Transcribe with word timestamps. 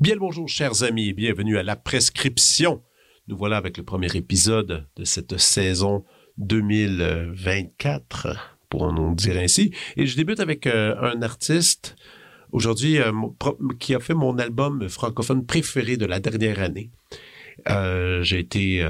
Bien 0.00 0.14
le 0.14 0.20
bonjour, 0.20 0.48
chers 0.48 0.82
amis, 0.82 1.10
et 1.10 1.12
bienvenue 1.12 1.58
à 1.58 1.62
la 1.62 1.76
prescription. 1.76 2.82
Nous 3.28 3.36
voilà 3.36 3.58
avec 3.58 3.76
le 3.76 3.84
premier 3.84 4.08
épisode 4.14 4.88
de 4.96 5.04
cette 5.04 5.38
saison 5.38 6.04
2024, 6.40 8.58
pourrons-nous 8.68 9.14
dire 9.14 9.36
ainsi. 9.36 9.72
Et 9.96 10.06
je 10.06 10.16
débute 10.16 10.40
avec 10.40 10.66
euh, 10.66 10.96
un 11.00 11.22
artiste 11.22 11.94
aujourd'hui 12.52 12.98
euh, 12.98 13.12
qui 13.78 13.94
a 13.94 14.00
fait 14.00 14.14
mon 14.14 14.36
album 14.38 14.88
francophone 14.88 15.46
préféré 15.46 15.96
de 15.96 16.06
la 16.06 16.18
dernière 16.18 16.60
année. 16.60 16.90
Euh, 17.68 18.22
J'ai 18.22 18.40
été 18.40 18.84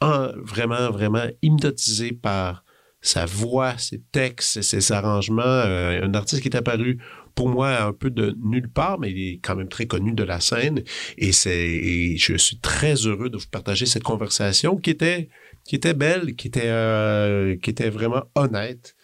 vraiment, 0.00 0.90
vraiment 0.90 1.26
hypnotisé 1.42 2.12
par 2.12 2.64
sa 3.00 3.24
voix, 3.24 3.78
ses 3.78 4.02
textes, 4.12 4.62
ses 4.62 4.92
arrangements. 4.92 5.42
Un 5.42 6.14
artiste 6.14 6.42
qui 6.42 6.48
est 6.48 6.56
apparu 6.56 6.98
pour 7.34 7.48
moi 7.48 7.82
un 7.82 7.92
peu 7.92 8.10
de 8.10 8.36
nulle 8.42 8.68
part, 8.68 8.98
mais 8.98 9.10
il 9.10 9.34
est 9.34 9.38
quand 9.38 9.56
même 9.56 9.68
très 9.68 9.86
connu 9.86 10.12
de 10.12 10.24
la 10.24 10.40
scène. 10.40 10.82
Et 11.18 11.32
c'est, 11.32 12.16
je 12.16 12.36
suis 12.36 12.58
très 12.58 12.94
heureux 12.94 13.30
de 13.30 13.38
vous 13.38 13.46
partager 13.50 13.86
cette 13.86 14.02
conversation 14.02 14.76
qui 14.76 14.90
était, 14.90 15.28
qui 15.64 15.76
était 15.76 15.94
belle, 15.94 16.34
qui 16.34 16.48
était, 16.48 16.62
euh, 16.64 17.56
qui 17.56 17.70
était 17.70 17.90
vraiment 17.90 18.24
honnête. 18.34 18.96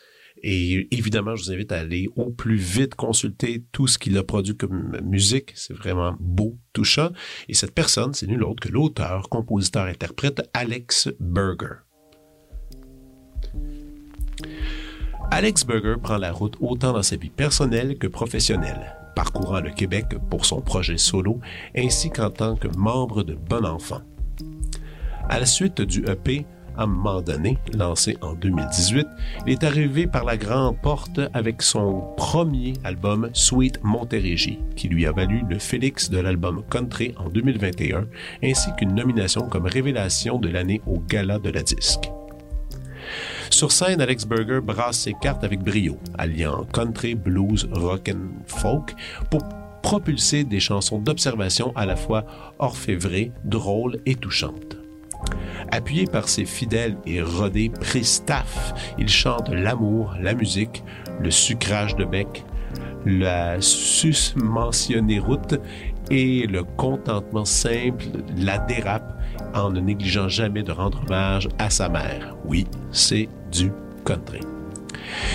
Et 0.42 0.88
évidemment, 0.96 1.34
je 1.34 1.45
vous 1.45 1.52
invite 1.52 1.73
à 1.73 1.80
aller 1.80 2.09
au 2.16 2.30
plus 2.30 2.56
vite 2.56 2.95
consulter 2.95 3.65
tout 3.73 3.87
ce 3.87 3.98
qu'il 3.98 4.16
a 4.18 4.23
produit 4.23 4.56
comme 4.56 4.96
musique. 5.02 5.52
C'est 5.54 5.74
vraiment 5.74 6.15
beau, 6.20 6.56
touchant. 6.73 7.10
Et 7.48 7.54
cette 7.54 7.74
personne, 7.74 8.15
c'est 8.15 8.26
nul 8.26 8.45
autre 8.45 8.68
que 8.68 8.73
l'auteur, 8.73 9.28
compositeur, 9.28 9.87
interprète 9.87 10.48
Alex 10.54 11.09
Berger. 11.18 11.82
Alex 15.30 15.66
Berger 15.66 15.96
prend 16.02 16.16
la 16.16 16.32
route 16.32 16.56
autant 16.60 16.93
dans 16.93 17.02
sa 17.02 17.16
vie 17.16 17.30
personnelle 17.30 17.98
que 17.98 18.06
professionnelle, 18.06 18.96
parcourant 19.15 19.60
le 19.60 19.70
Québec 19.70 20.06
pour 20.30 20.46
son 20.46 20.62
projet 20.62 20.96
solo 20.96 21.40
ainsi 21.76 22.10
qu'en 22.10 22.30
tant 22.30 22.56
que 22.56 22.68
membre 22.68 23.24
de 23.24 23.34
Bon 23.34 23.66
Enfant. 23.66 24.02
À 25.29 25.38
la 25.38 25.46
suite 25.46 25.82
du 25.82 26.04
EP 26.07 26.46
à 26.79 26.84
un 26.84 26.87
moment 26.87 27.21
donné, 27.21 27.59
lancé 27.74 28.16
en 28.23 28.34
2018, 28.34 29.07
il 29.46 29.52
est 29.52 29.65
arrivé 29.65 30.07
par 30.07 30.24
la 30.24 30.37
grande 30.37 30.80
porte 30.80 31.21
avec 31.34 31.60
son 31.60 32.15
premier 32.16 32.74
album 32.84 33.29
Sweet 33.32 33.80
Montérégie, 33.82 34.60
qui 34.76 34.88
lui 34.88 35.04
a 35.04 35.12
valu 35.12 35.43
le 35.51 35.59
Félix 35.59 36.09
de 36.09 36.18
l'album 36.18 36.62
Country 36.71 37.15
en 37.18 37.29
2021, 37.29 38.06
ainsi 38.45 38.71
qu'une 38.79 38.95
nomination 38.95 39.49
comme 39.49 39.66
révélation 39.66 40.38
de 40.38 40.49
l'année 40.49 40.80
au 40.87 41.01
Gala 41.01 41.38
de 41.40 41.51
la 41.51 41.62
disque. 41.62 42.10
Sur 43.51 43.73
scène, 43.73 44.01
Alex 44.01 44.24
Berger 44.24 44.60
brasse 44.62 45.01
ses 45.01 45.15
cartes 45.15 45.45
avec 45.45 45.60
brio, 45.60 45.99
alliant 46.16 46.65
country, 46.73 47.16
blues, 47.16 47.68
rock 47.73 48.09
and 48.09 48.45
folk 48.46 48.95
pour 49.30 49.43
propulser 49.82 50.45
des 50.45 50.60
chansons 50.60 50.99
d'observation 50.99 51.73
à 51.74 51.87
la 51.87 51.96
fois 51.96 52.24
orfévrées, 52.59 53.32
drôles 53.45 53.99
et 54.06 54.15
touchantes. 54.15 54.77
Appuyé 55.71 56.07
par 56.07 56.29
ses 56.29 56.45
fidèles 56.45 56.96
et 57.07 57.23
rodés 57.23 57.71
pristaff, 57.71 58.74
il 58.98 59.09
chante 59.09 59.48
l'amour, 59.51 60.15
la 60.21 60.34
musique, 60.34 60.82
le 61.21 61.30
sucrage 61.30 61.96
de 61.96 62.04
bec, 62.04 62.45
la 63.04 63.60
susmentionnée 63.60 65.19
route 65.19 65.61
et 66.11 66.47
le 66.47 66.62
contentement 66.65 67.44
simple, 67.44 68.05
la 68.37 68.59
dérape, 68.59 69.15
en 69.55 69.71
ne 69.71 69.81
négligeant 69.81 70.28
jamais 70.28 70.62
de 70.62 70.72
rendre 70.72 71.03
hommage 71.06 71.49
à 71.59 71.71
sa 71.71 71.89
mère. 71.89 72.37
Oui, 72.45 72.66
c'est 72.93 73.28
du 73.50 73.71
country. 74.05 74.41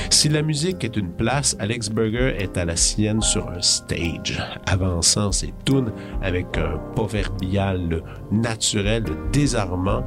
Si 0.10 0.30
la 0.30 0.42
musique 0.42 0.84
est 0.84 0.96
une 0.98 1.12
place, 1.12 1.56
Alex 1.60 1.90
Berger 1.90 2.36
est 2.38 2.58
à 2.58 2.66
la 2.66 2.76
sienne 2.76 3.22
sur 3.22 3.50
un 3.50 3.62
stage, 3.62 4.42
avançant 4.66 5.32
ses 5.32 5.54
tunes 5.66 5.92
avec 6.22 6.58
un 6.58 6.78
proverbial 6.96 8.02
naturel 8.32 9.04
désarmant, 9.32 10.04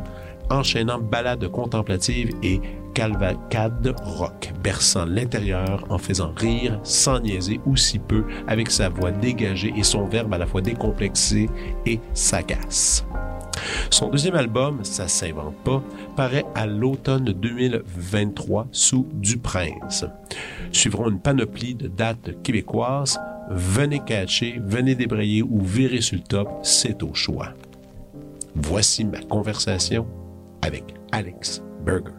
enchaînant 0.50 0.98
ballades 0.98 1.48
contemplatives 1.48 2.30
et 2.42 2.60
calvacade 2.94 3.94
rock, 4.02 4.52
berçant 4.62 5.04
l'intérieur 5.04 5.84
en 5.90 5.98
faisant 5.98 6.32
rire 6.36 6.80
sans 6.82 7.20
niaiser 7.20 7.60
ou 7.66 7.76
si 7.76 7.98
peu 7.98 8.24
avec 8.46 8.70
sa 8.70 8.88
voix 8.88 9.10
dégagée 9.10 9.72
et 9.76 9.82
son 9.82 10.06
verbe 10.06 10.32
à 10.32 10.38
la 10.38 10.46
fois 10.46 10.62
décomplexé 10.62 11.50
et 11.84 12.00
sagace. 12.14 13.04
Son 13.90 14.08
deuxième 14.08 14.34
album, 14.34 14.84
Ça 14.84 15.08
s'invente 15.08 15.56
pas, 15.64 15.82
paraît 16.16 16.44
à 16.54 16.66
l'automne 16.66 17.24
2023 17.24 18.68
sous 18.72 19.06
Du 19.14 19.38
Prince. 19.38 20.04
Suivront 20.72 21.10
une 21.10 21.20
panoplie 21.20 21.74
de 21.74 21.88
dates 21.88 22.42
québécoises. 22.42 23.18
Venez 23.50 24.00
catcher, 24.00 24.60
venez 24.64 24.94
débrayer 24.94 25.42
ou 25.42 25.60
virer 25.60 26.00
sur 26.00 26.16
le 26.16 26.22
top, 26.22 26.48
c'est 26.62 27.02
au 27.02 27.14
choix. 27.14 27.54
Voici 28.54 29.04
ma 29.04 29.20
conversation 29.20 30.06
avec 30.62 30.84
Alex 31.12 31.62
Berger. 31.84 32.12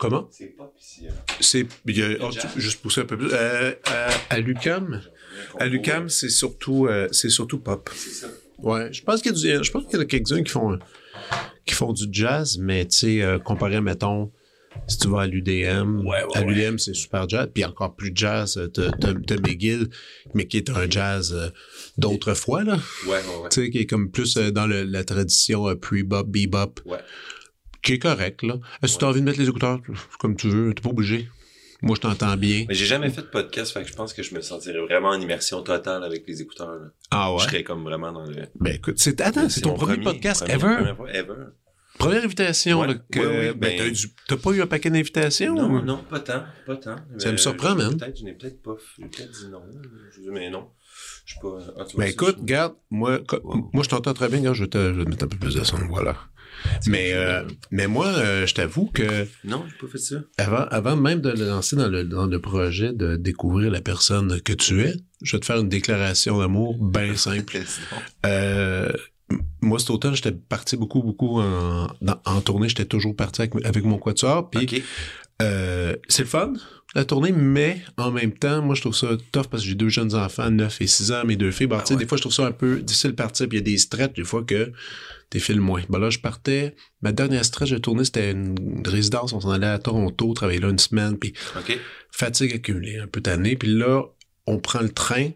Comment? 0.00 0.28
C'est 0.30 0.46
pop 0.56 0.74
ici. 0.80 1.02
C'est 1.40 1.66
oh, 2.22 2.30
juste 2.56 2.80
pousser 2.82 3.02
un 3.02 3.04
peu 3.04 3.16
plus. 3.18 3.28
Euh, 3.32 3.72
à, 3.86 4.34
à 4.34 4.38
l'UCAM, 4.40 5.00
à 5.58 5.66
l'UCAM, 5.66 6.08
c'est 6.08 6.30
surtout 6.30 6.86
euh, 6.86 7.06
c'est 7.12 7.28
surtout 7.30 7.58
pop. 7.60 7.90
C'est 7.94 8.10
ça. 8.10 8.26
Ouais, 8.58 8.92
je 8.92 9.02
pense 9.02 9.22
qu'il 9.22 9.32
y 9.32 9.52
a 9.52 9.58
du, 9.58 9.64
je 9.64 9.70
pense 9.70 9.84
qu'il 9.86 9.98
y 9.98 10.02
a 10.02 10.04
quelques-uns 10.04 10.42
qui 10.42 10.50
font 10.50 10.78
qui 11.66 11.74
font 11.74 11.92
du 11.92 12.04
jazz, 12.10 12.58
mais 12.58 12.86
tu 12.86 12.96
sais 12.98 13.22
euh, 13.22 13.38
comparé 13.38 13.80
mettons 13.80 14.30
si 14.86 14.98
tu 14.98 15.08
vas 15.08 15.22
à 15.22 15.26
l'UDM, 15.26 16.00
Ouais, 16.06 16.22
ouais, 16.24 16.24
à 16.34 16.40
ouais. 16.42 16.54
l'UDM 16.54 16.78
c'est 16.78 16.94
super 16.94 17.28
jazz, 17.28 17.48
puis 17.52 17.64
encore 17.64 17.94
plus 17.96 18.12
jazz, 18.14 18.56
euh, 18.56 18.68
t'as 18.68 19.36
McGill, 19.36 19.88
mais 20.34 20.46
qui 20.46 20.56
est 20.58 20.70
un 20.70 20.88
jazz 20.88 21.32
euh, 21.34 21.48
d'autrefois 21.98 22.62
là, 22.64 22.78
Ouais, 23.06 23.10
ouais, 23.10 23.16
ouais. 23.42 23.48
tu 23.50 23.62
sais 23.64 23.70
qui 23.70 23.78
est 23.78 23.86
comme 23.86 24.10
plus 24.10 24.36
euh, 24.36 24.50
dans 24.50 24.66
le- 24.66 24.84
la 24.84 25.02
tradition 25.04 25.68
euh, 25.68 25.74
pre-bop, 25.74 26.26
bebop, 26.28 26.80
Ouais. 26.86 26.98
Qui 27.82 27.92
est 27.94 27.98
correct 27.98 28.42
là. 28.42 28.56
Est-ce 28.82 28.94
que 28.94 28.98
tu 28.98 29.04
as 29.04 29.08
Ouais. 29.08 29.12
envie 29.12 29.20
de 29.20 29.26
mettre 29.26 29.38
les 29.40 29.48
écouteurs? 29.48 29.80
Comme 30.18 30.36
tu 30.36 30.48
veux, 30.48 30.74
t'es 30.74 30.82
pas 30.82 30.90
obligé. 30.90 31.28
Moi 31.82 31.96
je 31.96 32.02
t'entends 32.02 32.36
bien. 32.36 32.66
Mais 32.68 32.74
j'ai 32.74 32.84
jamais 32.84 33.08
fait 33.08 33.22
de 33.22 33.26
podcast, 33.28 33.72
fait 33.72 33.82
que 33.82 33.88
je 33.88 33.94
pense 33.94 34.12
que 34.12 34.22
je 34.22 34.34
me 34.34 34.42
sentirais 34.42 34.80
vraiment 34.80 35.08
en 35.10 35.20
immersion 35.20 35.62
totale 35.62 36.04
avec 36.04 36.24
les 36.28 36.42
écouteurs. 36.42 36.74
Là. 36.74 36.88
Ah 37.10 37.34
Je 37.38 37.44
serais 37.44 37.64
comme 37.64 37.84
vraiment 37.84 38.12
dans 38.12 38.24
le. 38.26 38.46
Ben 38.60 38.74
écoute, 38.74 38.96
c'est 38.98 39.18
attends, 39.22 39.48
c'est 39.48 39.62
ton 39.62 39.74
premier, 39.74 39.96
podcast 40.04 40.40
premier- 40.46 40.54
ever. 40.54 40.76
Première 40.76 40.96
fois 40.96 41.10
ever. 41.10 41.34
Première 41.98 42.24
invitation 42.24 42.80
Ouais, 42.80 42.86
là, 42.86 42.94
que 43.10 43.18
ouais, 43.18 43.26
ouais, 43.26 43.46
ben, 43.52 43.58
ben- 43.58 43.78
t'as, 43.78 43.86
eu 43.86 43.92
du- 43.92 44.08
t'as 44.28 44.36
pas 44.36 44.50
eu 44.52 44.62
un 44.62 44.66
paquet 44.66 44.88
d'invitations 44.90 45.54
Non, 45.54 45.68
ou- 45.70 45.82
non, 45.82 46.02
pas 46.08 46.20
tant, 46.20 46.44
pas 46.66 46.76
tant. 46.76 46.96
Ça 47.18 47.28
Euh, 47.28 47.32
me 47.32 47.36
surprend, 47.36 47.74
man. 47.74 47.96
Peut-être, 47.98 48.18
je 48.18 48.24
n'ai 48.24 48.32
peut-être 48.32 48.62
pas, 48.62 48.76
j'ai 48.98 49.06
peut-être 49.06 49.30
dit 49.32 49.48
non. 49.50 49.62
Je 50.24 50.30
mais 50.30 50.48
non. 50.50 50.68
Je 51.26 51.32
suis 51.32 51.40
pas. 51.40 51.58
ah, 51.78 51.84
Ben 51.96 52.04
écoute, 52.06 52.36
je- 52.40 52.44
garde, 52.44 52.74
moi, 52.90 53.20
Ouais. 53.32 53.40
moi 53.72 53.82
je 53.82 53.88
t'entends 53.88 54.14
très 54.14 54.28
bien, 54.28 54.38
regarde, 54.38 54.56
je 54.56 54.64
vais, 54.64 54.68
te, 54.70 54.78
je 54.78 54.98
vais 54.98 55.04
te 55.04 55.08
mettre 55.10 55.24
un 55.24 55.28
peu 55.28 55.36
plus 55.38 55.54
de 55.54 55.64
son, 55.64 55.76
voilà. 55.88 56.16
Mais, 56.86 57.12
euh, 57.14 57.42
mais 57.70 57.86
moi, 57.86 58.06
euh, 58.06 58.46
je 58.46 58.54
t'avoue 58.54 58.86
que 58.86 59.26
Non, 59.44 59.64
j'ai 59.68 59.76
pas 59.86 59.90
fait 59.92 59.98
ça. 59.98 60.16
avant, 60.38 60.64
avant 60.70 60.96
même 60.96 61.20
de 61.20 61.30
le 61.30 61.46
lancer 61.46 61.76
dans 61.76 61.88
le, 61.88 62.04
dans 62.04 62.26
le 62.26 62.40
projet 62.40 62.92
de 62.92 63.16
découvrir 63.16 63.70
la 63.70 63.80
personne 63.80 64.40
que 64.40 64.52
tu 64.52 64.82
es, 64.82 64.94
je 65.22 65.36
vais 65.36 65.40
te 65.40 65.46
faire 65.46 65.58
une 65.58 65.68
déclaration 65.68 66.38
d'amour 66.38 66.76
bien 66.82 67.14
simple. 67.16 67.58
Euh, 68.26 68.90
moi, 69.60 69.78
cet 69.78 69.90
automne, 69.90 70.14
j'étais 70.16 70.32
parti 70.32 70.76
beaucoup, 70.76 71.02
beaucoup 71.02 71.40
en, 71.40 71.86
dans- 72.02 72.20
en 72.24 72.40
tournée. 72.40 72.68
J'étais 72.68 72.84
toujours 72.84 73.14
parti 73.14 73.42
avec, 73.42 73.52
avec 73.64 73.84
mon 73.84 73.98
quatuor. 73.98 74.50
Puis. 74.50 74.82
Euh, 75.40 75.96
c'est 76.08 76.22
le 76.22 76.28
fun, 76.28 76.52
la 76.94 77.04
tournée, 77.04 77.32
mais 77.32 77.80
en 77.96 78.10
même 78.10 78.32
temps, 78.32 78.62
moi, 78.62 78.74
je 78.74 78.80
trouve 78.80 78.94
ça 78.94 79.08
tough 79.32 79.46
parce 79.50 79.62
que 79.62 79.68
j'ai 79.68 79.74
deux 79.74 79.88
jeunes 79.88 80.14
enfants, 80.14 80.50
9 80.50 80.80
et 80.80 80.86
6 80.86 81.12
ans, 81.12 81.24
mes 81.24 81.36
deux 81.36 81.50
filles. 81.50 81.66
Bon, 81.68 81.76
Ah 81.80 81.86
sais, 81.86 81.94
ouais. 81.94 82.00
des 82.00 82.06
fois, 82.06 82.16
je 82.16 82.22
trouve 82.22 82.32
ça 82.32 82.46
un 82.46 82.52
peu 82.52 82.80
difficile 82.80 83.10
de 83.12 83.16
partir, 83.16 83.48
puis 83.48 83.58
il 83.58 83.60
y 83.60 83.62
a 83.62 83.72
des 83.72 83.78
stretches, 83.78 84.14
des 84.14 84.24
fois, 84.24 84.42
que 84.44 84.72
t'es 85.30 85.38
filmes 85.38 85.60
moins. 85.62 85.82
Ben 85.88 85.98
là, 86.00 86.10
je 86.10 86.18
partais, 86.18 86.74
ma 87.02 87.12
dernière 87.12 87.44
stretch 87.44 87.70
de 87.70 87.78
tournée, 87.78 88.04
c'était 88.04 88.32
une 88.32 88.82
résidence, 88.86 89.32
on 89.32 89.40
s'en 89.40 89.50
allait 89.50 89.66
à 89.68 89.78
Toronto, 89.78 90.32
travailler 90.34 90.58
là 90.60 90.68
une 90.70 90.78
semaine, 90.80 91.16
puis 91.16 91.32
fatigue 92.10 92.52
accumulée, 92.54 92.98
un 92.98 93.06
peu 93.06 93.20
tanné. 93.20 93.56
Puis 93.56 93.68
là, 93.68 94.02
on 94.46 94.58
prend 94.58 94.80
le 94.80 94.88
train, 94.90 95.30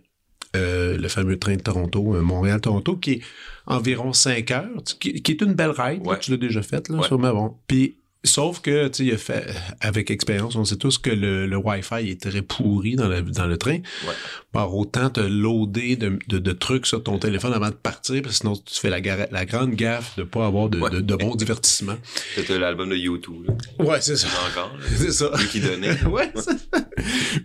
euh, 0.56 0.99
le 0.99 1.09
fameux 1.09 1.39
train 1.39 1.55
de 1.56 1.62
Toronto, 1.62 2.15
euh, 2.17 2.21
Montréal-Toronto, 2.21 2.97
qui 2.97 3.12
est 3.12 3.21
environ 3.67 4.12
5 4.12 4.51
heures, 4.51 4.83
qui, 4.99 5.23
qui 5.23 5.33
est 5.33 5.41
une 5.41 5.55
belle 5.55 5.71
ride. 5.71 6.05
là, 6.05 6.17
tu 6.17 6.33
l'as 6.33 6.37
déjà 6.37 6.62
faite, 6.62 6.89
là, 6.89 6.99
Ouais. 6.99 7.06
sûrement. 7.06 7.33
Bon. 7.33 7.56
Puis, 7.69 7.97
sauf 8.25 8.61
que, 8.61 8.88
tu 8.88 8.94
sais, 8.94 9.05
il 9.05 9.15
a 9.15 9.19
fait, 9.19 9.47
avec 9.81 10.11
expérience, 10.11 10.56
on 10.56 10.65
sait 10.65 10.76
tous 10.76 10.99
que 10.99 11.11
le, 11.11 11.47
le 11.47 11.56
Wi-Fi 11.56 12.09
est 12.11 12.21
très 12.21 12.43
pourri 12.43 12.97
dans 12.97 13.09
le, 13.09 13.23
dans 13.23 13.47
le 13.47 13.56
train. 13.56 13.76
Ouais. 13.76 14.15
Par 14.53 14.75
autant 14.75 15.11
te 15.11 15.21
loader 15.21 15.97
de, 15.97 16.19
de, 16.29 16.38
de 16.38 16.53
trucs 16.53 16.87
sur 16.87 17.03
ton 17.03 17.19
téléphone 17.19 17.53
avant 17.53 17.69
de 17.69 17.75
partir, 17.75 18.23
parce 18.23 18.35
que 18.37 18.41
sinon 18.41 18.55
tu 18.56 18.81
fais 18.81 18.91
la, 18.91 19.00
la 19.31 19.44
grande 19.44 19.75
gaffe 19.75 20.17
de 20.17 20.23
pas 20.23 20.47
avoir 20.47 20.69
de, 20.69 20.79
Ouais. 20.79 20.91
de, 20.91 21.00
de 21.00 21.15
bon 21.17 21.35
divertissement. 21.35 21.97
C'était 22.35 22.59
l'album 22.59 22.88
de 22.91 22.97
U2, 22.97 23.47
là. 23.47 23.85
Ouais, 23.85 24.00
c'est 24.00 24.17
ça. 24.17 24.29
Encore. 24.50 24.75
C'est 24.97 25.12
ça. 25.12 25.31
Lui 25.38 25.47
qui 25.49 25.61
donnait. 25.61 26.03
ouais, 26.06 26.31
c'est 26.35 26.59
ça. 26.59 26.88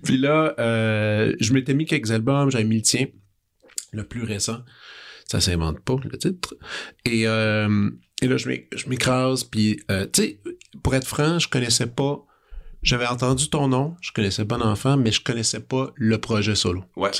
Puis 0.04 0.18
là, 0.18 0.54
euh, 0.60 1.34
je 1.40 1.54
m'étais 1.54 1.74
mis 1.74 1.86
quelques 1.86 2.12
albums, 2.12 2.50
j'avais 2.52 2.64
mis 2.64 2.78
le 2.78 2.82
tien, 2.84 3.06
le 3.92 4.04
plus 4.04 4.24
récent. 4.24 4.60
Ça 5.26 5.40
s'invente 5.42 5.80
pas, 5.82 5.96
le 6.04 6.18
titre. 6.18 6.56
Et, 7.06 7.28
euh, 7.28 7.90
et 8.22 8.28
là, 8.28 8.38
je 8.38 8.48
m'é- 8.48 8.68
je 8.76 8.88
m'écrase, 8.90 9.44
puis, 9.44 9.82
euh, 9.92 10.06
tu 10.12 10.22
sais, 10.22 10.40
pour 10.84 10.96
être 10.96 11.08
franc, 11.08 11.40
je 11.40 11.48
connaissais 11.48 11.88
pas... 11.88 12.26
J'avais 12.82 13.08
entendu 13.08 13.50
ton 13.50 13.68
nom, 13.68 13.96
je 14.00 14.12
connaissais 14.14 14.46
Bon 14.46 14.62
Enfant, 14.62 14.96
mais 14.96 15.12
je 15.12 15.22
connaissais 15.22 15.60
pas 15.60 15.92
le 15.96 16.18
projet 16.18 16.56
solo. 16.56 16.84
Ouais. 16.96 17.12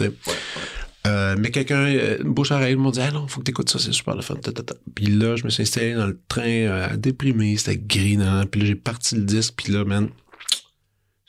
Euh, 1.08 1.36
mais 1.38 1.52
quelqu'un, 1.52 1.86
euh, 1.86 2.18
une 2.24 2.34
bouche 2.34 2.52
à 2.52 2.56
oreille, 2.56 2.76
m'ont 2.76 2.92
dit, 2.92 3.02
ah 3.02 3.12
non, 3.12 3.28
faut 3.28 3.40
que 3.42 3.46
t'écoutes 3.46 3.70
ça, 3.70 3.78
c'est 3.78 3.92
super 3.92 4.16
le 4.16 4.22
fun. 4.22 4.36
ta, 4.36 4.54
ta, 4.54 4.64
ta. 4.64 4.76
Puis 4.96 5.08
là, 5.08 5.36
je 5.36 5.44
me 5.44 5.50
suis 5.50 5.64
installé 5.64 5.96
dans 5.96 6.08
le 6.08 6.18
train, 6.30 6.44
euh, 6.44 6.96
déprimé, 6.96 7.58
c'était 7.58 7.78
grinant. 7.78 8.46
Puis 8.46 8.62
là, 8.62 8.68
j'ai 8.68 8.76
parti 8.76 9.16
le 9.16 9.24
disque, 9.24 9.56
puis 9.58 9.74
là, 9.74 9.84
man, 9.84 10.10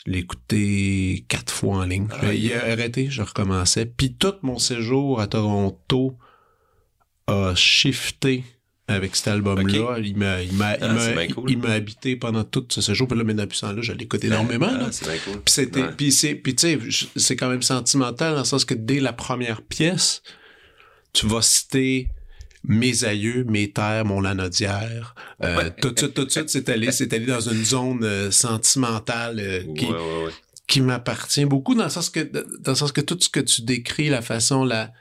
je 0.06 0.12
l'ai 0.12 0.18
écouté 0.18 1.24
quatre 1.28 1.52
fois 1.52 1.78
en 1.78 1.84
ligne. 1.84 2.06
Ah, 2.10 2.32
il 2.32 2.52
a 2.52 2.70
arrêté, 2.70 3.10
je 3.10 3.22
recommençais. 3.22 3.84
Puis 3.86 4.14
tout 4.14 4.34
mon 4.42 4.58
séjour 4.58 5.20
à 5.20 5.26
Toronto 5.26 6.16
a 7.26 7.54
shifté 7.56 8.44
avec 8.90 9.16
cet 9.16 9.28
album-là. 9.28 9.98
Il 10.02 10.16
m'a, 10.16 10.42
il 10.42 10.52
m'a, 10.54 10.76
il 10.76 10.82
Ah, 10.82 11.24
il- 11.24 11.34
cool. 11.34 11.50
il 11.50 11.58
m'a 11.58 11.70
habité 11.70 12.16
pendant 12.16 12.44
tout 12.44 12.64
ce 12.68 12.80
séjour. 12.80 13.08
Puis 13.08 13.16
là, 13.18 13.24
maintenant, 13.24 13.46
ce 13.50 13.60
temps-là, 13.62 13.82
je 13.82 13.92
l'écoute 13.92 14.24
énormément. 14.24 14.66
là. 14.70 14.84
Ah, 14.86 14.92
c'est 14.92 15.06
bien 15.06 15.18
cool. 15.24 15.40
Puis 15.42 15.52
c'était, 15.52 15.82
Ouais. 15.82 15.92
puis 15.96 16.12
c'est, 16.12 16.34
puis 16.34 16.54
tu 16.54 16.78
sais, 16.90 17.08
c'est 17.16 17.36
quand 17.36 17.48
même 17.48 17.62
sentimental 17.62 18.32
dans 18.34 18.40
le 18.40 18.44
sens 18.44 18.64
que 18.64 18.74
dès 18.74 19.00
la 19.00 19.12
première 19.12 19.62
pièce, 19.62 20.22
tu 21.12 21.26
vas 21.26 21.42
citer 21.42 22.08
mes 22.64 23.04
aïeux, 23.04 23.44
mes 23.44 23.70
terres, 23.72 24.04
mon 24.04 24.20
lanaudière. 24.20 25.14
Euh, 25.42 25.56
Ouais. 25.56 25.70
Tout 25.80 25.90
de 25.92 25.98
suite, 25.98 26.14
tout 26.14 26.24
de 26.26 26.30
suite, 26.30 26.50
c'est 26.50 26.68
allé, 26.68 26.92
c'est 26.92 27.12
allé 27.14 27.24
dans 27.26 27.40
une 27.40 27.64
zone 27.64 28.00
euh, 28.04 28.30
sentimentale 28.30 29.40
euh, 29.40 29.62
qui, 30.68 30.80
Ouais, 30.80 30.86
m'appartient 30.86 31.46
beaucoup 31.46 31.74
dans 31.74 31.84
le 31.84 31.90
sens 31.90 32.10
que, 32.10 32.20
dans 32.20 32.72
le 32.72 32.74
sens 32.76 32.92
que 32.92 33.00
tout 33.00 33.16
ce 33.18 33.28
que 33.30 33.40
tu 33.40 33.62
décris, 33.62 34.08
la 34.10 34.20
façon, 34.22 34.64
la, 34.64 34.92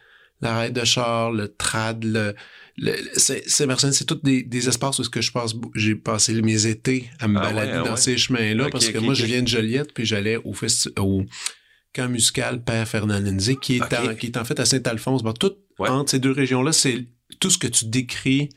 la 0.41 0.57
raide 0.57 0.73
de 0.73 0.85
char, 0.85 1.31
le 1.31 1.49
trad, 1.49 2.03
le, 2.03 2.33
le 2.81 2.93
c'est, 3.15 3.43
c'est, 3.47 4.05
tous 4.05 4.15
des, 4.23 4.43
des 4.43 4.67
espaces 4.67 4.99
où 4.99 5.03
ce 5.03 5.09
que 5.09 5.21
je 5.21 5.31
passe, 5.31 5.53
j'ai 5.75 5.95
passé 5.95 6.41
mes 6.41 6.65
étés 6.67 7.09
à 7.19 7.27
me 7.27 7.37
Ah 7.39 7.41
balader 7.41 7.71
ah 7.75 7.83
dans 7.83 7.91
ouais. 7.91 7.97
ces 7.97 8.17
chemins-là 8.17 8.69
parce 8.71 8.89
que 8.89 8.97
moi, 8.97 9.13
je 9.13 9.25
viens 9.25 9.41
de 9.41 9.47
Joliette 9.47 9.93
puis 9.93 10.05
j'allais 10.05 10.37
au 10.37 10.53
au 10.97 11.25
camp 11.93 12.07
musical 12.09 12.63
Père 12.63 12.87
Fernand 12.87 13.19
Lindsay 13.19 13.55
qui 13.61 13.77
est, 13.77 13.93
en, 13.93 14.15
qui 14.15 14.27
est 14.27 14.37
en 14.37 14.45
fait 14.45 14.59
à 14.59 14.65
Saint-Alphonse. 14.65 15.23
Bon, 15.23 15.33
tout 15.33 15.53
Ouais. 15.79 15.87
entre 15.89 16.11
ces 16.11 16.19
deux 16.19 16.31
régions-là, 16.31 16.73
c'est 16.73 17.05
tout 17.39 17.49
ce 17.49 17.57
que 17.57 17.67
tu 17.67 17.85
décris, 17.85 18.49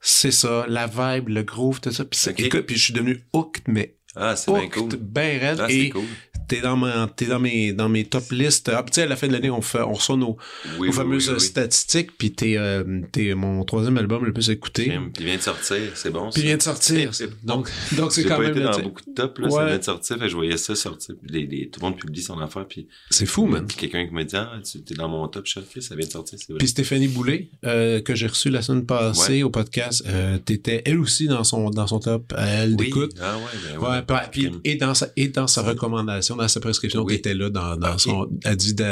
c'est 0.00 0.30
ça, 0.30 0.66
la 0.68 0.86
vibe, 0.86 1.28
le 1.30 1.42
groove, 1.42 1.80
tout 1.80 1.90
ça. 1.90 2.04
Puis, 2.04 2.48
puis 2.50 2.76
je 2.76 2.82
suis 2.84 2.92
devenu 2.92 3.24
hooked, 3.32 3.62
mais 3.66 3.96
Ah, 4.14 4.36
c'est 4.36 4.52
bien 4.52 4.68
cool. 4.68 4.90
ben 5.00 5.40
raide. 5.40 5.58
Ah, 5.60 5.70
et 5.70 5.88
cool. 5.88 6.04
T'es 6.50 6.60
dans, 6.60 6.76
ma, 6.76 7.08
dans 7.28 7.38
mes, 7.40 7.72
dans 7.72 7.88
mes 7.88 8.04
top 8.04 8.24
listes. 8.32 8.68
Ah, 8.74 8.82
puis 8.82 8.90
tu 8.90 8.96
sais, 8.96 9.02
à 9.02 9.06
la 9.06 9.14
fin 9.16 9.28
de 9.28 9.32
l'année, 9.32 9.50
on, 9.50 9.62
fait, 9.62 9.80
on 9.82 9.92
reçoit 9.92 10.16
nos, 10.16 10.36
Oui, 10.64 10.72
nos 10.78 10.82
oui, 10.86 10.92
fameuses 10.92 11.28
oui, 11.28 11.34
oui. 11.38 11.40
statistiques, 11.40 12.10
puis 12.18 12.32
t'es, 12.32 12.56
euh, 12.58 13.00
t'es 13.12 13.34
mon 13.34 13.62
troisième 13.64 13.96
album 13.98 14.24
le 14.24 14.32
plus 14.32 14.50
écouté. 14.50 14.84
Puis 14.84 14.98
il 15.20 15.24
vient 15.26 15.36
de 15.36 15.42
sortir, 15.42 15.78
c'est 15.94 16.10
bon. 16.10 16.30
Puis 16.30 16.42
il 16.42 16.46
vient 16.46 16.56
de 16.56 16.62
sortir. 16.62 17.10
Donc, 17.44 17.70
donc 17.92 18.12
c'est 18.12 18.24
quand 18.24 18.36
pas 18.36 18.42
même... 18.42 18.50
été 18.50 18.60
dans 18.62 18.78
beaucoup 18.80 19.02
de 19.08 19.14
top, 19.14 19.38
là, 19.38 19.50
ça 19.50 19.64
vient 19.66 19.78
de 19.78 19.84
sortir, 19.84 20.18
fait 20.18 20.28
je 20.28 20.34
voyais 20.34 20.56
ça 20.56 20.74
sortir, 20.74 21.14
les, 21.22 21.46
les- 21.46 21.68
tout 21.70 21.80
le 21.80 21.86
monde 21.86 21.96
publie 21.98 22.22
son 22.22 22.38
affaire, 22.40 22.66
puis 22.66 22.88
C'est 23.10 23.26
fou, 23.26 23.46
man. 23.46 23.66
quelqu'un 23.66 24.06
qui 24.06 24.12
me 24.12 24.24
dit, 24.24 24.36
ah, 24.36 24.52
tu 24.64 24.78
es 24.78 24.96
dans 24.96 25.08
mon 25.08 25.26
top, 25.28 25.46
je 25.46 25.60
suis 25.60 25.82
ça 25.82 25.94
vient 25.94 26.06
de 26.06 26.10
sortir, 26.12 26.38
c'est 26.38 26.48
vrai. 26.48 26.58
Puis 26.58 26.68
Stéphanie 26.68 27.08
Boulay, 27.08 27.48
euh, 27.64 28.00
que 28.00 28.14
j'ai 28.14 28.26
reçu 28.26 28.50
la 28.50 28.62
semaine 28.62 28.84
passée 28.86 29.42
au 29.44 29.50
podcast, 29.50 30.02
euh, 30.08 30.38
t'étais 30.38 30.82
elle 30.84 30.98
aussi 30.98 31.26
dans 31.28 31.44
son, 31.44 31.70
dans 31.70 31.86
son 31.86 32.00
top, 32.00 32.34
elle 32.36 32.76
d'écoute. 32.76 33.12
Ah 33.20 33.36
ouais, 33.36 33.42
ben 33.72 33.78
ouais. 33.78 33.88
Ouais, 34.16 34.20
puis- 34.32 34.50
et 34.64 34.74
dans 34.76 34.94
sa 34.94 35.08
et 35.16 35.28
dans 35.28 35.46
sa 35.46 35.62
recommandation, 35.62 36.36
dans 36.40 36.48
sa 36.48 36.60
prescription, 36.60 37.02
Oui. 37.04 37.16
t'étais 37.16 37.34
là 37.34 37.50
dans, 37.50 37.98
son. 37.98 38.28
Elle 38.44 38.56
dit, 38.56 38.74
de- 38.74 38.84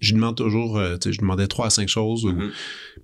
je 0.00 0.08
lui 0.10 0.14
demande 0.14 0.36
toujours, 0.36 0.78
euh, 0.78 0.96
tu 0.96 1.08
je 1.12 1.18
lui 1.18 1.22
demandais 1.22 1.46
trois 1.46 1.66
à 1.66 1.70
cinq 1.70 1.88
choses. 1.88 2.24
ou- 2.24 2.32
Mhm. 2.32 2.50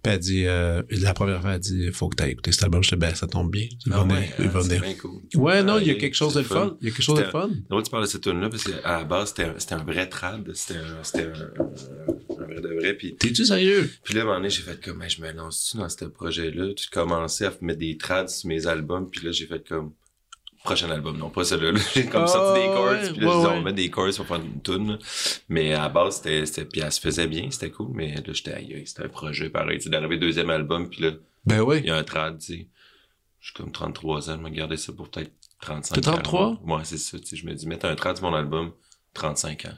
Puis 0.02 0.12
elle 0.12 0.18
dit, 0.18 0.46
euh, 0.46 0.82
la 0.90 1.14
première 1.14 1.40
fois, 1.40 1.54
elle 1.54 1.60
dit, 1.60 1.90
faut 1.92 2.08
que 2.08 2.16
t'ailles 2.16 2.32
écouter 2.32 2.52
cet 2.52 2.62
album. 2.62 2.82
Je 2.84 2.90
dis, 2.90 2.96
ben, 2.96 3.14
ça 3.14 3.26
tombe 3.26 3.50
bien. 3.50 3.66
Il 3.86 3.92
va 3.92 3.98
Ah 3.98 4.02
venir, 4.04 4.16
ouais, 4.18 4.30
il 4.38 4.44
ah, 4.46 4.50
c'est 4.62 4.68
venir. 4.68 4.80
bien 4.82 4.94
cool. 4.94 5.20
Ouais, 5.34 5.62
non, 5.62 5.78
il 5.78 5.86
y 5.86 5.90
a 5.90 5.94
quelque 5.94 6.14
chose 6.14 6.34
de 6.34 6.42
fun. 6.42 6.76
Il 6.80 6.88
y 6.88 6.90
a 6.90 6.94
quelque 6.94 7.02
chose 7.02 7.18
de 7.18 7.24
fun. 7.24 7.50
Drôle, 7.68 7.82
tu 7.82 7.90
parles 7.90 8.04
de 8.04 8.08
cette 8.08 8.22
tune-là, 8.22 8.48
parce 8.50 8.64
qu'à 8.64 8.98
la 8.98 9.04
base, 9.04 9.30
c'était 9.36 9.44
un, 9.74 9.78
un 9.78 9.84
vrai 9.84 10.08
trad, 10.08 10.48
c'était 10.54 10.78
un, 10.78 10.82
un, 10.82 12.42
un 12.42 12.44
vrai 12.46 12.60
de 12.60 12.74
vrai, 12.80 12.94
puis 12.94 13.16
T'es-tu 13.16 13.44
sérieux? 13.44 13.90
Puis 14.04 14.14
là, 14.14 14.20
à 14.20 14.22
un 14.22 14.26
moment 14.26 14.36
donné, 14.38 14.50
j'ai 14.50 14.62
fait 14.62 14.80
comme, 14.84 15.02
je 15.08 15.20
me 15.22 15.32
lance-tu 15.32 15.76
dans 15.78 15.88
ce 15.88 16.04
projet-là? 16.04 16.74
Tu 16.74 16.88
commençais 16.90 17.46
à 17.46 17.52
mettre 17.60 17.78
des 17.80 17.96
trads 17.96 18.28
sur 18.28 18.48
mes 18.48 18.66
albums, 18.66 19.08
puis 19.10 19.24
là, 19.24 19.32
j'ai 19.32 19.46
fait 19.46 19.66
comme, 19.66 19.92
prochain 20.68 20.90
album, 20.90 21.16
non, 21.16 21.30
pas 21.30 21.44
celui-là. 21.44 21.72
là. 21.72 21.80
J'ai 21.94 22.06
comme 22.06 22.24
Ah, 22.24 22.26
sorti 22.26 22.60
des 22.60 22.66
chords, 22.66 22.84
ouais, 22.90 22.98
puis 23.00 23.00
là, 23.00 23.00
ouais, 23.00 23.06
je 23.08 23.12
disais, 23.14 23.26
ouais. 23.26 23.32
on 23.34 23.42
va 23.54 23.60
mettre 23.60 23.76
des 23.76 23.90
chords 23.90 24.14
pour 24.16 24.26
faire 24.26 24.36
une 24.40 24.60
tune. 24.62 24.98
Mais 25.48 25.72
à 25.74 25.82
la 25.82 25.88
base, 25.88 26.16
c'était, 26.16 26.44
c'était, 26.46 26.64
puis 26.66 26.80
elle 26.82 26.92
se 26.92 27.00
faisait 27.00 27.26
bien, 27.26 27.48
c'était 27.50 27.70
cool, 27.70 27.88
mais 27.94 28.14
là, 28.14 28.22
j'étais 28.32 28.52
aïe, 28.52 28.82
c'était 28.86 29.04
un 29.04 29.08
projet 29.08 29.48
pareil. 29.50 29.80
C'est 29.80 29.88
d'arriver 29.90 30.18
deuxième 30.18 30.50
album, 30.50 30.88
puis 30.90 31.02
là, 31.02 31.12
Ben 31.46 31.60
oui. 31.60 31.78
il 31.82 31.86
y 31.86 31.90
a 31.90 31.96
un 31.96 32.04
trad, 32.04 32.38
tu 32.38 32.46
sais. 32.46 32.68
Je 33.40 33.46
suis 33.46 33.54
comme 33.54 33.70
33 33.72 34.30
ans, 34.30 34.36
je 34.36 34.42
me 34.42 34.50
gardais 34.50 34.76
ça 34.76 34.92
pour 34.92 35.08
peut-être 35.10 35.32
35 35.60 35.94
T'es 35.94 36.00
33? 36.02 36.40
40. 36.40 36.60
Ouais, 36.64 36.84
c'est 36.84 36.98
ça, 36.98 37.18
tu 37.18 37.26
sais. 37.26 37.36
Je 37.36 37.46
me 37.46 37.54
dis, 37.54 37.66
mettre 37.66 37.86
un 37.86 37.94
trad 37.94 38.16
sur 38.16 38.28
mon 38.30 38.36
album, 38.36 38.72
35 39.14 39.64
ans. 39.66 39.74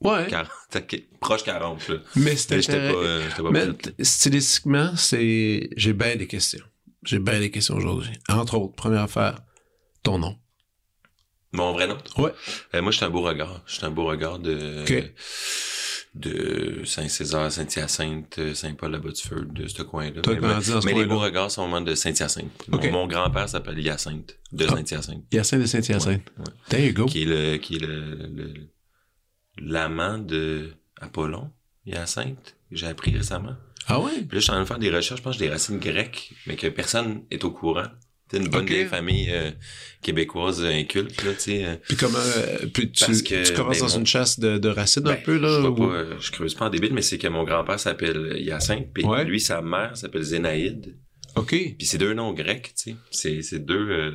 Ouais. 0.00 0.26
40, 0.28 0.50
ok, 0.76 1.02
proche 1.20 1.44
40, 1.44 1.88
là. 1.88 1.96
Mais 2.16 2.34
c'était 2.36 2.60
j'étais 2.60 2.90
pas, 2.92 2.98
euh, 2.98 3.22
j'étais 3.30 3.42
pas 3.42 3.50
Mais 3.50 3.66
prête. 3.72 3.94
stylistiquement, 4.02 4.96
c'est. 4.96 5.70
J'ai 5.76 5.92
bien 5.92 6.16
des 6.16 6.26
questions. 6.26 6.64
J'ai 7.04 7.18
bien 7.20 7.38
des 7.38 7.50
questions 7.50 7.76
aujourd'hui. 7.76 8.12
Entre 8.28 8.56
autres, 8.58 8.74
première 8.74 9.02
affaire, 9.02 9.36
ton 10.04 10.18
nom. 10.18 10.36
Mon 11.52 11.72
vrai 11.72 11.88
nom? 11.88 11.98
Ouais. 12.18 12.32
Euh, 12.74 12.82
moi, 12.82 12.92
je 12.92 12.96
suis 12.96 13.04
un 13.04 13.10
beau 13.10 13.22
regard. 13.22 13.62
Je 13.66 13.74
suis 13.74 13.84
un 13.84 13.90
beau 13.90 14.04
regard 14.04 14.38
de, 14.38 14.84
de 16.14 16.84
Saint-Césaire, 16.84 17.50
Saint-Hyacinthe, 17.50 18.54
Saint-Paul-la-Bas-du-Feu, 18.54 19.46
de 19.50 19.66
ce 19.68 19.82
coin-là. 19.82 20.22
Mais, 20.84 20.92
les 20.92 21.06
beaux 21.06 21.20
regards 21.20 21.50
sont 21.50 21.62
vraiment 21.62 21.80
de 21.80 21.94
Saint-Hyacinthe. 21.94 22.68
Mon, 22.68 23.06
grand-père 23.06 23.48
s'appelle 23.48 23.78
Hyacinthe, 23.78 24.36
de 24.52 24.66
Ah. 24.68 24.76
Saint-Hyacinthe. 24.76 25.24
Hyacinthe 25.32 25.60
de 25.60 25.66
Saint-Hyacinthe. 25.66 26.32
Ouais, 26.38 26.44
ouais. 26.44 26.52
There 26.68 26.86
you 26.86 26.92
go. 26.92 27.06
Qui 27.06 27.22
est 27.22 27.26
le, 27.26 27.56
qui 27.58 27.76
est 27.76 27.80
le, 27.86 28.52
l'amant 29.58 30.18
de 30.18 30.72
Apollon, 31.00 31.50
Hyacinthe, 31.86 32.56
que 32.68 32.76
j'ai 32.76 32.86
appris 32.86 33.16
récemment. 33.16 33.54
Ah 33.86 34.00
ouais? 34.00 34.12
Puis 34.12 34.22
là, 34.22 34.26
je 34.32 34.38
suis 34.40 34.50
en 34.50 34.54
train 34.54 34.62
de 34.62 34.68
faire 34.68 34.78
des 34.78 34.90
recherches, 34.90 35.20
je 35.20 35.24
pense 35.24 35.38
des 35.38 35.50
racines 35.50 35.78
grecques, 35.78 36.32
mais 36.46 36.56
que 36.56 36.66
personne 36.66 37.22
est 37.30 37.44
au 37.44 37.50
courant. 37.50 37.86
C'est 38.30 38.38
une 38.38 38.48
bonne 38.48 38.62
Ok. 38.62 38.68
vieille 38.70 38.86
famille 38.86 39.28
euh, 39.30 39.50
québécoise 40.02 40.64
inculte, 40.64 41.22
là, 41.24 41.32
tu 41.34 41.40
sais. 41.40 41.64
euh, 41.64 41.76
Puis 41.86 41.96
comment. 41.96 42.18
euh, 42.18 42.66
puis 42.72 42.90
tu, 42.90 43.04
Parce 43.04 43.22
que, 43.22 43.46
tu 43.46 43.52
commences 43.54 43.78
ben, 43.80 43.86
dans 43.86 43.92
mon- 43.92 44.00
une 44.00 44.06
chasse 44.06 44.38
de, 44.40 44.58
de 44.58 44.68
racines 44.68 45.06
un 45.06 45.12
Ben, 45.12 45.22
peu, 45.22 45.38
là? 45.38 45.60
Je, 45.62 45.66
ou- 45.68 45.74
pas, 45.74 45.84
euh, 45.84 46.14
je 46.20 46.30
creuse 46.32 46.54
pas 46.54 46.66
en 46.66 46.70
débile, 46.70 46.92
mais 46.94 47.02
c'est 47.02 47.18
que 47.18 47.28
mon 47.28 47.44
grand-père 47.44 47.78
s'appelle 47.78 48.36
Hyacinthe, 48.38 48.88
puis 48.92 49.04
Ouais. 49.04 49.24
lui, 49.24 49.40
sa 49.40 49.60
mère 49.62 49.96
s'appelle 49.96 50.22
Zénaïde. 50.22 50.96
OK. 51.36 51.50
Puis 51.50 51.76
c'est 51.86 51.98
deux 51.98 52.14
noms 52.14 52.32
grecs, 52.32 52.72
tu 52.76 52.92
sais. 52.92 52.96
C'est, 53.10 53.42
c'est 53.42 53.58
deux... 53.64 53.88
euh, 53.90 54.10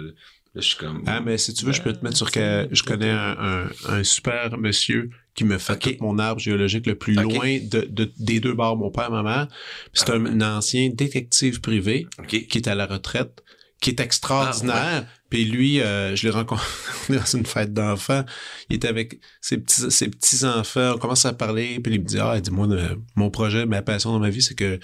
là, 0.55 0.61
je 0.61 0.67
suis 0.67 0.77
comme... 0.77 1.03
Ah, 1.05 1.21
mais 1.21 1.37
si 1.37 1.53
tu 1.53 1.65
veux, 1.65 1.73
je 1.73 1.81
peux 1.81 1.93
te 1.93 2.03
mettre 2.03 2.17
sur 2.17 2.31
que 2.31 2.67
je 2.71 2.81
connais 2.83 3.09
un, 3.11 3.37
un, 3.39 3.69
un 3.89 4.03
super 4.03 4.57
monsieur 4.57 5.09
qui 5.35 5.43
me 5.43 5.57
fait 5.57 5.77
tout 5.77 5.91
mon 6.01 6.17
arbre 6.17 6.41
géologique 6.41 6.85
le 6.87 6.95
plus 6.95 7.13
loin 7.13 7.59
de, 7.61 7.81
de- 7.89 8.11
des 8.19 8.39
deux 8.39 8.53
bords, 8.53 8.75
mon 8.77 8.89
père 8.89 9.07
et 9.07 9.11
ma 9.11 9.23
mère. 9.23 9.47
C'est 9.93 10.09
Ah, 10.09 10.15
un, 10.15 10.41
ancien 10.41 10.89
détective 10.93 11.61
privé 11.61 12.07
qui 12.27 12.47
est 12.57 12.67
à 12.67 12.75
la 12.75 12.85
retraite, 12.87 13.43
qui 13.81 13.91
est 13.91 13.99
extraordinaire. 13.99 15.05
Ah, 15.05 15.19
Puis 15.29 15.45
lui, 15.45 15.81
euh, 15.81 16.15
je 16.15 16.27
l'ai 16.27 16.33
rencontré 16.33 16.65
dans 17.09 17.25
une 17.25 17.45
fête 17.45 17.73
d'enfants. 17.73 18.25
Il 18.69 18.75
était 18.75 18.87
avec 18.87 19.19
ses 19.41 19.57
petits, 19.57 19.89
ses 19.89 20.09
petits 20.09 20.45
enfants. 20.45 20.93
On 20.95 20.97
commence 20.97 21.25
à 21.25 21.33
parler, 21.33 21.79
puis 21.79 21.93
il 21.95 22.01
me 22.01 22.05
dit, 22.05 22.19
ah, 22.19 22.39
dis-moi, 22.39 22.67
euh, 22.69 22.95
mon 23.15 23.29
projet, 23.29 23.65
ma 23.65 23.81
passion 23.81 24.11
dans 24.11 24.19
ma 24.19 24.29
vie, 24.29 24.41
c'est 24.41 24.55
que 24.55 24.79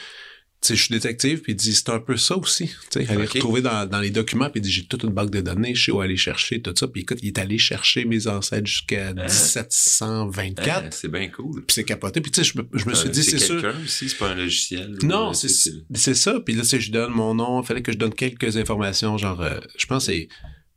je 0.67 0.73
suis 0.73 0.93
détective, 0.93 1.41
puis 1.41 1.53
il 1.53 1.55
dit, 1.55 1.73
c'est 1.75 1.89
un 1.89 1.99
peu 1.99 2.17
ça 2.17 2.37
aussi. 2.37 2.67
Tu 2.91 3.05
sais, 3.05 3.09
aller 3.09 3.25
Ok. 3.25 3.33
retrouver 3.33 3.61
dans, 3.61 3.87
dans 3.87 3.99
les 3.99 4.09
documents, 4.09 4.49
puis 4.49 4.59
il 4.59 4.63
dit, 4.63 4.71
j'ai 4.71 4.85
toute 4.85 5.03
une 5.03 5.11
banque 5.11 5.29
de 5.29 5.41
données, 5.41 5.75
je 5.75 5.85
sais 5.85 5.91
où 5.91 6.01
aller 6.01 6.17
chercher, 6.17 6.61
tout 6.61 6.73
ça. 6.75 6.87
Puis 6.87 7.01
écoute, 7.01 7.19
il 7.21 7.27
est 7.27 7.37
allé 7.37 7.57
chercher 7.57 8.05
mes 8.05 8.27
ancêtres 8.27 8.65
jusqu'à 8.65 9.13
1724. 9.13 10.69
Ah, 10.69 10.89
c'est 10.91 11.11
bien 11.11 11.27
cool. 11.29 11.63
Puis 11.65 11.75
c'est 11.75 11.83
capoté. 11.83 12.21
Puis 12.21 12.31
tu 12.31 12.43
sais, 12.43 12.51
je 12.73 12.89
me, 12.89 12.95
suis 12.95 13.09
dit, 13.09 13.23
c'est 13.23 13.37
sûr. 13.37 13.61
quelqu'un 13.61 13.79
aussi, 13.83 14.09
c'est 14.09 14.17
pas 14.17 14.29
un 14.29 14.35
logiciel. 14.35 14.97
Non, 15.03 15.33
c'est 15.33 15.49
c'est 15.93 16.15
ça. 16.15 16.39
Puis 16.39 16.55
là, 16.55 16.63
sais, 16.63 16.79
je 16.79 16.91
donne 16.91 17.11
mon 17.11 17.35
nom. 17.35 17.61
Il 17.61 17.65
fallait 17.65 17.81
que 17.81 17.91
je 17.91 17.97
donne 17.97 18.13
quelques 18.13 18.57
informations, 18.57 19.17
genre, 19.17 19.41
euh, 19.41 19.59
je 19.77 19.85
pense 19.85 20.05
c'est 20.05 20.27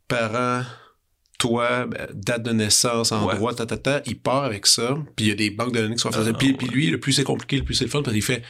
parents, 0.07 0.63
toi, 1.37 1.85
ben, 1.85 2.07
date 2.13 2.43
de 2.43 2.51
naissance, 2.51 3.11
endroit, 3.11 3.53
ta, 3.53 3.65
ta, 3.65 3.77
ta. 3.77 4.01
Il 4.05 4.19
part 4.19 4.43
avec 4.43 4.67
ça. 4.67 4.97
Puis 5.15 5.27
il 5.27 5.29
y 5.29 5.31
a 5.31 5.35
des 5.35 5.49
banques 5.49 5.73
de 5.73 5.79
données 5.79 5.95
qui 5.95 6.01
sont 6.01 6.11
faites. 6.11 6.27
Ah, 6.27 6.33
puis, 6.33 6.47
ouais. 6.47 6.53
puis 6.53 6.67
lui, 6.67 6.87
le 6.87 6.99
plus 6.99 7.13
c'est 7.13 7.23
compliqué, 7.23 7.57
le 7.57 7.63
plus 7.63 7.75
c'est 7.75 7.85
le 7.85 7.89
fun, 7.89 8.01
parce 8.01 8.13
qu'il 8.13 8.23
fait... 8.23 8.43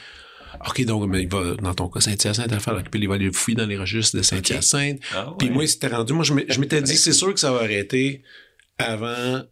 OK, 0.68 0.84
donc, 0.86 1.08
mais 1.10 1.24
il 1.24 1.30
va, 1.30 1.56
dans 1.56 1.74
ton 1.74 1.90
cas, 1.90 2.00
Saint-Hyacinthe, 2.00 2.52
à 2.52 2.60
faire, 2.60 2.82
puis 2.90 3.00
il 3.00 3.08
va 3.08 3.16
aller 3.16 3.32
fouiller 3.32 3.58
dans 3.58 3.66
les 3.68 3.78
registres 3.78 4.18
de 4.18 4.22
Saint-Hyacinthe. 4.22 5.00
Ah, 5.16 5.34
Puis 5.38 5.50
moi, 5.50 5.64
il 5.64 5.70
s'était 5.70 5.88
rendu. 5.88 6.14
Moi, 6.14 6.24
je 6.24 6.34
m'étais 6.34 6.82
dit, 6.82 6.98
c'est 6.98 7.14
sûr 7.14 7.34
que 7.34 7.40
ça 7.40 7.52
va 7.52 7.60
arrêter 7.60 8.24
avant, 8.78 9.44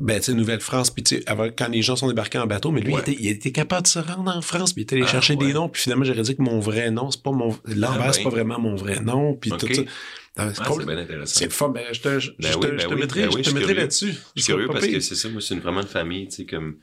ben, 0.00 0.20
tu 0.20 0.32
Nouvelle-France, 0.34 0.90
puis 0.90 1.02
tu 1.02 1.22
quand 1.24 1.68
les 1.68 1.82
gens 1.82 1.96
sont 1.96 2.08
débarqués 2.08 2.38
en 2.38 2.46
bateau, 2.46 2.70
mais 2.70 2.80
lui, 2.80 2.94
Ouais. 2.94 3.02
il, 3.06 3.12
était, 3.12 3.22
il 3.22 3.28
était 3.28 3.52
capable 3.52 3.82
de 3.82 3.88
se 3.88 3.98
rendre 3.98 4.34
en 4.36 4.42
France, 4.42 4.72
puis 4.72 4.82
il 4.82 4.84
était 4.84 4.96
allé 4.96 5.04
Ah, 5.06 5.10
chercher 5.12 5.34
ouais. 5.34 5.46
des 5.46 5.52
noms, 5.54 5.68
puis 5.68 5.82
finalement, 5.82 6.04
j'aurais 6.04 6.22
dit 6.22 6.36
que 6.36 6.42
mon 6.42 6.60
vrai 6.60 6.90
nom, 6.90 7.10
c'est 7.10 7.22
pas 7.22 7.32
mon, 7.32 7.56
l'envers, 7.66 8.02
Ah, 8.08 8.12
c'est 8.12 8.20
ben. 8.20 8.24
pas 8.24 8.30
vraiment 8.36 8.58
mon 8.60 8.76
vrai 8.76 9.00
nom, 9.00 9.34
puis 9.34 9.50
tout 9.50 9.72
ça. 9.74 9.82
Ah, 10.40 10.52
c'est 10.54 10.86
bien 10.86 10.96
intéressant. 10.98 11.36
c'est 11.40 11.52
fun, 11.52 11.68
ben, 11.70 11.82
je 11.92 12.00
te, 12.00 12.20
je, 12.20 12.30
Ben 12.38 12.52
je 12.52 12.54
oui, 12.58 12.60
te, 12.60 12.66
ben 12.68 12.78
je 12.78 12.86
te 12.86 12.94
oui, 12.94 13.00
mettrai, 13.00 13.22
je 13.24 13.50
te 13.50 13.72
là-dessus. 13.72 14.14
Je 14.36 14.42
suis 14.42 14.52
curieux 14.52 14.68
parce 14.68 14.86
que 14.86 15.00
c'est 15.00 15.16
ça, 15.16 15.28
moi, 15.30 15.40
c'est 15.40 15.54
une, 15.54 15.60
vraiment 15.60 15.80
une 15.80 15.88
famille, 15.88 16.28
tu 16.28 16.36
sais, 16.36 16.46
comme, 16.46 16.76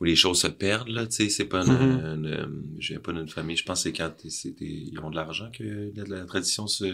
où 0.00 0.04
les 0.04 0.16
choses 0.16 0.40
se 0.42 0.48
perdent, 0.48 0.88
là, 0.88 1.06
tu 1.06 1.12
sais, 1.16 1.28
c'est 1.30 1.46
pas 1.46 1.64
une, 1.64 1.72
Mhm. 1.72 2.04
une, 2.04 2.26
euh, 2.26 2.46
je 2.78 2.88
viens 2.88 3.00
pas 3.00 3.12
d'une 3.12 3.26
famille, 3.28 3.56
je 3.56 3.64
pense 3.64 3.84
que 3.84 3.88
c'est 3.88 3.96
quand 3.96 4.12
ils 4.60 4.92
ont 5.02 5.08
de 5.08 5.16
l'argent 5.16 5.50
que 5.56 5.90
la, 5.96 6.04
la 6.18 6.24
tradition 6.26 6.66
se, 6.66 6.84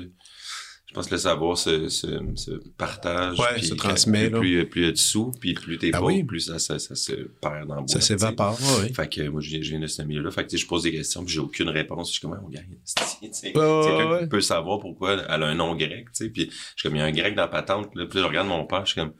je 0.88 0.94
pense 0.94 1.06
que 1.08 1.14
le 1.14 1.18
savoir 1.18 1.58
se, 1.58 1.88
se, 1.88 2.06
se 2.36 2.50
partage. 2.78 3.38
Ouais, 3.38 3.46
puis 3.56 3.66
se 3.66 3.74
transmet, 3.74 4.30
là. 4.30 4.38
Plus, 4.38 4.60
plus, 4.64 4.66
plus 4.70 4.80
il 4.80 4.84
y 4.86 4.88
a 4.88 4.92
de 4.92 4.96
sous, 4.96 5.30
puis 5.40 5.52
plus 5.54 5.78
t'es 5.78 5.90
Ah 5.92 5.98
pauvre, 5.98 6.12
oui. 6.12 6.22
plus 6.24 6.40
ça, 6.40 6.58
ça, 6.58 6.78
ça 6.78 6.94
se 6.94 7.12
perd 7.40 7.66
dans 7.68 7.80
le. 7.80 7.88
Ça 7.88 8.00
s'évapore, 8.00 8.58
ouais. 8.80 8.92
Fait 8.92 9.08
que 9.08 9.28
moi, 9.28 9.40
je 9.40 9.50
viens, 9.50 9.62
je 9.62 9.70
viens 9.70 9.80
de 9.80 9.86
ce 9.88 10.02
milieu-là. 10.02 10.30
Fait 10.30 10.46
que 10.46 10.56
je 10.56 10.66
pose 10.66 10.84
des 10.84 10.92
questions, 10.92 11.24
puis 11.24 11.34
j'ai 11.34 11.40
aucune 11.40 11.68
réponse. 11.68 12.08
Je 12.08 12.12
suis 12.12 12.20
comme, 12.20 12.38
on 12.42 12.48
gagne. 12.48 12.78
C'est 13.32 13.52
quelqu'un 13.52 14.18
qui 14.20 14.26
peut 14.28 14.40
savoir 14.40 14.78
pourquoi 14.78 15.14
elle 15.28 15.42
a 15.42 15.46
un 15.46 15.54
nom 15.54 15.74
grec, 15.74 16.06
tu 16.14 16.24
sais. 16.24 16.30
Puis 16.30 16.48
je 16.50 16.54
suis 16.80 16.88
comme, 16.88 16.96
il 16.96 17.00
y 17.00 17.02
a 17.02 17.06
un 17.06 17.12
grec 17.12 17.34
dans 17.34 17.42
la 17.42 17.48
patente. 17.48 17.94
Là, 17.94 18.06
puis 18.06 18.18
là, 18.18 18.24
je 18.24 18.28
regarde 18.28 18.48
mon 18.48 18.64
père, 18.64 18.86
je 18.86 18.92
suis 18.92 19.00
comme, 19.00 19.12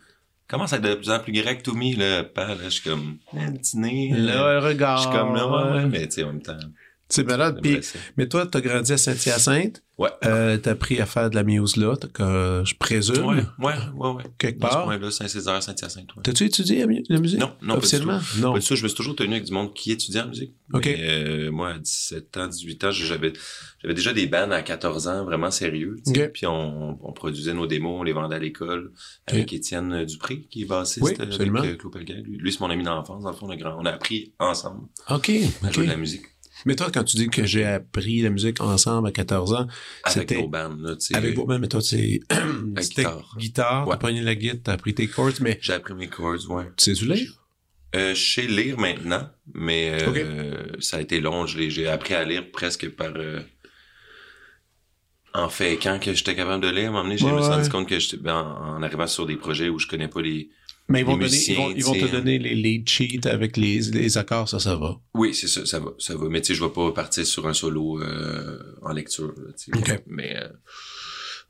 comment 0.48 0.66
ça 0.68 0.76
être 0.76 0.82
de 0.82 0.94
plus 0.94 1.10
en 1.10 1.18
plus 1.18 1.32
grec, 1.32 1.62
to 1.64 1.74
me, 1.74 1.96
là, 1.98 2.22
père, 2.24 2.48
là. 2.56 2.64
Je 2.64 2.68
suis 2.70 2.88
comme, 2.88 3.18
petit 3.32 3.78
nez. 3.78 4.10
là. 4.12 4.60
Là, 4.60 4.70
je 4.96 5.02
suis 5.02 5.10
comme, 5.10 5.34
là, 5.34 5.48
ouais, 5.48 5.72
ouais. 5.82 5.86
Mais 5.86 6.06
tu 6.06 6.12
sais, 6.14 6.22
en 6.22 6.28
même 6.28 6.42
temps, 6.42 6.56
C'est 7.08 7.24
malade. 7.24 7.60
blessait. 7.60 7.98
mais 8.16 8.28
toi, 8.28 8.46
t'as 8.46 8.60
grandi 8.60 8.92
à 8.92 8.96
Saint-Hyacinthe. 8.96 9.82
Ouais. 9.98 10.10
Euh, 10.26 10.58
t'as 10.58 10.72
appris 10.72 11.00
à 11.00 11.06
faire 11.06 11.30
de 11.30 11.36
la 11.36 11.42
muse 11.42 11.76
là, 11.78 11.94
que 12.12 12.62
je 12.66 12.74
présume, 12.74 13.24
Ouais, 13.24 13.36
ouais, 13.60 13.72
ouais, 13.94 14.10
ouais. 14.10 14.22
quelque 14.36 14.58
Dans 14.58 14.68
ce 14.68 14.72
part. 14.74 14.84
point-là, 14.84 15.10
Saint-Césaire, 15.10 15.62
Saint-Hyacinthe, 15.62 16.14
ouais. 16.16 16.22
T'as-tu 16.22 16.44
étudié 16.44 16.80
la, 16.80 16.86
mu- 16.86 17.02
la 17.08 17.18
musique? 17.18 17.40
Non, 17.40 17.52
non, 17.62 17.68
pas 17.68 17.72
du 17.74 17.78
Officiellement? 17.78 18.18
tout. 18.18 18.40
Non. 18.40 18.52
Pas 18.52 18.58
du 18.58 18.66
tout, 18.66 18.76
je 18.76 18.82
me 18.82 18.88
suis 18.88 18.96
toujours 18.96 19.16
tenu 19.16 19.32
avec 19.32 19.44
du 19.44 19.52
monde 19.52 19.72
qui 19.72 19.92
étudiait 19.92 20.20
en 20.20 20.28
musique. 20.28 20.52
OK. 20.74 20.84
Mais, 20.84 20.98
euh, 21.00 21.50
moi, 21.50 21.70
à 21.70 21.78
17 21.78 22.36
ans, 22.36 22.46
18 22.46 22.84
ans, 22.84 22.90
j'avais, 22.90 23.32
j'avais 23.80 23.94
déjà 23.94 24.12
des 24.12 24.26
bands 24.26 24.50
à 24.50 24.60
14 24.60 25.08
ans, 25.08 25.24
vraiment 25.24 25.50
sérieux. 25.50 25.96
tu 26.06 26.12
sais. 26.12 26.24
OK. 26.26 26.32
Puis 26.32 26.46
on, 26.46 26.98
on 27.02 27.12
produisait 27.14 27.54
nos 27.54 27.66
démos, 27.66 27.98
on 27.98 28.02
les 28.02 28.12
vendait 28.12 28.36
à 28.36 28.40
l'école 28.40 28.92
avec 29.26 29.50
Étienne 29.54 30.04
Dupré, 30.04 30.42
qui 30.50 30.62
est 30.62 30.66
bassiste 30.66 31.00
Oui, 31.06 31.12
avec 31.18 31.40
euh, 31.40 31.74
Claude 31.76 31.92
Pelgay. 31.94 32.20
Lui, 32.22 32.36
lui, 32.36 32.52
c'est 32.52 32.60
mon 32.60 32.68
ami 32.68 32.84
d'enfance. 32.84 33.22
Dans 33.22 33.30
le 33.30 33.36
fond, 33.36 33.46
on 33.46 33.50
a, 33.50 33.56
grand- 33.56 33.78
on 33.80 33.86
a 33.86 33.92
appris 33.92 34.34
ensemble 34.38 34.88
OK. 35.08 35.30
à 35.62 35.72
jouer 35.72 35.86
de 35.86 35.90
la 35.90 35.96
musique 35.96 36.24
Mais 36.66 36.76
toi, 36.76 36.90
quand 36.92 37.04
tu 37.04 37.16
dis 37.16 37.28
que 37.28 37.44
j'ai 37.46 37.64
appris 37.64 38.20
la 38.20 38.30
musique 38.30 38.60
ensemble 38.60 39.08
à 39.08 39.12
14 39.12 39.54
ans, 39.54 39.66
avec 40.04 40.28
C'était- 40.30 40.42
nos 40.42 40.48
bands. 40.48 40.76
Là, 40.80 40.96
tu 40.96 41.06
sais. 41.06 41.16
avec 41.16 41.34
vos 41.36 41.46
mais 41.46 41.68
toi, 41.68 41.80
c'est 41.80 42.20
c'était 42.80 43.02
guitare. 43.04 43.34
guitare, 43.38 43.84
t'as 43.84 43.90
Ouais. 43.92 43.98
pogné 43.98 44.20
la 44.20 44.34
guitare, 44.34 44.60
t'as 44.64 44.72
appris 44.72 44.94
tes 44.94 45.06
chords, 45.08 45.32
mais 45.40 45.58
J'ai 45.62 45.72
appris 45.74 45.94
mes 45.94 46.08
chords, 46.08 46.50
ouais. 46.50 46.64
tu 46.76 46.84
sais-tu 46.94 47.06
lire? 47.06 47.32
Euh, 47.94 48.14
je 48.14 48.20
sais 48.34 48.46
lire 48.46 48.78
maintenant, 48.78 49.30
mais 49.54 49.90
euh, 50.02 50.12
euh, 50.16 50.66
ça 50.80 50.98
a 50.98 51.00
été 51.00 51.20
long. 51.20 51.46
J'ai 51.46 51.88
appris 51.88 52.14
à 52.14 52.24
lire 52.24 52.50
presque 52.52 52.90
par... 52.90 53.12
euh, 53.16 53.40
en 55.34 55.48
fait, 55.48 55.74
quand 55.82 55.98
que 55.98 56.12
j'étais 56.14 56.34
capable 56.34 56.62
de 56.64 56.70
lire, 56.70 56.86
à 56.86 56.88
un 56.88 56.90
moment 56.92 57.02
donné, 57.04 57.18
j'ai 57.18 57.26
Ouais, 57.26 57.32
me 57.32 57.40
suis 57.42 57.50
rendu 57.50 57.62
ouais. 57.64 57.68
compte 57.70 57.88
que 57.88 57.98
j'étais 57.98 58.16
ben, 58.16 58.34
en, 58.34 58.76
en 58.78 58.82
arrivant 58.82 59.06
sur 59.06 59.26
des 59.26 59.36
projets 59.36 59.68
où 59.68 59.78
je 59.78 59.86
connais 59.86 60.08
pas 60.08 60.22
les... 60.22 60.50
Mais 60.88 61.00
ils 61.00 61.04
vont, 61.06 61.16
Les 61.16 61.24
donner, 61.26 61.72
ils 61.76 61.84
vont, 61.84 61.94
ils 61.94 62.00
te 62.00 62.12
donner 62.12 62.38
les 62.38 62.54
lead 62.54 62.88
sheets 62.88 63.26
avec 63.26 63.56
les, 63.56 63.80
les 63.80 64.18
accords, 64.18 64.48
ça, 64.48 64.60
ça 64.60 64.76
va. 64.76 65.00
Oui, 65.14 65.34
c'est 65.34 65.48
ça, 65.48 65.66
ça 65.66 65.80
va, 65.80 65.90
ça 65.98 66.16
va. 66.16 66.28
Mais 66.28 66.40
tu 66.40 66.48
sais, 66.48 66.54
je 66.54 66.62
vais 66.62 66.70
pas 66.70 66.92
partir 66.92 67.26
sur 67.26 67.48
un 67.48 67.54
solo 67.54 68.00
euh, 68.00 68.76
en 68.82 68.92
lecture. 68.92 69.34
là, 69.36 69.52
tu 69.58 69.72
sais. 69.72 69.78
OK. 69.78 70.02
Mais 70.06 70.36
euh, 70.36 70.48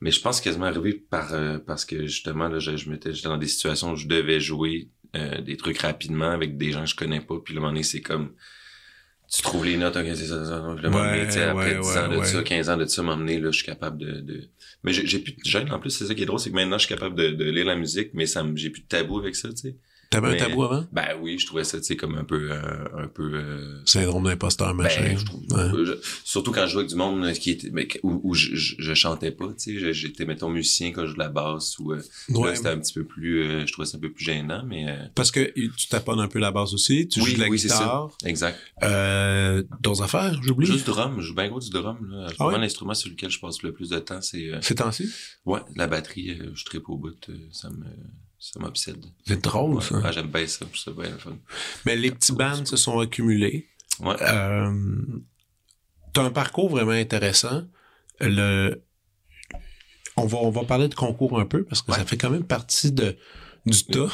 mais 0.01 0.11
je 0.11 0.21
pense 0.21 0.41
quasiment 0.41 0.65
arrivé 0.65 0.93
par 0.93 1.33
euh, 1.33 1.59
parce 1.59 1.85
que 1.85 2.07
justement 2.07 2.47
là, 2.47 2.59
je, 2.59 2.77
je 2.77 2.89
m'étais 2.89 3.13
j'étais 3.13 3.29
dans 3.29 3.37
des 3.37 3.47
situations 3.47 3.93
où 3.93 3.95
je 3.95 4.07
devais 4.07 4.39
jouer 4.39 4.89
euh, 5.15 5.41
des 5.41 5.57
trucs 5.57 5.79
rapidement 5.79 6.29
avec 6.29 6.57
des 6.57 6.71
gens 6.71 6.81
que 6.83 6.89
je 6.89 6.95
connais 6.95 7.21
pas. 7.21 7.35
Puis 7.43 7.53
le 7.53 7.59
moment 7.59 7.71
donné, 7.71 7.83
c'est 7.83 8.01
comme 8.01 8.33
tu 9.29 9.41
trouves 9.41 9.65
les 9.65 9.77
notes, 9.77 9.95
ok, 9.97 10.05
c'est 10.15 10.27
ça, 10.27 10.45
ça. 10.45 10.75
Le 10.81 10.89
Ouais, 10.89 11.29
sais, 11.29 11.43
après 11.43 11.75
ouais, 11.75 11.81
10 11.81 11.87
ouais, 11.87 11.97
ans 11.97 12.07
de 12.07 12.23
ça, 12.23 12.43
15 12.43 12.69
ans 12.69 12.77
de 12.77 12.85
ça, 12.85 13.03
m'emmener, 13.03 13.39
là, 13.39 13.51
je 13.51 13.57
suis 13.57 13.65
capable 13.65 13.97
de, 13.97 14.21
de... 14.21 14.49
Mais 14.83 14.93
j'ai 14.93 15.19
plus 15.19 15.33
de 15.33 15.43
gêne, 15.43 15.69
en 15.71 15.79
plus, 15.79 15.89
c'est 15.89 16.05
ça 16.05 16.15
qui 16.15 16.23
est 16.23 16.25
drôle, 16.25 16.39
c'est 16.39 16.49
que 16.49 16.55
maintenant, 16.55 16.77
je 16.77 16.85
suis 16.85 16.95
capable 16.95 17.15
de, 17.15 17.29
de 17.31 17.43
lire 17.51 17.65
la 17.65 17.75
musique, 17.75 18.11
mais 18.13 18.25
ça 18.25 18.45
j'ai 18.55 18.69
plus 18.69 18.81
de 18.83 18.87
tabou 18.87 19.19
avec 19.19 19.35
ça, 19.35 19.49
tu 19.49 19.57
sais. 19.57 19.75
T'avais 20.09 20.27
un 20.27 20.31
Mais- 20.31 20.37
tabou 20.37 20.63
avant? 20.63 20.85
Ben 20.93 21.07
oui, 21.21 21.37
je 21.37 21.45
trouvais 21.45 21.63
ça, 21.65 21.77
tu 21.79 21.83
sais, 21.83 21.95
comme 21.97 22.15
un 22.17 22.23
peu, 22.23 22.49
euh, 22.51 22.85
un 22.97 23.07
peu, 23.07 23.29
euh, 23.33 23.81
Syndrome 23.85 24.23
d'imposteur, 24.23 24.73
machin. 24.73 25.01
ben, 25.01 25.17
je 25.17 25.25
trouve, 25.25 25.41
Ouais. 25.51 25.85
je- 25.85 25.93
surtout 26.23 26.51
quand 26.53 26.65
je 26.65 26.71
jouais 26.71 26.79
avec 26.81 26.89
du 26.89 26.95
monde 26.95 27.29
qui 27.33 27.51
était, 27.51 27.69
ben, 27.69 27.85
où, 28.03 28.21
où 28.23 28.33
je, 28.33 28.55
je, 28.55 28.75
je 28.79 28.93
chantais 28.93 29.31
pas, 29.31 29.47
tu 29.47 29.79
sais, 29.81 29.93
j'étais, 29.93 30.25
mettons, 30.25 30.49
musicien 30.49 30.91
quand 30.93 31.01
je 31.01 31.07
jouais 31.07 31.13
de 31.15 31.19
la 31.19 31.29
basse, 31.29 31.77
ou, 31.79 31.91
euh, 31.91 32.01
Ouais. 32.29 32.55
c'était 32.55 32.69
un 32.69 32.79
petit 32.79 32.93
peu 32.93 33.03
plus, 33.03 33.41
euh, 33.43 33.65
je 33.67 33.71
trouvais 33.73 33.85
ça 33.85 33.97
un 33.97 33.99
peu 33.99 34.11
plus 34.11 34.23
gênant, 34.23 34.63
mais, 34.65 34.89
euh, 34.89 34.95
Parce 35.13 35.31
que 35.31 35.51
tu 35.75 35.87
taponnes 35.89 36.19
un 36.21 36.27
peu 36.29 36.39
la 36.39 36.51
basse 36.51 36.73
aussi, 36.73 37.07
tu 37.09 37.19
Oui, 37.19 37.31
joues 37.31 37.35
de 37.35 37.41
la 37.41 37.49
oui, 37.49 37.59
c'est 37.59 37.67
guitare. 37.67 38.17
exact. 38.23 38.57
Euh, 38.83 39.63
d'autres 39.81 40.03
affaires, 40.03 40.39
j'oublie. 40.41 40.67
Juste 40.67 40.87
drum, 40.87 41.15
je 41.19 41.27
joue 41.27 41.35
bien 41.35 41.49
gros 41.49 41.59
du 41.59 41.69
drum, 41.69 41.97
là. 42.09 42.27
Ah 42.39 42.47
ouais? 42.47 42.57
l'instrument 42.57 42.93
sur 42.93 43.09
lequel 43.09 43.29
je 43.29 43.39
passe 43.39 43.61
le 43.61 43.73
plus 43.73 43.89
de 43.89 43.99
temps, 43.99 44.21
c'est, 44.21 44.53
euh, 44.53 44.59
Ces 44.61 44.75
temps-ci? 44.75 45.09
ouais, 45.45 45.59
la 45.75 45.87
batterie, 45.87 46.39
je 46.53 46.63
tripe 46.65 46.87
au 46.89 46.97
bout, 46.97 47.29
ça 47.51 47.69
me, 47.69 47.85
ça 48.39 48.59
m'obsède. 48.59 49.03
C'est 49.25 49.41
drôle, 49.41 49.75
Ouais, 49.75 49.81
ça. 49.81 50.01
ah, 50.03 50.11
j'aime 50.11 50.27
bien 50.27 50.45
ça, 50.47 50.65
ça 50.75 50.91
bien 50.91 51.09
le 51.11 51.17
fun. 51.17 51.37
Mais 51.85 51.95
les 51.95 52.11
petits 52.11 52.33
bands 52.33 52.65
se 52.65 52.77
sont 52.77 52.99
accumulés. 52.99 53.67
Ouais. 53.99 54.15
Euh, 54.21 54.71
t'as 56.13 56.23
un 56.23 56.29
parcours 56.31 56.69
vraiment 56.69 56.91
intéressant. 56.91 57.63
Le, 58.19 58.83
on 60.15 60.25
va, 60.25 60.37
on 60.39 60.49
va 60.49 60.63
parler 60.63 60.87
de 60.87 60.95
concours 60.95 61.39
un 61.39 61.45
peu 61.45 61.63
parce 61.63 61.81
que 61.81 61.91
Ouais. 61.91 61.97
ça 61.97 62.05
fait 62.05 62.17
quand 62.17 62.29
même 62.29 62.43
partie 62.43 62.91
de, 62.91 63.17
du 63.65 63.83
tas. 63.85 64.09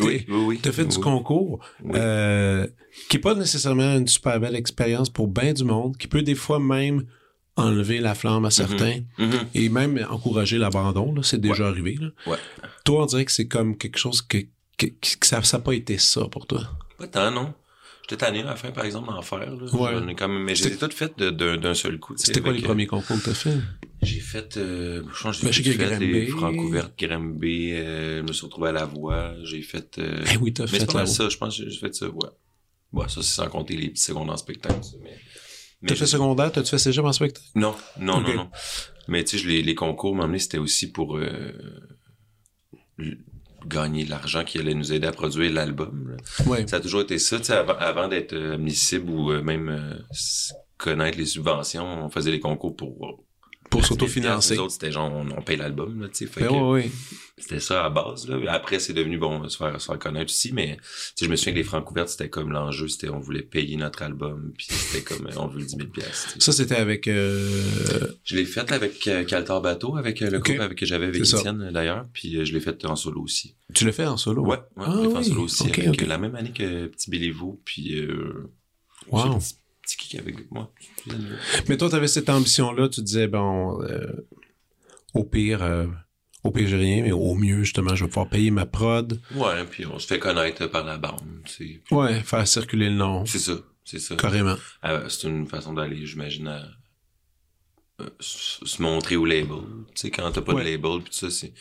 Oui, 0.00 0.24
oui, 0.28 0.36
oui. 0.46 0.60
T'as 0.62 0.72
fait 0.72 0.84
du 0.86 0.98
concours, 0.98 1.64
oui. 1.82 1.92
euh, 1.98 2.66
qui 3.08 3.16
est 3.16 3.20
pas 3.20 3.34
nécessairement 3.34 3.94
une 3.96 4.08
super 4.08 4.38
belle 4.40 4.56
expérience 4.56 5.10
pour 5.10 5.28
bien 5.28 5.52
du 5.52 5.64
monde, 5.64 5.96
qui 5.96 6.06
peut 6.08 6.22
des 6.22 6.34
fois 6.34 6.58
même 6.60 7.06
enlever 7.56 8.00
la 8.00 8.14
flamme 8.14 8.44
à 8.44 8.50
certains 8.50 9.00
Mhm. 9.18 9.32
et 9.54 9.68
même 9.68 10.06
encourager 10.10 10.58
l'abandon. 10.58 11.14
là, 11.14 11.22
C'est 11.22 11.40
déjà 11.40 11.68
arrivé. 11.68 11.96
Là. 12.00 12.08
Ouais. 12.26 12.38
Toi, 12.84 13.02
on 13.02 13.06
dirait 13.06 13.24
que 13.24 13.32
c'est 13.32 13.46
comme 13.48 13.76
quelque 13.78 13.98
chose 13.98 14.22
que, 14.22 14.38
que, 14.76 14.86
que 14.86 15.26
ça 15.26 15.40
n'a 15.52 15.58
pas 15.60 15.72
été 15.74 15.98
ça 15.98 16.26
pour 16.28 16.46
toi. 16.46 16.62
Pas 16.98 17.06
tant, 17.06 17.30
non. 17.30 17.54
J'étais 18.02 18.26
tanné 18.26 18.40
à 18.42 18.44
la 18.44 18.56
fin, 18.56 18.70
par 18.70 18.84
exemple, 18.84 19.08
d'en 19.08 19.22
faire. 19.22 19.38
Là. 19.38 19.46
Ouais. 19.72 20.28
Mais 20.28 20.54
je 20.54 20.64
les 20.68 20.74
ai 20.74 20.76
toutes 20.76 20.92
faites 20.92 21.16
de- 21.18 21.56
d'un 21.56 21.72
seul 21.74 21.98
coup. 21.98 22.14
tu 22.14 22.24
C'était 22.24 22.40
quoi 22.42 22.52
les 22.52 22.60
euh, 22.60 22.64
premiers 22.66 22.86
concours 22.86 23.16
que 23.18 23.24
t'as 23.24 23.34
fait? 23.34 23.56
J'ai 24.02 24.20
fait, 24.20 24.58
euh, 24.58 25.02
je 25.16 25.22
pense 25.22 25.38
que 25.38 25.46
Ben, 25.46 25.52
j'ai 25.52 25.70
a 25.70 25.74
fait 25.88 25.98
les 26.00 26.26
Granby. 26.26 26.26
francs 26.26 26.56
ouvertes 26.58 26.92
Granby, 26.98 27.70
euh, 27.72 28.18
je 28.18 28.22
me 28.28 28.32
suis 28.34 28.44
retrouvé 28.44 28.68
à 28.68 28.72
la 28.72 28.84
voix, 28.84 29.32
j'ai 29.44 29.62
fait, 29.62 29.96
euh, 29.98 30.22
Eh 30.30 30.36
oui, 30.36 30.52
t'as 30.52 30.64
mais 30.64 30.80
fait 30.80 30.86
pas 30.86 30.92
mal 30.94 31.08
ça, 31.08 31.30
je 31.30 31.36
pense 31.38 31.56
que 31.56 31.70
j'ai 31.70 31.78
fait 31.78 31.94
ça, 31.94 32.06
ouais. 32.10 32.28
Ouais, 32.92 33.08
ça, 33.08 33.22
c'est 33.22 33.34
sans 33.34 33.48
compter 33.48 33.74
les 33.76 33.88
petits 33.88 34.02
secondes 34.02 34.28
en 34.28 34.36
spectacle, 34.36 34.80
mais. 35.02 35.16
T'as 35.86 35.94
fait 35.94 36.06
secondaire, 36.06 36.50
t'as-tu 36.52 36.70
fait 36.70 36.78
cégep 36.78 37.04
en 37.04 37.12
spectacle? 37.12 37.46
Non, 37.54 37.74
non, 37.98 38.20
non, 38.20 38.34
non. 38.34 38.50
Mais 39.08 39.22
tu 39.24 39.38
sais, 39.38 39.46
les, 39.46 39.62
les 39.62 39.74
concours, 39.74 40.14
m'emmener, 40.14 40.38
c'était 40.38 40.58
aussi 40.58 40.90
pour 40.90 41.16
euh, 41.18 41.52
gagner 43.66 44.04
de 44.04 44.10
l'argent 44.10 44.44
qui 44.44 44.58
allait 44.58 44.74
nous 44.74 44.92
aider 44.92 45.06
à 45.06 45.12
produire 45.12 45.52
l'album. 45.52 46.16
Ouais. 46.46 46.66
Ça 46.66 46.76
a 46.76 46.80
toujours 46.80 47.02
été 47.02 47.18
ça, 47.18 47.38
tu 47.38 47.44
sais, 47.46 47.52
avant, 47.54 47.76
avant 47.78 48.08
d'être 48.08 48.34
admissible 48.36 49.10
ou 49.10 49.30
euh, 49.32 49.42
même 49.42 49.68
euh, 49.68 49.94
s- 50.10 50.52
connaître 50.76 51.18
les 51.18 51.26
subventions, 51.26 52.04
on 52.04 52.10
faisait 52.10 52.30
les 52.30 52.40
concours 52.40 52.76
pour... 52.76 53.24
Pour 53.70 53.80
Les 53.80 53.86
s'autofinancer. 53.86 54.58
autres, 54.58 54.72
c'était 54.72 54.92
genre, 54.92 55.10
on, 55.12 55.26
on 55.36 55.42
paye 55.42 55.56
l'album, 55.56 56.00
là, 56.02 56.08
tu 56.08 56.14
sais. 56.14 56.26
fait 56.26 56.40
Ben 56.46 56.50
ouais. 56.52 56.90
C'était 57.36 57.58
ça 57.58 57.84
à 57.84 57.90
base, 57.90 58.28
là. 58.28 58.38
Après, 58.52 58.78
c'est 58.78 58.92
devenu, 58.92 59.18
bon, 59.18 59.48
se 59.48 59.56
faire, 59.56 59.80
se 59.80 59.86
faire 59.86 59.98
connaître 59.98 60.30
aussi, 60.30 60.52
mais, 60.52 60.76
je 61.20 61.26
me 61.26 61.34
souviens 61.34 61.52
que 61.52 61.58
les 61.58 61.64
francs 61.64 61.84
couvertes, 61.84 62.10
c'était 62.10 62.28
comme 62.28 62.52
l'enjeu, 62.52 62.86
c'était, 62.86 63.08
on 63.08 63.18
voulait 63.18 63.42
payer 63.42 63.76
notre 63.76 64.02
album, 64.02 64.52
puis 64.56 64.68
c'était 64.70 65.02
comme, 65.02 65.28
on 65.36 65.48
veut 65.48 65.62
10 65.64 65.76
000 65.76 65.88
piastres, 65.88 66.26
tu 66.28 66.32
sais. 66.34 66.40
Ça, 66.40 66.52
c'était 66.52 66.76
avec... 66.76 67.08
Euh... 67.08 68.06
Je 68.24 68.36
l'ai 68.36 68.44
fait 68.44 68.70
avec 68.70 69.04
euh, 69.08 69.24
Caltar 69.24 69.60
Bateau, 69.60 69.96
avec 69.96 70.22
euh, 70.22 70.30
le 70.30 70.38
Ok. 70.38 70.44
groupe 70.44 70.60
avec 70.60 70.78
que 70.78 70.86
j'avais 70.86 71.06
avec. 71.06 71.20
Étienne 71.22 71.60
euh, 71.60 71.72
d'ailleurs, 71.72 72.06
puis 72.12 72.36
euh, 72.36 72.44
je 72.44 72.52
l'ai 72.52 72.60
fait 72.60 72.84
en 72.84 72.94
solo 72.94 73.20
aussi. 73.22 73.56
Tu 73.74 73.84
l'as 73.84 73.90
fait 73.92 74.06
en 74.06 74.16
solo? 74.16 74.42
Ouais, 74.44 74.58
ouais, 74.76 74.84
Ah 74.86 74.92
je 74.96 75.02
l'ai 75.02 75.08
fait 75.08 75.14
en 75.14 75.18
oui. 75.18 75.24
solo 75.24 75.42
aussi 75.42 75.64
avec 75.64 76.06
la 76.06 76.18
même 76.18 76.36
année 76.36 76.52
que 76.52 76.86
Petit 76.86 77.10
Béliveau, 77.10 77.60
puis 77.64 78.00
Wow. 79.10 79.38
C'est 79.86 79.98
qui 79.98 80.08
qui 80.08 80.18
avait 80.18 80.34
moi? 80.52 80.72
Mais 81.68 81.76
toi, 81.76 81.90
tu 81.90 81.96
avais 81.96 82.06
cette 82.06 82.30
ambition-là, 82.30 82.88
tu 82.88 83.02
disais, 83.02 83.26
bon, 83.26 83.80
au 85.14 85.24
pire, 85.24 85.62
au 86.44 86.50
pire, 86.52 86.68
j'ai 86.68 86.76
rien, 86.76 87.02
mais 87.02 87.12
au 87.12 87.34
mieux, 87.34 87.62
justement, 87.64 87.94
je 87.94 88.04
vais 88.04 88.08
pouvoir 88.08 88.28
payer 88.28 88.50
ma 88.50 88.66
prod. 88.66 89.20
Ouais, 89.34 89.64
puis 89.70 89.86
on 89.86 89.98
se 89.98 90.06
fait 90.06 90.18
connaître 90.18 90.66
par 90.66 90.84
la 90.84 90.98
bande. 90.98 91.20
Ouais, 91.90 92.20
faire 92.20 92.46
circuler 92.46 92.88
le 92.90 92.96
nom. 92.96 93.24
c'est 93.26 93.38
ça, 93.38 93.54
c'est 93.84 93.98
ça. 93.98 94.14
Carrément. 94.16 94.56
Euh, 94.84 95.08
c'est 95.08 95.26
une 95.28 95.46
façon 95.46 95.72
d'aller, 95.72 96.04
j'imagine, 96.06 96.48
à 96.48 96.62
euh, 98.00 98.08
se 98.20 98.82
montrer 98.82 99.16
au 99.16 99.24
label. 99.24 99.56
Tu 99.94 100.02
sais, 100.02 100.10
quand 100.10 100.30
t'as 100.32 100.40
pas 100.42 100.52
Ouais. 100.54 100.64
de 100.64 100.70
label, 100.70 101.02
tout 101.04 101.12
ça, 101.12 101.30
c'est... 101.30 101.52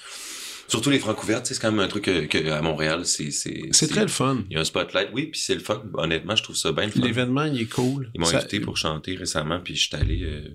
Surtout 0.67 0.89
les 0.89 0.97
francs 0.99 1.21
ouvertes, 1.21 1.45
c'est 1.45 1.59
quand 1.61 1.71
même 1.71 1.81
un 1.81 1.87
truc 1.87 2.05
que, 2.05 2.25
que 2.25 2.49
à 2.49 2.61
Montréal, 2.61 3.05
c'est... 3.05 3.31
C'est 3.31 3.61
C'est 3.71 3.87
très 3.87 4.01
le 4.01 4.07
fun. 4.07 4.43
Il 4.49 4.53
y 4.53 4.57
a 4.57 4.61
un 4.61 4.65
spotlight, 4.65 5.09
oui, 5.13 5.27
puis 5.27 5.39
c'est 5.39 5.53
le 5.53 5.59
fun. 5.59 5.83
Honnêtement, 5.93 6.35
je 6.35 6.43
trouve 6.43 6.55
ça 6.55 6.71
bien 6.71 6.85
le 6.85 6.91
fun. 6.91 7.01
L'événement, 7.01 7.43
il 7.43 7.61
est 7.61 7.65
cool. 7.65 8.09
Ils 8.15 8.19
m'ont 8.21 8.25
Ça- 8.27 8.37
invité 8.39 8.59
pour 8.59 8.77
chanter 8.77 9.15
récemment, 9.15 9.59
puis 9.59 9.75
je 9.75 9.87
suis 9.87 9.95
allé... 9.95 10.23
euh, 10.23 10.47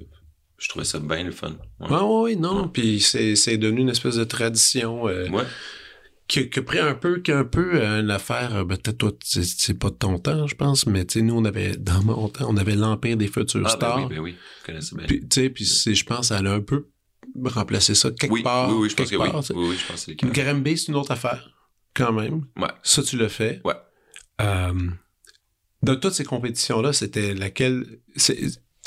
je 0.59 0.69
trouvais 0.69 0.85
ça 0.85 0.99
bien 0.99 1.23
le 1.25 1.31
fun. 1.31 1.57
Ouais. 1.81 1.87
Ah 1.91 2.05
oui, 2.05 2.37
non, 2.37 2.69
puis 2.69 3.01
c'est, 3.01 3.37
c'est 3.37 3.57
devenu 3.59 3.81
une 3.83 3.89
espèce 3.91 4.17
de 4.17 4.25
tradition 4.25 5.09
euh, 5.09 5.29
Ouais. 5.31 5.45
a 6.59 6.63
pris 6.63 6.79
un 6.81 6.95
peu, 6.95 7.21
qui 7.21 7.33
a 7.33 7.39
un 7.39 7.45
peu 7.45 7.77
euh, 7.81 8.01
une 8.01 8.11
affaire, 8.11 8.55
euh, 8.57 8.65
ben, 8.65 8.77
peut-être 8.77 8.99
toi, 8.99 9.13
c'est, 9.25 9.45
c'est 9.45 9.75
pas 9.79 9.91
de 9.91 9.95
ton 9.95 10.19
temps, 10.19 10.47
je 10.47 10.55
pense, 10.57 10.87
mais 10.87 11.05
tu 11.07 11.21
sais, 11.21 11.23
nous, 11.25 11.35
on 11.35 11.45
avait, 11.45 11.77
dans 11.79 12.03
mon 12.03 12.29
temps, 12.29 12.47
on 12.49 12.57
avait 12.57 12.75
l'Empire 12.77 13.17
des 13.17 13.29
futurs 13.29 13.61
Ah, 13.65 13.69
ben 13.71 13.77
stars. 13.77 13.99
oui, 13.99 14.15
ben 14.15 14.19
oui, 14.21 14.37
je 14.61 14.67
connais 14.67 14.81
ça 14.81 14.97
bien. 14.97 15.07
Puis, 15.07 15.21
tu 15.29 15.41
sais, 15.41 15.51
puis 15.51 15.65
je 15.65 16.05
pense, 16.05 16.31
elle 16.33 16.47
a 16.47 16.53
un 16.53 16.61
peu 16.61 16.89
remplacé 17.45 17.95
ça 17.95 18.11
quelque 18.11 18.33
oui, 18.33 18.43
part. 18.43 18.69
oui, 18.71 18.77
oui, 18.83 18.91
je 18.91 18.97
pense 18.97 19.11
que 19.11 19.17
oui. 19.17 19.31
part. 19.31 19.45
Oui, 19.55 19.69
oui, 19.71 19.77
je 19.81 19.87
pense 19.87 20.05
que 20.07 20.13
c'est 20.13 20.23
le 20.23 20.89
une 20.89 20.97
autre 20.97 21.13
affaire, 21.13 21.49
quand 21.95 22.13
même. 22.13 22.47
Ouais. 22.57 22.69
Ça, 22.83 23.03
tu 23.03 23.17
l'as 23.17 23.29
fait. 23.29 23.61
Ouais. 23.65 23.75
Euh, 24.41 24.73
de 25.83 25.95
toutes 25.95 26.15
ces 26.15 26.25
compétitions-là, 26.25 26.93
c'était 26.93 27.35
laquelle... 27.35 28.01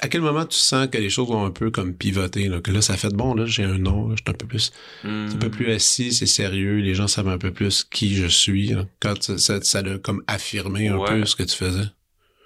à 0.02 0.08
quel 0.10 0.22
moment 0.22 0.46
tu 0.46 0.58
sens 0.58 0.88
que 0.92 0.98
les 0.98 1.10
choses 1.10 1.30
ont 1.32 1.46
un 1.46 1.52
peu 1.52 1.70
comme 1.72 1.94
pivoté, 1.94 2.48
là, 2.50 2.60
que 2.60 2.72
là, 2.72 2.82
ça 2.82 2.98
fait 2.98 3.14
bon, 3.14 3.34
là, 3.36 3.46
j'ai 3.46 3.64
un 3.64 3.78
nom, 3.78 4.10
là, 4.10 4.16
je 4.18 4.24
suis 4.24 4.30
un 4.32 4.34
peu 4.38 4.48
plus... 4.48 4.72
C'est 5.04 5.08
un 5.08 5.38
peu 5.38 5.48
Hmm. 5.48 5.52
plus 5.52 5.72
assis, 5.72 6.12
c'est 6.12 6.26
sérieux, 6.26 6.78
les 6.78 6.96
gens 6.96 7.08
savent 7.08 7.28
un 7.30 7.38
peu 7.38 7.52
plus 7.52 7.84
qui 7.84 8.16
je 8.16 8.28
suis. 8.28 8.68
là. 8.70 8.86
Quand 9.00 9.22
ça, 9.22 9.38
ça, 9.38 9.62
ça 9.62 9.80
a 9.80 9.98
comme 10.00 10.24
affirmé 10.28 10.88
un 10.90 10.98
Ouais. 10.98 11.08
peu 11.08 11.26
ce 11.26 11.36
que 11.36 11.44
tu 11.44 11.56
faisais. 11.56 11.86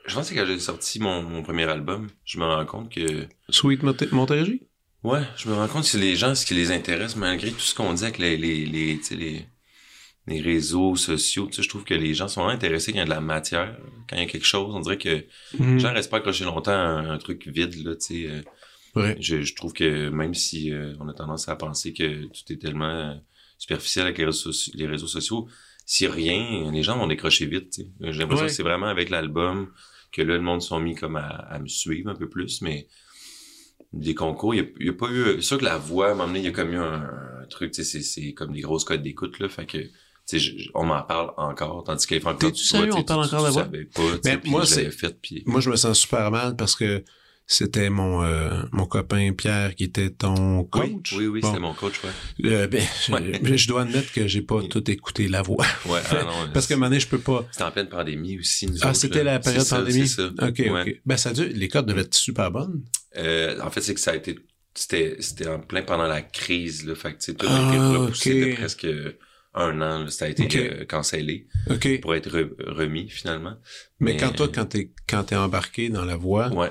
Je 0.07 0.13
pense 0.13 0.29
que 0.29 0.35
quand 0.35 0.45
j'ai 0.45 0.59
sorti 0.59 0.99
mon, 0.99 1.23
mon 1.23 1.41
premier 1.41 1.63
album, 1.63 2.09
je 2.25 2.37
me 2.37 2.43
rends 2.45 2.65
compte 2.65 2.91
que... 2.93 3.25
Sweet 3.49 3.81
Montérégie? 4.11 4.61
Ouais, 5.03 5.21
je 5.37 5.47
me 5.49 5.53
rends 5.55 5.67
compte 5.67 5.89
que 5.89 5.97
les 5.97 6.15
gens, 6.15 6.35
ce 6.35 6.45
qui 6.45 6.53
les 6.55 6.71
intéresse, 6.71 7.15
malgré 7.15 7.51
tout 7.51 7.59
ce 7.59 7.73
qu'on 7.75 7.93
dit 7.93 8.03
avec 8.03 8.17
les, 8.17 8.37
les, 8.37 8.65
les, 8.65 8.99
les 10.27 10.41
réseaux 10.41 10.95
sociaux, 10.95 11.47
tu 11.47 11.53
sais, 11.53 11.63
je 11.63 11.69
trouve 11.69 11.83
que 11.83 11.93
les 11.93 12.13
gens 12.15 12.27
sont 12.27 12.41
vraiment 12.41 12.55
intéressés 12.55 12.91
quand 12.91 12.97
il 12.97 12.99
y 12.99 13.03
a 13.03 13.05
de 13.05 13.09
la 13.11 13.21
matière, 13.21 13.77
quand 14.09 14.15
il 14.15 14.19
y 14.23 14.25
a 14.25 14.27
quelque 14.27 14.45
chose. 14.45 14.73
On 14.75 14.79
dirait 14.79 14.97
que 14.97 15.23
les 15.59 15.79
gens 15.79 15.93
restent 15.93 16.09
pas 16.09 16.17
accrochés 16.17 16.45
longtemps 16.45 16.71
à 16.71 16.75
un, 16.75 17.09
un 17.11 17.17
truc 17.19 17.47
vide, 17.47 17.75
là, 17.85 17.95
tu 17.95 18.01
sais. 18.23 18.29
euh, 18.29 18.41
Ouais. 18.95 19.17
je, 19.19 19.41
je 19.41 19.55
trouve 19.55 19.73
que 19.73 20.07
même 20.07 20.33
si 20.33 20.71
euh, 20.71 20.93
on 21.01 21.09
a 21.09 21.13
tendance 21.13 21.49
à 21.49 21.55
penser 21.57 21.91
que 21.93 22.23
tout 22.27 22.53
est 22.53 22.55
tellement 22.55 22.85
euh, 22.89 23.13
superficiel 23.57 24.05
avec 24.05 24.17
les 24.17 24.23
réseaux, 24.25 24.51
soci- 24.51 24.71
les 24.73 24.87
réseaux 24.87 25.05
sociaux, 25.07 25.49
si 25.85 26.07
rien, 26.07 26.71
les 26.71 26.81
gens 26.81 26.97
vont 26.97 27.05
décrocher 27.07 27.45
vite. 27.45 27.71
tu 27.71 27.81
sais. 27.81 27.87
J'ai 27.99 28.19
l'impression 28.19 28.45
Ouais. 28.45 28.49
que 28.49 28.55
c'est 28.55 28.63
vraiment 28.63 28.85
avec 28.87 29.09
l'album 29.09 29.69
que 30.13 30.21
là, 30.21 30.35
le 30.35 30.41
monde 30.41 30.61
sont 30.61 30.79
mis 30.79 30.95
comme 30.95 31.17
à, 31.17 31.27
à 31.27 31.59
me 31.59 31.67
suivre 31.67 32.09
un 32.09 32.15
peu 32.15 32.29
plus, 32.29 32.61
mais 32.61 32.87
des 33.91 34.15
concours, 34.15 34.55
il 34.55 34.71
n'y 34.79 34.89
a, 34.89 34.93
pas 34.93 35.09
eu... 35.09 35.35
C'est 35.35 35.41
sûr 35.41 35.57
que 35.57 35.65
la 35.65 35.77
voix, 35.77 36.07
à 36.07 36.11
un 36.11 36.13
moment 36.15 36.27
donné, 36.27 36.39
il 36.39 36.45
y 36.45 36.47
a 36.47 36.51
comme 36.51 36.71
eu 36.71 36.77
un, 36.77 37.03
un 37.41 37.45
truc, 37.49 37.71
tu 37.71 37.83
sais, 37.83 37.99
c'est- 37.99 38.01
c'est 38.01 38.31
comme 38.33 38.53
des 38.53 38.61
grosses 38.61 38.85
codes 38.85 39.03
d'écoute, 39.03 39.39
là, 39.39 39.49
fait 39.49 39.65
que... 39.65 39.77
tu 40.27 40.39
je- 40.39 40.69
on 40.73 40.85
m'en 40.85 41.01
parle 41.03 41.31
encore, 41.37 41.83
tandis 41.83 42.05
que 42.07 42.13
les 42.15 42.19
francs 42.19 42.39
T'es-tu 42.39 42.63
sérieux, 42.63 42.93
on 42.95 43.03
parle 43.03 43.25
encore 43.25 43.39
de 43.41 43.45
la 43.45 43.51
voix? 43.51 43.63
Pas, 43.65 43.69
tu 43.93 44.01
sais, 44.01 44.19
Mais 44.23 44.41
moi, 44.45 44.65
c'est- 44.65 44.91
fait, 44.91 45.15
puis... 45.21 45.43
Moi, 45.45 45.61
je 45.61 45.69
me 45.69 45.75
sens 45.75 45.99
super 45.99 46.31
mal 46.31 46.55
parce 46.55 46.75
que 46.75 47.03
c'était 47.47 47.91
mon, 47.91 48.23
euh, 48.23 48.63
mon 48.71 48.87
copain 48.87 49.31
Pierre 49.33 49.75
qui 49.75 49.83
était 49.83 50.09
ton 50.09 50.63
coach. 50.63 51.13
Oui, 51.13 51.17
oui, 51.19 51.27
oui 51.27 51.39
Bon. 51.41 51.53
c'est 51.53 51.59
mon 51.59 51.75
coach, 51.75 51.93
ouais. 52.03 52.49
Euh, 52.51 52.65
ben, 52.67 52.81
je- 53.05 53.11
Ouais. 53.13 53.39
je 53.57 53.67
dois 53.67 53.83
admettre 53.83 54.11
que 54.13 54.25
j'ai 54.27 54.41
pas 54.41 54.63
tout 54.63 54.89
écouté 54.89 55.27
la 55.27 55.43
voix. 55.43 55.63
Ouais, 55.85 55.99
ah 56.09 56.23
non, 56.23 56.31
Parce 56.55 56.65
qu'à 56.65 56.73
un 56.73 56.77
moment 56.77 56.87
donné, 56.89 56.99
je 56.99 57.07
peux 57.07 57.19
pas. 57.19 57.45
C'était 57.51 57.63
en 57.65 57.71
pleine 57.71 57.87
pandémie 57.89 58.39
aussi, 58.39 58.65
nous 58.65 58.77
Ah, 58.81 58.95
c'était 58.95 59.23
la 59.23 59.37
période 59.39 59.61
ça, 59.61 59.77
pandémie? 59.77 60.07
C'est 60.07 60.23
ça. 60.23 60.27
OK, 60.41 60.57
Ouais. 60.57 60.81
OK. 60.81 61.01
Ben, 61.05 61.17
ça 61.17 61.29
a 61.29 61.33
dû, 61.33 61.47
les 61.49 61.67
codes 61.67 61.85
devaient 61.85 62.01
être 62.01 62.15
super 62.15 62.49
bonnes. 62.49 62.83
Euh, 63.17 63.59
en 63.61 63.69
fait, 63.69 63.81
c'est 63.81 63.93
que 63.93 63.99
ça 64.01 64.11
a 64.11 64.15
été... 64.15 64.39
C'était 64.77 65.15
c'était 65.19 65.47
en 65.47 65.59
plein 65.59 65.83
pendant 65.83 66.07
la 66.07 66.21
crise, 66.21 66.85
là. 66.85 66.95
Fait 66.95 67.13
que, 67.13 67.19
tu 67.19 67.25
sais, 67.25 67.33
tout 67.35 67.45
Ah, 67.47 67.69
a 67.69 67.73
été 67.75 67.77
repoussé 67.77 68.49
de 68.49 68.55
presque 68.55 68.87
un 69.55 69.81
an. 69.81 70.07
Ça 70.09 70.25
a 70.25 70.27
été 70.27 70.47
euh, 70.71 70.85
cancellé 70.85 71.47
pour 72.01 72.13
être 72.15 72.29
re- 72.29 72.53
remis, 72.67 73.09
finalement. 73.09 73.55
Mais, 73.99 74.13
Mais- 74.13 74.17
quand 74.19 74.31
toi, 74.33 74.47
quand 74.53 74.65
t'es, 74.65 74.91
quand 75.07 75.23
t'es 75.23 75.35
embarqué 75.35 75.89
dans 75.89 76.05
la 76.05 76.17
Ouais. 76.53 76.69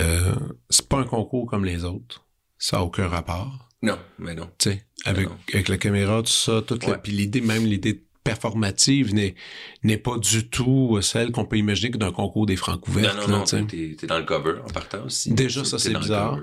euh, 0.00 0.34
c'est 0.70 0.88
pas 0.88 0.98
un 0.98 1.04
concours 1.04 1.46
comme 1.46 1.64
les 1.64 1.84
autres. 1.84 2.24
Ça 2.58 2.78
a 2.78 2.80
aucun 2.82 3.08
rapport. 3.08 3.68
Non, 3.82 3.98
mais 4.18 4.34
non. 4.34 4.50
Tu 4.58 4.70
sais, 4.70 4.84
avec, 5.04 5.28
non. 5.28 5.36
avec 5.52 5.68
la 5.68 5.78
caméra, 5.78 6.22
tout 6.22 6.28
ça, 6.32 6.62
toute 6.66 6.86
la, 6.86 6.96
puis 6.98 7.12
l'idée, 7.12 7.40
même 7.42 7.64
l'idée 7.64 8.02
performative 8.24 9.14
n'est, 9.14 9.98
pas 9.98 10.18
du 10.18 10.48
tout 10.48 10.98
celle 11.00 11.30
qu'on 11.30 11.44
peut 11.44 11.58
imaginer 11.58 11.92
que 11.92 11.98
d'un 11.98 12.10
concours 12.12 12.46
des 12.46 12.56
francs 12.56 12.86
ouverts. 12.88 13.14
non, 13.14 13.28
non, 13.28 13.44
non. 13.52 13.66
T'es 13.66 13.94
dans 14.08 14.18
le 14.18 14.24
cover 14.24 14.54
en 14.64 14.68
partant 14.72 15.04
aussi. 15.04 15.32
Déjà, 15.32 15.64
ça, 15.64 15.78
c'est 15.78 15.94
bizarre. 15.94 16.40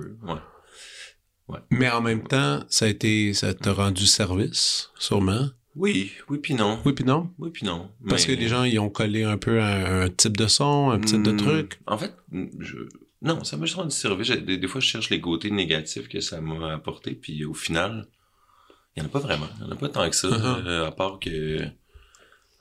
Ouais. 1.47 1.59
Mais 1.69 1.89
en 1.89 2.01
même 2.01 2.23
temps, 2.27 2.63
ça 2.69 2.85
a 2.85 2.87
été, 2.87 3.33
ça 3.33 3.53
t'a 3.53 3.73
rendu 3.73 4.05
service, 4.05 4.91
sûrement? 4.97 5.49
Oui, 5.75 6.11
oui 6.29 6.37
puis 6.37 6.53
non. 6.53 6.79
Oui 6.85 6.93
puis 6.93 7.03
non? 7.03 7.31
Oui 7.39 7.49
puis 7.51 7.65
non. 7.65 7.89
Parce 8.07 8.25
que 8.25 8.31
les 8.31 8.47
gens, 8.47 8.63
ils 8.63 8.79
ont 8.79 8.89
collé 8.89 9.23
un 9.23 9.37
peu 9.37 9.61
un, 9.61 10.03
un 10.03 10.09
type 10.09 10.37
de 10.37 10.47
son, 10.47 10.91
un 10.91 10.99
type 10.99 11.23
de 11.23 11.31
Hmm, 11.31 11.37
truc? 11.37 11.79
En 11.87 11.97
fait, 11.97 12.13
je... 12.59 12.77
non, 13.21 13.43
ça 13.43 13.57
m'a 13.57 13.65
juste 13.65 13.77
rendu 13.77 13.91
service. 13.95 14.29
Des, 14.29 14.57
des 14.57 14.67
fois, 14.67 14.79
je 14.81 14.87
cherche 14.87 15.09
les 15.09 15.19
côtés 15.19 15.49
négatifs 15.51 16.07
que 16.07 16.21
ça 16.21 16.39
m'a 16.41 16.73
apporté, 16.73 17.11
puis 17.15 17.43
au 17.43 17.53
final, 17.55 18.07
il 18.95 19.01
n'y 19.01 19.07
en 19.07 19.09
a 19.09 19.11
pas 19.11 19.19
vraiment. 19.19 19.49
Il 19.59 19.65
n'y 19.65 19.69
en 19.71 19.73
a 19.73 19.75
pas 19.75 19.89
tant 19.89 20.09
que 20.09 20.15
ça, 20.15 20.27
Uh-huh. 20.27 20.65
euh, 20.67 20.87
à 20.87 20.91
part 20.91 21.19
que... 21.19 21.59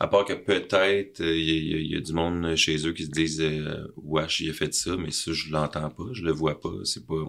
À 0.01 0.09
part 0.09 0.25
que 0.25 0.33
peut-être, 0.33 1.21
euh, 1.21 1.37
y 1.39 1.83
il 1.83 1.93
y 1.93 1.97
a 1.97 2.01
du 2.01 2.13
monde 2.13 2.57
chez 2.57 2.89
eux 2.89 2.93
qui 2.93 3.05
se 3.05 3.11
disent 3.11 3.41
euh, 3.41 3.87
Wesh, 3.97 4.41
il 4.41 4.51
a 4.51 4.53
fait 4.53 4.75
ça», 4.75 4.97
mais 4.99 5.13
ça, 5.13 5.33
je 5.33 5.53
l'entends 5.53 5.91
pas, 5.91 6.05
je 6.13 6.23
le 6.23 6.33
vois 6.33 6.59
pas, 6.61 6.73
c'est 6.85 7.07
pas... 7.07 7.23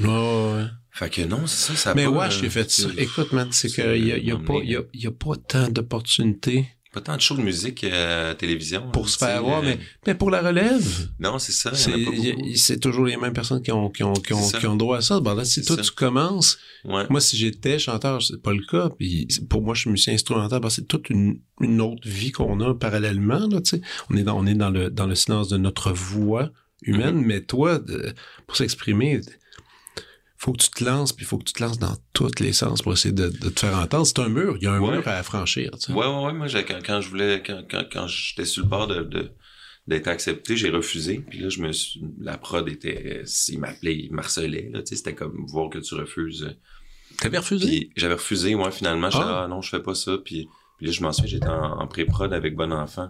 Ouais. 0.00 0.64
Fait 0.92 1.10
que 1.10 1.22
non, 1.22 1.46
c'est 1.46 1.72
ça, 1.72 1.76
ça 1.76 1.94
Mais 1.94 2.06
ouais, 2.06 2.26
euh, 2.26 2.30
j'ai 2.30 2.48
fait 2.50 2.70
ça. 2.70 2.88
Écoute, 2.96 3.32
man, 3.32 3.48
c'est 3.50 3.68
qu'il 3.68 3.84
y 4.06 4.12
a, 4.12 4.14
euh, 4.14 4.18
y 4.18 4.30
a 4.30 4.36
pas, 4.38 4.58
y 4.64 4.76
a, 4.76 4.80
y 4.94 5.06
a 5.06 5.10
pas 5.10 5.36
tant 5.36 5.68
d'opportunités 5.68 6.66
Pas 6.92 7.02
tant 7.02 7.16
de 7.16 7.20
shows 7.20 7.36
de 7.36 7.42
musique 7.42 7.84
euh, 7.84 8.32
télévision. 8.32 8.90
pour 8.92 9.02
là, 9.04 9.08
se 9.10 9.18
faire 9.18 9.42
voir, 9.42 9.58
euh, 9.60 9.64
mais, 9.66 9.78
mais 10.06 10.14
pour 10.14 10.30
la 10.30 10.40
relève, 10.40 11.08
Non, 11.20 11.38
c'est 11.38 11.52
ça, 11.52 11.74
c'est 11.74 11.90
en 11.92 12.00
a 12.00 12.04
pas 12.04 12.16
y 12.16 12.30
a- 12.30 12.34
beaucoup. 12.34 12.48
c'est 12.54 12.80
toujours 12.80 13.04
les 13.04 13.18
mêmes 13.18 13.34
personnes 13.34 13.60
qui 13.62 13.72
ont, 13.72 13.90
qui 13.90 14.02
ont, 14.04 14.14
qui 14.14 14.32
ont, 14.32 14.48
qui 14.48 14.66
ont 14.66 14.76
droit 14.76 14.96
à 14.96 15.00
ça. 15.02 15.20
Bon, 15.20 15.34
là, 15.34 15.44
si 15.44 15.60
C'est 15.60 15.66
toi, 15.66 15.76
ça. 15.76 15.82
tu 15.82 15.90
commences, 15.90 16.56
Ouais. 16.86 17.04
moi, 17.10 17.20
si 17.20 17.36
j'étais 17.36 17.78
chanteur, 17.78 18.22
c'est 18.22 18.40
pas 18.40 18.52
le 18.54 18.64
cas. 18.70 18.88
Puis 18.98 19.28
pour 19.50 19.60
moi, 19.62 19.74
je 19.74 19.80
suis 19.82 19.90
musicien 19.90 20.14
instrumental, 20.14 20.62
c'est 20.70 20.88
toute 20.88 21.10
une, 21.10 21.40
une 21.60 21.80
autre 21.82 22.08
vie 22.08 22.32
qu'on 22.32 22.58
a 22.60 22.74
parallèlement, 22.74 23.46
là. 23.50 23.60
On 24.10 24.16
est 24.16 24.22
dans, 24.22 24.38
on 24.38 24.46
est 24.46 24.54
dans 24.54 24.70
le, 24.70 24.88
dans 24.88 25.06
le 25.06 25.14
silence 25.14 25.48
de 25.48 25.58
notre 25.58 25.92
voix 25.92 26.50
humaine, 26.82 27.20
Mm-hmm. 27.20 27.26
mais 27.26 27.40
toi, 27.42 27.78
de- 27.78 28.14
pour 28.46 28.56
s'exprimer, 28.56 29.20
faut 30.38 30.52
que 30.52 30.58
tu 30.62 30.70
te 30.70 30.84
lances, 30.84 31.12
puis 31.12 31.24
faut 31.24 31.38
que 31.38 31.44
tu 31.44 31.52
te 31.54 31.62
lances 31.62 31.78
dans 31.78 31.96
tous 32.12 32.40
les 32.40 32.52
sens 32.52 32.82
pour 32.82 32.92
essayer 32.92 33.12
de, 33.14 33.28
de 33.28 33.48
te 33.48 33.60
faire 33.60 33.76
entendre. 33.78 34.06
C'est 34.06 34.18
un 34.18 34.28
mur, 34.28 34.56
il 34.60 34.64
y 34.64 34.66
a 34.66 34.72
un 34.72 34.80
Ouais. 34.80 34.96
mur 34.96 35.08
à 35.08 35.22
franchir, 35.22 35.70
tu 35.72 35.78
sais. 35.86 35.92
Ouais, 35.92 36.06
ouais, 36.06 36.24
ouais. 36.26 36.32
Moi, 36.32 36.46
quand, 36.66 36.78
quand 36.84 37.00
je 37.00 37.08
voulais, 37.08 37.42
quand, 37.44 37.62
quand, 37.70 37.84
quand 37.90 38.06
j'étais 38.06 38.44
sur 38.44 38.62
le 38.64 38.68
bord 38.68 38.86
de, 38.86 39.02
de- 39.02 39.30
d'être 39.86 40.08
accepté, 40.08 40.56
j'ai 40.56 40.70
refusé. 40.70 41.24
Puis 41.30 41.38
là, 41.38 41.48
je 41.48 41.60
me 41.62 41.72
suis, 41.72 42.02
la 42.20 42.36
prod 42.38 42.68
était, 42.68 43.22
il 43.48 43.58
m'appelait, 43.60 43.96
il 43.96 44.12
m'harcelait, 44.12 44.68
là, 44.72 44.80
tu 44.82 44.88
sais, 44.90 44.96
c'était 44.96 45.14
comme 45.14 45.46
voir 45.46 45.70
que 45.70 45.78
tu 45.78 45.94
refuses. 45.94 46.56
T'avais 47.20 47.38
refusé? 47.38 47.90
J'avais 47.96 48.14
refusé, 48.14 48.54
moi, 48.56 48.70
finalement. 48.70 49.10
J'étais, 49.10 49.24
Ah. 49.24 49.42
ah. 49.44 49.48
non, 49.48 49.62
je 49.62 49.70
fais 49.70 49.80
pas 49.82 49.94
ça. 49.94 50.18
Puis, 50.22 50.48
puis 50.76 50.86
là, 50.86 50.92
je 50.92 51.02
m'en 51.02 51.12
souviens, 51.12 51.30
j'étais 51.30 51.46
en, 51.48 51.78
en 51.80 51.86
pré-prod 51.86 52.32
avec 52.32 52.56
Bon 52.56 52.72
Enfant. 52.72 53.08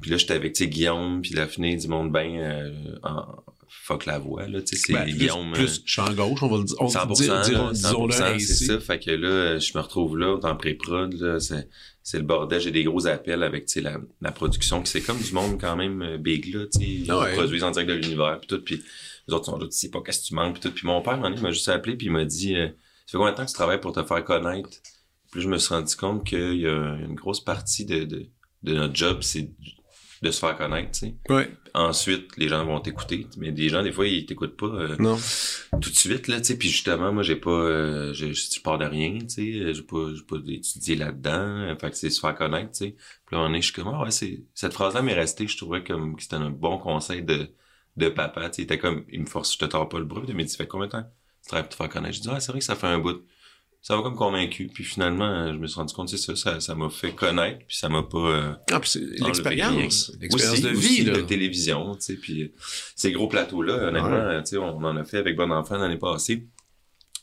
Puis 0.00 0.10
là, 0.10 0.16
j'étais 0.16 0.34
avec, 0.34 0.52
tu 0.54 0.64
sais, 0.64 0.70
Guillaume, 0.70 1.22
puis 1.22 1.34
la 1.34 1.46
fenêtre 1.46 1.82
du 1.82 1.88
monde 1.88 2.12
ben, 2.12 2.36
euh, 2.38 2.98
en 3.02 3.24
fuck 3.68 4.06
la 4.06 4.18
voix, 4.18 4.46
là, 4.48 4.60
tu 4.62 4.76
sais, 4.76 4.82
c'est 4.86 4.92
Ben, 4.92 5.04
plus, 5.04 5.14
Guillaume. 5.14 5.50
euh, 5.52 5.56
plus 5.56 5.82
champ 5.86 6.12
gauche, 6.12 6.42
on 6.42 6.48
va 6.48 6.58
le 6.58 6.64
dire. 6.64 6.76
On 6.80 6.88
100%, 6.88 7.14
dit- 7.44 7.50
dirons- 7.50 7.66
là, 7.66 7.72
disons-le 7.72 8.12
100%, 8.12 8.38
c'est 8.38 8.64
ça. 8.66 8.80
Fait 8.80 8.98
que 8.98 9.10
là, 9.10 9.28
euh, 9.28 9.60
je 9.60 9.76
me 9.76 9.82
retrouve 9.82 10.18
là, 10.18 10.36
en 10.42 10.56
pré-prod, 10.56 11.12
là, 11.14 11.40
c'est, 11.40 11.68
c'est 12.02 12.18
le 12.18 12.24
bordel. 12.24 12.60
J'ai 12.60 12.70
des 12.72 12.84
gros 12.84 13.06
appels 13.06 13.42
avec, 13.42 13.66
tu 13.66 13.74
sais, 13.74 13.80
la, 13.80 13.98
la 14.20 14.32
production, 14.32 14.82
qui 14.82 14.90
c'est 14.90 15.00
comme 15.02 15.18
du 15.20 15.32
monde 15.32 15.58
quand 15.60 15.76
même 15.76 16.02
euh, 16.02 16.18
big, 16.18 16.52
là, 16.54 16.64
tu 16.66 16.78
sais. 16.80 16.84
Ils 16.84 17.12
ouais. 17.12 17.32
produisent 17.34 17.64
en 17.64 17.70
direct 17.70 17.90
de 17.90 17.94
l'univers, 17.96 18.38
puis 18.40 18.46
tout, 18.48 18.60
puis 18.62 18.82
les 19.28 19.34
autres 19.34 19.46
sont 19.46 19.58
là, 19.58 19.66
tu 19.66 19.76
sais 19.76 19.90
pas 19.90 20.00
qu'est-ce 20.04 20.20
que 20.22 20.26
tu 20.26 20.34
manques, 20.34 20.60
puis 20.60 20.68
tout. 20.68 20.74
Puis 20.74 20.86
mon 20.86 21.00
père, 21.02 21.18
il 21.34 21.40
m'a 21.42 21.50
juste 21.50 21.68
appelé, 21.68 21.96
puis 21.96 22.06
il 22.06 22.12
m'a 22.12 22.24
dit, 22.24 22.54
euh, 22.54 22.66
ça 22.68 23.12
fait 23.12 23.18
combien 23.18 23.32
de 23.32 23.36
temps 23.36 23.44
que 23.44 23.50
tu 23.50 23.54
travailles 23.54 23.80
pour 23.80 23.92
te 23.92 24.02
faire 24.02 24.24
connaître? 24.24 24.68
Puis 25.30 25.40
là, 25.40 25.44
je 25.44 25.48
me 25.48 25.58
suis 25.58 25.74
rendu 25.74 25.94
compte 25.96 26.24
qu'il 26.24 26.54
y 26.60 26.66
a 26.66 26.96
une 27.04 27.14
grosse 27.14 27.40
partie 27.40 27.84
de, 27.84 28.04
de, 28.04 28.26
de 28.62 28.74
notre 28.74 28.94
job, 28.94 29.18
c'est 29.22 29.50
de 30.22 30.30
se 30.30 30.38
faire 30.40 30.56
connaître, 30.56 30.90
tu 30.92 30.98
sais. 31.00 31.14
Ouais, 31.28 31.50
Ensuite, 31.74 32.36
les 32.38 32.48
gens 32.48 32.64
vont 32.64 32.80
t'écouter, 32.80 33.26
mais 33.36 33.52
des 33.52 33.68
gens, 33.68 33.82
des 33.82 33.92
fois, 33.92 34.06
ils 34.06 34.24
t'écoutent 34.24 34.56
pas. 34.56 34.66
euh, 34.66 34.96
non. 34.98 35.16
tout 35.80 35.90
de 35.90 35.94
suite 35.94 36.26
là 36.28 36.38
tu 36.40 36.44
sais 36.46 36.58
puis 36.58 36.68
justement 36.70 37.12
moi 37.12 37.22
j'ai 37.22 37.36
pas 37.36 37.50
euh, 37.50 38.12
je, 38.14 38.32
je 38.32 38.60
pars 38.62 38.78
de 38.78 38.86
rien 38.86 39.18
tu 39.18 39.28
sais 39.28 39.74
j'ai 39.74 39.82
pas 39.82 40.08
j'ai 40.14 40.22
pas 40.22 40.36
étudié 40.48 40.96
là-dedans 40.96 41.32
euh, 41.70 41.76
fait 41.76 41.90
que 41.90 41.96
c'est 41.96 42.08
se 42.10 42.20
faire 42.20 42.34
connaître 42.34 42.70
tu 42.72 42.78
sais 42.86 42.96
puis 43.26 43.36
là 43.36 43.42
on 43.42 43.52
est 43.52 43.60
je 43.60 43.66
suis 43.66 43.74
comme 43.74 43.88
ah 43.88 44.02
ouais 44.02 44.10
c'est 44.10 44.42
cette 44.54 44.72
phrase 44.72 44.94
là 44.94 45.02
m'est 45.02 45.12
restée 45.14 45.46
je 45.46 45.56
trouvais 45.56 45.84
comme 45.84 46.16
que 46.16 46.22
c'était 46.22 46.36
un 46.36 46.50
bon 46.50 46.78
conseil 46.78 47.22
de 47.22 47.50
de 47.96 48.08
papa. 48.10 48.48
Tu 48.50 48.56
sais, 48.56 48.62
il 48.62 48.64
était 48.64 48.78
comme, 48.78 49.04
il 49.10 49.20
me 49.20 49.26
force, 49.26 49.54
je 49.54 49.58
te 49.58 49.64
tords 49.64 49.88
pas 49.88 49.98
le 49.98 50.04
bras. 50.04 50.20
Il 50.28 50.34
m'a 50.36 50.42
dit, 50.44 50.54
fait 50.54 50.66
combien 50.66 50.86
de 50.86 50.92
temps 50.92 51.02
tu 51.42 51.48
travailles 51.48 51.62
pour 51.64 51.70
te 51.70 51.76
faire 51.76 51.88
connaître? 51.88 52.14
Je 52.16 52.20
dis, 52.20 52.28
ah, 52.30 52.40
c'est 52.40 52.52
vrai 52.52 52.58
que 52.58 52.64
ça 52.66 52.76
fait 52.76 52.86
un 52.86 52.98
bout. 52.98 53.22
Ça 53.86 53.94
m'a 53.96 54.02
comme 54.02 54.16
convaincu. 54.16 54.66
Puis 54.66 54.82
finalement, 54.82 55.52
je 55.52 55.58
me 55.58 55.68
suis 55.68 55.76
rendu 55.76 55.94
compte, 55.94 56.08
c'est 56.08 56.16
ça, 56.16 56.34
ça, 56.34 56.58
ça 56.58 56.74
m'a 56.74 56.90
fait 56.90 57.12
connaître. 57.12 57.58
Puis 57.68 57.76
ça 57.76 57.88
m'a 57.88 58.02
pas. 58.02 58.18
euh, 58.18 58.52
Ah, 58.72 58.80
puis 58.80 58.90
l'expérience. 59.24 60.10
L'expérience 60.20 60.60
de 60.60 60.70
vie, 60.70 61.04
là. 61.04 61.14
de 61.14 61.20
télévision, 61.20 61.94
tu 61.94 62.00
sais, 62.00 62.14
puis 62.16 62.42
euh, 62.42 62.52
ces 62.96 63.12
gros 63.12 63.28
plateaux-là, 63.28 63.74
honnêtement, 63.88 64.10
euh, 64.10 64.40
tu 64.40 64.46
sais, 64.48 64.56
on 64.58 64.78
en 64.78 64.96
a 64.96 65.04
fait 65.04 65.18
avec 65.18 65.36
Bon 65.36 65.52
Enfant 65.52 65.78
l'année 65.78 65.98
passée. 65.98 66.48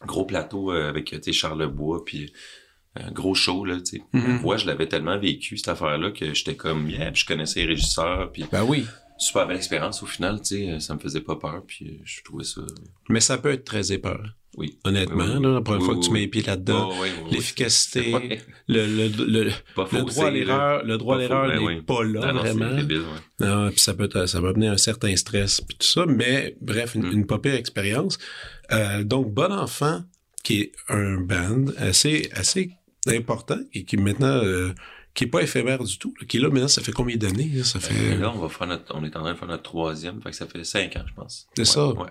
Gros 0.05 0.23
plateau 0.25 0.71
euh, 0.71 0.87
avec, 0.87 1.07
tu 1.09 1.17
sais, 1.21 1.33
Charles 1.33 1.67
Bois, 1.67 2.05
puis 2.05 2.31
un 2.95 3.11
gros 3.11 3.35
show, 3.35 3.65
là, 3.65 3.81
tu 3.81 3.97
sais. 3.97 4.03
Mhm. 4.13 4.39
Moi, 4.41 4.55
je 4.55 4.65
l'avais 4.65 4.87
tellement 4.87 5.19
vécu, 5.19 5.57
cette 5.57 5.67
affaire-là, 5.67 6.11
que 6.11 6.33
j'étais 6.33 6.55
comme, 6.55 6.89
yeah, 6.89 7.11
puis 7.11 7.23
je 7.23 7.25
connaissais 7.25 7.59
les 7.59 7.65
régisseurs, 7.65 8.31
puis 8.31 8.45
Ben 8.49 8.63
oui. 8.63 8.85
super 9.17 9.47
belle 9.47 9.57
expérience 9.57 10.01
au 10.01 10.05
final, 10.05 10.39
tu 10.41 10.55
sais, 10.55 10.79
ça 10.79 10.93
me 10.95 10.99
faisait 10.99 11.19
pas 11.19 11.35
peur, 11.35 11.61
puis 11.67 11.87
euh, 11.89 12.01
je 12.05 12.21
trouvais 12.23 12.45
ça, 12.45 12.61
Mais 13.09 13.19
ça 13.19 13.37
peut 13.37 13.51
être 13.51 13.65
très 13.65 13.91
épeurant. 13.91 14.29
Oui. 14.57 14.77
Honnêtement, 14.83 15.23
Oui, 15.25 15.31
oui. 15.37 15.43
là, 15.43 15.49
la 15.53 15.61
première 15.61 15.81
Oui, 15.81 15.85
fois 15.87 15.95
que 15.95 16.05
tu 16.05 16.11
mets 16.11 16.19
les 16.21 16.27
pieds 16.27 16.41
là-dedans, 16.43 16.89
Oh, 16.91 17.03
l'efficacité, 17.31 18.13
Ouais. 18.13 18.41
le, 18.67 18.85
le, 18.85 19.07
le, 19.07 19.43
le 19.45 20.01
droit 20.05 20.25
à 20.25 20.29
l'erreur, 20.31 20.83
le 20.85 20.97
droit 20.97 21.15
à 21.15 21.19
l'erreur 21.19 21.47
ben 21.47 21.67
n'est 21.75 21.81
pas 21.81 22.03
là, 22.03 22.19
Ah 22.23 22.33
non, 22.33 22.39
vraiment. 22.39 22.75
débile, 22.75 22.99
ouais. 22.99 23.45
Non, 23.47 23.69
puis 23.71 23.79
ça 23.79 23.93
peut 23.93 24.09
ça 24.27 24.39
va 24.41 24.49
amener 24.49 24.67
un 24.67 24.77
certain 24.77 25.15
stress 25.15 25.61
puis 25.61 25.77
tout 25.77 25.87
ça, 25.87 26.05
mais 26.05 26.55
bref, 26.61 26.95
une, 26.95 27.07
Mm. 27.07 27.11
une 27.13 27.25
pas 27.27 27.39
pire 27.39 27.55
expérience. 27.55 28.17
Euh, 28.71 29.03
donc 29.03 29.33
Bon 29.33 29.51
Enfant, 29.51 30.03
qui 30.43 30.61
est 30.61 30.71
un 30.89 31.17
band 31.21 31.65
assez 31.77 32.29
assez 32.33 32.71
important 33.07 33.59
et 33.73 33.83
qui 33.85 33.97
maintenant 33.97 34.41
euh, 34.43 34.71
qui 35.13 35.25
est 35.25 35.27
pas 35.27 35.41
éphémère 35.43 35.83
du 35.83 35.97
tout, 35.99 36.13
là, 36.19 36.25
qui 36.25 36.37
est 36.37 36.39
là 36.39 36.49
maintenant, 36.49 36.67
ça 36.67 36.81
fait 36.81 36.91
combien 36.91 37.15
d'années 37.17 37.51
là? 37.53 37.63
Ça 37.63 37.79
fait 37.79 38.15
Euh, 38.15 38.17
là, 38.19 38.31
on 38.33 38.39
va 38.39 38.49
faire 38.49 38.65
notre, 38.67 38.95
on 38.95 39.03
est 39.03 39.15
en 39.15 39.21
train 39.21 39.33
de 39.33 39.37
faire 39.37 39.47
notre 39.47 39.61
troisième, 39.63 40.21
fait 40.21 40.31
que 40.31 40.35
ça 40.35 40.47
fait 40.47 40.63
cinq 40.63 40.95
ans, 40.95 41.03
je 41.07 41.13
pense. 41.13 41.47
C'est 41.55 41.61
Ouais, 41.61 41.65
ça. 41.65 41.87
Ouais. 41.89 42.07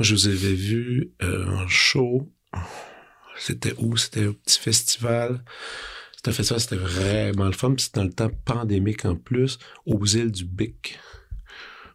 Je 0.00 0.14
vous 0.14 0.28
avais 0.28 0.54
vu 0.54 1.10
euh, 1.22 1.46
en 1.46 1.68
show. 1.68 2.30
C'était 3.38 3.74
où? 3.78 3.96
C'était 3.96 4.26
au 4.26 4.34
petit 4.34 4.58
festival. 4.58 5.42
C'était 6.16 6.30
un 6.30 6.32
festival, 6.34 6.60
c'était 6.60 6.76
vraiment 6.76 7.46
le 7.46 7.52
fun. 7.52 7.74
C'était 7.78 8.00
dans 8.00 8.04
le 8.04 8.12
temps 8.12 8.30
pandémique 8.44 9.04
en 9.06 9.16
plus, 9.16 9.58
aux 9.86 10.04
îles 10.04 10.30
du 10.32 10.44
Bic. 10.44 10.98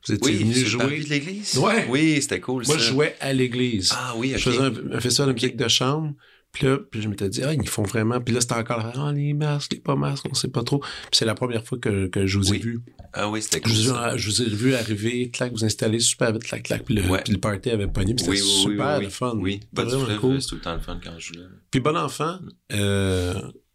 Vous 0.08 0.14
étiez 0.14 0.32
Oui, 0.34 0.38
venu 0.44 0.54
jouer. 0.66 1.00
de 1.04 1.10
l'église? 1.10 1.58
Ouais. 1.58 1.86
Oui, 1.90 2.20
c'était 2.22 2.40
cool, 2.40 2.64
Moi, 2.66 2.76
ça. 2.76 2.82
je 2.82 2.90
jouais 2.92 3.16
à 3.20 3.34
l'église. 3.34 3.92
Ah 3.96 4.14
oui, 4.18 4.32
ok. 4.34 4.40
Je 4.40 4.44
faisais 4.50 4.60
un, 4.62 4.74
un 4.94 5.00
festival 5.00 5.30
de 5.30 5.34
musique 5.34 5.58
de 5.58 5.68
chambre. 5.68 6.14
Puis 6.56 6.66
là, 6.68 6.78
puis 6.90 7.02
je 7.02 7.10
m'étais 7.10 7.28
dit, 7.28 7.44
ah, 7.44 7.54
ils 7.54 7.68
font 7.68 7.84
vraiment. 7.84 8.22
Puis 8.22 8.34
là, 8.34 8.40
c'était 8.40 8.54
encore, 8.56 8.80
ah, 8.96 9.12
les 9.14 9.34
masques, 9.34 9.74
les 9.74 9.80
pas 9.82 9.96
masques, 9.98 10.26
on 10.32 10.34
sait 10.34 10.48
pas 10.48 10.64
trop. 10.64 10.80
Puis 10.80 10.90
c'est 11.12 11.26
la 11.26 11.36
première 11.36 11.66
fois 11.66 11.78
que, 11.78 12.08
que 12.08 12.26
je 12.26 12.38
vous 12.38 12.54
ai 12.54 12.58
vu. 12.60 12.80
Ah 13.12 13.30
oui, 13.30 13.42
c'était 13.42 13.58
Je 13.58 13.64
cool. 13.64 13.74
vous, 13.74 13.90
ça. 13.94 14.16
ai, 14.16 14.18
je 14.18 14.30
vous 14.30 14.42
ai 14.42 14.46
vu 14.46 14.74
arriver, 14.74 15.30
clac, 15.32 15.52
vous 15.52 15.66
installer 15.66 16.00
super 16.00 16.32
vite, 16.32 16.44
clac, 16.46 16.64
clac, 16.64 16.84
puis 16.86 16.96
le, 16.96 17.04
Ouais. 17.10 17.22
puis 17.24 17.34
le 17.34 17.40
party 17.40 17.70
avait 17.72 17.88
pogné, 17.88 18.16
puis 18.16 18.24
c'était 18.26 18.38
Oui, 18.38 18.42
oui, 18.42 18.52
oui, 18.68 18.72
super 18.72 19.02
le 19.02 19.10
fun. 19.10 19.34
Oui, 19.38 19.60
pas 19.76 19.84
vraiment 19.84 20.06
fleuve, 20.06 20.20
cool. 20.20 20.42
c'est 20.42 20.48
tout 20.48 20.56
le 20.56 20.62
temps 20.62 20.74
le 20.76 20.80
fun 20.82 20.98
quand 21.04 21.12
je 21.20 21.34
joue. 21.34 21.40
Puis 21.72 21.82
Bon 21.82 21.96
Enfant, 21.98 22.40
euh, 22.74 23.34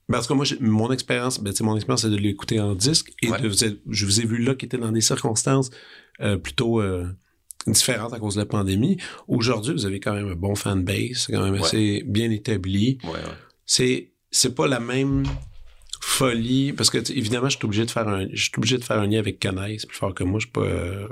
ben, 0.08 0.20
cas, 0.22 0.34
moi, 0.34 0.44
mon 0.60 0.90
expérience, 0.90 1.40
ben, 1.40 1.52
mon 1.60 1.76
expérience, 1.76 2.02
c'est 2.02 2.10
de 2.10 2.16
l'écouter 2.16 2.60
en 2.60 2.74
disque, 2.74 3.10
et 3.22 3.28
Ouais. 3.30 3.40
de 3.40 3.48
vous 3.48 3.64
être- 3.64 3.80
je 3.90 4.06
vous 4.06 4.20
ai 4.20 4.24
vu 4.26 4.42
là, 4.42 4.54
qui 4.54 4.64
était 4.66 4.78
dans 4.78 4.90
des 4.92 5.00
circonstances 5.02 5.70
euh, 6.22 6.36
plutôt 6.36 6.80
euh, 6.80 7.06
différentes 7.66 8.12
à 8.12 8.18
cause 8.18 8.34
de 8.36 8.40
la 8.40 8.46
pandémie. 8.46 8.96
Aujourd'hui, 9.28 9.72
vous 9.74 9.86
avez 9.86 10.00
quand 10.00 10.14
même 10.14 10.28
un 10.28 10.34
bon 10.34 10.54
fanbase, 10.54 11.24
c'est 11.26 11.32
quand 11.32 11.42
même 11.44 11.54
Ouais. 11.54 11.60
assez 11.60 12.02
bien 12.06 12.30
établi. 12.30 12.98
Ouais, 13.04 13.10
ouais. 13.10 13.18
c'est 13.66 14.12
c'est 14.30 14.54
pas 14.54 14.66
la 14.68 14.80
même 14.80 15.24
folie 16.02 16.72
parce 16.72 16.88
que 16.88 16.98
évidemment 17.12 17.48
je 17.50 17.56
suis 17.58 17.64
obligé 17.66 17.84
de 17.84 17.90
faire 17.90 18.08
un 18.08 18.26
je 18.32 18.42
suis 18.44 18.52
obligé 18.56 18.78
de 18.78 18.84
faire 18.84 18.98
un 18.98 19.06
lien 19.06 19.18
avec 19.18 19.38
Canaille 19.38 19.78
c'est 19.78 19.86
plus 19.86 19.98
fort 19.98 20.14
que 20.14 20.24
moi 20.24 20.40
je 20.40 20.46
suis 20.46 20.52
pas 20.52 20.62
euh, 20.62 21.06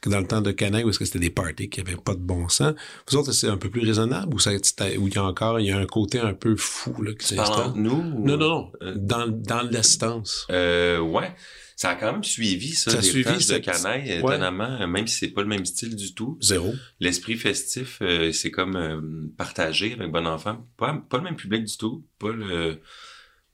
que 0.00 0.08
dans 0.10 0.20
le 0.20 0.26
temps 0.28 0.40
de 0.40 0.52
Canaille 0.52 0.84
où 0.84 0.90
est-ce 0.90 0.98
que 1.00 1.04
c'était 1.04 1.18
des 1.18 1.30
parties 1.30 1.68
qui 1.68 1.80
avaient 1.80 1.96
pas 1.96 2.14
de 2.14 2.20
bon 2.20 2.48
sens 2.48 2.74
vous 3.10 3.16
autres 3.16 3.32
c'est 3.32 3.48
un 3.48 3.56
peu 3.56 3.68
plus 3.68 3.80
raisonnable 3.84 4.32
ou 4.32 4.38
ça 4.38 4.52
où 4.98 5.08
il 5.08 5.14
y 5.14 5.18
a 5.18 5.24
encore 5.24 5.58
il 5.58 5.66
y 5.66 5.72
a 5.72 5.78
un 5.78 5.86
côté 5.86 6.20
un 6.20 6.34
peu 6.34 6.54
fou 6.56 7.02
là 7.02 7.12
qui 7.14 7.26
s'installe? 7.34 7.72
nous? 7.74 7.90
ou- 7.90 8.24
non 8.26 8.36
non 8.36 8.48
non 8.48 8.72
Euh, 8.82 8.94
dans 8.96 9.26
dans 9.26 9.62
l'assistance 9.62 10.46
Euh, 10.50 11.00
ouais. 11.00 11.34
Ça 11.78 11.90
a 11.90 11.94
quand 11.94 12.10
même 12.10 12.24
suivi, 12.24 12.74
ça, 12.74 12.90
Ça 12.90 12.98
a 12.98 13.02
suivi, 13.02 13.22
de 13.46 13.58
Canaille, 13.58 14.08
ouais. 14.08 14.18
étonnamment, 14.18 14.80
euh, 14.80 14.88
même 14.88 15.06
si 15.06 15.16
c'est 15.16 15.28
pas 15.28 15.42
le 15.42 15.46
même 15.46 15.64
style 15.64 15.94
du 15.94 16.12
tout. 16.12 16.36
zéro 16.40 16.74
L'esprit 16.98 17.36
festif, 17.36 17.98
euh, 18.02 18.32
c'est 18.32 18.50
comme 18.50 18.74
euh, 18.74 19.00
partagé 19.36 19.92
avec 19.92 20.10
Bon 20.10 20.26
Enfant. 20.26 20.66
Pas, 20.76 21.00
pas 21.08 21.18
le 21.18 21.22
même 21.22 21.36
public 21.36 21.62
du 21.62 21.76
tout. 21.76 22.04
Pas 22.18 22.32
le... 22.32 22.80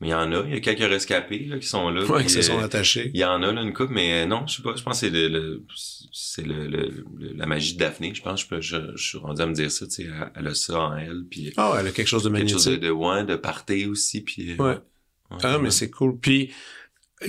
Mais 0.01 0.09
il 0.09 0.11
y 0.13 0.15
en 0.15 0.33
a, 0.33 0.43
il 0.47 0.55
y 0.55 0.57
a 0.57 0.61
quelques 0.61 0.89
rescapés 0.89 1.41
là, 1.45 1.59
qui 1.59 1.67
sont 1.67 1.91
là. 1.91 2.03
puis, 2.03 2.25
qui 2.25 2.31
se 2.31 2.41
sont 2.41 2.59
euh, 2.59 2.65
attachés 2.65 3.11
Il 3.13 3.21
y 3.21 3.27
en 3.27 3.43
a 3.43 3.53
là 3.53 3.61
une 3.61 3.75
couple, 3.75 3.93
mais 3.93 4.23
euh, 4.23 4.27
non, 4.27 4.47
je 4.47 4.57
sais 4.57 4.63
pas, 4.63 4.75
je 4.75 4.83
pense 4.83 5.03
que 5.03 5.07
c'est 5.07 5.13
le, 5.13 5.29
le- 5.29 5.67
c'est 6.11 6.47
le, 6.47 6.67
le- 6.67 7.05
la 7.37 7.45
magie 7.45 7.75
de 7.75 7.79
Daphné, 7.79 8.15
je 8.15 8.23
pense, 8.23 8.47
je, 8.51 8.59
je, 8.63 8.77
je 8.97 9.07
suis 9.07 9.19
rendu 9.19 9.43
à 9.43 9.47
me 9.47 9.53
dire 9.53 9.71
ça, 9.71 9.87
tu 9.87 9.93
sais, 9.93 10.09
elle, 10.35 10.47
a 10.47 10.55
ça 10.55 10.81
en 10.81 10.97
elle, 10.97 11.25
puis 11.31 11.53
ah 11.59 11.77
elle 11.79 11.89
a 11.89 11.91
quelque 11.93 12.09
chose 12.09 12.25
de 12.25 12.31
quelque 12.31 12.49
chose 12.51 12.65
de, 12.65 12.77
de 12.77 12.91
ouais, 12.91 13.25
de 13.25 13.37
party 13.37 13.85
aussi, 13.85 14.23
puis 14.23 14.53
euh, 14.53 14.57
ouais 14.57 14.79
ah 15.43 15.59
mais 15.59 15.71
c'est 15.71 15.91
cool 15.91 16.19
puis 16.19 16.53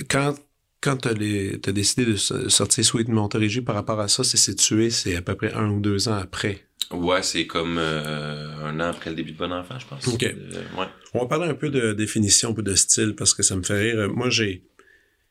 quand 0.08 0.34
quand 0.80 1.06
les 1.06 1.58
t'as 1.60 1.72
décidé 1.72 2.04
de 2.04 2.16
so- 2.16 2.48
sortir 2.48 2.84
Sweet 2.84 3.08
Montérégie 3.08 3.60
par 3.62 3.74
rapport 3.74 4.00
à 4.00 4.08
ça 4.08 4.24
c'est 4.24 4.36
situé 4.36 4.90
c'est 4.90 5.16
à 5.16 5.22
peu 5.22 5.34
près 5.34 5.52
un 5.54 5.70
ou 5.70 5.80
deux 5.80 6.08
ans 6.08 6.16
après 6.16 6.66
Ouais, 6.92 7.20
c'est 7.22 7.48
comme 7.48 7.78
euh, 7.78 8.64
un 8.64 8.78
an 8.78 8.90
après 8.90 9.10
le 9.10 9.16
début 9.16 9.32
de 9.32 9.36
Bon 9.38 9.52
Enfant, 9.52 9.76
je 9.76 9.86
pense. 9.88 10.06
Ok. 10.06 10.22
Euh, 10.22 10.62
ouais. 10.78 10.86
On 11.14 11.18
va 11.18 11.26
parler 11.26 11.48
un 11.48 11.54
peu 11.54 11.68
de 11.68 11.92
définition, 11.92 12.50
un 12.50 12.52
peu 12.52 12.62
de 12.62 12.76
style, 12.76 13.16
parce 13.16 13.34
que 13.34 13.42
ça 13.42 13.56
me 13.56 13.64
fait 13.64 13.76
rire. 13.90 14.08
Moi, 14.14 14.30
j'ai... 14.30 14.62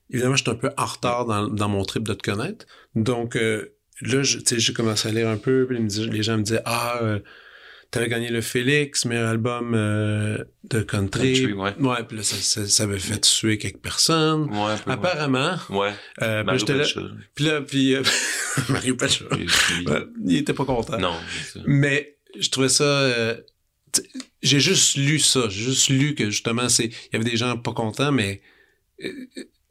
Évidemment, 0.10 0.36
je 0.36 0.44
suis 0.44 0.52
un 0.52 0.56
peu 0.56 0.70
en 0.76 0.86
retard 0.86 1.26
dans, 1.26 1.48
dans 1.48 1.70
mon 1.70 1.86
trip 1.86 2.04
de 2.04 2.14
te 2.14 2.30
connaître. 2.30 2.66
Donc, 2.96 3.38
euh, 3.38 3.70
là, 4.02 4.22
tu 4.24 4.60
j'ai 4.60 4.74
commencé 4.74 5.08
à 5.08 5.12
lire 5.14 5.30
un 5.30 5.38
peu, 5.38 5.66
puis 5.66 5.78
les 6.10 6.24
gens 6.24 6.38
me 6.38 6.44
disaient 6.44 6.62
«Ah, 6.66 7.00
t'avais 7.96 8.10
gagné 8.10 8.30
le 8.30 8.42
Félix, 8.42 9.06
meilleur 9.06 9.30
album 9.30 9.74
euh, 9.74 10.38
de 10.70 10.82
country. 10.82 11.34
Country, 11.34 11.54
ouais. 11.54 11.74
Ouais, 11.80 12.04
puis 12.08 12.18
là, 12.18 12.24
ça, 12.24 12.36
ça, 12.36 12.68
ça 12.68 12.84
avait 12.84 13.00
fait 13.00 13.26
suer 13.26 13.58
quelques 13.58 13.80
personnes. 13.82 14.44
Ouais, 14.52 14.76
peu, 14.86 14.92
Apparemment. 14.92 15.56
Ouais. 15.70 15.94
Euh, 16.22 16.44
Mario 16.44 16.66
là... 16.68 16.84
Puis 17.34 17.46
là, 17.46 17.62
puis... 17.62 17.96
euh, 17.96 18.04
Mario 18.70 18.96
Pelcha. 18.96 19.26
Puis- 19.32 19.46
puis- 19.46 19.88
Ouais, 19.88 20.04
il 20.26 20.36
était 20.38 20.54
pas 20.54 20.66
content. 20.66 20.98
Non. 21.00 21.16
Mais 21.66 22.18
je 22.40 22.50
trouvais 22.50 22.70
ça. 22.70 23.36
j'ai 24.42 24.60
juste 24.60 24.98
lu 24.98 25.20
ça. 25.20 25.48
J'ai 25.50 25.64
juste 25.64 25.90
lu 25.90 26.16
que 26.16 26.30
justement, 26.30 26.70
c'est. 26.70 26.86
Il 26.86 27.10
y 27.14 27.16
avait 27.16 27.30
des 27.30 27.38
gens 27.38 27.58
pas 27.58 27.74
contents, 27.74 28.12
mais. 28.12 28.42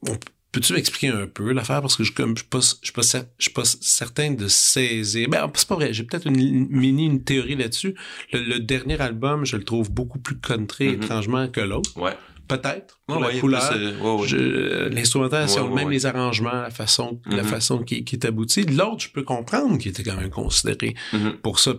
on- 0.08 0.18
Peux-tu 0.54 0.72
m'expliquer 0.72 1.08
un 1.08 1.26
peu 1.26 1.52
l'affaire? 1.52 1.80
Parce 1.80 1.96
que 1.96 2.04
je 2.04 2.12
je 2.16 2.34
suis 2.36 2.44
pas, 2.48 2.60
je 2.60 2.66
suis 2.84 2.92
pas, 2.92 3.02
je 3.02 3.42
suis 3.44 3.52
pas 3.52 3.64
certain 3.64 4.30
de 4.30 4.46
saisir. 4.46 5.28
Ben, 5.28 5.50
c'est 5.54 5.66
pas 5.66 5.74
vrai. 5.74 5.92
J'ai 5.92 6.04
peut-être 6.04 6.28
une, 6.28 6.38
une 6.38 6.68
mini 6.68 7.06
une 7.06 7.24
théorie 7.24 7.56
là-dessus. 7.56 7.96
Le, 8.32 8.38
le 8.38 8.60
dernier 8.60 9.00
album, 9.00 9.44
je 9.44 9.56
le 9.56 9.64
trouve 9.64 9.90
beaucoup 9.90 10.20
plus 10.20 10.38
country, 10.38 10.90
Mhm. 10.90 11.02
étrangement, 11.02 11.48
que 11.48 11.60
l'autre. 11.60 11.90
Ouais. 11.98 12.16
Peut-être. 12.46 13.00
Pour 13.06 13.16
Ouais, 13.16 13.22
la 13.22 13.28
ouais, 13.28 14.90
L'instrumentation, 14.90 15.74
même 15.74 15.90
les 15.90 16.06
arrangements, 16.06 16.52
la 16.62 16.70
façon, 16.70 17.20
la 17.26 17.42
Mhm. 17.42 17.48
façon 17.48 17.78
qui, 17.82 18.04
qui 18.04 18.14
est 18.14 18.24
aboutie. 18.24 18.62
L'autre, 18.64 19.00
je 19.02 19.08
peux 19.10 19.22
comprendre 19.24 19.76
qui 19.78 19.88
était 19.88 20.04
quand 20.04 20.16
même 20.16 20.30
considéré 20.30 20.94
Mhm. 21.12 21.38
pour 21.42 21.58
ça, 21.58 21.72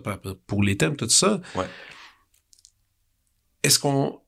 pour 0.46 0.62
les 0.62 0.76
thèmes, 0.76 0.96
tout 0.96 1.08
ça. 1.08 1.40
Ouais. 1.54 1.64
Est-ce 3.62 3.78
qu'on 3.78 4.20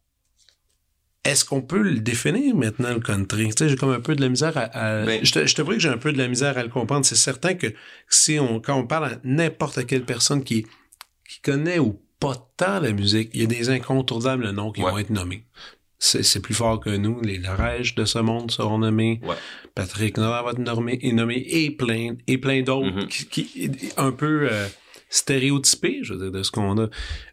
est-ce 1.31 1.45
qu'on 1.45 1.63
peut 1.63 1.81
le 1.83 2.01
définir 2.01 2.55
maintenant, 2.57 2.93
le 2.93 3.01
country? 3.01 3.47
Tu 3.49 3.53
sais, 3.59 3.69
j'ai 3.69 3.77
comme 3.77 3.91
un 3.93 4.01
peu 4.01 4.15
de 4.17 4.21
la 4.21 4.29
misère 4.29 4.57
à... 4.57 4.63
à- 4.63 5.05
Ben- 5.05 5.25
je, 5.25 5.33
te, 5.33 5.47
je 5.47 5.55
t'avoue 5.55 5.73
que 5.73 5.79
j'ai 5.81 5.89
un 5.89 5.99
peu 5.99 6.13
de 6.13 6.19
la 6.19 6.29
misère 6.29 6.57
à 6.59 6.63
le 6.63 6.69
comprendre. 6.69 7.05
C'est 7.07 7.15
certain 7.17 7.55
que 7.55 7.67
si 8.09 8.39
on, 8.39 8.61
quand 8.61 8.77
on 8.79 8.87
parle 8.87 9.05
à 9.07 9.19
n'importe 9.25 9.87
quelle 9.87 10.05
personne 10.05 10.43
qui, 10.45 10.67
qui 11.29 11.41
connaît 11.41 11.79
ou 11.79 12.01
pas 12.21 12.35
tant 12.57 12.81
la 12.81 12.93
musique, 12.93 13.31
il 13.35 13.41
y 13.41 13.45
a 13.45 13.47
des 13.47 13.71
incontournables 13.71 14.51
noms 14.51 14.73
qui 14.73 14.83
Ouais. 14.83 14.91
vont 14.91 14.99
être 14.99 15.11
nommés. 15.11 15.45
C'est, 16.01 16.41
plus 16.41 16.55
fort 16.55 16.79
que 16.79 16.91
nous. 16.91 17.21
Les 17.23 17.39
Larèges 17.39 17.97
de 17.97 18.05
ce 18.05 18.21
monde 18.21 18.53
seront 18.53 18.79
nommés. 18.79 19.21
Ouais. 19.25 19.35
Patrick 19.75 20.17
Nord 20.17 20.45
va 20.45 20.53
être 20.53 20.59
nommé, 20.61 20.97
est 21.03 21.13
nommé 21.13 21.45
et 21.49 21.71
plein, 21.73 22.15
et 22.29 22.39
plein 22.39 22.63
d'autres 22.63 22.91
Mhm. 23.03 23.07
qui, 23.09 23.27
qui 23.27 23.71
un 23.97 24.13
peu 24.13 24.49
euh, 24.51 24.67
stéréotypés, 25.11 25.99
je 26.03 26.15
veux 26.15 26.21
dire, 26.21 26.31
de 26.33 26.43
ce 26.43 26.51
qu'on 26.51 26.79
a. 26.85 26.89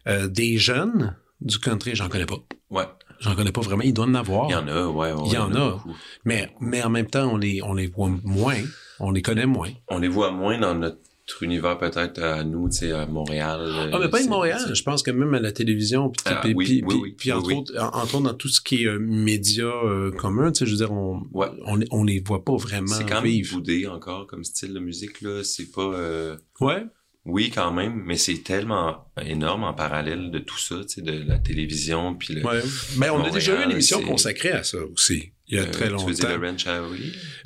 Euh, 0.08 0.26
des 0.28 0.58
jeunes 0.58 1.16
du 1.40 1.58
country, 1.58 1.94
j'en 1.94 2.08
connais 2.08 2.26
pas. 2.26 2.38
Ouais. 2.70 2.84
J'en 3.20 3.34
connais 3.34 3.52
pas 3.52 3.60
vraiment. 3.62 3.82
Il 3.82 3.92
doit 3.94 4.04
en 4.06 4.14
avoir. 4.14 4.48
Il 4.48 4.52
y 4.52 4.56
en 4.56 4.68
a, 4.68 4.86
ouais. 4.86 5.12
ouais 5.12 5.22
Il 5.26 5.32
y 5.32 5.36
en 5.38 5.54
a. 5.54 5.82
Mais, 6.24 6.50
mais 6.60 6.82
en 6.82 6.90
même 6.90 7.06
temps, 7.06 7.32
on 7.32 7.36
les, 7.36 7.62
on 7.62 7.74
les 7.74 7.86
voit 7.86 8.10
moins. 8.24 8.56
On 9.00 9.10
les 9.10 9.22
connaît 9.22 9.46
moins. 9.46 9.70
On 9.88 9.98
les 9.98 10.08
voit 10.08 10.30
moins 10.30 10.58
dans 10.58 10.74
notre 10.74 10.98
univers 11.42 11.76
peut-être 11.76 12.22
à 12.22 12.44
nous, 12.44 12.68
tu 12.68 12.76
sais, 12.78 12.92
à 12.92 13.04
Montréal. 13.06 13.90
Ah, 13.92 13.98
mais 14.00 14.08
pas 14.08 14.22
de 14.22 14.28
Montréal. 14.28 14.60
Je 14.72 14.82
pense 14.84 15.02
que 15.02 15.10
même 15.10 15.34
à 15.34 15.40
la 15.40 15.50
télévision, 15.50 16.08
puis, 16.08 16.22
Ah, 16.24 16.36
puis, 16.42 16.54
oui, 16.54 16.64
puis, 16.64 16.74
oui, 16.74 16.86
puis- 16.86 17.00
oui, 17.02 17.14
puis 17.18 17.32
entre. 17.32 17.52
Autres, 17.52 17.72
en- 17.78 17.86
entre 18.00 18.14
autres 18.14 18.24
dans 18.24 18.34
tout 18.34 18.48
ce 18.48 18.60
qui 18.60 18.84
est 18.84 18.86
euh, 18.86 18.98
médias 19.00 19.66
euh, 19.66 20.12
communs, 20.12 20.52
tu 20.52 20.60
sais, 20.60 20.66
je 20.66 20.70
veux 20.70 20.76
dire, 20.76 20.92
on, 20.92 21.22
Ouais. 21.32 21.48
on, 21.66 21.80
on 21.90 22.04
les 22.04 22.20
voit 22.20 22.44
pas 22.44 22.56
vraiment 22.56 22.86
C'est 22.94 23.04
quand 23.06 23.16
même 23.22 23.24
vivre. 23.24 23.56
boudé 23.56 23.86
encore 23.88 24.26
comme 24.28 24.44
style 24.44 24.72
de 24.72 24.78
musique, 24.78 25.20
là. 25.20 25.42
C'est 25.42 25.72
pas... 25.72 25.82
euh, 25.82 26.36
Ouais. 26.60 26.84
Oui, 27.26 27.50
quand 27.52 27.72
même, 27.72 28.02
mais 28.06 28.16
c'est 28.16 28.42
tellement 28.44 29.08
énorme 29.20 29.64
en 29.64 29.74
parallèle 29.74 30.30
de 30.30 30.38
tout 30.38 30.58
ça, 30.58 30.76
tu 30.82 30.88
sais, 30.88 31.02
de 31.02 31.24
la 31.26 31.38
télévision, 31.38 32.14
puis 32.14 32.34
le... 32.34 32.44
Ouais. 32.46 32.60
Ben, 32.98 33.10
on 33.12 33.22
a 33.24 33.30
déjà 33.30 33.60
eu 33.60 33.64
une 33.64 33.72
émission 33.72 34.00
consacrée 34.00 34.52
à 34.52 34.62
ça 34.62 34.78
aussi. 34.94 35.32
il 35.48 35.56
y 35.56 35.60
a 35.60 35.64
très 35.66 35.90
longtemps. 35.90 36.06
Tu 36.06 36.14
faisais 36.14 36.36
le 36.36 36.46
Ranch? 36.46 36.64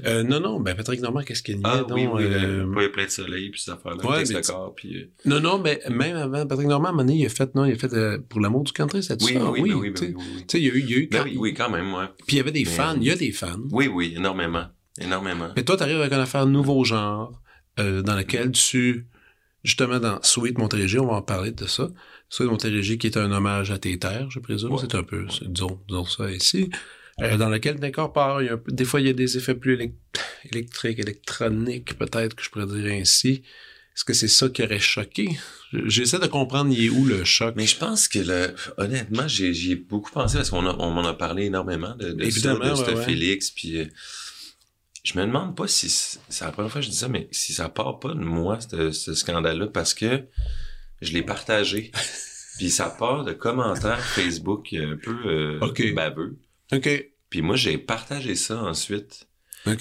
Euh, 0.05 0.23
non, 0.23 0.39
non, 0.41 0.61
ben 0.61 0.75
Patrick 0.77 1.01
Normand, 1.01 1.23
qu'est-ce 1.23 1.43
qu'il 1.43 1.57
y 1.57 1.61
Ah 1.65 1.85
oui, 1.91 2.07
oui, 2.13 2.25
euh, 2.25 2.65
le, 2.65 2.93
plein 2.93 3.07
de 3.07 3.11
soleil, 3.11 3.49
puis 3.51 3.61
cette 3.61 3.75
affaire-là, 3.75 4.05
Ouais, 4.07 4.23
mais 4.29 4.41
corps, 4.43 4.75
puis... 4.75 4.97
euh, 4.97 5.11
Non, 5.25 5.41
non, 5.41 5.59
mais 5.59 5.81
même 5.89 6.17
avant, 6.17 6.47
Patrick 6.47 6.69
Normand, 6.69 6.89
à 6.89 6.91
un 6.91 6.93
moment 6.93 7.05
donné, 7.05 7.19
il 7.21 7.27
a 7.27 7.31
fait, 7.31 7.55
non, 7.55 7.65
il 7.65 7.73
a 7.73 7.79
fait 7.79 7.93
euh, 7.95 8.19
pour 8.29 8.41
l'amour 8.41 8.65
du 8.65 8.73
country, 8.73 9.03
c'est 9.03 9.23
Oui, 9.23 9.33
ça? 9.35 9.51
oui, 9.51 9.61
oui, 9.63 9.73
oui, 9.73 9.93
tu 9.95 9.99
sais. 10.01 10.07
oui, 10.09 10.15
oui, 10.19 10.25
oui. 10.37 10.45
Tu 10.47 10.59
sais, 10.59 10.61
il 10.63 10.67
y 10.67 10.71
a 10.71 10.75
eu, 10.75 10.81
il 10.81 10.91
y 10.91 10.95
a 10.95 10.99
eu 10.99 11.07
Ben 11.11 11.19
quand- 11.19 11.25
oui, 11.25 11.37
oui, 11.39 11.55
quand 11.55 11.71
même, 11.71 11.95
ouais. 11.95 12.05
Puis 12.27 12.37
il 12.37 12.39
y 12.39 12.41
avait 12.41 12.53
des 12.53 12.65
Mais- 12.65 12.71
fans, 12.71 12.97
il 12.97 13.05
y 13.05 13.11
a 13.11 13.17
des 13.17 13.33
fans. 13.33 13.57
Oui, 13.71 13.87
oui, 13.89 14.13
énormément. 14.17 14.67
Énormément. 15.01 15.49
Mais 15.57 15.63
toi, 15.63 15.77
tu 15.79 15.83
arrives 15.85 16.01
avec 16.01 16.13
une 16.13 16.19
affaire 16.21 16.45
nouveau 16.47 16.85
genre, 16.85 17.41
euh, 17.79 18.03
dans 18.03 18.15
laquelle 18.15 18.51
tu, 18.53 19.07
justement, 19.65 19.99
dans 20.01 20.23
Sweet 20.23 20.59
Montérégie, 20.59 20.99
on 20.99 21.07
va 21.07 21.15
en 21.15 21.23
parler 21.23 21.53
de 21.53 21.67
ça. 21.67 21.89
Sweet 22.29 22.49
Montérégie, 22.49 22.99
qui 22.99 23.07
est 23.07 23.17
un 23.17 23.31
hommage 23.33 23.71
à 23.71 23.79
tes 23.79 23.99
terres, 23.99 24.31
je 24.31 24.39
présume. 24.39 24.73
Ouais. 24.73 24.79
C'est 24.81 24.95
un 24.95 25.03
peu, 25.03 25.27
disons, 25.47 25.81
disons 25.89 26.05
ça 26.07 26.31
ici. 26.31 26.71
Euh, 27.21 27.37
dans 27.37 27.51
lequel 27.51 27.79
peu- 28.57 28.73
des 28.73 28.85
fois, 28.85 29.01
il 29.01 29.07
y 29.07 29.11
a 29.11 29.13
des 29.13 29.37
effets 29.37 29.55
plus 29.55 29.77
élec- 29.77 29.93
électriques, 30.51 30.99
électroniques, 30.99 31.99
peut-être 31.99 32.35
que 32.35 32.43
je 32.43 32.51
pourrais 32.51 32.67
dire 32.67 32.93
ainsi. 32.93 33.43
Est-ce 33.95 34.05
que 34.05 34.15
c'est 34.15 34.29
ça 34.29 34.49
qui 34.49 34.63
aurait 34.63 34.79
choqué? 34.79 35.29
J'essaie 35.87 36.19
de 36.19 36.27
comprendre, 36.27 36.73
il 36.73 36.87
est 36.87 36.89
où 36.89 37.05
le 37.05 37.25
choc? 37.25 37.55
Mais 37.57 37.67
je 37.67 37.77
pense 37.77 38.09
que, 38.09 38.21
le, 38.21 38.55
honnêtement, 38.79 39.29
j'ai 39.29 39.53
j'y 39.53 39.73
ai 39.73 39.77
beaucoup 39.77 40.11
pensé 40.11 40.37
parce 40.39 40.49
qu'on 40.49 40.63
m'en 40.63 41.05
a 41.05 41.13
parlé 41.13 41.47
énormément 41.47 41.95
de, 41.97 42.13
de 42.13 42.25
Évidemment, 42.25 42.75
ça, 42.77 42.85
de 42.85 42.89
ouais, 42.91 42.95
ce 42.95 42.99
ouais. 42.99 43.05
Félix, 43.05 43.51
puis 43.51 43.79
euh, 43.79 43.85
je 45.03 45.19
me 45.19 45.25
demande 45.27 45.57
pas 45.57 45.67
si, 45.67 45.89
c'est 45.89 46.45
la 46.45 46.53
première 46.53 46.71
fois 46.71 46.81
que 46.81 46.87
je 46.87 46.91
dis 46.91 46.97
ça, 46.97 47.09
mais 47.09 47.29
si 47.31 47.53
ça 47.53 47.69
part 47.69 47.99
pas 47.99 48.11
de 48.15 48.21
moi, 48.21 48.59
ce, 48.61 48.91
ce 48.91 49.15
scandale-là, 49.15 49.67
parce 49.69 49.95
que 49.95 50.25
je 51.01 51.13
l'ai 51.13 51.23
partagé. 51.23 51.91
puis 52.59 52.71
ça 52.71 52.91
part 52.91 53.25
de 53.25 53.33
commentaires 53.33 54.01
Facebook 54.01 54.75
un 54.75 54.97
peu 55.03 55.17
euh, 55.27 55.59
baveux. 55.95 56.39
OK. 56.73 57.07
Puis 57.31 57.43
moi, 57.43 57.57
j'ai 57.57 57.79
partagé 57.79 58.35
ça 58.35 58.63
ensuite. 58.63 59.27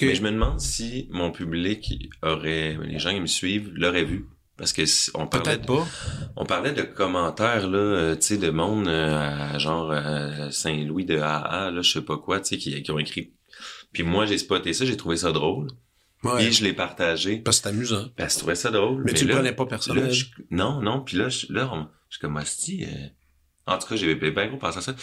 Mais 0.08 0.14
je 0.14 0.22
me 0.22 0.30
demande 0.30 0.60
si 0.60 1.08
mon 1.10 1.30
public 1.32 2.10
aurait, 2.22 2.78
les 2.82 2.98
gens 2.98 3.12
qui 3.12 3.20
me 3.20 3.26
suivent, 3.26 3.70
l'auraient 3.74 4.04
vu. 4.04 4.26
Parce 4.56 4.74
que 4.74 4.84
si- 4.84 5.10
on 5.14 5.26
parlait, 5.26 5.56
Peut-être 5.56 5.66
pas. 5.66 5.88
on 6.36 6.44
parlait 6.44 6.72
de 6.72 6.82
commentaires, 6.82 7.66
là, 7.66 7.78
euh, 7.78 8.14
tu 8.14 8.22
sais, 8.22 8.36
de 8.36 8.50
monde 8.50 8.88
euh, 8.88 9.54
à 9.54 9.58
genre 9.58 9.90
euh, 9.90 10.50
Saint-Louis 10.50 11.06
de 11.06 11.16
AA, 11.18 11.70
là, 11.70 11.80
je 11.82 11.90
sais 11.92 12.02
pas 12.02 12.18
quoi, 12.18 12.40
tu 12.40 12.48
sais, 12.50 12.58
qui, 12.58 12.82
qui 12.82 12.90
ont 12.90 12.98
écrit. 12.98 13.32
Puis 13.92 14.02
moi, 14.02 14.26
j'ai 14.26 14.38
spoté 14.38 14.72
ça, 14.72 14.84
j'ai 14.84 14.96
trouvé 14.96 15.16
ça 15.16 15.32
drôle. 15.32 15.68
Ouais. 16.22 16.36
Puis 16.38 16.52
je 16.52 16.64
l'ai 16.64 16.72
partagé. 16.74 17.38
Parce 17.38 17.58
que 17.60 17.62
c'est 17.64 17.68
amusant. 17.74 18.08
Parce 18.16 18.28
que 18.28 18.34
je 18.34 18.38
trouvais 18.40 18.54
ça 18.54 18.70
drôle. 18.70 19.02
Mais, 19.04 19.14
tu 19.14 19.24
le 19.24 19.30
là, 19.30 19.36
prenais 19.36 19.52
pas 19.52 19.64
là, 19.64 19.68
personnel. 19.70 20.12
je- 20.12 20.26
Non, 20.50 20.80
non. 20.82 21.00
Puis 21.02 21.16
là, 21.16 21.28
je, 21.28 21.46
là, 21.50 21.70
on- 21.72 21.88
je 22.08 22.16
suis 22.16 22.20
comme, 22.20 22.36
hostie, 22.36 22.84
euh, 22.84 23.06
En 23.66 23.78
tout 23.78 23.86
cas, 23.88 23.96
j'ai 23.96 24.14
bien 24.14 24.46
gros 24.48 24.56
pensé 24.58 24.78
à 24.78 24.80
ça. 24.82 24.94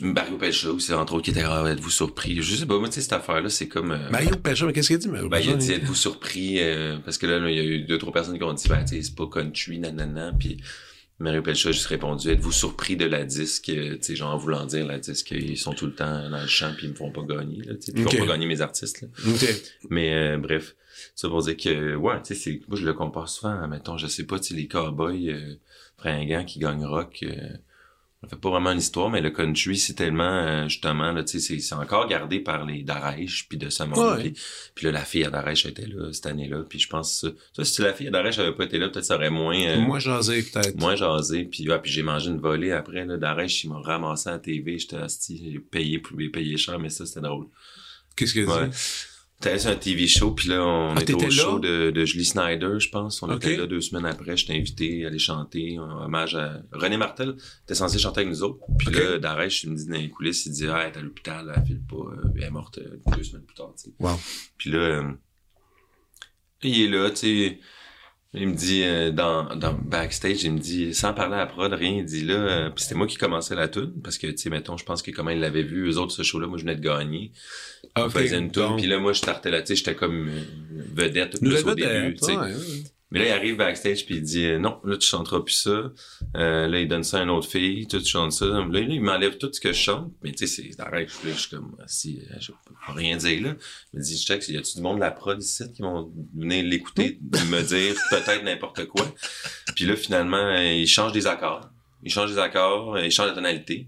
Mario 0.00 0.36
Pelcha 0.36 0.70
aussi, 0.70 0.92
entre 0.92 1.14
autres, 1.14 1.24
qui 1.26 1.30
était, 1.30 1.42
ah, 1.44 1.64
êtes-vous 1.68 1.90
surpris? 1.90 2.40
Je 2.42 2.56
sais 2.56 2.66
pas, 2.66 2.78
moi, 2.78 2.88
tu 2.88 2.94
sais, 2.96 3.02
cette 3.02 3.12
affaire-là, 3.12 3.48
c'est 3.48 3.68
comme... 3.68 3.92
euh, 3.92 4.10
Mario 4.10 4.34
Pécha, 4.36 4.66
mais 4.66 4.72
qu'est-ce 4.72 4.88
qu'il 4.88 4.96
a 4.96 4.98
dit, 4.98 5.08
Mario 5.08 5.28
ben, 5.28 5.38
il 5.38 5.50
a 5.50 5.54
dit, 5.54 5.72
êtes-vous 5.72 5.94
surpris? 5.94 6.56
euh, 6.60 6.98
parce 7.04 7.18
que 7.18 7.26
là, 7.26 7.38
là, 7.38 7.48
il 7.50 7.56
y 7.56 7.60
a 7.60 7.62
eu 7.62 7.80
deux, 7.84 7.98
trois 7.98 8.12
personnes 8.12 8.36
qui 8.36 8.42
ont 8.42 8.52
dit, 8.52 8.66
ben, 8.68 8.82
tu 8.84 8.96
sais, 8.96 9.02
c'est 9.02 9.14
pas 9.14 9.28
country, 9.28 9.78
nanana. 9.78 10.32
Puis 10.36 10.56
Mario 11.18 11.40
Pelcha 11.42 11.70
a 11.70 11.72
juste 11.72 11.86
répondu, 11.86 12.28
êtes-vous 12.28 12.52
surpris 12.52 12.96
de 12.96 13.06
la 13.06 13.24
disque? 13.24 13.70
euh, 13.70 13.96
Tu 13.96 14.02
sais, 14.02 14.16
genre, 14.16 14.34
en 14.34 14.36
voulant 14.36 14.66
dire, 14.66 14.86
la 14.86 14.98
disque, 14.98 15.30
ils 15.30 15.56
sont 15.56 15.72
tout 15.72 15.86
le 15.86 15.94
temps 15.94 16.28
dans 16.28 16.40
le 16.42 16.46
champ, 16.46 16.72
puis 16.76 16.86
ils 16.86 16.90
me 16.90 16.94
font 16.94 17.10
pas 17.10 17.22
gagner, 17.22 17.62
là, 17.62 17.74
tu 17.74 17.82
sais, 17.86 17.92
puis 17.92 18.02
ils 18.02 18.06
Ok. 18.06 18.12
font 18.12 18.26
pas 18.26 18.32
gagner 18.32 18.46
mes 18.46 18.60
artistes, 18.60 19.00
là. 19.00 19.08
Mais 19.88 20.12
euh, 20.14 20.36
bref, 20.36 20.76
ça 21.14 21.28
pour 21.28 21.42
dire 21.42 21.56
que, 21.56 21.94
ouais, 21.94 22.20
tu 22.22 22.34
sais, 22.34 22.40
c'est- 22.40 22.68
moi, 22.68 22.76
je 22.78 22.84
le 22.84 22.92
compare 22.92 23.28
souvent, 23.30 23.66
mettons, 23.66 23.96
je 23.96 24.06
sais 24.08 24.24
pas, 24.24 24.38
tu 24.38 24.48
sais, 24.48 24.54
les 24.54 24.68
cowboys 24.68 25.30
euh, 25.30 25.54
fringants 25.96 26.44
qui 26.44 26.58
gagnent 26.58 26.84
rock, 26.84 27.20
euh, 27.22 27.48
ça 28.28 28.36
fait 28.36 28.40
pas 28.40 28.50
vraiment 28.50 28.72
une 28.72 28.78
histoire, 28.78 29.08
mais 29.08 29.20
le 29.20 29.30
country, 29.30 29.76
c'est 29.78 29.94
tellement, 29.94 30.24
euh, 30.24 30.68
justement, 30.68 31.12
là, 31.12 31.22
tu 31.22 31.38
sais, 31.38 31.58
c'est- 31.60 31.74
encore 31.74 32.08
gardé 32.08 32.40
par 32.40 32.64
les 32.66 32.82
Darèche, 32.82 33.46
puis 33.48 33.56
de. 33.58 33.70
Ouais. 34.16 34.22
Puis, 34.32 34.42
puis 34.74 34.86
là, 34.86 34.92
la 34.92 35.04
fille 35.04 35.24
à 35.24 35.30
Darèche 35.30 35.66
était 35.66 35.86
là 35.86 36.12
cette 36.12 36.26
année-là, 36.26 36.64
puis 36.68 36.78
je 36.78 36.88
pense, 36.88 37.20
ça, 37.20 37.28
ça, 37.54 37.64
si 37.64 37.82
la 37.82 37.92
fille 37.92 38.08
à 38.08 38.10
Darèche 38.10 38.38
avait 38.38 38.54
pas 38.54 38.64
été 38.64 38.78
là, 38.78 38.88
peut-être 38.88 39.04
ça 39.04 39.14
aurait 39.16 39.30
moins... 39.30 39.60
euh, 39.60 39.78
Moi, 39.80 39.98
jasé, 40.00 40.42
peut-être. 40.42 40.76
moins 40.80 40.96
jasé, 40.96 41.44
puis 41.44 41.68
ouais, 41.68 41.78
puis 41.80 41.92
j'ai 41.92 42.02
mangé 42.02 42.30
une 42.30 42.40
volée 42.40 42.72
après, 42.72 43.04
là, 43.04 43.16
Darèche, 43.16 43.64
il 43.64 43.70
m'a 43.70 43.80
ramassé 43.80 44.28
à 44.28 44.32
la 44.32 44.38
TV, 44.40 44.78
j'étais 44.78 44.96
asti, 44.96 45.40
j'ai 45.52 45.58
payé, 45.60 45.98
payé 46.28 46.56
cher, 46.56 46.78
mais 46.78 46.88
ça, 46.90 47.06
c'était 47.06 47.20
drôle. 47.20 47.46
Qu'est-ce 48.16 48.34
a 48.34 48.60
Ouais. 48.62 48.68
dit? 48.68 48.76
T'allais 49.38 49.58
sur 49.58 49.70
un 49.70 49.76
TV 49.76 50.06
show, 50.06 50.30
puis 50.32 50.48
là, 50.48 50.64
on 50.66 50.94
Ah, 50.96 51.02
était 51.02 51.12
au 51.12 51.30
show 51.30 51.58
de, 51.58 51.90
de 51.90 52.04
Julie 52.06 52.24
Snyder, 52.24 52.78
je 52.80 52.88
pense. 52.88 53.22
On 53.22 53.36
était 53.36 53.56
là 53.56 53.66
deux 53.66 53.82
semaines 53.82 54.06
après. 54.06 54.34
J'étais 54.36 54.54
invité 54.54 55.04
à 55.04 55.08
aller 55.08 55.18
chanter 55.18 55.78
en 55.78 56.04
hommage 56.04 56.34
à... 56.36 56.62
René 56.72 56.96
Martel 56.96 57.36
était 57.64 57.74
censé 57.74 57.98
chanter 57.98 58.20
avec 58.20 58.30
nous 58.32 58.42
autres. 58.42 58.60
Puis 58.78 58.90
là, 58.90 59.18
Darèche, 59.18 59.64
il 59.64 59.72
me 59.72 59.76
dit 59.76 59.86
dans 59.86 59.96
les 59.96 60.08
coulisses, 60.08 60.46
il 60.46 60.52
dit 60.52 60.66
«Ah, 60.68 60.84
elle 60.84 60.92
est 60.94 60.96
à 60.96 61.02
l'hôpital, 61.02 61.52
elle 61.54 61.64
file 61.66 61.82
pas. 61.86 61.96
euh, 61.96 62.32
Elle 62.34 62.44
est 62.44 62.50
morte 62.50 62.78
euh, 62.78 62.98
deux 63.14 63.22
semaines 63.24 63.44
plus 63.44 63.54
tard, 63.56 63.74
tu 63.76 63.90
sais. 63.90 63.94
Wow. 64.00 64.18
Puis 64.56 64.70
là, 64.70 64.78
euh, 64.78 65.12
il 66.62 66.82
est 66.82 66.88
là, 66.88 67.10
tu 67.10 67.16
sais... 67.16 67.60
Il 68.38 68.48
me 68.48 68.54
dit, 68.54 68.82
euh, 68.84 69.10
dans, 69.12 69.56
dans 69.56 69.72
backstage, 69.72 70.44
il 70.44 70.52
me 70.52 70.58
dit, 70.58 70.94
sans 70.94 71.14
parler 71.14 71.36
à 71.36 71.38
la 71.38 71.46
prod, 71.46 71.72
rien, 71.72 71.92
il 71.98 72.04
dit 72.04 72.22
là, 72.22 72.34
euh, 72.34 72.70
puis 72.70 72.82
c'était 72.84 72.94
moi 72.94 73.06
qui 73.06 73.16
commençais 73.16 73.54
la 73.54 73.68
tune 73.68 73.94
parce 74.02 74.18
que, 74.18 74.26
tu 74.26 74.36
sais, 74.36 74.50
mettons, 74.50 74.76
je 74.76 74.84
pense 74.84 75.00
que 75.02 75.10
comment 75.10 75.30
il 75.30 75.40
l'avait 75.40 75.62
vu, 75.62 75.88
eux 75.90 75.96
autres, 75.98 76.12
ce 76.12 76.22
show-là, 76.22 76.46
moi, 76.46 76.58
je 76.58 76.64
venais 76.64 76.76
de 76.76 76.82
gagner. 76.82 77.32
On 77.96 78.06
Ok, 78.06 78.10
faisait 78.10 78.38
une 78.38 78.52
tune, 78.52 78.76
puis 78.76 78.86
là, 78.86 78.98
moi, 78.98 79.12
je 79.14 79.18
startais 79.18 79.50
là, 79.50 79.62
tu 79.62 79.68
sais, 79.68 79.76
j'étais 79.76 79.94
comme 79.96 80.28
euh, 80.28 80.42
vedette 80.94 81.40
plus 81.42 81.64
au 81.64 81.72
début, 81.72 82.14
tu 82.14 82.24
sais. 82.24 82.36
ouais, 82.36 82.54
ouais. 82.54 82.84
Mais 83.12 83.20
là, 83.20 83.26
il 83.26 83.32
arrive 83.32 83.56
backstage, 83.56 84.04
puis 84.04 84.16
il 84.16 84.22
dit, 84.22 84.46
euh, 84.46 84.58
non, 84.58 84.80
là, 84.82 84.96
tu 84.96 85.06
chanteras 85.06 85.40
plus 85.40 85.54
ça. 85.54 85.92
Euh, 86.36 86.66
là, 86.66 86.80
il 86.80 86.88
donne 86.88 87.04
ça 87.04 87.20
à 87.20 87.22
une 87.22 87.30
autre 87.30 87.48
fille, 87.48 87.86
tu 87.86 88.04
chantes 88.04 88.32
ça. 88.32 88.46
Là, 88.46 88.80
il 88.80 89.00
m'enlève 89.00 89.38
tout 89.38 89.48
ce 89.52 89.60
que 89.60 89.72
je 89.72 89.78
chante, 89.78 90.12
mais 90.24 90.32
tu 90.32 90.46
sais, 90.46 90.62
c'est 90.72 90.80
arrête, 90.80 91.08
je 91.24 91.30
suis 91.30 91.50
comme, 91.50 91.76
si, 91.86 92.20
euh, 92.30 92.34
je 92.40 92.50
peux 92.50 92.74
rien 92.92 93.16
dire, 93.16 93.42
là. 93.42 93.54
Il 93.92 94.00
me 94.00 94.04
dit, 94.04 94.18
check, 94.18 94.48
y 94.48 94.56
a-tu 94.56 94.76
du 94.76 94.82
monde 94.82 94.96
de 94.96 95.02
la 95.02 95.12
prod 95.12 95.40
ici 95.40 95.72
qui 95.72 95.82
vont 95.82 96.12
venir 96.34 96.64
l'écouter, 96.64 97.20
me 97.48 97.62
dire 97.62 97.94
peut-être 98.10 98.42
n'importe 98.42 98.86
quoi? 98.86 99.06
Puis 99.76 99.84
là, 99.84 99.94
finalement, 99.94 100.36
euh, 100.36 100.72
il 100.72 100.88
change 100.88 101.12
des 101.12 101.28
accords. 101.28 101.70
Il 102.02 102.10
change 102.10 102.32
des 102.32 102.38
accords, 102.38 102.98
il 102.98 103.12
change 103.12 103.28
la 103.28 103.34
tonalité. 103.34 103.86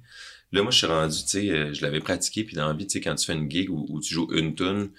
Là, 0.52 0.62
moi, 0.62 0.70
je 0.70 0.78
suis 0.78 0.86
rendu, 0.86 1.16
tu 1.24 1.28
sais, 1.28 1.74
je 1.74 1.82
l'avais 1.82 2.00
pratiqué, 2.00 2.44
puis 2.44 2.54
dans 2.54 2.68
la 2.68 2.72
vie, 2.72 2.86
tu 2.86 2.92
sais, 2.92 3.00
quand 3.00 3.16
tu 3.16 3.26
fais 3.26 3.34
une 3.34 3.50
gig 3.50 3.68
où, 3.68 3.84
où 3.88 4.00
tu 4.00 4.14
joues 4.14 4.32
une 4.32 4.54
tune, 4.54 4.90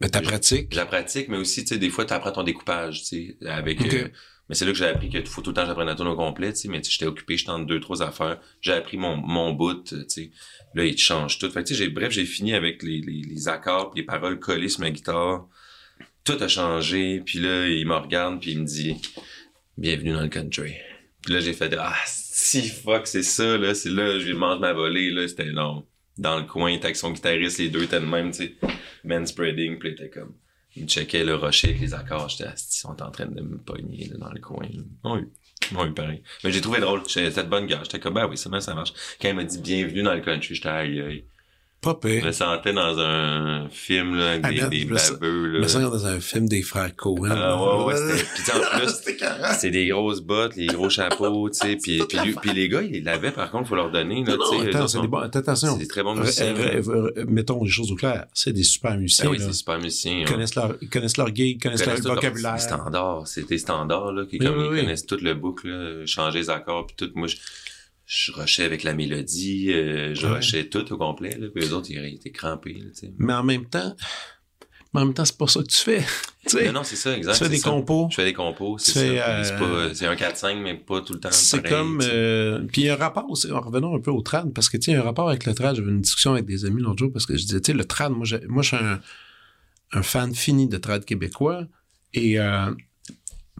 Mais 0.00 0.08
ta 0.08 0.20
pratique? 0.20 0.68
je 0.72 0.76
la 0.76 0.86
pratique, 0.86 1.28
mais 1.28 1.36
aussi, 1.36 1.62
tu 1.62 1.68
sais, 1.68 1.78
des 1.78 1.90
fois, 1.90 2.04
tu 2.04 2.12
apprends 2.12 2.32
ton 2.32 2.42
découpage, 2.42 3.04
tu 3.04 3.36
sais, 3.38 3.46
avec... 3.46 3.80
Euh, 3.94 4.08
mais 4.48 4.54
c'est 4.54 4.66
là 4.66 4.72
que 4.72 4.78
j'ai 4.78 4.86
appris 4.86 5.08
qu'il 5.08 5.24
faut 5.26 5.40
tout 5.40 5.50
le 5.50 5.54
temps 5.54 5.62
que 5.62 5.68
j'apprenne 5.68 5.86
la 5.86 5.94
tune 5.94 6.06
au 6.06 6.16
complet, 6.16 6.52
tu 6.52 6.60
sais, 6.60 6.68
mais 6.68 6.80
tu 6.82 6.90
sais, 6.90 6.96
j'étais 6.98 7.06
occupé, 7.06 7.38
je 7.38 7.46
tente 7.46 7.66
deux, 7.66 7.80
trois 7.80 8.02
affaires. 8.02 8.40
J'ai 8.60 8.72
appris 8.72 8.98
mon, 8.98 9.16
mon 9.16 9.52
bout, 9.52 9.84
tu 9.84 9.96
sais. 10.08 10.30
Là, 10.74 10.84
il 10.84 10.94
te 10.94 11.00
change 11.00 11.38
tout. 11.38 11.50
Fait 11.50 11.62
que, 11.62 11.68
tu 11.68 11.74
sais, 11.74 11.88
bref, 11.88 12.12
j'ai 12.12 12.26
fini 12.26 12.52
avec 12.52 12.82
les, 12.82 13.00
les, 13.00 13.22
les 13.22 13.48
accords 13.48 13.92
pis 13.92 14.00
les 14.00 14.06
paroles 14.06 14.38
collées 14.38 14.68
sur 14.68 14.80
ma 14.80 14.90
guitare. 14.90 15.48
Tout 16.24 16.36
a 16.40 16.48
changé, 16.48 17.22
puis 17.24 17.38
là, 17.38 17.66
il 17.68 17.86
me 17.86 17.94
regarde, 17.94 18.40
puis 18.40 18.52
il 18.52 18.60
me 18.60 18.66
dit 18.66 18.96
«Bienvenue 19.78 20.12
dans 20.12 20.22
le 20.22 20.28
country». 20.28 20.74
Puis 21.22 21.32
là, 21.32 21.40
j'ai 21.40 21.54
fait 21.54 21.74
«Ah, 21.78 21.96
si, 22.06 22.68
fuck, 22.68 23.06
c'est 23.06 23.22
ça, 23.22 23.56
là, 23.56 23.74
c'est 23.74 23.90
là, 23.90 24.18
je 24.18 24.32
mange 24.32 24.60
ma 24.60 24.74
volée, 24.74 25.10
là, 25.10 25.26
c'était 25.26 25.44
long.» 25.44 25.86
Dans 26.16 26.38
le 26.38 26.44
coin, 26.44 26.76
t'es 26.76 26.84
avec 26.84 26.96
son 26.96 27.10
guitariste, 27.10 27.58
les 27.58 27.68
deux 27.68 27.84
étaient 27.84 28.00
de 28.00 28.06
même, 28.06 28.30
tu 28.30 28.44
sais, 28.44 28.54
man 29.04 29.26
spreading, 29.26 29.78
puis 29.78 29.90
il 29.90 29.92
était 29.92 30.10
comme... 30.10 30.34
Il 30.76 30.84
me 30.84 30.88
checkait 30.88 31.24
le 31.24 31.36
rocher 31.36 31.68
avec 31.68 31.80
les 31.80 31.94
accords, 31.94 32.28
j'étais 32.28 32.44
assis, 32.44 32.78
ils 32.78 32.80
sont 32.80 33.00
en 33.00 33.10
train 33.10 33.26
de 33.26 33.40
me 33.40 33.58
pogner, 33.58 34.08
là, 34.08 34.18
dans 34.18 34.32
le 34.32 34.40
coin. 34.40 34.66
là. 34.72 34.82
Oui. 35.04 35.20
Oui, 35.72 35.90
pareil. 35.92 36.22
Mais 36.42 36.52
j'ai 36.52 36.60
trouvé 36.60 36.80
drôle. 36.80 37.02
J'étais 37.08 37.42
de 37.42 37.48
bonne 37.48 37.66
gars. 37.66 37.80
J'étais 37.84 38.00
comme, 38.00 38.14
ben 38.14 38.26
oui, 38.26 38.36
ça, 38.36 38.50
ça 38.60 38.74
marche. 38.74 38.92
Quand 39.20 39.28
il 39.28 39.34
m'a 39.34 39.44
dit 39.44 39.58
bienvenue 39.58 40.02
dans 40.02 40.14
le 40.14 40.20
country, 40.20 40.54
j'étais 40.54 40.68
aïe, 40.68 41.00
aïe. 41.00 41.24
Pas 41.84 41.98
Je 42.02 42.08
pire. 42.08 42.24
me 42.24 42.32
sentais 42.32 42.72
dans 42.72 42.98
un 42.98 43.68
film, 43.70 44.16
là, 44.16 44.30
avec 44.32 44.40
Ah, 44.44 44.50
des, 44.50 44.60
ben, 44.60 44.68
des 44.70 44.80
je 44.80 44.84
me 44.86 44.94
baveux, 45.18 45.48
Je 45.48 45.52
là. 45.54 45.58
me 45.60 45.68
sens 45.68 45.82
comme 45.82 45.92
dans 45.92 46.06
un 46.06 46.20
film 46.20 46.48
des 46.48 46.62
frères 46.62 46.96
Cohen. 46.96 47.28
Ah, 47.30 47.56
ouais, 47.62 47.84
ouais, 47.84 47.94
c'était, 47.96 48.42
pis 48.42 48.50
en 48.50 48.78
plus, 48.78 49.56
c'est 49.58 49.70
des 49.70 49.86
grosses 49.88 50.20
bottes, 50.22 50.56
les 50.56 50.66
gros 50.66 50.88
chapeaux, 50.88 51.50
tu 51.50 51.58
sais, 51.58 51.76
puis, 51.76 52.02
puis, 52.08 52.18
lui- 52.24 52.34
puis 52.40 52.52
les 52.52 52.68
gars, 52.68 52.82
ils 52.82 53.04
l'avaient, 53.04 53.30
par 53.32 53.50
contre, 53.50 53.68
faut 53.68 53.74
leur 53.76 53.90
donner, 53.90 54.24
là, 54.24 54.32
tu 54.50 54.58
sais. 54.58 54.72
c'est 54.72 54.88
sont- 54.88 55.02
des 55.02 55.16
attends, 55.18 55.38
attention. 55.38 55.72
c'est 55.74 55.78
des 55.80 55.88
très 55.88 56.02
bons 56.02 56.14
musiciens. 56.14 56.54
mettons 57.28 57.62
les 57.62 57.70
choses 57.70 57.92
au 57.92 57.96
clair. 57.96 58.24
C'est 58.32 58.52
des 58.52 58.62
super 58.64 58.96
musiciens. 58.96 59.26
Ben 59.26 59.30
oui, 59.32 59.38
c'est 59.40 59.52
super 59.52 59.78
musiciens. 59.78 60.18
Ils 60.20 60.24
connaissent 60.26 60.54
leur, 60.54 60.74
ils 60.80 60.88
connaissent 60.88 61.16
leur 61.16 61.28
gig, 61.34 61.56
ils 61.56 61.58
connaissent 61.58 61.84
leur 61.86 61.96
vocabulaire. 62.14 62.54
les 62.54 62.60
standards, 62.60 63.26
c'est 63.26 63.46
des 63.48 63.58
standards, 63.58 64.12
là, 64.12 64.24
qui, 64.24 64.38
comme 64.38 64.58
ils 64.72 64.80
connaissent 64.80 65.06
tout 65.06 65.18
le 65.20 65.34
boucle, 65.34 66.04
changer 66.06 66.38
les 66.38 66.50
accords, 66.50 66.86
puis 66.86 66.96
tout. 66.96 67.10
Moi, 67.14 67.28
je, 68.06 68.32
rushais 68.32 68.64
avec 68.64 68.82
la 68.82 68.94
mélodie, 68.94 69.72
euh, 69.72 70.14
je 70.14 70.26
Ouais. 70.26 70.34
rushais 70.34 70.66
tout 70.68 70.92
au 70.92 70.96
complet, 70.98 71.36
là, 71.38 71.48
puis 71.54 71.64
eux 71.64 71.72
autres, 71.74 71.90
ils 71.90 72.14
étaient 72.14 72.30
crampés, 72.30 72.74
là. 72.74 73.08
Mais 73.18 73.32
en 73.32 73.42
même 73.42 73.66
temps, 73.66 73.94
mais 74.92 75.00
en 75.00 75.06
même 75.06 75.14
temps, 75.14 75.24
c'est 75.24 75.36
pas 75.38 75.46
ça 75.48 75.60
que 75.60 75.68
tu 75.68 75.76
fais. 75.76 76.04
Non, 76.66 76.72
non, 76.72 76.84
c'est 76.84 76.96
ça, 76.96 77.16
exact. 77.16 77.32
tu 77.38 77.44
fais 77.44 77.48
des 77.48 77.56
ça. 77.56 77.70
compos. 77.70 78.06
Je 78.10 78.16
fais 78.16 78.24
des 78.26 78.34
compos, 78.34 78.76
c'est 78.76 78.92
ça. 78.92 79.00
euh, 79.00 79.94
C'est 79.94 80.04
un 80.06 80.14
4-5, 80.14 80.56
mais 80.60 80.74
pas 80.74 81.00
tout 81.00 81.14
le 81.14 81.18
temps 81.20 81.30
C'est 81.32 81.66
comme... 81.66 82.02
Euh, 82.04 82.60
puis 82.70 82.82
il 82.82 82.84
y 82.84 82.90
a 82.90 82.92
un 82.92 82.96
rapport 82.98 83.24
aussi, 83.30 83.50
en 83.50 83.60
revenant 83.62 83.96
un 83.96 83.98
peu 84.00 84.10
au 84.10 84.20
trad, 84.20 84.52
parce 84.52 84.68
que 84.68 84.76
tu 84.76 84.82
sais, 84.84 84.90
il 84.90 84.94
y 84.94 84.98
a 84.98 85.00
un 85.00 85.04
rapport 85.04 85.30
avec 85.30 85.46
le 85.46 85.54
trad. 85.54 85.74
J'avais 85.74 85.88
une 85.90 86.02
discussion 86.02 86.32
avec 86.34 86.44
des 86.44 86.66
amis 86.66 86.82
l'autre 86.82 86.98
jour, 86.98 87.10
parce 87.10 87.24
que 87.24 87.34
je 87.34 87.44
disais, 87.46 87.62
tu 87.62 87.72
sais, 87.72 87.78
le 87.78 87.86
trad, 87.86 88.12
moi, 88.12 88.26
moi 88.46 88.62
je 88.62 88.68
suis 88.68 88.76
un, 88.76 89.00
un 89.92 90.02
fan 90.02 90.34
fini 90.34 90.68
de 90.68 90.76
trad 90.76 91.02
québécois. 91.06 91.64
Et... 92.12 92.38
Euh, 92.38 92.70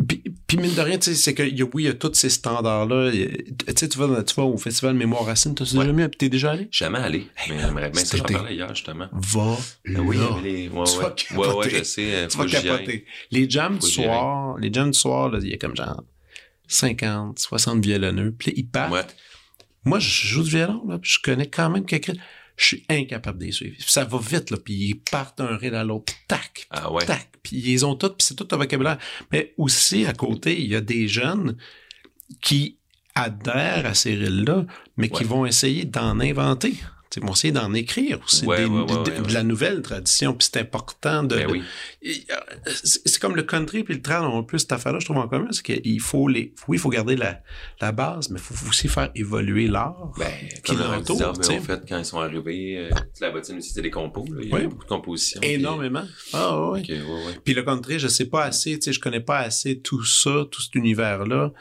puis, 0.06 0.22
puis 0.56 0.66
mine 0.66 0.74
de 0.74 0.80
rien, 0.80 0.98
tu 0.98 1.14
c'est 1.14 1.34
que 1.34 1.42
y 1.42 1.62
a- 1.62 1.66
oui, 1.74 1.84
il 1.84 1.86
y 1.86 1.88
a 1.88 1.94
tous 1.94 2.14
ces 2.14 2.30
standards-là. 2.30 3.10
Tu 3.12 3.54
sais, 3.76 3.88
tu 3.88 3.98
vas, 3.98 4.22
tu 4.22 4.34
vas 4.34 4.42
au 4.44 4.56
Festival 4.56 4.94
Mémoire 4.94 5.24
Racine, 5.26 5.54
t'as 5.54 5.64
Ouais. 5.64 5.84
déjà 5.86 5.92
mis, 5.92 6.10
t'es 6.10 6.28
déjà 6.28 6.50
allé? 6.52 6.68
Jamais 6.70 6.98
allé. 6.98 7.26
Mais 7.48 7.58
j'aimerais 7.60 7.90
bien 7.90 8.04
ça. 8.04 8.16
J'en 8.16 8.24
parlais 8.24 8.54
hier, 8.54 8.68
justement. 8.74 9.08
Va 9.12 9.56
Ah 9.58 10.00
oui, 10.00 10.16
là. 10.16 10.26
avait 10.36 10.42
les... 10.50 10.68
Ouais, 10.68 10.84
Tu 10.84 10.98
vas 11.34 11.40
ouais. 11.40 11.46
ouais, 11.48 11.54
ouais, 11.54 11.64
capoter. 11.64 11.78
je 11.78 11.82
sais. 11.84 12.28
Tu 12.30 12.36
vas 12.38 12.46
capoter. 12.46 13.06
Les 13.30 13.48
jams 13.50 13.78
du 13.78 13.86
soir, 13.86 14.56
les 14.58 14.72
jams 14.72 14.90
du 14.90 14.98
soir, 14.98 15.30
il 15.42 15.48
y 15.48 15.54
a 15.54 15.56
comme 15.58 15.76
genre 15.76 16.02
50, 16.68 17.38
60 17.38 17.84
violonneux. 17.84 18.32
Puis 18.38 18.52
ils 18.56 18.66
partent. 18.68 19.14
Moi, 19.84 19.98
je 19.98 20.26
joue 20.26 20.42
du 20.42 20.50
violon, 20.50 20.82
là, 20.88 20.98
puis 20.98 21.10
je 21.10 21.18
connais 21.22 21.46
quand 21.48 21.68
même 21.68 21.84
quelqu'un. 21.84 22.14
Je 22.56 22.64
suis 22.66 22.84
incapable 22.88 23.38
de 23.40 23.44
les 23.46 23.52
suivre. 23.52 23.76
Ça 23.86 24.04
va 24.04 24.18
vite, 24.18 24.50
là, 24.50 24.56
puis 24.64 24.74
ils 24.74 24.94
partent 24.94 25.38
d'un 25.38 25.56
rire 25.56 25.74
à 25.74 25.84
l'autre, 25.84 26.12
tac, 26.28 26.66
Ah 26.70 26.90
ouais. 26.90 27.04
tac, 27.04 27.28
puis 27.44 27.62
ils 27.64 27.86
ont 27.86 27.94
tout, 27.94 28.08
puis 28.08 28.26
c'est 28.26 28.34
tout 28.34 28.48
un 28.50 28.56
vocabulaire. 28.56 28.98
Mais 29.30 29.54
aussi, 29.56 30.06
à 30.06 30.12
côté, 30.12 30.60
il 30.60 30.66
y 30.66 30.74
a 30.74 30.80
des 30.80 31.06
jeunes 31.06 31.56
qui 32.40 32.78
adhèrent 33.14 33.86
à 33.86 33.94
ces 33.94 34.14
rilles-là, 34.14 34.66
mais 34.96 35.08
qui 35.08 35.22
vont 35.22 35.46
essayer 35.46 35.84
d'en 35.84 36.18
inventer. 36.18 36.74
Ils 37.16 37.26
vont 37.26 37.32
essayer 37.32 37.52
d'en 37.52 37.72
écrire 37.74 38.20
aussi, 38.24 38.44
Ouais, 38.46 38.58
des- 38.58 38.64
ouais, 38.66 38.80
ouais, 38.80 38.86
de, 38.86 38.92
ouais, 39.10 39.18
de 39.18 39.22
ouais. 39.26 39.32
la 39.32 39.42
nouvelle 39.42 39.82
tradition, 39.82 40.34
puis 40.34 40.48
c'est 40.52 40.60
important 40.60 41.22
de... 41.22 41.36
Ben 41.36 41.50
oui. 41.50 41.62
euh, 42.30 42.70
c'est 42.84 43.18
comme 43.20 43.36
le 43.36 43.42
country 43.42 43.84
puis 43.84 43.94
le 43.94 44.02
trail 44.02 44.20
ont 44.24 44.38
un 44.38 44.42
peu 44.42 44.58
cette 44.58 44.72
affaire-là, 44.72 44.98
je 45.00 45.04
trouve 45.04 45.18
en 45.18 45.28
commun, 45.28 45.48
c'est 45.52 45.62
qu'il 45.62 46.00
faut 46.00 46.28
les, 46.28 46.52
oui, 46.68 46.76
il 46.76 46.80
faut 46.80 46.88
garder 46.90 47.16
la, 47.16 47.40
la 47.80 47.92
base, 47.92 48.30
mais 48.30 48.38
il 48.38 48.42
faut 48.42 48.68
aussi 48.68 48.88
faire 48.88 49.10
évoluer 49.14 49.66
l'art. 49.66 50.12
Ben, 50.18 50.26
Qui 50.62 50.74
l'entoure, 50.76 51.32
ont 51.38 51.60
fait 51.60 51.82
quand 51.88 51.98
ils 51.98 52.04
sont 52.04 52.18
arrivés, 52.20 52.78
euh, 52.78 52.90
la 53.20 53.30
bottine 53.30 53.58
aussi, 53.58 53.68
c'était 53.68 53.82
des 53.82 53.90
compos, 53.90 54.24
là. 54.30 54.40
Il 54.42 54.48
y 54.48 54.54
a 54.54 54.68
beaucoup 54.68 54.84
de 54.84 54.88
compositions. 54.88 55.40
Énormément. 55.42 56.04
Ah 56.32 56.70
ouais. 56.70 56.82
Puis, 56.82 56.92
ouais, 56.94 57.00
ouais. 57.02 57.38
Puis 57.44 57.54
le 57.54 57.62
country, 57.62 57.98
je 57.98 58.08
sais 58.08 58.26
pas 58.26 58.44
assez, 58.44 58.78
tu 58.78 58.82
sais, 58.84 58.92
je 58.92 59.00
connais 59.00 59.20
pas 59.20 59.38
assez 59.38 59.78
tout 59.78 60.04
ça, 60.04 60.44
tout 60.50 60.60
cet 60.62 60.74
univers-là. 60.74 61.52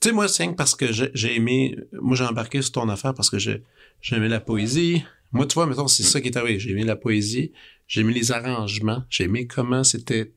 Tu 0.00 0.08
sais, 0.08 0.14
moi, 0.14 0.26
c'est 0.28 0.48
parce 0.56 0.74
que 0.74 0.92
j'ai 0.92 1.10
j'ai 1.14 1.36
aimé, 1.36 1.76
moi, 1.92 2.16
j'ai 2.16 2.24
embarqué 2.24 2.60
sur 2.60 2.72
ton 2.72 2.88
affaire 2.88 3.14
parce 3.14 3.30
que 3.30 3.38
j'ai 3.38 3.62
j'ai 4.02 4.16
aimé 4.16 4.28
la 4.28 4.40
poésie. 4.40 5.02
Moi, 5.32 5.46
tu 5.46 5.54
vois, 5.54 5.66
mettons, 5.66 5.88
c'est 5.88 6.02
ça 6.02 6.20
qui 6.20 6.28
est 6.28 6.36
arrivé. 6.36 6.58
J'ai 6.60 6.70
aimé 6.72 6.84
la 6.84 6.96
poésie, 6.96 7.52
j'ai 7.88 8.02
aimé 8.02 8.12
les 8.12 8.32
arrangements, 8.32 9.04
j'ai 9.08 9.24
aimé 9.24 9.46
comment 9.46 9.82
c'était, 9.84 10.34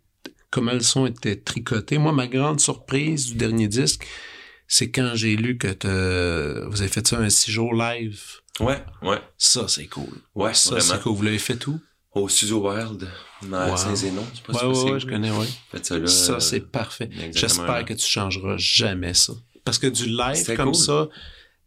comment 0.49 0.71
le 0.71 0.79
son 0.79 1.05
était 1.07 1.35
tricoté. 1.35 1.97
Moi, 1.97 2.13
ma 2.13 2.27
grande 2.27 2.61
surprise 2.61 3.27
du 3.27 3.35
dernier 3.35 3.67
disque, 3.67 4.05
c'est 4.67 4.89
quand 4.91 5.11
j'ai 5.15 5.35
lu 5.35 5.57
que 5.57 5.67
vous 6.69 6.81
avez 6.81 6.89
fait 6.89 7.05
ça 7.05 7.19
un 7.19 7.29
six 7.29 7.51
jours 7.51 7.73
live. 7.73 8.21
Ouais, 8.61 8.81
ouais. 9.01 9.17
Ça, 9.37 9.67
c'est 9.67 9.87
cool. 9.87 10.07
Ouais, 10.33 10.53
Ça, 10.53 10.79
c'est 10.79 11.01
cool. 11.01 11.13
Vous 11.15 11.23
l'avez 11.23 11.39
fait 11.39 11.67
où? 11.67 11.77
Au 12.13 12.29
Studio 12.29 12.69
Wild, 12.71 13.05
dans 13.49 13.69
Wow. 13.71 13.75
Saint-Zénon. 13.75 14.23
Je 14.31 14.37
sais 14.37 14.43
pas 14.45 14.53
Ouais, 14.69 14.73
si 14.73 14.83
ouais, 14.85 14.91
ouais, 14.93 14.99
je 15.01 15.05
connais, 15.05 15.31
ouais. 15.31 15.47
Faites 15.69 15.85
ça 15.85 15.99
là. 15.99 16.07
Ça, 16.07 16.33
euh, 16.35 16.39
c'est 16.39 16.61
parfait. 16.61 17.09
J'espère 17.33 17.83
que 17.83 17.93
tu 17.93 18.05
changeras 18.07 18.55
jamais 18.55 19.13
ça. 19.13 19.33
Parce 19.65 19.77
que 19.79 19.87
du 19.87 20.05
live 20.05 20.55
comme 20.55 20.67
cool. 20.71 20.75
ça, 20.75 21.09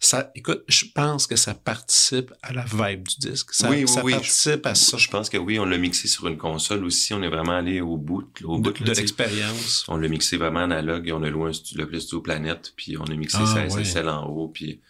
ça, 0.00 0.30
écoute, 0.36 0.62
je 0.68 0.84
pense 0.94 1.26
que 1.26 1.34
ça 1.36 1.54
participe 1.54 2.32
à 2.42 2.52
la 2.52 2.64
vibe 2.64 3.08
du 3.08 3.16
disque. 3.30 3.52
Ça, 3.52 3.68
Oui, 3.68 3.78
oui, 3.82 3.88
ça 3.88 4.04
oui. 4.04 4.12
participe 4.12 4.64
à 4.66 4.74
ça 4.74 4.96
Je 4.96 5.08
pense 5.08 5.28
que 5.28 5.36
oui, 5.38 5.58
on 5.58 5.64
l'a 5.64 5.76
mixé 5.78 6.06
sur 6.06 6.28
une 6.28 6.36
console 6.38 6.84
aussi. 6.84 7.14
On 7.14 7.22
est 7.22 7.28
vraiment 7.28 7.56
allé 7.56 7.80
au 7.80 7.96
bout, 7.96 8.22
au 8.44 8.58
de, 8.58 8.70
bout 8.70 8.84
de 8.84 8.92
l'expérience. 8.92 9.84
On 9.88 9.96
l'a 9.96 10.08
mixé 10.08 10.36
vraiment 10.36 10.60
analogue. 10.60 11.10
On 11.14 11.22
a 11.22 11.30
loué 11.30 11.50
un 11.50 11.52
le 11.74 12.00
studio 12.00 12.20
Planète, 12.20 12.72
puis 12.76 12.96
on 12.96 13.04
a 13.04 13.14
mixé 13.14 13.38
Ah, 13.40 13.46
ça 13.46 13.54
ouais. 13.76 13.84
SSL 13.84 14.08
en 14.08 14.26
haut, 14.26 14.48
puis... 14.48 14.80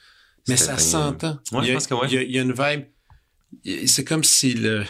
Mais 0.47 0.57
ça 0.57 0.79
s'entend. 0.79 1.39
Ouais, 1.53 1.67
je 1.67 1.73
pense 1.75 1.87
que 1.87 1.95
ouais. 1.95 2.07
il, 2.11 2.15
y 2.15 2.19
a, 2.19 2.23
il 2.23 2.33
y 2.33 2.39
a 2.39 2.43
une 2.43 2.53
vibe. 2.53 2.85
C'est 3.87 4.05
comme 4.05 4.25
si 4.25 4.55
le. 4.55 4.85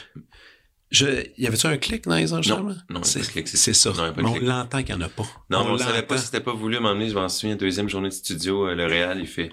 Je, 0.91 1.07
y 1.37 1.47
avait-tu 1.47 1.67
un 1.67 1.77
clic 1.77 2.05
dans 2.05 2.15
les 2.17 2.33
enregistrements? 2.33 2.75
non, 2.89 3.01
clic, 3.03 3.47
c'est- 3.49 3.73
ça. 3.75 3.93
non, 3.93 4.13
Mais 4.17 4.23
on 4.25 4.37
l'entend 4.39 4.83
qu'il 4.83 4.95
n'y 4.97 5.03
en 5.03 5.07
a 5.07 5.09
pas. 5.09 5.25
Non, 5.51 5.65
mais 5.65 5.71
on 5.73 5.79
savait 5.79 5.95
l'entend. 5.95 6.07
pas 6.07 6.19
si 6.19 6.27
c'était 6.27 6.41
pas 6.41 6.55
voulu. 6.55 6.79
Donné, 6.79 7.09
je 7.11 7.15
m'en 7.15 7.29
souviens, 7.29 7.57
deuxième 7.57 7.89
journée 7.89 8.09
de 8.09 8.15
studio, 8.15 8.69
euh, 8.69 8.75
le 8.75 8.87
Réal, 8.87 9.19
il 9.21 9.27
fait 9.27 9.51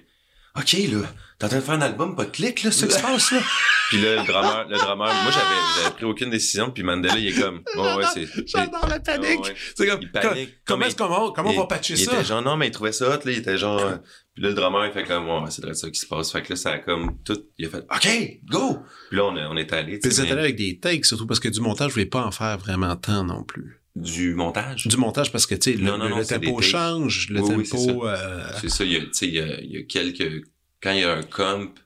OK, 0.58 0.72
là, 0.74 1.00
t'es 1.38 1.46
en 1.46 1.50
train 1.50 1.58
de 1.58 1.62
faire 1.64 1.74
un 1.74 1.82
album, 1.82 2.16
pas 2.16 2.26
de 2.26 2.32
clic, 2.32 2.64
là, 2.64 2.72
c'est 2.72 2.80
ça 2.82 2.88
qui 2.88 2.94
se 2.94 3.02
passe, 3.06 3.32
là? 3.32 3.40
puis 3.90 4.02
là, 4.02 4.16
le 4.22 4.26
drummer, 4.26 4.66
le 4.70 4.78
drummer, 4.78 5.14
moi, 5.24 5.32
j'avais, 5.32 5.62
j'avais 5.84 5.96
pris 5.96 6.06
aucune 6.06 6.30
décision, 6.30 6.72
puis 6.72 6.82
Mandela, 6.84 7.18
il 7.18 7.28
est 7.28 7.40
comme, 7.42 7.62
ouais, 7.76 7.96
ouais, 7.96 8.06
c'est. 8.14 8.26
J'adore 8.48 8.88
la 8.88 9.00
panique. 9.00 9.28
Ouais, 9.44 9.50
ouais. 9.50 9.56
C'est 9.76 9.88
comme, 9.88 10.00
Il 10.02 10.12
panique. 10.12 10.50
comment 10.66 10.80
Comme 10.80 10.84
est-ce 10.88 10.96
qu'on 10.96 11.32
comment 11.34 11.52
il- 11.52 11.58
on 11.58 11.62
va 11.62 11.68
patcher 11.68 11.94
Il 11.96 12.00
ça? 12.06 12.14
était 12.14 12.24
genre, 12.24 12.42
non, 12.42 12.56
mais 12.58 12.68
il 12.68 12.72
trouvait 12.72 12.92
ça 12.94 13.08
hot, 13.10 13.20
là, 13.26 13.32
il 13.32 13.38
était 13.40 13.58
genre, 13.58 13.82
puis 14.34 14.44
là, 14.44 14.50
le 14.50 14.56
drummer, 14.56 14.86
il 14.86 14.92
fait 14.94 15.04
comme, 15.04 15.28
ouais, 15.28 15.50
c'est 15.50 15.64
de 15.66 15.74
ça 15.74 15.90
qui 15.90 16.00
se 16.00 16.06
passe. 16.08 16.32
Fait 16.32 16.42
que 16.42 16.50
là, 16.52 16.56
ça 16.56 16.72
a 16.72 16.78
comme 16.80 17.18
tout, 17.24 17.38
il 17.58 17.66
a 17.66 17.70
fait, 17.70 17.80
OK, 17.94 18.40
go! 18.50 18.80
Puis 19.10 19.18
là, 19.18 19.26
on, 19.26 19.36
est- 19.36 19.46
on 19.46 19.58
est 19.58 19.72
allé, 19.74 20.00
Puis 20.00 20.10
tu 20.10 20.10
vous 20.10 20.22
êtes 20.22 20.32
allé 20.32 20.40
avec 20.42 20.56
des 20.56 20.80
takes, 20.80 21.06
surtout 21.06 21.28
parce 21.28 21.40
que 21.42 21.50
du 21.50 21.60
montage, 21.60 21.90
je 21.90 21.94
voulais 21.96 22.06
pas 22.06 22.24
en 22.26 22.32
faire 22.32 22.58
vraiment 22.58 22.96
tant 22.96 23.24
non 23.26 23.44
plus. 23.44 23.82
Du 23.96 24.34
montage? 24.36 24.88
Du 24.88 24.98
montage 24.98 25.32
parce 25.32 25.46
que, 25.46 25.56
tu 25.56 25.72
sais, 25.72 25.78
le, 25.78 25.86
Non, 25.86 25.98
non, 25.98 26.06
le- 26.06 26.10
non, 26.12 26.18
le 26.18 26.24
c'est 26.24 26.40
tempo 26.40 26.62
change, 26.62 27.30
le 27.30 27.42
Oui, 27.42 27.68
tempo... 27.68 28.08
euh, 28.08 28.48
C'est 28.60 28.70
ça, 28.70 28.84
il 28.84 28.92
y 28.92 28.96
a, 28.98 29.02
tu 29.02 29.08
sais, 29.14 29.28
il 29.28 29.34
y 29.36 29.40
a, 29.40 29.62
y 29.62 29.78
a 29.78 29.84
quelques, 29.84 30.46
quand 30.82 30.92
il 30.92 31.00
y 31.00 31.04
a 31.04 31.14
un 31.14 31.24
comp, 31.24 31.80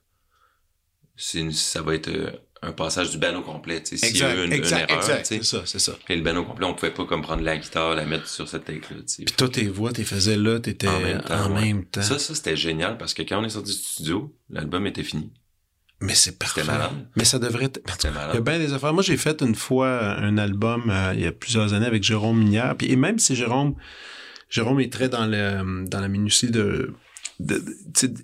une- 1.34 1.52
ça 1.52 1.82
va 1.82 1.96
être 1.96 2.08
euh, 2.10 2.32
un 2.62 2.72
passage 2.72 3.12
du 3.12 3.18
band 3.18 3.36
au 3.38 3.42
complet, 3.42 3.82
tu 3.84 3.98
sais, 3.98 4.08
s'il 4.08 4.18
y 4.18 4.24
a 4.24 4.36
eu 4.36 4.46
une, 4.46 4.54
une 4.54 4.64
erreur, 4.66 5.02
c'est 5.24 5.44
ça, 5.44 5.62
c'est 5.66 5.80
ça. 5.80 5.94
Puis 6.06 6.16
le 6.16 6.22
band 6.22 6.44
complet, 6.44 6.66
on 6.66 6.74
pouvait 6.74 6.92
pas 6.94 7.06
comme 7.06 7.22
prendre 7.22 7.44
la 7.44 7.58
guitare, 7.58 7.96
la 7.96 8.06
mettre 8.06 8.28
sur 8.28 8.48
cette 8.50 8.66
take-là. 8.66 9.02
Puis 9.08 9.26
toi, 9.38 9.48
tes 9.50 9.68
voix, 9.68 9.94
t'es 9.94 10.04
faisais 10.04 10.36
là, 10.36 10.60
t'étais 10.60 10.88
En 10.88 11.00
même 11.00 11.22
temps, 11.22 11.46
en 11.46 11.54
ouais. 11.56 11.62
même 11.62 11.86
temps. 11.86 12.02
Ça, 12.02 12.20
ça, 12.20 12.36
c'était 12.36 12.58
génial 12.58 12.98
parce 12.98 13.14
que 13.14 13.22
quand 13.22 13.40
on 13.42 13.46
est 13.46 13.50
sorti 13.50 13.72
du 13.72 13.78
studio, 13.78 14.36
l'album 14.50 14.86
était 14.88 15.04
fini. 15.04 15.32
Mais 16.02 16.16
c'est 16.16 16.40
parfait. 16.40 16.62
Mais 17.18 17.26
ça 17.26 17.40
devrait 17.40 17.66
être... 17.66 17.82
Il 18.04 18.36
y 18.36 18.38
a 18.38 18.42
bien 18.42 18.58
des 18.58 18.72
affaires. 18.74 18.94
Moi, 18.94 19.04
j'ai 19.04 19.18
fait 19.18 19.42
une 19.42 19.56
fois 19.56 20.16
un 20.18 20.38
album 20.38 20.90
euh, 20.90 21.12
il 21.14 21.20
y 21.22 21.26
a 21.26 21.32
plusieurs 21.34 21.74
années 21.74 21.86
avec 21.88 22.04
Jérôme 22.04 22.40
Minière. 22.40 22.76
Puis, 22.78 22.90
et 22.92 22.96
même 22.96 23.20
si 23.20 23.36
Jérôme, 23.36 23.76
Jérôme 24.50 24.80
est 24.80 24.92
très 24.92 25.10
dans, 25.10 25.26
le, 25.26 25.86
dans 25.88 26.00
la 26.00 26.08
minutie 26.08 26.52
de, 26.52 26.94
de, 27.42 27.64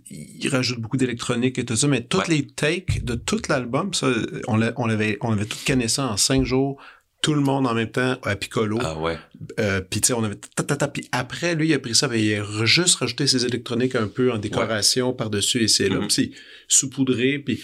il 0.09 0.47
rajoute 0.49 0.79
beaucoup 0.79 0.95
d'électronique 0.97 1.59
et 1.59 1.65
tout 1.65 1.75
ça, 1.75 1.87
mais 1.87 2.01
toutes 2.01 2.29
Ouais. 2.29 2.35
les 2.35 2.47
takes 2.47 3.03
de 3.03 3.15
tout 3.15 3.41
l'album, 3.49 3.93
ça, 3.93 4.07
on, 4.47 4.55
l'a- 4.55 4.73
on 4.77 4.89
avait, 4.89 5.17
on 5.21 5.33
avait 5.33 5.45
tout 5.45 5.57
canné 5.65 5.87
ça 5.89 6.07
en 6.07 6.17
cinq 6.17 6.45
jours, 6.45 6.81
tout 7.25 7.33
le 7.33 7.41
monde 7.41 7.65
en 7.65 7.73
même 7.73 7.89
temps 7.89 8.19
à 8.21 8.35
Piccolo. 8.35 8.77
Ah 8.83 8.99
ouais. 8.99 9.17
Euh, 9.59 9.81
puis 9.81 9.99
tu 9.99 10.09
sais, 10.09 10.13
on 10.13 10.23
avait 10.23 10.35
puis 10.93 11.09
après, 11.11 11.55
lui, 11.55 11.69
il 11.69 11.73
a 11.73 11.79
pris 11.79 11.95
ça, 11.95 12.07
puis 12.07 12.21
il 12.23 12.35
a 12.35 12.65
juste 12.65 12.97
rajouté 12.97 13.25
ses 13.25 13.43
électroniques 13.45 13.95
un 13.95 14.07
peu 14.07 14.31
en 14.31 14.37
décoration 14.37 15.11
par-dessus 15.11 15.63
et 15.63 15.67
c'est 15.67 15.89
là, 15.89 15.97
puis 16.01 16.11
c'est 16.11 16.31
saupoudré, 16.67 17.39
puis 17.39 17.63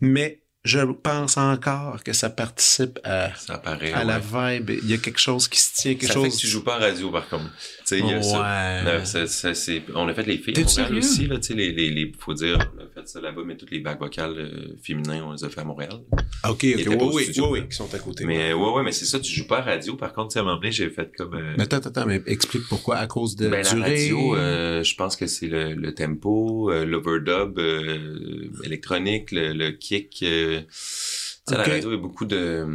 mais 0.00 0.40
je 0.64 0.80
pense 0.80 1.36
encore 1.36 2.02
que 2.02 2.14
ça 2.14 2.30
participe 2.30 2.98
à, 3.04 3.34
Ça 3.34 3.56
apparaît. 3.56 3.92
à 3.92 4.04
la 4.04 4.18
vibe. 4.18 4.70
Il 4.82 4.90
y 4.90 4.94
a 4.94 4.96
quelque 4.96 5.20
chose 5.20 5.48
qui 5.48 5.60
se 5.60 5.74
tient, 5.74 5.92
quelque 5.92 6.06
ça 6.06 6.14
chose. 6.14 6.24
fait 6.24 6.30
que 6.30 6.36
tu 6.36 6.46
joues 6.46 6.64
pas 6.64 6.78
radio, 6.78 7.10
par 7.10 7.28
contre. 7.28 7.50
Tu 7.86 7.88
sais, 7.96 7.98
il 7.98 8.06
y 8.06 8.12
a 8.14 8.22
ça. 8.22 8.40
Ouais. 8.40 8.88
Euh, 8.90 9.04
ça- 9.04 9.26
ça- 9.26 9.52
c'est- 9.52 9.82
on 9.94 10.08
a 10.08 10.14
fait 10.14 10.26
les 10.26 10.38
filles 10.38 10.54
à 10.56 10.60
Montréal 10.62 10.96
aussi, 10.96 11.26
là, 11.26 11.36
tu 11.36 11.48
sais, 11.48 11.54
les, 11.54 11.70
les, 11.70 11.90
les, 11.90 12.12
faut 12.18 12.32
dire, 12.32 12.56
on 12.74 12.80
a 12.82 12.86
fait 12.88 13.06
ça 13.06 13.20
là-bas, 13.20 13.42
mais 13.44 13.58
toutes 13.58 13.70
les 13.72 13.80
bacs 13.80 14.00
vocales 14.00 14.38
euh, 14.38 14.74
féminins, 14.82 15.22
on 15.26 15.32
les 15.32 15.44
a 15.44 15.50
fait 15.50 15.60
à 15.60 15.64
Montréal. 15.64 16.00
Ok, 16.48 16.50
ok, 16.50 16.64
était 16.64 16.88
oui, 16.88 17.24
oui, 17.50 17.68
qui 17.68 17.74
sont 17.76 17.94
à 17.94 17.98
côté. 17.98 18.24
Mais 18.24 18.54
ouais, 18.54 18.70
ouais, 18.72 18.82
mais 18.82 18.92
c'est 18.92 19.04
ça, 19.04 19.20
tu 19.20 19.30
joues 19.30 19.46
pas 19.46 19.58
à 19.58 19.62
radio. 19.62 19.96
Par 19.96 20.14
contre, 20.14 20.28
tu 20.28 20.32
sais, 20.32 20.38
à 20.38 20.42
un 20.42 20.44
moment 20.46 20.56
donné, 20.56 20.72
j'ai 20.72 20.88
fait 20.88 21.12
comme... 21.14 21.34
euh, 21.34 21.54
Mais 21.58 21.64
attends, 21.64 21.76
attends, 21.76 21.90
attends, 21.90 22.06
mais 22.06 22.22
explique 22.26 22.62
pourquoi, 22.70 22.96
à 22.96 23.06
cause 23.06 23.36
de 23.36 23.48
ben, 23.50 23.62
la 23.62 23.70
durée? 23.70 23.90
radio, 23.90 24.34
euh, 24.36 24.82
je 24.82 24.94
pense 24.94 25.14
que 25.16 25.26
c'est 25.26 25.48
le, 25.48 25.74
le 25.74 25.92
tempo, 25.94 26.70
euh, 26.70 26.86
l'overdub 26.86 27.58
euh, 27.58 28.48
électronique, 28.64 29.30
le, 29.30 29.52
le 29.52 29.72
kick. 29.72 30.20
euh, 30.22 30.60
tu 30.62 30.66
sais, 30.70 31.34
Ok. 31.50 31.58
la 31.58 31.64
radio, 31.74 31.90
il 31.90 31.94
y 31.96 31.98
a 31.98 32.00
beaucoup 32.00 32.24
de, 32.24 32.66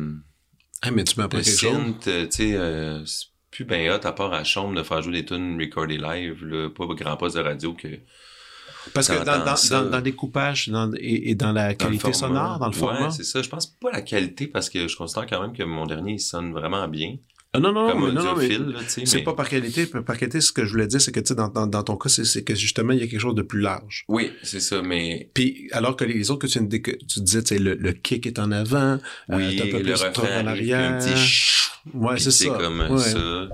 Ah, 0.83 0.91
mais 0.91 1.03
tu 1.03 1.15
quelque 1.15 1.43
chose. 1.43 1.95
euh, 2.07 2.25
tu 2.27 2.35
sais, 2.35 2.53
plus 3.65 3.65
ben 3.65 3.89
hot 3.91 4.05
à 4.05 4.11
part 4.11 4.33
à 4.33 4.39
la 4.39 4.43
chambre 4.43 4.75
de 4.75 4.83
faire 4.83 5.01
jouer 5.01 5.13
des 5.21 5.25
tunes 5.25 5.59
recordées 5.59 5.97
live, 5.97 6.43
là, 6.45 6.69
pas 6.69 6.85
grand 6.85 7.17
poste 7.17 7.35
de 7.37 7.41
radio 7.41 7.73
que... 7.73 7.87
Parce 8.93 9.07
que 9.09 9.23
dans, 9.23 9.43
dans, 9.45 9.55
ça. 9.55 9.81
dans, 9.83 9.89
dans 9.91 9.99
les 9.99 10.13
coupages 10.13 10.69
dans, 10.69 10.91
et, 10.95 11.31
et 11.31 11.35
dans 11.35 11.51
la 11.51 11.75
qualité 11.75 12.13
sonore, 12.13 12.59
dans 12.59 12.67
le 12.67 12.71
Ouais, 12.71 12.77
format. 12.77 13.11
c'est 13.11 13.23
ça. 13.23 13.41
Je 13.41 13.49
pense 13.49 13.67
pas 13.67 13.91
la 13.91 14.01
qualité 14.01 14.47
parce 14.47 14.69
que 14.69 14.87
je 14.87 14.95
considère 14.95 15.27
quand 15.27 15.41
même 15.41 15.53
que 15.53 15.63
mon 15.63 15.85
dernier, 15.85 16.13
il 16.13 16.19
sonne 16.19 16.53
vraiment 16.53 16.87
bien. 16.87 17.17
Ah, 17.51 17.59
non, 17.59 17.71
non, 17.71 17.87
non, 17.87 17.93
comme 17.93 18.13
non, 18.13 18.23
non, 18.23 18.35
mais 18.37 18.47
c'est 18.87 19.15
mais- 19.15 19.23
pas 19.23 19.33
par 19.33 19.49
qualité. 19.49 19.87
Par 19.87 20.17
qualité, 20.17 20.39
ce 20.39 20.51
que 20.51 20.65
je 20.65 20.71
voulais 20.71 20.85
dire, 20.85 21.01
c'est 21.01 21.11
que, 21.11 21.19
tu 21.19 21.29
sais, 21.29 21.35
dans, 21.35 21.47
dans, 21.47 21.65
dans 21.65 21.81
ton 21.81 21.97
cas, 21.97 22.07
c'est, 22.09 22.43
que 22.43 22.53
justement, 22.53 22.93
il 22.93 22.99
y 22.99 23.03
a 23.03 23.07
quelque 23.07 23.19
chose 23.19 23.33
de 23.33 23.41
plus 23.41 23.59
large. 23.59 24.05
Oui, 24.07 24.31
c'est 24.43 24.59
ça, 24.59 24.83
mais 24.83 25.31
Puis, 25.33 25.67
alors 25.71 25.95
que 25.95 26.03
les 26.03 26.29
autres 26.29 26.47
que 26.47 26.51
tu, 26.51 26.81
que 26.81 26.91
tu 26.91 27.19
disais, 27.21 27.41
tu 27.41 27.55
sais, 27.55 27.59
le, 27.59 27.73
le 27.73 27.91
kick 27.93 28.27
est 28.27 28.37
en 28.37 28.51
avant, 28.51 28.99
oui, 29.29 29.55
t'as 29.57 29.63
un 29.63 29.67
peu 29.71 29.77
le 29.77 29.83
plus 29.83 29.93
refrain 29.93 30.07
en 30.09 30.13
puis 30.13 30.29
un 30.35 30.47
arrière. 30.47 30.99
petit 30.99 31.59
Ouais, 31.95 32.19
c'est 32.19 32.29
c'est 32.29 32.45
ça. 32.49 32.57
comme 32.59 32.81
Ouais. 32.81 32.97
ça. 32.99 33.49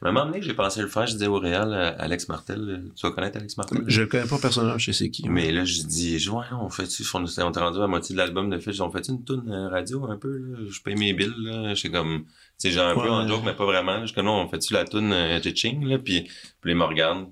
À 0.00 0.08
un 0.08 0.12
moment 0.12 0.26
donné, 0.26 0.42
j'ai 0.42 0.54
pensé 0.54 0.80
le 0.80 0.88
faire, 0.88 1.06
je 1.06 1.12
disais 1.12 1.26
au 1.26 1.38
Réal, 1.38 1.72
euh, 1.72 1.92
Alex 1.98 2.28
Martel, 2.28 2.60
euh, 2.60 2.92
tu 2.96 3.06
vas 3.06 3.12
connaître 3.12 3.36
Alex 3.38 3.56
Martel? 3.56 3.84
Je 3.86 4.02
le 4.02 4.06
connais 4.06 4.26
pas 4.26 4.38
personnellement, 4.38 4.78
je 4.78 4.86
sais 4.86 5.04
c'est 5.04 5.10
qui. 5.10 5.28
Mais 5.28 5.52
là, 5.52 5.64
je 5.64 5.82
dis, 5.82 6.28
ouais, 6.28 6.44
on 6.52 6.68
fait-tu, 6.68 7.04
on 7.14 7.26
s'est 7.26 7.42
rendu 7.42 7.78
à 7.78 7.80
la 7.80 7.86
moitié 7.86 8.14
de 8.14 8.18
l'album 8.18 8.50
de 8.50 8.58
fait, 8.58 8.80
on 8.80 8.90
fait 8.90 9.08
une 9.08 9.24
tune 9.24 9.50
euh, 9.50 9.68
radio 9.68 10.06
un 10.06 10.16
peu, 10.16 10.36
là, 10.38 10.58
je 10.68 10.80
paye 10.80 10.94
mes 10.96 11.12
billes, 11.12 11.34
là, 11.38 11.74
je 11.74 11.88
comme, 11.88 12.24
tu 12.24 12.32
sais, 12.58 12.70
j'ai 12.70 12.80
un 12.80 12.94
peu 12.94 13.10
en 13.10 13.26
joke, 13.26 13.42
mais 13.44 13.54
pas 13.54 13.66
vraiment, 13.66 14.04
je 14.06 14.14
comme, 14.14 14.26
non, 14.26 14.40
on 14.42 14.48
fait-tu 14.48 14.72
la 14.72 14.84
tune 14.84 15.12
euh, 15.12 15.40
Ching, 15.54 15.86
là, 15.86 15.98
puis, 15.98 16.28
puis 16.60 16.72
il 16.72 16.76
me 16.76 16.84
regarde, 16.84 17.28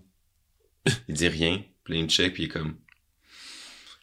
il 1.08 1.14
dit 1.14 1.28
rien, 1.28 1.62
puis 1.84 1.98
il 1.98 2.04
me 2.04 2.08
check, 2.08 2.34
puis 2.34 2.44
il 2.44 2.46
est 2.46 2.48
comme, 2.48 2.76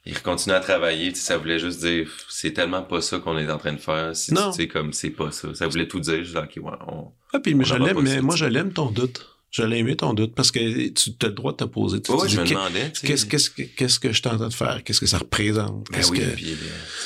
il 0.05 0.21
continue 0.21 0.55
à 0.55 0.59
travailler, 0.59 1.11
tu 1.11 1.19
sais, 1.19 1.25
ça 1.25 1.37
voulait 1.37 1.59
juste 1.59 1.81
dire, 1.81 2.09
c'est 2.29 2.53
tellement 2.53 2.81
pas 2.81 3.01
ça 3.01 3.19
qu'on 3.19 3.37
est 3.37 3.49
en 3.51 3.57
train 3.57 3.73
de 3.73 3.79
faire, 3.79 4.15
si 4.15 4.33
Non. 4.33 4.51
tu 4.51 4.57
sais, 4.57 4.67
comme, 4.67 4.93
c'est 4.93 5.09
pas 5.11 5.31
ça, 5.31 5.53
ça 5.53 5.67
voulait 5.67 5.87
tout 5.87 5.99
dire, 5.99 6.23
je 6.23 6.31
dis, 6.31 6.37
ok, 6.37 6.65
ouais, 6.65 6.77
on, 6.87 7.11
Ah, 7.33 7.39
puis 7.39 7.55
mais 7.55 7.65
je 7.65 7.75
l'aime, 7.75 8.01
mais 8.01 8.21
moi, 8.21 8.35
tu 8.35 8.41
je 8.41 8.45
l'aime 8.45 8.71
ton 8.71 8.91
doute. 8.91 9.25
Je 9.49 9.63
l'ai 9.63 9.77
aimé 9.77 9.95
ton 9.95 10.13
doute 10.13 10.35
parce 10.35 10.51
que 10.51 10.89
tu 10.89 11.11
as 11.21 11.27
le 11.27 11.33
droit 11.33 11.53
de 11.53 11.57
te 11.57 11.63
poser. 11.63 12.01
Tu 12.01 12.11
ouais, 12.11 12.27
dis, 12.27 12.33
je 12.33 12.41
me 12.41 12.45
demandais, 12.45 12.91
tu. 12.91 13.07
Qu'est-ce 13.07 13.25
qu'est-ce 13.25 13.49
que 13.49 13.61
qu'est-ce 13.61 13.99
que 13.99 14.11
je 14.11 14.19
suis 14.19 14.27
en 14.27 14.37
train 14.37 14.49
de 14.49 14.53
faire? 14.53 14.83
Qu'est-ce 14.83 14.99
que 14.99 15.05
ça 15.05 15.19
représente? 15.19 15.87
Ben 15.89 16.01
oui, 16.09 16.19
que... 16.19 16.35
puis 16.35 16.51
euh, 16.51 16.55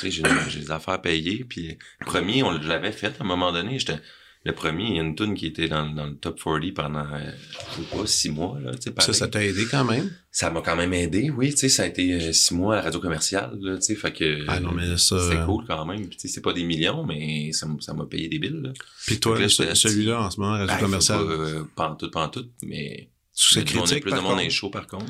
sais, 0.00 0.10
j'ai 0.10 0.22
j'ai 0.48 0.60
des 0.60 0.70
affaires 0.70 0.94
à 0.94 1.02
payer, 1.02 1.44
puis 1.48 1.78
le 2.00 2.06
premier, 2.06 2.42
on 2.42 2.50
l'avait 2.50 2.92
fait 2.92 3.14
à 3.18 3.22
un 3.22 3.24
moment 3.24 3.52
donné, 3.52 3.78
j'étais 3.78 4.00
le 4.44 4.52
premier, 4.52 4.84
il 4.90 4.96
y 4.96 4.98
a 4.98 5.02
une 5.02 5.14
tune 5.14 5.34
qui 5.34 5.46
était 5.46 5.68
dans, 5.68 5.86
dans 5.88 6.06
le 6.06 6.16
top 6.16 6.40
40 6.42 6.74
pendant, 6.74 7.00
euh, 7.12 7.30
je 7.76 7.82
sais 7.82 7.96
pas, 7.96 8.06
six 8.06 8.30
mois, 8.30 8.58
là, 8.60 8.72
tu 8.74 8.90
sais, 8.90 8.94
Ça, 8.98 9.12
ça 9.12 9.28
t'a 9.28 9.44
aidé 9.44 9.66
quand 9.70 9.84
même? 9.84 10.10
Ça 10.30 10.50
m'a 10.50 10.60
quand 10.62 10.74
même 10.76 10.92
aidé, 10.94 11.30
oui, 11.30 11.50
tu 11.50 11.58
sais, 11.58 11.68
ça 11.68 11.84
a 11.84 11.86
été 11.86 12.12
euh, 12.14 12.32
six 12.32 12.52
mois 12.54 12.74
à 12.74 12.76
la 12.78 12.82
radio 12.84 12.98
commerciale, 13.00 13.56
là, 13.60 13.76
tu 13.76 13.82
sais, 13.82 13.94
fait 13.94 14.12
que... 14.12 14.44
Ah 14.48 14.58
non, 14.60 14.72
mais 14.72 14.96
ça... 14.96 15.18
C'était 15.20 15.36
euh, 15.40 15.44
cool 15.46 15.64
quand 15.66 15.84
même, 15.86 16.08
puis 16.08 16.16
tu 16.16 16.26
sais, 16.26 16.34
c'est 16.34 16.40
pas 16.40 16.52
des 16.52 16.64
millions, 16.64 17.04
mais 17.04 17.52
ça 17.52 17.66
m'a 17.94 18.04
payé 18.06 18.28
des 18.28 18.38
billes, 18.38 18.60
là. 18.62 18.70
Puis 19.06 19.20
toi, 19.20 19.36
celui-là, 19.48 20.22
en 20.22 20.30
ce 20.30 20.40
moment, 20.40 20.54
réseau 20.54 20.66
Ben, 20.66 20.78
commercial, 20.80 21.18
faut 21.20 21.26
Pas, 21.26 21.32
euh, 21.34 21.64
pantoute, 21.76 22.12
pantoute, 22.12 22.50
mais... 22.64 23.10
de 23.54 23.58
monde- 23.58 23.66
critique, 23.66 24.02
plus 24.02 24.10
de 24.10 24.16
par 24.16 24.22
monde 24.22 24.32
contre. 24.34 24.44
est 24.46 24.50
chaud, 24.50 24.70
par 24.70 24.86
contre. 24.86 25.06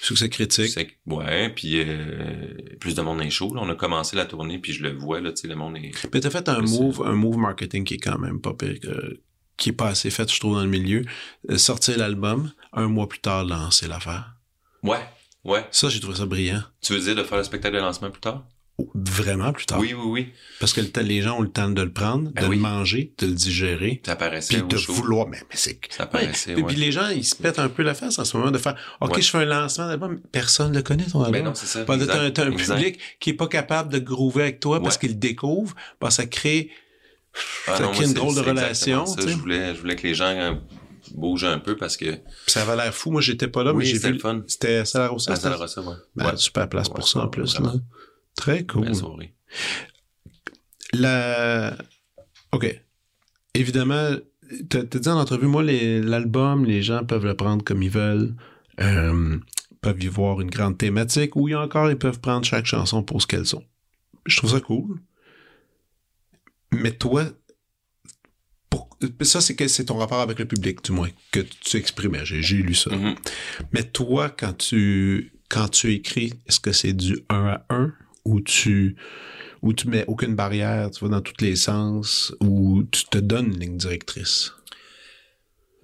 Succès 0.00 0.28
critique. 0.30 0.98
Ouais, 1.06 1.50
puis 1.50 1.80
euh, 1.80 2.54
plus 2.80 2.94
de 2.94 3.02
monde 3.02 3.20
est 3.20 3.30
chaud. 3.30 3.54
Là. 3.54 3.60
On 3.62 3.68
a 3.68 3.74
commencé 3.74 4.16
la 4.16 4.24
tournée, 4.24 4.58
puis 4.58 4.72
je 4.72 4.82
le 4.82 4.92
vois, 4.92 5.20
là, 5.20 5.30
tu 5.32 5.42
sais, 5.42 5.48
le 5.48 5.56
monde 5.56 5.76
est... 5.76 5.92
Mais 6.12 6.20
t'as 6.20 6.30
fait 6.30 6.48
un 6.48 6.60
move, 6.62 7.02
un 7.04 7.12
move 7.12 7.36
marketing 7.36 7.84
qui 7.84 7.94
est 7.94 7.98
quand 7.98 8.18
même 8.18 8.40
pas 8.40 8.54
pire 8.54 8.80
que- 8.80 9.20
qui 9.56 9.68
est 9.68 9.72
pas 9.74 9.88
assez 9.88 10.08
fait, 10.10 10.32
je 10.32 10.40
trouve, 10.40 10.54
dans 10.54 10.62
le 10.62 10.68
milieu. 10.70 11.04
Euh, 11.50 11.58
Sortir 11.58 11.98
l'album, 11.98 12.50
un 12.72 12.86
mois 12.88 13.08
plus 13.08 13.20
tard, 13.20 13.44
lancer 13.44 13.88
l'affaire. 13.88 14.36
Ouais, 14.82 15.04
ouais. 15.44 15.66
Ça, 15.70 15.90
j'ai 15.90 16.00
trouvé 16.00 16.16
ça 16.16 16.24
brillant. 16.24 16.62
Tu 16.80 16.94
veux 16.94 17.00
dire 17.00 17.14
de 17.14 17.22
faire 17.22 17.36
le 17.36 17.44
spectacle 17.44 17.74
de 17.76 17.80
lancement 17.80 18.10
plus 18.10 18.22
tard? 18.22 18.46
Vraiment 18.94 19.52
plus 19.52 19.66
tard. 19.66 19.78
Oui, 19.80 19.94
oui, 19.94 20.04
oui. 20.06 20.28
Parce 20.60 20.72
que 20.72 20.80
le 20.80 20.88
temps- 20.90 21.00
les 21.02 21.22
gens 21.22 21.38
ont 21.38 21.42
le 21.42 21.50
temps 21.50 21.68
de 21.68 21.82
le 21.82 21.92
prendre, 21.92 22.30
Ben 22.30 22.44
de 22.44 22.48
oui. 22.48 22.56
le 22.56 22.62
manger, 22.62 23.12
de 23.18 23.26
le 23.26 23.32
digérer, 23.32 24.00
Ça 24.04 24.16
paraissait 24.16 24.58
puis 24.58 24.62
de 24.66 24.76
show. 24.76 24.92
vouloir. 24.92 25.26
Mais, 25.28 25.38
mais 25.38 25.56
c'est. 25.56 25.78
Ça 25.90 26.06
paraissait, 26.06 26.54
Puis, 26.54 26.62
ouais. 26.62 26.68
puis 26.72 26.76
les 26.80 26.92
gens, 26.92 27.08
ils 27.08 27.24
se 27.24 27.34
pètent 27.34 27.58
un 27.58 27.68
peu 27.68 27.82
la 27.82 27.94
face 27.94 28.18
en 28.18 28.24
ce 28.24 28.36
moment 28.36 28.50
de 28.50 28.58
faire 28.58 28.76
OK, 29.00 29.14
Ouais. 29.16 29.22
je 29.22 29.30
fais 29.30 29.38
un 29.38 29.44
lancement 29.44 29.86
d'album, 29.88 30.20
personne 30.32 30.70
ne 30.72 30.76
le 30.76 30.82
connaît 30.82 31.04
ton 31.04 31.20
album. 31.22 31.32
Ben 31.32 31.44
non, 31.44 31.54
c'est 31.54 31.66
ça. 31.66 31.80
Exact, 31.82 32.32
T'as 32.34 32.44
un 32.44 32.50
exact. 32.52 32.76
public 32.76 32.98
qui 33.20 33.30
est 33.30 33.34
pas 33.34 33.48
capable 33.48 33.92
de 33.92 33.98
groover 33.98 34.42
avec 34.42 34.60
toi 34.60 34.82
parce 34.82 34.98
qu'il 34.98 35.10
le 35.10 35.14
découvre, 35.16 35.74
ben, 36.00 36.10
ça 36.10 36.26
crée, 36.26 36.70
Ah 37.66 37.76
ça 37.76 37.82
non, 37.84 37.90
crée 37.90 38.00
moi, 38.00 38.08
une 38.08 38.14
drôle 38.14 38.34
de 38.34 38.40
relation. 38.40 39.06
ça. 39.06 39.20
Je 39.26 39.34
voulais, 39.34 39.74
je 39.74 39.80
voulais 39.80 39.96
que 39.96 40.06
les 40.06 40.14
gens 40.14 40.26
euh, 40.26 40.54
bougent 41.14 41.44
un 41.44 41.58
peu 41.58 41.76
parce 41.76 41.96
que... 41.96 42.06
Puis 42.06 42.20
ça 42.48 42.62
avait 42.62 42.76
l'air 42.76 42.94
fou. 42.94 43.10
Moi, 43.10 43.20
j'étais 43.20 43.48
pas 43.48 43.62
là, 43.64 43.72
Oui, 43.72 43.78
mais 43.78 43.84
j'ai 43.84 43.98
vu. 44.10 44.20
C'était 44.48 44.84
Salarossa. 44.84 45.32
Ah, 45.32 45.36
c'était- 45.36 45.44
ça 45.44 45.50
leur 45.50 45.62
a 45.62 45.68
ça, 45.68 45.80
ouais. 45.80 45.94
Ben, 46.16 46.26
ouais. 46.26 46.36
super 46.36 46.68
place 46.68 46.88
Ouais, 46.88 46.94
pour 46.94 47.08
ça 47.08 47.20
en 47.20 47.28
plus. 47.28 47.58
Là. 47.60 47.72
Très 48.36 48.64
cool. 48.66 48.86
La... 50.92 51.76
OK. 52.52 52.80
Évidemment, 53.54 54.16
t'as 54.68 54.84
t'as 54.84 54.98
dit 54.98 55.08
en 55.08 55.18
entrevue, 55.20 55.46
moi, 55.46 55.62
l'album, 55.62 56.64
les 56.64 56.82
gens 56.82 57.04
peuvent 57.04 57.24
le 57.26 57.34
prendre 57.36 57.64
comme 57.64 57.82
ils 57.82 57.90
veulent. 57.90 58.34
Euh, 58.80 59.36
peuvent 59.82 60.02
y 60.02 60.08
voir 60.08 60.40
une 60.40 60.50
grande 60.50 60.76
thématique 60.78 61.36
ou 61.36 61.52
encore, 61.54 61.90
ils 61.90 61.96
peuvent 61.98 62.20
prendre 62.20 62.44
chaque 62.44 62.66
chanson 62.66 63.02
pour 63.02 63.22
ce 63.22 63.26
qu'elles 63.26 63.46
sont. 63.46 63.64
Je 64.26 64.36
trouve 64.36 64.50
ça 64.50 64.60
cool. 64.60 65.00
Mais 66.72 66.92
toi, 66.92 67.24
pour- 68.68 68.88
ça, 69.22 69.40
c'est 69.40 69.56
que 69.56 69.66
c'est 69.68 69.86
ton 69.86 69.96
rapport 69.96 70.20
avec 70.20 70.38
le 70.38 70.44
public, 70.44 70.84
du 70.84 70.92
moins, 70.92 71.08
que 71.32 71.40
tu 71.40 71.76
exprimais. 71.78 72.24
J'ai 72.24 72.56
lu 72.58 72.74
ça. 72.74 72.94
Mhm. 72.94 73.14
Mais 73.72 73.82
toi, 73.84 74.28
quand 74.30 74.52
tu, 74.56 75.32
quand 75.48 75.68
tu 75.68 75.92
écris, 75.92 76.34
est-ce 76.46 76.60
que 76.60 76.72
c'est 76.72 76.92
du 76.92 77.18
1 77.28 77.46
à 77.46 77.66
1 77.70 77.92
ou 78.24 78.40
tu, 78.40 78.96
tu 79.76 79.88
mets 79.88 80.04
aucune 80.06 80.34
barrière, 80.34 80.90
tu 80.90 81.04
vas 81.04 81.10
dans 81.10 81.20
tous 81.20 81.40
les 81.40 81.56
sens 81.56 82.34
ou 82.40 82.82
tu 82.90 83.04
te 83.04 83.18
donnes 83.18 83.46
une 83.54 83.60
ligne 83.60 83.76
directrice? 83.76 84.52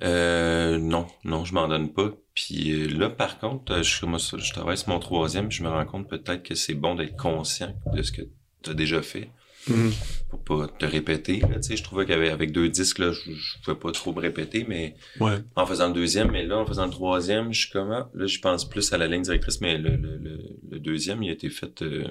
Euh, 0.03 0.78
non, 0.78 1.07
non, 1.24 1.45
je 1.45 1.55
m'en 1.55 1.68
donne 1.68 1.93
pas. 1.93 2.12
Puis 2.34 2.70
euh, 2.72 2.89
là, 2.89 3.09
par 3.09 3.39
contre, 3.39 3.72
euh, 3.72 3.82
je, 3.82 3.97
je 4.39 4.53
travaille 4.53 4.76
sur 4.76 4.91
mon 4.91 4.99
troisième, 4.99 5.51
je 5.51 5.62
me 5.62 5.68
rends 5.68 5.87
compte 5.87 6.09
peut-être 6.09 6.43
que 6.43 6.55
c'est 6.55 6.74
bon 6.74 6.95
d'être 6.95 7.16
conscient 7.16 7.74
de 7.95 8.03
ce 8.03 8.12
que 8.12 8.22
tu 8.62 8.70
as 8.70 8.74
déjà 8.74 9.01
fait 9.01 9.30
pour 10.28 10.45
pas 10.45 10.68
te 10.68 10.84
répéter. 10.87 11.41
Là, 11.41 11.57
je 11.68 11.82
trouvais 11.82 12.07
qu'avec 12.07 12.30
avec 12.30 12.53
deux 12.53 12.68
disques, 12.68 12.99
là, 12.99 13.11
je, 13.11 13.32
je 13.32 13.59
pouvais 13.64 13.76
pas 13.76 13.91
trop 13.91 14.12
me 14.12 14.20
répéter, 14.20 14.64
mais 14.68 14.95
Ouais. 15.18 15.39
en 15.57 15.66
faisant 15.66 15.89
le 15.89 15.95
deuxième, 15.95 16.30
mais 16.30 16.45
là, 16.45 16.59
en 16.59 16.66
faisant 16.66 16.84
le 16.84 16.93
troisième, 16.93 17.53
je 17.53 17.62
suis 17.62 17.70
comment? 17.70 18.09
Là, 18.14 18.26
je 18.26 18.39
pense 18.39 18.68
plus 18.68 18.93
à 18.93 18.99
la 18.99 19.09
ligne 19.09 19.22
directrice, 19.22 19.61
mais 19.61 19.76
le, 19.76 19.97
le, 19.97 20.18
le, 20.18 20.39
le 20.70 20.78
deuxième, 20.78 21.22
il 21.22 21.30
a 21.30 21.32
été 21.32 21.51
fait... 21.51 21.82
euh, 21.82 22.05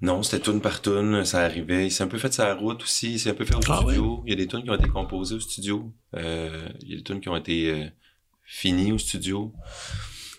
Non, 0.00 0.22
c'était 0.22 0.42
tune 0.42 0.60
par 0.60 0.82
tune, 0.82 1.24
ça 1.24 1.40
arrivait. 1.44 1.86
Il 1.86 1.90
s'est 1.90 2.02
un 2.04 2.08
peu 2.08 2.18
fait 2.18 2.32
sa 2.32 2.54
route 2.54 2.82
aussi, 2.82 3.12
il 3.12 3.18
s'est 3.18 3.30
un 3.30 3.34
peu 3.34 3.44
fait 3.46 3.54
au 3.54 3.60
Ah 3.68 3.80
studio. 3.82 4.22
Il 4.26 4.30
y 4.30 4.32
a 4.34 4.36
des 4.36 4.46
tunes 4.46 4.62
qui 4.62 4.70
ont 4.70 4.74
été 4.74 4.88
composées 4.88 5.36
au 5.36 5.40
studio. 5.40 5.92
Euh, 6.14 6.68
il 6.82 6.90
y 6.90 6.92
a 6.94 6.96
des 6.98 7.02
tunes 7.02 7.20
qui 7.20 7.28
ont 7.30 7.36
été 7.36 7.70
euh, 7.70 7.86
finies 8.44 8.92
au 8.92 8.98
studio. 8.98 9.54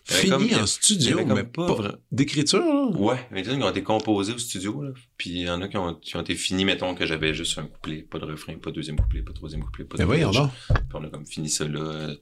Il 0.07 0.13
y 0.13 0.17
avait 0.17 0.21
Fini 0.37 0.49
comme- 0.51 0.59
en 0.61 0.65
studio, 0.67 1.17
comme 1.17 1.33
mais 1.33 1.43
pas 1.43 1.65
pas 1.75 1.95
d'écriture? 2.11 2.61
Ouais, 3.01 3.17
il 3.31 3.37
y 3.37 3.39
a 3.39 3.43
des 3.43 3.49
tunes 3.49 3.57
qui 3.59 3.65
ont 3.65 3.69
été 3.71 3.81
composées 3.81 4.33
au 4.33 4.37
studio, 4.37 4.83
là. 4.83 4.91
Puis 5.17 5.31
il 5.31 5.37
y 5.39 5.49
en 5.49 5.59
a 5.63 5.67
qui 5.67 5.77
ont, 5.77 5.95
qui 5.95 6.15
ont 6.15 6.21
été 6.21 6.35
finis, 6.35 6.63
mettons 6.63 6.93
que 6.93 7.07
j'avais 7.07 7.33
juste 7.33 7.57
un 7.57 7.65
couplet, 7.65 8.03
pas 8.03 8.19
de 8.19 8.25
refrain, 8.25 8.53
pas 8.59 8.69
de 8.69 8.75
deuxième 8.75 8.97
couplet, 8.97 9.23
pas 9.23 9.31
de 9.31 9.37
troisième 9.37 9.63
couplet, 9.63 9.83
pas 9.83 9.97
de 9.97 10.03
Mais 10.05 10.19
donc. 10.21 10.33
Puis 10.67 10.75
on 10.93 11.03
a 11.03 11.07
comme 11.09 11.25
fini 11.25 11.49
ça 11.49 11.67
là. 11.67 12.13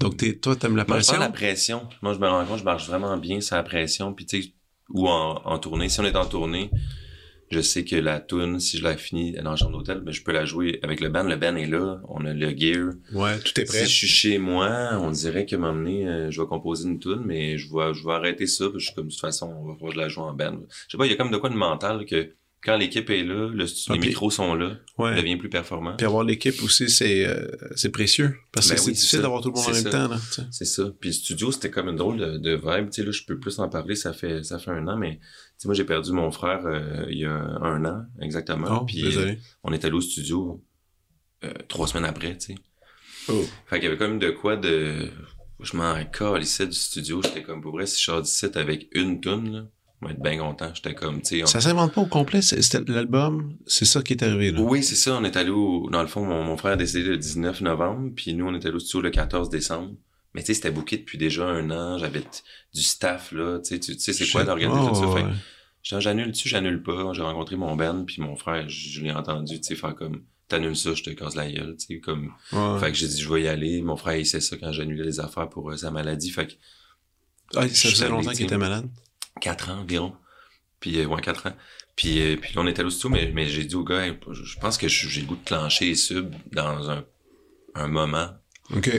Donc, 0.00 0.16
t'es- 0.16 0.38
toi, 0.38 0.56
t'aimes 0.56 0.74
la 0.74 0.84
moi, 0.84 0.98
je 0.98 1.04
pression? 1.06 1.20
la 1.20 1.28
pression. 1.30 1.88
Moi, 2.02 2.14
je 2.14 2.18
me 2.18 2.26
rends 2.28 2.44
compte, 2.46 2.58
je 2.58 2.64
marche 2.64 2.88
vraiment 2.88 3.16
bien 3.16 3.40
sur 3.40 3.54
la 3.54 3.62
pression. 3.62 4.12
Puis, 4.12 4.26
tu 4.26 4.42
sais, 4.42 4.52
ou 4.92 5.08
en, 5.08 5.40
en 5.44 5.58
tournée. 5.58 5.88
Si 5.88 6.00
on 6.00 6.04
est 6.04 6.16
en 6.16 6.26
tournée, 6.26 6.70
je 7.50 7.60
sais 7.60 7.84
que 7.84 7.96
la 7.96 8.20
tune, 8.20 8.60
si 8.60 8.78
je 8.78 8.84
la 8.84 8.96
finis 8.96 9.32
dans 9.32 9.50
la 9.50 9.56
chambre 9.56 9.72
d'hôtel, 9.78 10.00
ben, 10.00 10.12
je 10.12 10.22
peux 10.22 10.30
la 10.32 10.44
jouer 10.44 10.78
avec 10.84 11.00
le 11.00 11.08
band. 11.08 11.24
Le 11.24 11.34
band 11.36 11.56
est 11.56 11.66
là. 11.66 12.00
On 12.08 12.24
a 12.24 12.32
le 12.32 12.50
gear. 12.56 12.92
Ouais, 13.12 13.38
tout 13.40 13.60
est 13.60 13.66
Si 13.66 13.72
prêt. 13.72 13.80
je 13.86 13.88
suis 13.90 14.06
chez 14.06 14.38
moi, 14.38 14.90
on 15.00 15.10
dirait 15.10 15.46
que 15.46 15.56
m'emmener, 15.56 16.06
euh, 16.06 16.30
je 16.30 16.40
vais 16.40 16.46
composer 16.46 16.88
une 16.88 17.00
tune, 17.00 17.22
mais 17.26 17.58
je 17.58 17.66
vais, 17.74 17.92
je 17.92 18.04
vais 18.06 18.12
arrêter 18.12 18.46
ça. 18.46 18.64
Parce 18.66 18.74
que 18.74 18.78
je 18.78 18.84
suis 18.86 18.94
comme, 18.94 19.06
de 19.08 19.10
toute 19.12 19.20
façon, 19.20 19.52
on 19.62 19.66
va 19.66 19.74
pouvoir 19.74 19.96
la 19.96 20.08
jouer 20.08 20.22
en 20.24 20.32
band. 20.32 20.58
Je 20.86 20.92
sais 20.92 20.98
pas, 20.98 21.06
il 21.06 21.10
y 21.10 21.14
a 21.14 21.16
comme 21.16 21.32
de 21.32 21.38
quoi 21.38 21.50
de 21.50 21.56
mental 21.56 22.04
que 22.06 22.34
quand 22.62 22.76
l'équipe 22.76 23.08
est 23.10 23.22
là, 23.24 23.48
le, 23.48 23.64
les 23.92 23.98
micros 23.98 24.30
sont 24.30 24.54
là, 24.54 24.76
on 24.98 25.04
Ouais. 25.04 25.16
devient 25.16 25.36
plus 25.36 25.48
performant. 25.48 25.96
Puis 25.96 26.04
avoir 26.06 26.24
l'équipe 26.24 26.62
aussi, 26.62 26.90
c'est 26.90 27.24
euh, 27.26 27.46
c'est 27.74 27.88
précieux. 27.90 28.36
Parce 28.52 28.66
que 28.68 28.72
Ben 28.74 28.78
c'est 28.78 28.82
oui, 28.86 28.94
c'est 28.94 29.00
difficile 29.00 29.20
d'avoir 29.22 29.40
tout 29.42 29.48
le 29.50 29.54
monde 29.54 29.66
en 29.68 29.72
même 29.72 29.82
ça. 29.82 29.90
temps. 30.36 30.46
C'est 30.50 30.64
ça. 30.66 30.92
Puis 31.00 31.08
le 31.10 31.14
studio, 31.14 31.52
c'était 31.52 31.70
comme 31.70 31.88
une 31.88 31.96
drôle 31.96 32.18
de, 32.18 32.36
de 32.38 32.50
vibe. 32.54 32.90
Tu 32.90 33.00
sais, 33.00 33.04
là, 33.04 33.12
je 33.12 33.22
peux 33.24 33.38
plus 33.38 33.58
en 33.58 33.68
parler, 33.68 33.94
ça 33.94 34.12
fait 34.12 34.42
ça 34.44 34.58
fait 34.58 34.70
un 34.72 34.86
an, 34.88 34.96
mais 34.98 35.16
tu 35.16 35.22
sais, 35.58 35.68
moi, 35.68 35.74
j'ai 35.74 35.84
perdu 35.84 36.12
mon 36.12 36.30
frère 36.30 36.60
euh, 36.66 37.06
il 37.10 37.18
y 37.18 37.24
a 37.24 37.32
un 37.34 37.84
an, 37.84 38.02
exactement. 38.20 38.80
Oh, 38.82 38.84
Puis 38.84 39.02
euh, 39.02 39.06
désolé. 39.06 39.38
on 39.64 39.72
est 39.72 39.84
allé 39.84 39.94
au 39.94 40.00
studio 40.02 40.62
euh, 41.44 41.52
trois 41.68 41.86
semaines 41.86 42.04
après, 42.04 42.36
tu 42.36 42.52
sais. 42.52 42.54
Oh. 43.28 43.42
Fait 43.66 43.76
qu'il 43.76 43.84
y 43.84 43.86
avait 43.88 43.96
comme 43.98 44.18
de 44.18 44.30
quoi 44.30 44.56
de... 44.56 45.08
Je 45.62 45.76
m'en 45.76 45.94
calissais 46.06 46.66
du 46.66 46.72
studio. 46.72 47.20
J'étais 47.22 47.42
comme, 47.42 47.60
pour 47.60 47.72
vrai, 47.72 47.84
si 47.86 47.98
je 48.00 48.04
sors 48.04 48.26
site 48.26 48.56
avec 48.56 48.88
une 48.92 49.20
toune, 49.20 49.52
là, 49.52 49.66
je 50.02 50.06
vais 50.06 50.12
être 50.14 50.22
bien 50.22 50.38
content. 50.38 50.70
J'étais 50.74 50.94
comme, 50.94 51.20
tu 51.22 51.36
sais... 51.36 51.42
on- 51.42 51.46
Ça 51.46 51.60
s'invente 51.60 51.92
pas 51.92 52.00
au 52.00 52.06
complet. 52.06 52.40
l'album, 52.88 53.56
c'est 53.66 53.84
ça 53.84 54.02
qui 54.02 54.14
est 54.14 54.22
arrivé, 54.22 54.50
là. 54.52 54.60
Oui, 54.60 54.82
c'est 54.82 54.94
ça. 54.96 55.14
On 55.14 55.24
est 55.24 55.36
allé 55.36 55.50
au... 55.50 55.88
Dans 55.90 56.02
le 56.02 56.08
fond, 56.08 56.24
mon, 56.24 56.42
mon 56.44 56.56
frère 56.56 56.72
a 56.72 56.76
décédé 56.76 57.08
le 57.10 57.18
19 57.18 57.60
novembre, 57.60 58.10
puis 58.16 58.34
nous, 58.34 58.46
on 58.46 58.54
est 58.54 58.64
allé 58.64 58.74
au 58.74 58.78
studio 58.78 59.02
le 59.02 59.10
14 59.10 59.50
décembre. 59.50 59.92
Mais 60.34 60.42
tu 60.42 60.46
sais, 60.48 60.54
c'était 60.54 60.70
booké 60.70 60.96
depuis 60.98 61.18
déjà 61.18 61.44
un 61.46 61.70
an. 61.70 61.98
J'avais 61.98 62.22
du 62.74 62.82
staff, 62.82 63.32
là. 63.32 63.58
Tu 63.58 63.70
sais, 63.74 63.80
tu 63.80 63.94
tu 63.96 64.00
sais, 64.00 64.12
c'est 64.12 64.28
quoi 64.30 64.44
d'organiser 64.44 64.88
tout 64.88 64.94
ça? 64.94 65.08
Fait 65.08 65.24
ouais. 65.24 65.30
j'étais, 65.82 66.00
j'annule-tu, 66.00 66.48
j'annule 66.48 66.82
pas. 66.82 67.12
J'ai 67.12 67.22
rencontré 67.22 67.56
mon 67.56 67.74
Ben, 67.76 68.04
puis 68.06 68.22
mon 68.22 68.36
frère, 68.36 68.68
je, 68.68 69.00
l'ai 69.02 69.10
entendu, 69.12 69.60
tu 69.60 69.66
sais, 69.66 69.74
faire 69.74 69.94
comme... 69.94 70.22
T'annules 70.48 70.76
ça, 70.76 70.94
je 70.94 71.02
te 71.04 71.10
casse 71.10 71.36
la 71.36 71.50
gueule, 71.50 71.76
tu 71.78 71.86
sais, 71.94 72.00
comme... 72.00 72.32
Ouais. 72.52 72.78
Fait 72.80 72.90
que 72.90 72.96
j'ai 72.96 73.06
dit, 73.08 73.20
je 73.20 73.28
vais 73.32 73.42
y 73.42 73.48
aller. 73.48 73.82
Mon 73.82 73.96
frère, 73.96 74.16
il 74.16 74.26
sait 74.26 74.40
ça 74.40 74.56
quand 74.56 74.72
j'annulais 74.72 75.04
les 75.04 75.20
affaires 75.20 75.48
pour 75.48 75.70
euh, 75.70 75.76
sa 75.76 75.90
maladie. 75.90 76.30
Fait 76.30 76.46
que 76.46 76.52
Ah, 77.56 77.68
ça 77.68 77.88
faisait 77.90 78.08
longtemps 78.08 78.30
qu'il 78.32 78.44
était 78.46 78.56
malade? 78.58 78.88
Quatre 79.40 79.70
ans 79.70 79.80
environ. 79.80 80.14
Puis, 80.80 80.98
euh, 81.00 81.06
ouais, 81.06 81.20
quatre 81.20 81.46
ans. 81.48 81.56
Puis, 81.96 82.20
euh, 82.20 82.36
puis 82.36 82.54
là, 82.54 82.62
on 82.62 82.66
était 82.66 82.88
studio, 82.88 83.10
mais, 83.10 83.30
mais 83.34 83.46
j'ai 83.46 83.64
dit 83.64 83.74
au 83.74 83.84
gars, 83.84 84.06
Hey, 84.06 84.14
je 84.32 84.58
pense 84.58 84.78
que 84.78 84.88
j'ai 84.88 85.20
le 85.20 85.26
goût 85.26 85.36
de 85.36 85.44
clencher 85.44 85.86
les 85.86 85.94
subs 85.94 86.34
dans 86.52 86.90
un, 86.90 87.04
un 87.74 87.88
moment. 87.88 88.30
OK. 88.74 88.90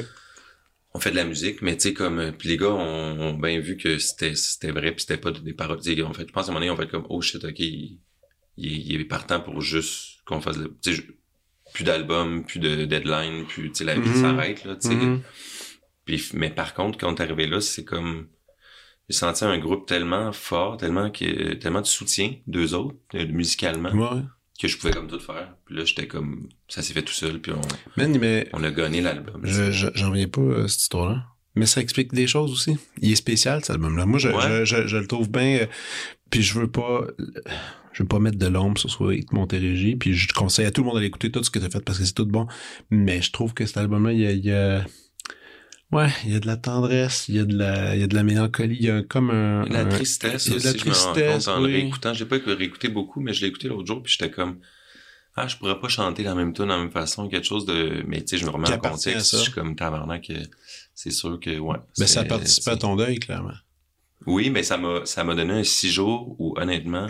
On 0.93 0.99
fait 0.99 1.11
de 1.11 1.15
la 1.15 1.23
musique, 1.23 1.61
mais 1.61 1.75
tu 1.77 1.83
sais, 1.83 1.93
comme, 1.93 2.19
euh, 2.19 2.31
puis 2.33 2.49
les 2.49 2.57
gars 2.57 2.67
ont, 2.69 3.19
ont 3.21 3.33
bien 3.33 3.59
vu 3.59 3.77
que 3.77 3.97
c'était, 3.97 4.35
c'était 4.35 4.71
vrai, 4.71 4.91
puis 4.91 5.01
c'était 5.01 5.17
pas 5.17 5.31
des 5.31 5.53
paroles. 5.53 5.81
Sais, 5.81 5.99
En 6.03 6.13
fait, 6.13 6.27
je 6.27 6.33
pense 6.33 6.47
à 6.47 6.51
un 6.51 6.53
moment 6.53 6.59
donné, 6.65 6.69
on 6.71 6.75
fait 6.75 6.89
comme, 6.91 7.05
oh 7.09 7.21
shit, 7.21 7.43
ok, 7.43 7.59
il, 7.59 7.99
il, 8.57 8.91
il 8.91 9.01
est 9.01 9.05
partant 9.05 9.39
pour 9.39 9.61
juste 9.61 10.17
qu'on 10.25 10.41
fasse, 10.41 10.57
le- 10.57 10.75
tu 10.83 10.95
sais, 10.97 11.03
plus 11.73 11.85
d'albums, 11.85 12.43
plus 12.45 12.59
de 12.59 12.83
deadline, 12.83 13.45
plus, 13.47 13.69
tu 13.71 13.75
sais, 13.77 13.83
la 13.85 13.95
vie 13.97 14.09
Mhm. 14.09 14.15
s'arrête, 14.21 14.65
là, 14.65 14.75
tu 14.75 14.89
sais. 14.89 14.95
Mhm. 14.95 15.21
Puis, 16.03 16.29
mais 16.33 16.49
par 16.49 16.73
contre, 16.73 16.97
quand 16.97 17.09
on 17.09 17.15
est 17.15 17.21
arrivé 17.21 17.47
là, 17.47 17.61
c'est 17.61 17.85
comme 17.85 18.27
j'ai 19.11 19.17
senti 19.17 19.43
un 19.43 19.57
groupe 19.59 19.85
tellement 19.85 20.31
fort, 20.31 20.77
tellement 20.77 21.09
que 21.11 21.53
tellement 21.55 21.81
de 21.81 21.85
soutien 21.87 22.33
d'eux 22.47 22.73
autres, 22.73 22.95
euh, 23.15 23.27
musicalement, 23.27 23.91
Ouais. 23.91 24.21
que 24.59 24.67
je 24.67 24.77
pouvais 24.77 24.93
comme 24.93 25.07
tout 25.07 25.19
faire. 25.19 25.53
Puis 25.65 25.75
là, 25.75 25.85
j'étais 25.85 26.07
comme 26.07 26.47
ça 26.67 26.81
s'est 26.81 26.93
fait 26.93 27.01
tout 27.01 27.13
seul, 27.13 27.39
puis 27.41 27.51
on, 27.51 27.61
Man, 27.97 28.17
mais 28.19 28.47
on 28.53 28.63
a 28.63 28.71
gagné 28.71 29.01
l'album. 29.01 29.41
je, 29.43 29.71
je- 29.71 29.87
j'en 29.95 30.09
reviens 30.11 30.27
pas 30.27 30.63
à 30.63 30.67
cette 30.67 30.81
histoire-là. 30.81 31.25
Mais 31.55 31.65
ça 31.65 31.81
explique 31.81 32.13
des 32.13 32.27
choses 32.27 32.51
aussi. 32.53 32.77
Il 33.01 33.11
est 33.11 33.15
spécial, 33.15 33.59
cet 33.61 33.71
album-là. 33.71 34.05
Moi, 34.05 34.19
je, 34.19 34.29
Ouais. 34.29 34.65
je, 34.65 34.65
je, 34.65 34.87
je 34.87 34.97
le 34.97 35.05
trouve 35.07 35.29
bien... 35.29 35.59
euh, 35.63 35.65
Puis 36.29 36.41
je 36.41 36.57
veux 36.57 36.71
pas 36.71 37.01
je 37.93 38.03
veux 38.03 38.07
pas 38.07 38.19
mettre 38.19 38.37
de 38.37 38.47
l'ombre 38.47 38.77
sur 38.79 38.89
Sweet 38.89 39.33
Montérégie, 39.33 39.97
puis 39.97 40.13
je 40.13 40.33
conseille 40.33 40.65
à 40.65 40.71
tout 40.71 40.79
le 40.79 40.85
monde 40.85 40.95
d'aller 40.95 41.07
écouter 41.07 41.29
tout 41.29 41.43
ce 41.43 41.49
que 41.49 41.59
tu 41.59 41.65
as 41.65 41.69
fait 41.69 41.83
parce 41.83 41.99
que 41.99 42.05
c'est 42.05 42.13
tout 42.13 42.25
bon. 42.25 42.47
Mais 42.89 43.21
je 43.21 43.31
trouve 43.33 43.53
que 43.53 43.65
cet 43.65 43.75
album-là, 43.75 44.13
il 44.13 44.19
y 44.21 44.25
a, 44.27 44.31
il 44.31 44.45
y 44.45 44.51
a 44.53 44.85
Ouais, 45.91 46.07
il 46.23 46.31
y 46.31 46.35
a 46.35 46.39
de 46.39 46.47
la 46.47 46.55
tendresse, 46.55 47.27
il 47.27 47.35
y 47.35 47.39
a 47.39 47.43
de 47.45 47.55
la, 47.57 47.95
il 47.95 48.01
y 48.01 48.03
a 48.03 48.07
de 48.07 48.15
la 48.15 48.23
mélancolie, 48.23 48.77
il 48.79 48.85
y 48.85 48.89
a 48.89 49.03
comme 49.03 49.29
un... 49.29 49.65
La 49.65 49.81
un- 49.81 49.89
tristesse 49.89 50.45
il 50.45 50.53
y 50.53 50.55
a 50.55 50.59
de 50.59 50.59
aussi, 50.59 50.67
la 50.67 50.73
je 50.73 50.77
tristesse, 50.77 51.45
compte 51.45 51.55
en 51.55 51.59
le 51.59 51.65
réécoutant. 51.65 52.13
J'ai 52.13 52.25
pas 52.25 52.37
réécouté 52.45 52.87
beaucoup, 52.87 53.19
mais 53.19 53.33
je 53.33 53.41
l'ai 53.41 53.47
écouté 53.47 53.67
l'autre 53.67 53.85
jour, 53.87 54.01
puis 54.01 54.11
j'étais 54.13 54.31
comme... 54.31 54.59
Ah, 55.35 55.47
je 55.47 55.57
pourrais 55.57 55.79
pas 55.79 55.87
chanter 55.89 56.23
la 56.23 56.35
même 56.35 56.53
tune 56.53 56.65
la 56.67 56.77
même 56.77 56.91
façon, 56.91 57.27
quelque 57.29 57.45
chose 57.47 57.65
de... 57.65 58.03
Mais 58.07 58.21
tu 58.21 58.29
sais, 58.29 58.37
je 58.37 58.45
me 58.45 58.51
remets 58.51 58.71
en 58.71 58.77
contexte, 58.79 59.31
je 59.37 59.41
suis 59.43 59.51
comme 59.51 59.75
tabarnak, 59.75 60.27
que 60.27 60.33
c'est 60.95 61.11
sûr 61.11 61.39
que, 61.39 61.57
ouais. 61.59 61.77
Ben, 61.77 61.83
c'est- 61.93 62.07
ça 62.07 62.21
a 62.21 62.25
participé 62.25 62.71
à 62.71 62.77
ton 62.77 62.95
deuil, 62.95 63.19
clairement. 63.19 63.53
Oui, 64.27 64.49
mais 64.49 64.63
ça 64.63 64.77
m'a 64.77 65.05
ça 65.05 65.23
m'a 65.23 65.35
donné 65.35 65.53
un 65.53 65.63
six 65.63 65.89
jours 65.91 66.35
où 66.39 66.53
honnêtement, 66.57 67.07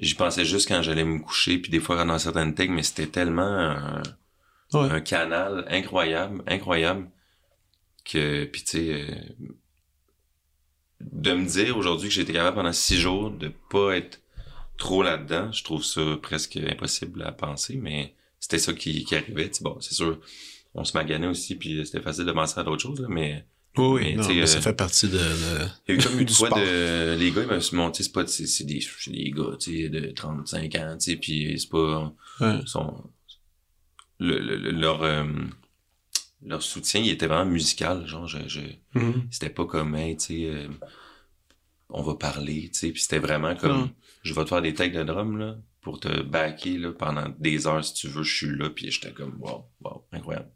j'y 0.00 0.14
pensais 0.14 0.44
juste 0.44 0.68
quand 0.68 0.82
j'allais 0.82 1.04
me 1.04 1.18
coucher, 1.18 1.58
puis 1.58 1.70
des 1.70 1.80
fois 1.80 2.04
dans 2.04 2.18
certaines 2.18 2.54
takes, 2.54 2.70
mais 2.70 2.82
c'était 2.82 3.06
tellement 3.08 3.42
un, 3.42 4.02
Ouais. 4.74 4.90
un 4.90 5.00
canal 5.00 5.64
incroyable, 5.70 6.42
incroyable 6.46 7.08
que 8.10 8.44
puis 8.44 8.62
tu 8.64 8.70
sais 8.70 8.92
euh, 8.92 9.14
de 11.00 11.32
me 11.32 11.46
dire 11.46 11.76
aujourd'hui 11.76 12.08
que 12.08 12.14
j'étais 12.14 12.32
capable 12.32 12.56
pendant 12.56 12.72
six 12.72 12.96
jours 12.98 13.30
de 13.30 13.52
pas 13.70 13.96
être 13.96 14.20
trop 14.76 15.02
là-dedans, 15.02 15.50
je 15.52 15.62
trouve 15.64 15.84
ça 15.84 16.02
presque 16.22 16.56
impossible 16.56 17.22
à 17.22 17.32
penser, 17.32 17.76
mais 17.76 18.14
c'était 18.40 18.58
ça 18.58 18.72
qui, 18.72 19.04
qui 19.04 19.14
arrivait. 19.16 19.48
tu 19.48 19.58
sais, 19.58 19.64
Bon, 19.64 19.78
c'est 19.80 19.94
sûr, 19.94 20.20
on 20.74 20.84
se 20.84 20.96
maganait 20.96 21.26
aussi, 21.26 21.54
puis 21.56 21.84
c'était 21.84 22.00
facile 22.02 22.24
de 22.24 22.32
penser 22.32 22.58
à 22.60 22.64
d'autres 22.64 22.82
choses, 22.82 23.00
là, 23.00 23.08
mais 23.08 23.44
Oui, 23.76 24.02
Mais, 24.02 24.14
non, 24.16 24.46
ça 24.46 24.58
euh, 24.58 24.60
fait 24.60 24.72
partie 24.74 25.08
de... 25.08 25.18
il 25.88 25.94
y 25.94 25.98
a 25.98 26.00
eu 26.00 26.02
comme 26.04 26.18
une 26.20 26.28
fois 26.28 26.48
sport. 26.48 26.58
de, 26.60 27.16
les 27.18 27.30
gars, 27.32 27.42
ils 27.42 27.76
m'ont 27.76 27.84
monté, 27.84 28.02
c'est 28.02 28.12
pas, 28.12 28.26
c'est 28.26 28.46
c'est 28.46 28.64
des, 28.64 28.80
c'est 28.80 29.10
des 29.12 29.30
gars, 29.30 29.56
tu 29.58 29.82
sais, 29.82 29.88
de 29.88 30.10
35 30.12 30.74
ans, 30.76 30.96
tu 30.98 31.10
sais, 31.12 31.16
puis 31.16 31.58
c'est 31.58 31.68
pas, 31.70 32.12
Ouais. 32.40 32.58
le- 34.20 34.38
le- 34.40 34.70
leur, 34.72 35.02
euh, 35.02 35.24
leur 36.44 36.62
soutien, 36.62 37.00
il 37.00 37.10
était 37.10 37.26
vraiment 37.26 37.50
musical, 37.50 38.06
genre, 38.06 38.26
je, 38.26 38.38
je, 38.46 38.60
Mhm. 38.94 39.26
c'était 39.30 39.50
pas 39.50 39.66
comme, 39.66 39.94
hey, 39.94 40.16
tu 40.16 40.24
sais, 40.26 40.44
euh, 40.46 40.68
on 41.90 42.02
va 42.02 42.14
parler, 42.14 42.70
tu 42.72 42.78
sais, 42.78 42.90
puis 42.92 43.00
c'était 43.02 43.18
vraiment 43.18 43.54
comme, 43.56 43.90
je 44.22 44.34
vais 44.34 44.44
te 44.44 44.48
faire 44.50 44.62
des 44.62 44.74
takes 44.74 44.92
de 44.92 45.02
drum, 45.04 45.38
là, 45.38 45.56
pour 45.80 46.00
te 46.00 46.22
backer, 46.22 46.78
là, 46.78 46.92
pendant 46.92 47.28
des 47.38 47.66
heures, 47.66 47.84
si 47.84 47.94
tu 47.94 48.08
veux, 48.08 48.22
je 48.22 48.36
suis 48.36 48.56
là, 48.56 48.70
puis 48.70 48.90
j'étais 48.90 49.12
comme, 49.12 49.36
wow, 49.40 49.64
wow, 49.80 50.04
incroyable. 50.12 50.50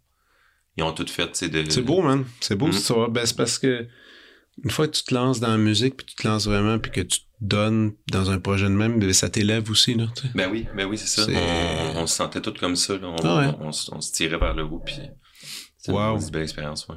Ils 0.77 0.85
ont 0.85 0.93
tout 0.93 1.07
fait, 1.07 1.27
tu 1.33 1.35
sais, 1.35 1.49
de... 1.49 1.69
C'est 1.71 1.83
beau, 1.83 2.01
man. 2.03 2.25
C'est 2.41 2.57
beau, 2.57 2.67
Mhm. 2.67 2.73
cette 2.73 2.81
histoire. 2.83 3.11
Ben, 3.11 3.27
c'est 3.27 3.37
parce 3.37 3.59
que 3.59 3.87
une 4.65 4.71
fois 4.71 4.87
que 4.87 4.93
tu 4.97 5.05
te 5.05 5.15
lances 5.15 5.41
dans 5.41 5.49
la 5.49 5.57
musique, 5.59 5.97
puis 5.97 6.07
tu 6.07 6.15
te 6.15 6.27
lances 6.29 6.47
vraiment, 6.47 6.79
puis 6.79 6.91
que 6.91 7.01
tu 7.01 7.21
te 7.21 7.27
donnes 7.41 7.93
dans 8.11 8.31
un 8.31 8.39
projet 8.39 8.67
de 8.67 8.71
même, 8.75 8.99
ben, 8.99 9.13
ça 9.13 9.29
t'élève 9.31 9.71
aussi, 9.71 9.95
là. 9.95 10.07
Ben 10.35 10.51
oui, 10.51 10.67
ben 10.77 10.87
oui, 10.87 10.97
c'est 10.99 11.07
ça. 11.09 11.27
On, 11.97 12.01
on 12.03 12.07
se 12.07 12.15
sentait 12.15 12.41
tous 12.41 12.53
comme 12.53 12.77
ça. 12.77 12.97
Là. 12.99 13.09
On, 13.09 13.17
Ah 13.25 13.49
ouais. 13.49 13.55
on 13.61 13.73
se 13.73 14.13
tirait 14.13 14.39
vers 14.39 14.55
le 14.55 14.63
haut. 14.65 14.79
Puis 14.85 14.97
c'était 15.83 15.99
Wow. 15.99 16.19
une 16.19 16.31
belle 16.31 16.43
expérience, 16.43 16.89
ouais. 16.89 16.97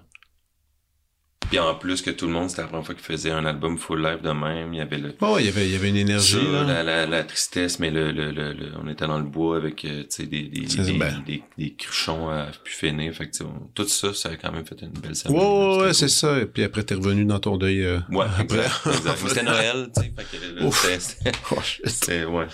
Puis 1.49 1.59
en 1.59 1.75
plus 1.75 2.01
que 2.01 2.09
tout 2.09 2.25
le 2.25 2.31
monde, 2.33 2.49
c'était 2.49 2.63
la 2.63 2.67
première 2.69 2.85
fois 2.87 2.95
qu'il 2.95 3.03
faisait 3.03 3.29
un 3.29 3.45
album 3.45 3.77
full 3.77 4.01
live 4.01 4.19
de 4.23 4.31
même. 4.31 4.73
Il 4.73 4.77
y 4.77 4.81
avait 4.81 4.97
le, 4.97 5.13
Oh, 5.21 5.35
il 5.39 5.45
y 5.45 5.49
avait, 5.49 5.67
il 5.67 5.73
y 5.73 5.75
avait 5.75 5.89
une 5.89 5.95
énergie, 5.95 6.39
ça, 6.43 6.51
là. 6.51 6.63
la, 6.63 6.81
la, 6.83 7.05
la 7.05 7.23
tristesse, 7.23 7.77
mais 7.77 7.91
le, 7.91 8.11
le, 8.11 8.31
le, 8.31 8.53
le- 8.53 8.71
on 8.83 8.87
était 8.89 9.05
dans 9.05 9.19
le 9.19 9.25
bois 9.25 9.57
avec 9.57 9.85
euh, 9.85 10.01
tu 10.01 10.07
sais, 10.09 10.25
des, 10.25 10.41
des, 10.47 10.67
C'est- 10.67 10.81
des, 10.81 10.97
ben. 10.97 11.21
des, 11.23 11.43
des 11.55 11.75
cruchons 11.75 12.29
à 12.31 12.47
pu 12.63 12.71
finir. 12.73 13.13
Fait 13.13 13.29
que, 13.29 13.43
on- 13.43 13.69
tout 13.75 13.87
ça, 13.87 14.11
ça 14.15 14.29
a 14.29 14.37
quand 14.37 14.51
même 14.51 14.65
fait 14.65 14.81
une 14.81 14.89
belle 14.89 15.11
Ouais, 15.11 15.15
semaine. 15.15 15.81
ouais, 15.81 15.93
c'est 15.93 16.07
ça. 16.07 16.39
Et 16.39 16.47
puis 16.47 16.63
après, 16.63 16.81
t'es 16.81 16.95
revenu 16.95 17.25
dans 17.25 17.39
ton 17.39 17.57
deuil. 17.57 17.83
euh. 17.85 17.99
Ouais, 18.09 18.25
après. 18.39 18.43
exact, 18.65 18.87
exact. 18.87 19.19
Mais 19.21 19.29
c'était 19.29 19.43
Noël, 19.51 19.89
tu 19.95 20.01
sais. 20.01 20.13
Fait 20.17 20.37
que 20.37 20.63
Ouf. 20.63 20.87
Oh, 21.51 21.59
c'était, 21.85 22.25
ouais. 22.25 22.47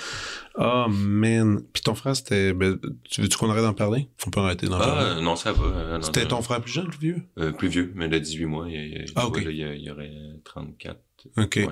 Oh, 0.55 0.85
man. 0.89 1.61
Puis 1.73 1.81
ton 1.81 1.95
frère, 1.95 2.15
c'était. 2.15 2.53
ben, 2.53 2.77
tu 3.09 3.21
veux-tu 3.21 3.37
qu'on 3.37 3.49
arrête 3.49 3.63
d'en 3.63 3.73
parler? 3.73 4.09
On 4.27 4.29
peut 4.29 4.41
arrêter 4.41 4.67
d'en 4.67 4.75
Ah, 4.79 4.85
parler. 4.85 5.09
euh, 5.19 5.21
non, 5.21 5.35
ça 5.35 5.51
va. 5.53 5.63
euh, 5.65 5.97
non, 5.97 6.03
C'était 6.03 6.27
ton 6.27 6.41
frère 6.41 6.61
plus 6.61 6.71
jeune, 6.73 6.87
plus 6.89 6.99
vieux? 6.99 7.21
Euh, 7.39 7.51
plus 7.51 7.69
vieux, 7.69 7.91
mais 7.95 8.09
de 8.09 8.17
18 8.19 8.45
mois, 8.45 8.67
il, 8.69 8.73
il, 8.75 9.05
Ah, 9.15 9.27
ok. 9.27 9.35
vois, 9.37 9.45
là, 9.45 9.51
il, 9.51 9.57
y 9.57 9.63
a- 9.63 9.73
il 9.75 9.81
y 9.83 9.89
aurait 9.91 10.11
34. 10.43 10.99
OK. 11.37 11.55
Ouais. 11.55 11.67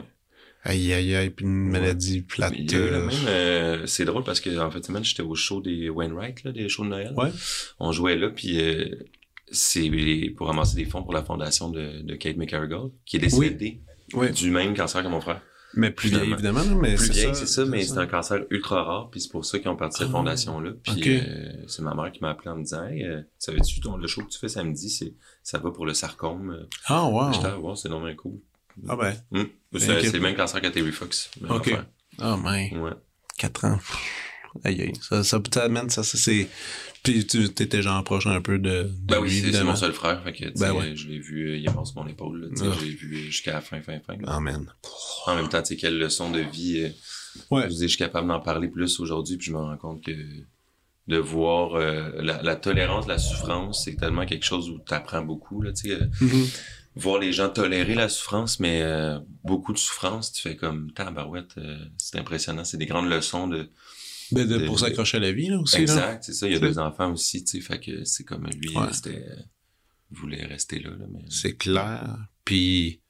Aïe, 0.64 0.94
aïe, 0.94 1.16
aïe. 1.16 1.30
Puis 1.30 1.46
une 1.46 1.70
maladie 1.70 2.22
plate. 2.22 2.52
Mais 2.52 2.60
il 2.60 2.72
y 2.72 2.76
a 2.76 2.78
eu 2.78 2.82
euh, 2.82 3.06
même, 3.08 3.16
euh, 3.28 3.86
c'est 3.86 4.06
drôle 4.06 4.24
parce 4.24 4.40
que 4.42 4.58
en 4.60 4.70
fait, 4.72 4.84
semaine, 4.86 5.04
j'étais 5.04 5.24
au 5.24 5.36
show 5.36 5.62
des 5.62 5.90
Wainwright, 5.90 6.44
là, 6.44 6.52
des 6.52 6.68
shows 6.70 6.84
de 6.86 6.90
Noël. 6.90 7.14
Ouais. 7.18 7.32
On 7.80 7.92
jouait 7.92 8.16
là, 8.18 8.30
puis 8.30 8.60
euh, 8.62 8.86
c'est 9.52 9.90
pour 10.38 10.48
ramasser 10.48 10.76
des 10.76 10.86
fonds 10.86 11.02
pour 11.04 11.14
la 11.14 11.24
fondation 11.24 11.70
de, 11.70 12.02
de 12.02 12.16
Kate 12.16 12.38
McCarrigal, 12.38 12.90
qui 13.06 13.18
est 13.18 13.20
décédée 13.20 13.82
du 14.36 14.52
même 14.52 14.76
cancer 14.76 15.02
que 15.04 15.08
mon 15.08 15.22
frère. 15.22 15.42
Mais 15.76 15.92
plus 15.92 16.10
vieille, 16.10 16.32
évidemment, 16.32 16.64
mais 16.82 16.96
Plus 16.96 17.08
c'est 17.08 17.14
vieille, 17.14 17.36
c'est 17.36 17.46
ça, 17.46 17.64
mais 17.66 17.84
c'est 17.84 17.98
un 17.98 18.08
cancer 18.08 18.40
ultra 18.50 18.84
rare, 18.84 19.10
puis 19.12 19.22
c'est 19.22 19.30
pour 19.32 19.46
ça 19.46 19.60
qu'ils 19.60 19.70
ont 19.70 19.76
parti 19.76 20.00
cette 20.00 20.08
Ah. 20.10 20.12
fondation-là. 20.12 20.72
Puis 20.84 21.04
euh, 21.20 21.52
c'est 21.68 21.84
ma 21.84 21.94
mère 21.94 22.12
qui 22.12 22.22
m'a 22.22 22.32
appelé 22.32 22.50
en 22.50 22.56
me 22.58 22.64
disant 22.64 22.86
Hey, 22.86 23.04
euh, 23.06 23.22
savais-tu 23.38 23.80
le 24.00 24.08
show 24.08 24.24
que 24.24 24.30
tu 24.30 24.40
fais 24.40 24.50
samedi, 24.50 24.90
c'est 24.90 25.14
ça 25.44 25.60
va 25.60 25.70
pour 25.72 25.86
le 25.86 25.94
sarcome. 25.94 26.52
Euh, 26.52 26.68
Ah, 26.88 27.06
wow. 27.06 27.32
J'étais 27.34 27.48
ah, 27.48 27.60
wow, 27.60 27.76
c'est 27.76 27.90
non 27.90 28.04
cool. 28.16 28.40
Ah, 28.88 28.96
ben. 28.96 29.14
C'est 29.78 29.92
Ok. 29.92 30.00
c'est 30.02 30.14
le 30.14 30.20
même 30.22 30.36
cancer 30.36 30.62
que 30.62 30.68
Terry 30.68 30.92
Fox. 30.92 31.30
Ok. 31.50 31.76
Oh, 32.22 32.36
man. 32.38 32.78
Ouais. 32.80 32.92
4 33.38 33.66
ans. 33.66 33.80
Aïe, 34.64 34.82
aïe. 34.82 34.94
Ça, 35.02 35.24
ça 35.24 35.40
t'amène, 35.40 35.90
ça, 35.90 36.04
ça, 36.04 36.18
c'est. 36.18 36.48
Puis 37.04 37.26
tu 37.26 37.44
étais 37.46 37.82
genre 37.82 38.04
proche 38.04 38.28
un 38.28 38.42
peu 38.42 38.58
de. 38.60 38.84
de 38.84 38.92
Ben 39.04 39.20
oui, 39.20 39.30
lui, 39.42 39.54
c'est- 39.54 39.64
mon 39.64 39.76
seul 39.76 39.94
frère. 39.94 40.22
Fait 40.24 40.34
que, 40.34 40.60
Ben 40.60 40.74
ouais. 40.74 40.96
je 40.96 41.08
l'ai 41.08 41.20
vu, 41.20 41.50
euh, 41.52 41.58
il 41.58 41.68
avance 41.70 41.96
mon 41.96 42.06
épaule. 42.08 42.52
Ah. 42.52 42.64
Je 42.80 42.86
l'ai 42.86 42.92
vu 42.92 43.18
jusqu'à 43.26 43.54
la 43.54 43.62
fin, 43.62 43.82
fin, 43.82 44.00
fin. 44.00 44.14
là. 44.14 44.24
Ah. 44.28 44.38
En 45.28 45.36
même 45.36 45.50
temps, 45.50 45.62
tu 45.62 45.68
sais, 45.70 45.76
quelle 45.78 45.98
leçon 45.98 46.30
de 46.32 46.40
vie. 46.42 46.80
euh, 46.84 46.90
Ouais. 47.52 47.70
Je, 47.70 47.86
suis 47.88 47.98
capable 47.98 48.28
d'en 48.28 48.40
parler 48.40 48.68
plus 48.68 49.00
aujourd'hui, 49.00 49.38
puis 49.38 49.48
je 49.48 49.52
me 49.54 49.58
rends 49.60 49.78
compte 49.78 50.04
que 50.04 50.12
de 51.08 51.18
voir 51.18 51.76
euh, 51.76 52.10
la, 52.22 52.42
la 52.42 52.56
tolérance, 52.56 53.08
la 53.08 53.18
souffrance, 53.20 53.84
c'est 53.86 53.96
tellement 53.96 54.26
quelque 54.26 54.46
chose 54.46 54.70
où 54.70 54.80
tu 54.86 54.94
apprends 54.94 55.22
beaucoup. 55.22 55.62
Là, 55.62 55.72
tu 55.72 55.90
sais, 55.90 55.98
Mhm. 56.22 56.48
voir 56.96 57.20
les 57.20 57.32
gens 57.32 57.50
tolérer 57.50 57.94
la 57.96 58.10
souffrance, 58.10 58.60
mais 58.60 58.82
euh, 58.82 59.20
beaucoup 59.44 59.74
de 59.74 59.78
souffrance, 59.78 60.34
tu 60.34 60.42
fais 60.42 60.56
comme 60.56 60.92
tabarouette, 60.92 61.56
c'est 61.98 62.18
impressionnant. 62.20 62.64
C'est 62.64 62.78
des 62.78 62.88
grandes 62.88 63.10
leçons 63.10 63.48
de. 63.48 63.70
Ben, 64.32 64.48
de, 64.48 64.66
pour 64.66 64.80
s'accrocher 64.80 65.18
à 65.18 65.20
la 65.22 65.32
vie, 65.32 65.50
là, 65.50 65.60
aussi, 65.60 65.78
exact, 65.78 66.24
c'est 66.24 66.34
ça. 66.34 66.48
Il 66.48 66.54
y 66.54 66.56
a 66.56 66.60
deux 66.60 66.78
enfants 66.80 67.12
aussi, 67.12 67.44
tu 67.44 67.60
sais, 67.60 67.62
fait 67.62 67.80
que 67.80 68.04
c'est 68.04 68.24
comme 68.24 68.46
lui, 68.48 68.76
Ouais. 68.76 68.84
euh, 68.84 68.92
c'était. 68.92 69.26
voulait 70.12 70.46
rester 70.46 70.80
là, 70.80 70.90
là 70.92 71.06
mais. 71.12 71.20
C'est 71.30 71.56
clair. 71.58 72.18
Puis. 72.46 73.02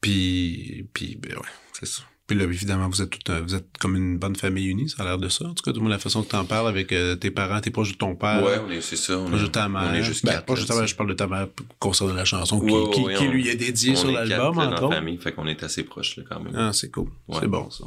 Puis. 0.00 0.86
Puis, 0.92 1.16
ben 1.16 1.34
ouais, 1.36 1.48
c'est 1.78 1.86
ça. 1.86 2.02
Puis 2.26 2.36
là, 2.36 2.44
évidemment, 2.44 2.90
vous 2.90 3.00
êtes 3.00 3.08
tout, 3.08 3.32
un- 3.32 3.40
vous 3.40 3.54
êtes 3.54 3.78
comme 3.78 3.96
une 3.96 4.18
bonne 4.18 4.36
famille 4.36 4.66
unie, 4.66 4.86
ça 4.90 5.02
a 5.02 5.06
l'air 5.06 5.18
de 5.18 5.30
ça. 5.30 5.46
En 5.46 5.54
tout 5.54 5.62
cas, 5.62 5.72
du 5.72 5.80
moins, 5.80 5.88
la 5.88 5.98
façon 5.98 6.22
que 6.22 6.28
t'en 6.28 6.44
parles 6.44 6.68
avec 6.68 6.92
euh, 6.92 7.16
tes 7.16 7.30
parents, 7.30 7.58
t'es 7.62 7.70
proche 7.70 7.92
de 7.92 7.96
ton 7.96 8.14
père. 8.16 8.42
Ouais, 8.44 8.76
est, 8.76 8.80
c'est 8.82 8.96
ça. 8.96 9.18
On 9.18 9.24
Proche 9.28 9.40
de 9.40 9.46
est, 9.46 9.50
ta 9.50 9.66
mère. 9.70 9.88
on 9.90 9.94
est 9.94 10.02
juste 10.02 10.26
ben, 10.26 10.32
quatre, 10.32 10.44
proche 10.44 10.60
de 10.60 10.66
ta 10.66 10.74
mère, 10.74 10.84
tu 10.84 10.90
je 10.90 10.96
parle 10.96 11.08
de 11.08 11.14
ta 11.14 11.26
mère 11.26 11.48
concernant 11.78 12.12
la 12.12 12.26
chanson 12.26 12.60
qui, 12.60 12.70
Ouais, 12.70 12.90
qui, 12.92 13.00
ouais, 13.00 13.14
qui 13.14 13.22
on- 13.28 13.30
lui 13.30 13.48
est 13.48 13.56
dédiée 13.56 13.96
sur 13.96 14.10
est 14.10 14.26
l'album, 14.26 14.58
entre 14.58 14.82
autres. 14.82 14.94
famille, 14.94 15.16
fait 15.16 15.32
qu'on 15.32 15.46
est 15.46 15.62
assez 15.62 15.84
proches, 15.84 16.18
là, 16.18 16.24
quand 16.28 16.40
même. 16.40 16.52
Ah, 16.54 16.70
c'est 16.74 16.90
cool. 16.90 17.08
Ouais. 17.28 17.38
C'est 17.40 17.46
bon, 17.48 17.70
ça. 17.70 17.84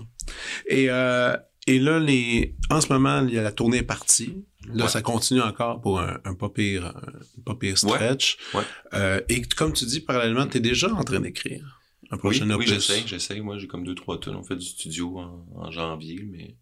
Et, 0.68 0.89
euh, 0.89 1.38
et 1.76 1.80
là, 1.80 1.99
les, 1.99 2.55
en 2.69 2.82
ce 2.82 2.91
moment, 2.91 3.26
il 3.28 3.34
y 3.34 3.39
a 3.39 3.43
la 3.43 3.51
tournée 3.51 3.78
est 3.78 3.84
partie. 3.84 4.43
Là, 4.74 4.86
Ouais. 4.86 4.89
ça 4.89 5.01
continue 5.01 5.41
encore 5.41 5.82
pour 5.82 5.99
un, 5.99 6.19
un 6.24 6.34
pas 6.36 6.49
pire, 6.49 6.86
un 6.95 7.41
pas 7.45 7.55
pire 7.55 7.78
stretch. 7.78 8.38
Ouais. 8.53 8.61
Euh, 8.93 9.19
et 9.30 9.41
comme 9.41 9.74
tu 9.74 9.86
dis, 9.86 10.01
parallèlement, 10.01 10.45
tu 10.47 10.57
es 10.57 10.59
déjà 10.59 10.93
en 10.93 11.03
train 11.03 11.19
d'écrire 11.19 11.80
un 12.11 12.15
Oui, 12.15 12.19
prochain 12.19 12.45
oui, 12.49 12.53
opus. 12.55 12.69
j'essaie, 12.69 13.03
j'essaie. 13.05 13.39
Moi, 13.39 13.57
j'ai 13.57 13.67
comme 13.67 13.84
deux, 13.84 13.95
trois 13.95 14.19
tonnes. 14.19 14.36
On 14.36 14.43
fait 14.43 14.55
du 14.55 14.65
studio 14.65 15.17
en, 15.17 15.45
en 15.55 15.72
janvier, 15.72 16.24
mais... 16.30 16.55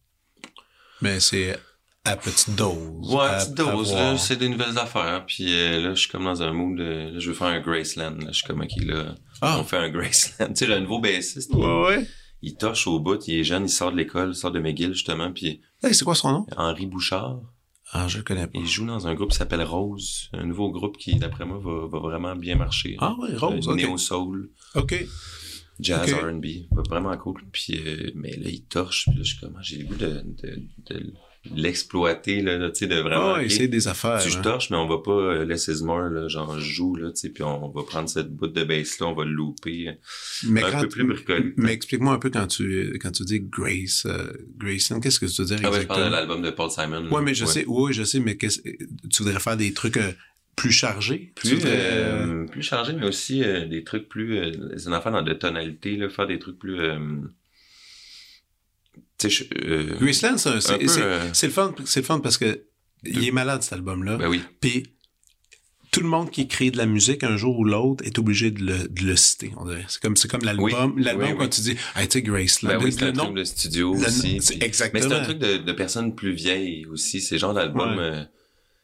Mais 1.02 1.20
c'est 1.20 1.58
à 2.06 2.16
petite 2.16 2.56
dose. 2.56 3.14
Ouais, 3.14 3.22
à- 3.26 3.40
petite 3.40 3.56
dose, 3.56 3.94
là, 3.94 4.18
c'est 4.18 4.38
des 4.38 4.50
nouvelles 4.50 4.78
affaires. 4.78 5.26
Puis 5.28 5.54
euh, 5.54 5.82
là, 5.82 5.94
je 5.94 6.00
suis 6.02 6.10
comme 6.10 6.24
dans 6.26 6.42
un 6.42 6.52
mood, 6.54 6.78
de, 6.78 6.84
là, 7.14 7.20
je 7.20 7.28
veux 7.30 7.34
faire 7.36 7.48
un 7.48 7.60
Graceland. 7.60 8.16
Là, 8.20 8.28
je 8.28 8.38
suis 8.38 8.48
comme, 8.48 8.62
OK, 8.62 8.84
là, 8.86 9.16
Ah. 9.42 9.58
on 9.60 9.64
fait 9.64 9.78
un 9.78 9.90
Graceland. 9.90 10.48
tu 10.54 10.56
sais, 10.56 10.68
le 10.68 10.80
nouveau 10.80 11.00
bassiste, 11.00 11.54
Ouais, 11.54 11.82
ouais. 11.86 12.08
Il 12.42 12.56
torche 12.56 12.88
au 12.88 13.00
bout, 13.00 13.28
il 13.28 13.36
est 13.40 13.44
jeune, 13.44 13.66
il 13.66 13.70
sort 13.70 13.92
de 13.92 13.98
l'école, 13.98 14.30
il 14.30 14.36
sort 14.36 14.52
de 14.52 14.60
McGill, 14.60 14.94
justement, 14.94 15.32
puis 15.32 15.62
Hey, 15.84 15.94
c'est 15.94 16.04
quoi 16.06 16.16
son 16.16 16.32
nom? 16.32 16.46
Henri 16.58 16.86
Bouchard, 16.86 17.40
Ah, 17.92 18.08
je 18.08 18.18
le 18.18 18.24
connais 18.24 18.48
pas. 18.48 18.60
il 18.60 18.68
joue 18.68 18.86
dans 18.86 19.08
un 19.08 19.14
groupe 19.16 19.32
qui 19.32 19.38
s'appelle 19.38 19.64
Rose, 19.64 20.30
un 20.34 20.46
nouveau 20.46 20.70
groupe 20.72 20.98
qui, 20.98 21.16
d'après 21.16 21.46
moi, 21.46 21.60
va, 21.60 21.88
va 21.88 22.00
vraiment 22.00 22.36
bien 22.36 22.56
marcher. 22.56 22.96
Ah 23.00 23.16
ouais, 23.20 23.36
Rose, 23.36 23.68
Euh, 23.68 23.72
ok. 23.72 23.78
Néo-soul. 23.78 24.52
OK. 24.76 25.06
jazz. 25.80 26.14
R&B, 26.14 26.46
vraiment 26.90 27.16
cool. 27.18 27.42
Puis 27.52 27.80
euh, 27.86 28.12
mais 28.16 28.36
là 28.36 28.50
il 28.50 28.64
torche, 28.66 29.06
puis 29.08 29.18
là 29.18 29.24
je 29.24 29.30
suis 29.32 29.40
comme 29.40 29.56
ah, 29.58 29.62
j'ai 29.64 29.78
le 29.78 29.86
goût 29.86 29.96
de, 29.96 30.24
de, 30.44 30.62
de 30.90 31.14
l'exploiter 31.56 32.42
là, 32.42 32.58
là, 32.58 32.70
tu 32.72 32.80
sais 32.80 32.88
de 32.88 32.96
vraiment. 32.96 33.34
Ah, 33.36 33.38
ouais, 33.40 33.50
c'est 33.50 33.68
des 33.68 33.88
affaires. 33.88 34.20
tu 34.22 34.32
hein. 34.38 34.42
torche, 34.42 34.70
mais 34.70 34.78
on 34.78 34.88
va 34.88 34.98
pas 35.00 35.12
euh, 35.12 35.46
laisser 35.46 35.76
ce 35.76 35.84
more 35.84 36.02
là, 36.10 36.28
genre 36.28 36.60
joue 36.60 36.96
là, 36.96 37.10
tu 37.12 37.18
sais, 37.18 37.30
puis 37.30 37.44
on 37.44 37.70
va 37.70 37.84
prendre 37.84 38.10
cette 38.10 38.30
bout 38.36 38.48
de 38.48 38.64
bass 38.64 39.00
là, 39.00 39.08
on 39.08 39.14
va 39.14 39.26
le 39.26 39.32
louper, 39.32 39.92
Mais, 40.48 40.64
un 40.64 40.72
quand- 40.72 40.82
peu 40.82 40.88
plus 40.90 41.04
bricolé. 41.08 41.54
mais 41.58 41.74
explique-moi 41.74 42.14
un 42.14 42.20
peu 42.20 42.30
quand 42.30 42.48
tu, 42.48 42.98
quand 43.02 43.12
tu 43.12 43.24
dis 43.24 43.40
Grace, 43.42 44.06
euh, 44.06 44.32
Grayson, 44.58 45.00
qu'est-ce 45.00 45.20
que 45.20 45.26
tu 45.26 45.42
veux 45.42 45.48
dire 45.48 45.60
Ah 45.64 45.72
ouais, 45.72 45.82
je 45.82 45.88
parle 45.88 46.02
de 46.02 46.06
exactement? 46.08 46.10
l'album 46.10 46.42
de 46.42 46.52
Paul 46.52 46.70
Simon. 46.72 47.02
là. 47.04 47.10
Ouais, 47.12 47.22
mais 47.22 47.34
je 47.34 47.46
sais, 47.46 47.66
oui, 47.68 47.94
je 47.94 48.04
sais, 48.04 48.20
mais 48.20 48.38
qu'est-ce- 48.38 48.62
tu 48.62 49.24
voudrais 49.24 49.40
faire 49.40 49.58
des 49.58 49.74
trucs 49.74 49.98
euh, 49.98 50.12
plus 50.56 50.72
chargés? 50.72 51.32
Tu 51.36 51.48
Plus, 51.48 51.54
voudrais, 51.56 51.78
euh, 51.80 52.46
plus 52.46 52.62
chargé, 52.64 52.94
mais 52.94 53.08
aussi 53.08 53.44
euh, 53.44 53.66
des 53.66 53.84
trucs 53.84 54.10
plus... 54.10 54.38
Euh, 54.38 54.52
c'est 54.78 54.88
une 54.88 54.94
affaire 54.94 55.12
dans 55.14 55.22
de 55.22 55.34
tonalité, 55.34 55.96
là, 55.96 56.10
faire 56.10 56.28
des 56.28 56.38
trucs 56.40 56.60
plus... 56.60 56.80
je- 59.28 59.44
euh, 59.66 59.98
Graceland, 60.00 60.38
c'est 60.38 60.50
euh, 60.50 61.24
le 61.44 61.50
fun, 61.50 61.74
c'est 61.84 62.00
le 62.00 62.06
fun 62.06 62.20
parce 62.20 62.38
que 62.38 62.64
il 63.04 63.28
est 63.28 63.32
malade 63.32 63.64
cet 63.64 63.74
album-là. 63.74 64.18
ben 64.18 64.28
oui. 64.30 64.42
Puis 64.62 64.84
tout 65.92 66.02
le 66.02 66.08
monde 66.08 66.30
qui 66.30 66.48
crée 66.48 66.70
de 66.70 66.78
la 66.78 66.86
musique 66.86 67.24
un 67.24 67.36
jour 67.36 67.58
ou 67.58 67.64
l'autre 67.66 68.06
est 68.06 68.20
obligé 68.20 68.52
de 68.52 68.62
le, 68.64 68.88
de 68.88 69.02
le 69.04 69.16
citer. 69.16 69.52
C'est 69.88 70.00
comme 70.02 70.16
c'est 70.16 70.28
comme 70.30 70.44
l'album, 70.44 70.94
Oui, 70.96 71.04
l'album 71.04 71.30
oui, 71.32 71.36
quand 71.36 71.44
oui. 71.46 71.50
tu 71.50 71.62
dis, 71.62 71.76
hey, 71.96 72.08
tu 72.08 72.20
sais 72.20 72.22
Graceland, 72.22 72.70
Ben 72.70 72.84
oui, 72.84 72.92
c'est 72.94 73.04
un 73.06 73.12
nom, 73.12 73.24
truc 73.26 73.38
de 73.38 73.44
studio 73.44 73.96
le- 73.96 74.06
aussi. 74.06 74.38
puis- 74.38 74.58
exactement. 74.64 75.04
Mais 75.04 75.10
c'est 75.10 75.20
un 75.20 75.24
truc 75.24 75.40
de, 75.40 75.58
de 75.58 75.72
personnes 75.74 76.14
plus 76.16 76.32
vieilles 76.34 76.86
aussi. 76.86 77.20
C'est 77.22 77.38
genre 77.40 77.54
d'album, 77.56 77.98
Ouais. 77.98 78.04
euh, 78.04 78.24
tu 78.24 78.30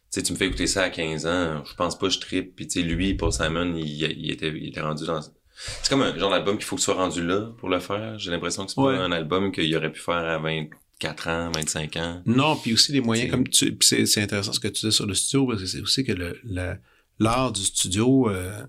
sais, 0.09 0.23
tu 0.23 0.33
me 0.33 0.37
fais 0.37 0.47
écouter 0.47 0.65
ça 0.67 0.81
à 0.83 0.89
15 0.89 1.25
ans, 1.27 1.63
je 1.63 1.73
pense 1.75 1.97
pas 1.99 2.07
que 2.07 2.13
je 2.13 2.19
trippe. 2.19 2.55
Puis 2.55 2.67
tu 2.67 2.79
sais, 2.81 2.85
lui, 2.85 3.13
Paul 3.13 3.31
Simon, 3.31 3.75
il, 3.75 3.85
il 3.85 4.31
était, 4.31 4.49
il 4.49 4.69
était 4.69 4.81
rendu 4.81 5.05
dans... 5.05 5.19
C'est 5.55 5.89
comme 5.89 6.01
un 6.01 6.17
genre 6.17 6.29
d'album 6.31 6.57
qu'il 6.57 6.65
faut 6.65 6.75
que 6.75 6.81
tu 6.81 6.85
sois 6.85 6.95
rendu 6.95 7.25
là 7.25 7.51
pour 7.57 7.69
le 7.69 7.79
faire. 7.79 8.19
J'ai 8.19 8.31
l'impression 8.31 8.65
que 8.65 8.71
c'est 8.71 8.79
Ouais. 8.81 8.97
pas 8.97 9.03
un 9.03 9.11
album 9.11 9.51
qu'il 9.51 9.75
aurait 9.75 9.91
pu 9.91 10.01
faire 10.01 10.15
à 10.15 10.37
24 10.37 11.27
ans, 11.29 11.51
25 11.55 11.95
ans. 11.97 12.21
Non, 12.25 12.55
puis 12.57 12.73
aussi 12.73 12.91
les 12.91 13.01
moyens, 13.01 13.31
comme 13.31 13.47
tu, 13.47 13.73
puis 13.75 13.87
c'est, 13.87 14.05
c'est 14.05 14.21
intéressant 14.21 14.53
ce 14.53 14.59
que 14.59 14.67
tu 14.67 14.85
dis 14.87 14.91
sur 14.91 15.05
le 15.05 15.13
studio, 15.13 15.47
parce 15.47 15.61
que 15.61 15.67
c'est 15.67 15.81
aussi 15.81 16.03
que 16.03 16.11
le, 16.11 16.37
le- 16.43 16.75
l'art 17.19 17.51
du 17.53 17.61
studio, 17.63 18.29
euh, 18.29 18.63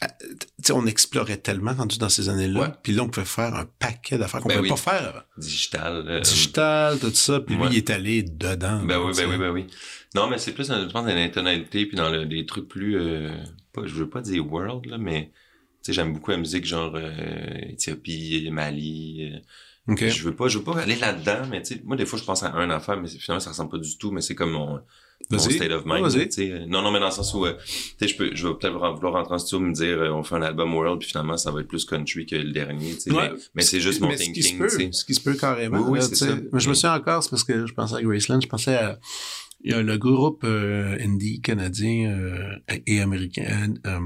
à- 0.00 0.08
tu 0.08 0.36
sais, 0.62 0.72
on 0.72 0.86
explorait 0.86 1.36
tellement 1.38 1.74
rendu 1.74 1.98
dans 1.98 2.08
ces 2.08 2.28
années-là, 2.30 2.78
puis 2.82 2.92
là, 2.92 3.02
on 3.02 3.08
pouvait 3.08 3.26
faire 3.26 3.54
un 3.54 3.66
paquet 3.78 4.16
d'affaires 4.16 4.40
qu'on 4.40 4.48
Ben 4.48 4.56
pouvait 4.58 4.70
oui. 4.70 4.76
pas 4.82 4.90
faire. 4.90 5.24
Digital. 5.36 6.04
euh, 6.08 6.20
Digital, 6.20 6.98
tout 6.98 7.10
ça, 7.12 7.40
puis 7.40 7.56
ouais. 7.56 7.66
lui, 7.68 7.74
il 7.74 7.78
est 7.78 7.90
allé 7.90 8.22
dedans. 8.22 8.82
Ben 8.84 8.98
oui, 8.98 9.12
ben 9.16 9.28
oui, 9.28 9.36
ben 9.36 9.50
oui. 9.50 9.66
Non, 10.14 10.28
mais 10.30 10.38
c'est 10.38 10.52
plus, 10.52 10.66
je 10.68 10.72
pense, 10.90 10.92
dans 10.92 11.02
l'intonalité 11.04 11.84
puis 11.84 11.96
dans 11.96 12.08
le, 12.10 12.24
des 12.24 12.46
trucs 12.46 12.66
plus, 12.68 12.96
euh, 12.96 13.30
pas, 13.74 13.82
je 13.84 13.92
veux 13.94 14.08
pas 14.08 14.22
dire 14.22 14.50
world, 14.50 14.86
là, 14.86 14.96
mais, 14.98 15.32
sais, 15.82 15.92
j'aime 15.92 16.12
beaucoup 16.12 16.30
la 16.30 16.36
musique 16.38 16.64
genre, 16.66 16.92
euh, 16.94 17.58
Éthiopie, 17.70 18.48
Mali, 18.50 19.30
euh, 19.32 19.92
OK. 19.92 20.04
Je 20.06 20.22
veux 20.24 20.34
pas, 20.34 20.48
je 20.48 20.58
veux 20.58 20.64
pas 20.64 20.78
aller 20.80 20.96
là-dedans, 20.96 21.46
mais 21.50 21.62
tu 21.62 21.74
sais, 21.74 21.82
moi, 21.84 21.96
des 21.96 22.04
fois, 22.06 22.18
je 22.18 22.24
pense 22.24 22.42
à 22.42 22.52
un 22.54 22.68
affaire, 22.70 23.00
mais 23.00 23.08
finalement, 23.08 23.40
ça 23.40 23.50
ressemble 23.50 23.70
pas 23.70 23.78
du 23.78 23.96
tout, 23.96 24.10
mais 24.10 24.20
c'est 24.20 24.34
comme 24.34 24.50
mon, 24.50 24.80
mon 25.30 25.38
state 25.38 25.70
of 25.72 25.84
Ouais, 25.86 26.00
mind. 26.02 26.12
tu 26.12 26.30
sais. 26.30 26.66
Non, 26.66 26.82
non, 26.82 26.90
mais 26.90 27.00
dans 27.00 27.06
le 27.06 27.10
sens 27.12 27.32
où, 27.32 27.46
euh, 27.46 27.54
tu 27.66 27.72
sais, 28.00 28.08
je 28.08 28.16
peux, 28.16 28.30
je 28.34 28.46
vais 28.46 28.54
peut-être 28.54 28.74
vouloir 28.74 29.14
rentrer 29.14 29.34
en 29.34 29.38
studio 29.38 29.60
me 29.64 29.72
dire, 29.72 29.98
euh, 29.98 30.10
on 30.10 30.22
fait 30.22 30.34
un 30.34 30.42
album 30.42 30.74
world, 30.74 30.98
puis 31.00 31.08
finalement, 31.08 31.36
ça 31.38 31.50
va 31.50 31.60
être 31.60 31.68
plus 31.68 31.86
country 31.86 32.26
que 32.26 32.36
le 32.36 32.52
dernier, 32.52 32.92
tu 32.94 33.00
sais. 33.00 33.10
Ouais. 33.12 33.30
Mais, 33.32 33.38
mais 33.54 33.62
c'est 33.62 33.80
juste 33.80 34.00
mon 34.02 34.08
Mais 34.08 34.16
thinking, 34.16 34.58
tu 34.58 34.68
sais. 34.68 34.88
ce 34.92 35.04
qui 35.06 35.14
se 35.14 35.20
peut 35.22 35.34
carrément. 35.34 35.88
Oui, 35.88 36.00
c'est 36.02 36.14
ça. 36.16 36.34
Mais 36.52 36.60
je 36.60 36.68
me 36.68 36.72
Mm. 36.72 36.74
souviens 36.74 36.94
encore, 36.94 37.22
c'est 37.22 37.30
parce 37.30 37.44
que 37.44 37.66
je 37.66 37.72
pensais 37.72 37.96
à 37.96 38.02
Graceland, 38.02 38.40
je 38.42 38.46
pensais 38.48 38.74
à 38.76 38.98
il 39.64 39.72
y 39.72 39.74
a 39.74 39.82
le 39.82 39.96
groupe 39.98 40.42
euh, 40.44 40.96
indie 41.00 41.40
canadien 41.40 42.10
euh, 42.12 42.54
et 42.86 43.00
américain 43.00 43.74
euh, 43.86 43.98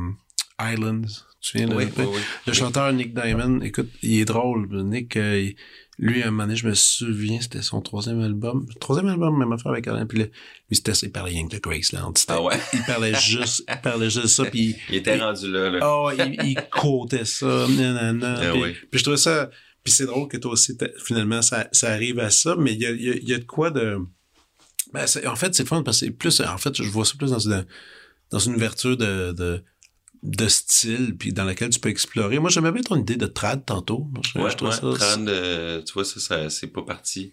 Islands. 0.60 1.02
Tu 1.43 1.59
viens 1.59 1.66
de 1.66 1.74
Oui, 1.74 1.84
oui, 1.99 2.05
oui. 2.09 2.20
Le 2.47 2.53
chanteur 2.53 2.93
Nick 2.93 3.14
Diamond, 3.14 3.61
écoute, 3.62 3.90
il 4.03 4.20
est 4.20 4.24
drôle. 4.24 4.68
Nick, 4.84 5.16
euh, 5.16 5.51
lui, 5.99 6.22
à 6.22 6.28
un 6.28 6.30
moment 6.30 6.45
donné, 6.45 6.55
je 6.57 6.66
me 6.68 6.74
souviens, 6.74 7.40
c'était 7.40 7.62
son 7.62 7.80
troisième 7.80 8.20
album. 8.20 8.64
Troisième 8.80 9.09
album, 9.09 9.36
même 9.38 9.53
affaire 9.53 9.72
avec 9.72 9.86
Alain. 9.88 10.07
Puis 10.07 10.18
là, 10.20 10.24
lui, 10.26 10.76
c'était 10.76 10.93
il 10.93 11.11
parlait 11.11 11.32
rien 11.32 11.49
que 11.49 11.57
de 11.57 11.61
Graceland. 11.61 12.12
Ah 12.28 12.40
ouais? 12.43 12.55
Il 12.72 12.82
parlait 12.84 13.14
juste, 13.16 13.64
il 13.68 13.80
parlait 13.80 14.09
juste 14.09 14.28
ça, 14.28 14.45
puis 14.45 14.76
Il 14.88 14.95
était 14.95 15.16
il- 15.16 15.20
rendu 15.22 15.51
là, 15.51 15.68
là. 15.70 15.78
Oh, 15.82 16.11
il, 16.16 16.36
il 16.51 16.57
quotait 16.70 17.24
ça, 17.24 17.66
nanana. 17.68 18.36
Ah 18.40 18.53
puis, 18.53 18.62
puis 18.90 18.99
je 18.99 19.03
trouvais 19.03 19.16
ça... 19.16 19.51
Puis 19.82 19.93
c'est 19.93 20.07
drôle 20.07 20.28
que 20.28 20.36
toi 20.36 20.53
aussi, 20.53 20.78
finalement, 21.05 21.43
ça, 21.43 21.68
ça 21.72 21.90
arrive 21.90 22.20
à 22.20 22.30
ça, 22.30 22.55
mais 22.57 22.72
il 22.72 22.80
y 22.80 22.86
a, 22.86 22.90
y 22.93 23.11
a- 23.11 23.16
il 23.16 23.28
y 23.28 23.34
a 23.34 23.38
de 23.38 23.45
quoi 23.45 23.70
de... 23.72 23.99
Ben, 24.93 25.07
en 25.26 25.34
fait, 25.34 25.55
c'est 25.57 25.66
fun 25.66 25.82
parce 25.82 25.99
que 25.99 26.07
c'est 26.07 26.12
plus... 26.12 26.40
En 26.40 26.57
fait, 26.59 26.80
je 26.80 26.88
vois 26.88 27.05
ça 27.05 27.14
plus 27.18 27.30
dans 27.32 27.40
une, 27.40 27.66
dans 28.30 28.38
une 28.38 28.55
ouverture 28.55 28.97
de, 28.97 29.32
de, 29.32 29.64
de 30.22 30.46
style, 30.46 31.16
puis 31.18 31.32
dans 31.32 31.44
laquelle 31.44 31.70
tu 31.70 31.80
peux 31.80 31.88
explorer. 31.88 32.38
Moi, 32.38 32.48
j'aimais 32.48 32.70
bien 32.70 32.82
ton 32.82 32.96
idée 32.96 33.16
de 33.16 33.26
trad 33.26 33.64
tantôt. 33.64 34.06
Moi, 34.12 34.22
je, 34.24 34.38
Ouais, 34.38 34.50
je 34.50 34.56
trouve 34.56 34.68
ouais, 34.68 34.74
ça... 34.98 35.06
trad, 35.06 35.28
euh, 35.28 35.82
tu 35.82 35.92
vois, 35.94 36.04
ça, 36.04 36.20
ça 36.20 36.50
c'est 36.50 36.68
pas 36.68 36.82
parti. 36.82 37.32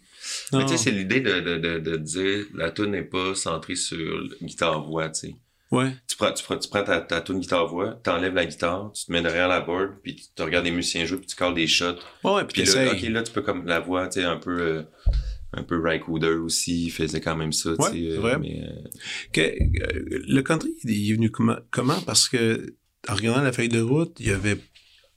Mais 0.53 0.63
tu 0.65 0.69
sais, 0.71 0.77
c'est 0.77 0.91
l'idée 0.91 1.21
de, 1.21 1.39
de, 1.39 1.57
de, 1.57 1.79
de 1.79 1.97
dire, 1.97 2.45
la 2.55 2.71
tune 2.71 2.91
n'est 2.91 3.03
pas 3.03 3.35
centrée 3.35 3.75
sur 3.75 4.23
guitare-voix, 4.41 5.09
tu 5.09 5.19
sais. 5.19 5.35
Ouais. 5.71 5.91
tu 6.07 6.17
prends, 6.17 6.33
tu 6.33 6.43
prends, 6.43 6.57
tu 6.57 6.67
prends 6.67 6.83
ta, 6.83 6.99
ta 6.99 7.21
tune 7.21 7.39
guitare-voix, 7.39 7.99
t'enlèves 8.03 8.33
la 8.33 8.45
guitare, 8.47 8.91
tu 8.91 9.05
te 9.05 9.11
mets 9.11 9.21
derrière 9.21 9.47
la 9.47 9.61
board, 9.61 9.91
puis 10.01 10.15
tu 10.15 10.23
te 10.33 10.41
regardes 10.41 10.65
les 10.65 10.71
musiciens 10.71 11.05
jouer, 11.05 11.19
puis 11.19 11.27
tu 11.27 11.35
calls 11.35 11.53
des 11.53 11.67
shots. 11.67 11.93
Ouais, 12.23 12.43
puis 12.45 12.63
Puis 12.63 12.73
là, 12.73 12.91
ok, 12.91 13.01
là, 13.03 13.21
tu 13.21 13.31
peux 13.31 13.43
comme 13.43 13.67
la 13.67 13.79
voix, 13.79 14.07
tu 14.07 14.19
sais, 14.19 14.25
un 14.25 14.37
peu, 14.37 14.59
euh, 14.59 14.83
un 15.53 15.63
peu 15.63 15.81
Rycooder 15.81 16.33
aussi, 16.35 16.85
il 16.85 16.89
faisait 16.91 17.21
quand 17.21 17.35
même 17.35 17.51
ça, 17.53 17.71
tu 17.75 17.81
Ouais, 17.81 17.91
sais. 17.91 18.07
euh, 18.11 18.19
vrai. 18.19 18.37
Mais, 18.39 18.61
euh, 18.63 18.87
Que, 19.33 19.41
euh, 19.41 20.23
le 20.27 20.41
country, 20.41 20.73
il 20.83 21.11
est 21.11 21.15
venu 21.15 21.31
comment, 21.31 21.57
comment? 21.71 21.99
Parce 22.01 22.29
que, 22.29 22.75
en 23.07 23.15
regardant 23.15 23.41
la 23.41 23.51
feuille 23.51 23.69
de 23.69 23.81
route, 23.81 24.15
il 24.19 24.27
y 24.27 24.31
avait... 24.31 24.57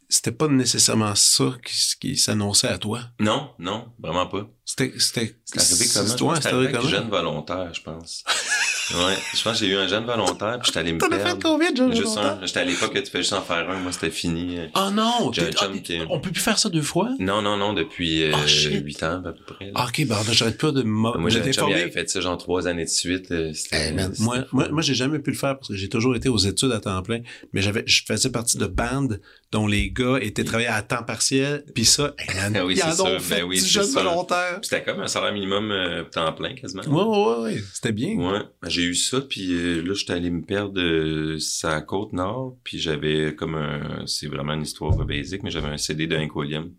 C'était 0.08 0.32
pas 0.32 0.46
nécessairement 0.48 1.14
ça 1.14 1.56
qui, 1.64 1.74
qui 1.98 2.16
s'annonçait 2.18 2.68
à 2.68 2.76
toi. 2.76 3.00
non, 3.18 3.50
non, 3.58 3.86
vraiment 3.98 4.26
pas. 4.26 4.50
C'était, 4.64 4.92
c'était, 4.98 5.34
C'est 5.44 5.60
arrivé 5.60 5.86
comment? 5.92 6.34
C'est 6.40 6.46
arrivé 6.52 6.74
avec 6.76 6.88
jeune 6.88 7.08
volontaire, 7.10 7.68
je 7.74 7.82
pense. 7.82 8.22
ouais, 8.94 9.16
je 9.34 9.42
pense 9.42 9.58
que 9.58 9.66
j'ai 9.66 9.72
eu 9.72 9.76
un 9.76 9.88
jeune 9.88 10.04
volontaire, 10.04 10.58
puis 10.60 10.66
j'étais 10.66 10.78
allé 10.78 10.92
me 10.92 10.98
T'en 11.00 11.08
as 11.08 11.16
fait 11.18 11.24
perdre. 11.24 11.42
combien 11.42 11.72
de 11.72 11.76
jeunes 11.76 11.92
Juste 11.94 12.14
volontaires? 12.14 12.38
un. 12.40 12.46
J'étais 12.46 12.60
à 12.60 12.64
l'époque 12.64 12.94
que 12.94 12.98
tu 13.00 13.10
fais 13.10 13.18
juste 13.18 13.32
en 13.32 13.42
faire 13.42 13.68
un, 13.68 13.80
moi 13.80 13.90
c'était 13.90 14.10
fini. 14.10 14.58
Oh 14.76 14.90
non! 14.92 15.32
J'ai 15.32 15.42
un 15.48 15.50
chum 15.50 15.72
ah, 15.74 15.78
qui- 15.78 15.98
On 16.08 16.20
peut 16.20 16.30
plus 16.30 16.40
faire 16.40 16.58
ça 16.60 16.68
deux 16.68 16.80
fois? 16.82 17.10
Non, 17.18 17.42
non, 17.42 17.56
non, 17.56 17.72
depuis 17.72 18.22
euh, 18.22 18.32
Oh, 18.34 18.46
shit. 18.46 18.82
8 18.84 19.02
ans 19.02 19.22
à 19.24 19.32
peu 19.32 19.44
près. 19.54 19.66
là. 19.66 19.72
Ah, 19.74 19.86
ok, 19.88 20.06
ben, 20.06 20.16
j'arrête 20.30 20.58
pas 20.58 20.70
de 20.70 20.82
me 20.82 20.88
moi, 20.88 21.12
de 21.18 21.38
un 21.40 21.52
chum 21.52 21.66
qui 21.68 21.74
avait 21.74 21.90
fait 21.90 22.08
ça 22.08 22.20
genre 22.20 22.38
trois 22.38 22.68
années 22.68 22.84
de 22.84 22.88
suite. 22.90 23.32
euh, 23.32 23.52
c'était- 23.52 23.88
Eh, 23.88 23.92
man, 23.92 24.10
c'était 24.12 24.22
moi, 24.24 24.38
moi, 24.52 24.68
moi, 24.70 24.82
j'ai 24.82 24.94
jamais 24.94 25.18
pu 25.18 25.32
le 25.32 25.36
faire 25.36 25.56
parce 25.58 25.68
que 25.68 25.74
j'ai 25.76 25.88
toujours 25.88 26.14
été 26.14 26.28
aux 26.28 26.38
études 26.38 26.70
à 26.72 26.78
temps 26.80 27.02
plein. 27.02 27.18
Mais 27.52 27.62
j'avais, 27.62 27.82
je 27.86 28.02
faisais 28.06 28.30
partie 28.30 28.58
de 28.58 28.66
bandes 28.66 29.20
dont 29.50 29.66
les 29.66 29.90
gars 29.90 30.18
étaient 30.20 30.44
travaillés 30.44 30.68
à 30.68 30.82
temps 30.82 31.02
partiel. 31.02 31.64
Puis 31.74 31.84
ça, 31.84 32.14
hey, 32.18 32.34
man, 32.36 32.56
Ah 32.56 32.64
oui, 32.64 32.74
ils 32.76 32.82
en 32.82 32.92
c'est 32.92 33.00
ont 33.02 33.06
ça. 33.06 33.18
fait 33.20 33.40
Ben 33.40 33.44
oui, 33.44 33.60
du 33.60 33.66
jeune 33.66 33.90
volontaire. 33.90 34.51
C'était 34.62 34.82
comme 34.82 35.00
un 35.00 35.06
salaire 35.06 35.32
minimum 35.32 35.70
euh, 35.70 36.04
temps 36.04 36.32
plein 36.32 36.54
quasiment. 36.54 36.82
Ouais, 36.82 37.42
ouais, 37.42 37.42
ouais, 37.42 37.62
c'était 37.72 37.92
bien. 37.92 38.14
Ouais, 38.16 38.40
j'ai 38.68 38.82
eu 38.82 38.94
ça, 38.94 39.20
puis 39.20 39.52
euh, 39.52 39.82
là, 39.82 39.94
j'étais 39.94 40.12
allé 40.12 40.30
me 40.30 40.42
perdre 40.42 40.80
euh, 40.80 41.38
sa 41.38 41.80
côte 41.80 42.12
nord, 42.12 42.56
puis 42.64 42.78
j'avais 42.78 43.34
comme 43.34 43.54
un... 43.54 44.04
C'est 44.06 44.26
vraiment 44.26 44.54
une 44.54 44.62
histoire 44.62 44.96
basique, 44.96 45.42
mais 45.42 45.50
j'avais 45.50 45.68
un 45.68 45.78
CD 45.78 46.08
Hank 46.16 46.34
Williams, 46.36 46.70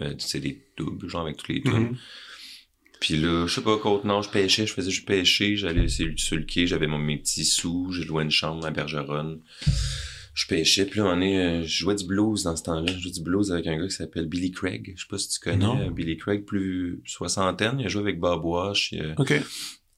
euh, 0.00 0.14
CD 0.18 0.62
double, 0.76 1.08
genre 1.08 1.22
avec 1.22 1.36
tous 1.36 1.52
les 1.52 1.62
tunes. 1.62 1.90
Mhm. 1.90 1.96
Puis 3.00 3.16
là, 3.16 3.46
je 3.46 3.54
sais 3.54 3.62
pas, 3.62 3.78
côte 3.78 4.04
nord, 4.04 4.22
je 4.22 4.30
pêchais, 4.30 4.66
je 4.66 4.74
faisais 4.74 4.90
juste 4.90 5.06
pêcher, 5.06 5.56
j'allais 5.56 5.88
sur 5.88 6.36
le 6.36 6.42
quai, 6.44 6.66
j'avais 6.66 6.86
mon, 6.86 6.98
mes 6.98 7.16
petits 7.16 7.46
sous, 7.46 7.90
je 7.92 8.02
louais 8.02 8.24
une 8.24 8.30
chambre 8.30 8.64
à 8.66 8.70
Bergeronne. 8.70 9.40
Je 10.40 10.46
pêchais, 10.46 10.86
puis 10.86 11.00
là, 11.00 11.06
on 11.06 11.20
est, 11.20 11.36
euh, 11.38 11.62
je 11.64 11.68
jouais 11.82 11.94
du 11.94 12.06
blues 12.06 12.44
dans 12.44 12.56
ce 12.56 12.62
temps-là. 12.62 12.90
Je 12.94 12.98
jouais 12.98 13.10
du 13.10 13.20
blues 13.22 13.52
avec 13.52 13.66
un 13.66 13.76
gars 13.76 13.84
qui 13.84 13.90
s'appelle 13.94 14.26
Billy 14.26 14.50
Craig. 14.52 14.94
Je 14.96 15.02
sais 15.02 15.06
pas 15.10 15.18
si 15.18 15.28
tu 15.28 15.38
connais 15.40 15.56
Non. 15.66 15.78
euh, 15.78 15.90
Billy 15.90 16.16
Craig, 16.16 16.46
plus 16.46 17.02
soixantaine. 17.04 17.76
Il 17.78 17.84
a 17.84 17.88
joué 17.88 18.00
avec 18.02 18.18
Bob 18.20 18.42
Wash. 18.44 18.92
Il 18.92 19.02
a 19.02 19.20
OK. 19.20 19.34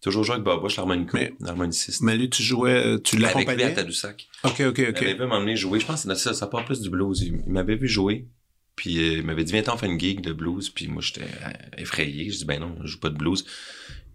toujours 0.01 0.25
joué 0.25 0.33
avec 0.35 0.45
Bob 0.45 0.61
Wash, 0.65 0.77
l'harmonica, 0.79 1.11
Mais- 1.17 1.33
l'harmoniciste. 1.39 2.01
Mais 2.03 2.17
lui, 2.17 2.29
tu 2.29 2.43
jouais, 2.43 2.73
euh, 2.73 2.99
tu 2.99 3.15
Avec 3.15 3.19
lui 3.19 3.25
à 3.25 3.29
l'accompagnais? 3.29 3.75
Tadoussac. 3.75 4.27
OK, 4.43 4.61
OK, 4.67 4.79
Il 4.79 4.89
OK. 4.89 5.01
m'avait 5.01 5.15
vu 5.15 5.27
m'emmener 5.27 5.55
jouer. 5.55 5.79
Je 5.79 5.87
pense 5.87 6.05
que 6.07 6.15
ça, 6.15 6.35
ça 6.35 6.47
part 6.49 6.65
plus 6.65 6.81
du 6.81 6.91
blues. 6.91 7.21
Il, 7.21 7.41
il 7.47 7.53
m'avait 7.53 7.77
vu 7.77 7.87
jouer. 7.87 8.27
Puis 8.75 8.99
euh, 8.99 9.19
il 9.19 9.23
m'avait 9.23 9.45
dit, 9.45 9.53
viens 9.53 9.63
t'en 9.63 9.77
faire 9.77 9.91
une 9.91 10.01
gig 10.01 10.23
de 10.23 10.33
blues. 10.33 10.71
Puis 10.71 10.89
moi, 10.89 11.03
j'étais 11.03 11.27
effrayé. 11.79 12.31
Je 12.31 12.39
dis, 12.39 12.45
ben 12.47 12.59
non, 12.59 12.75
je 12.83 12.89
joue 12.89 12.99
pas 13.01 13.11
de 13.11 13.17
blues. 13.19 13.45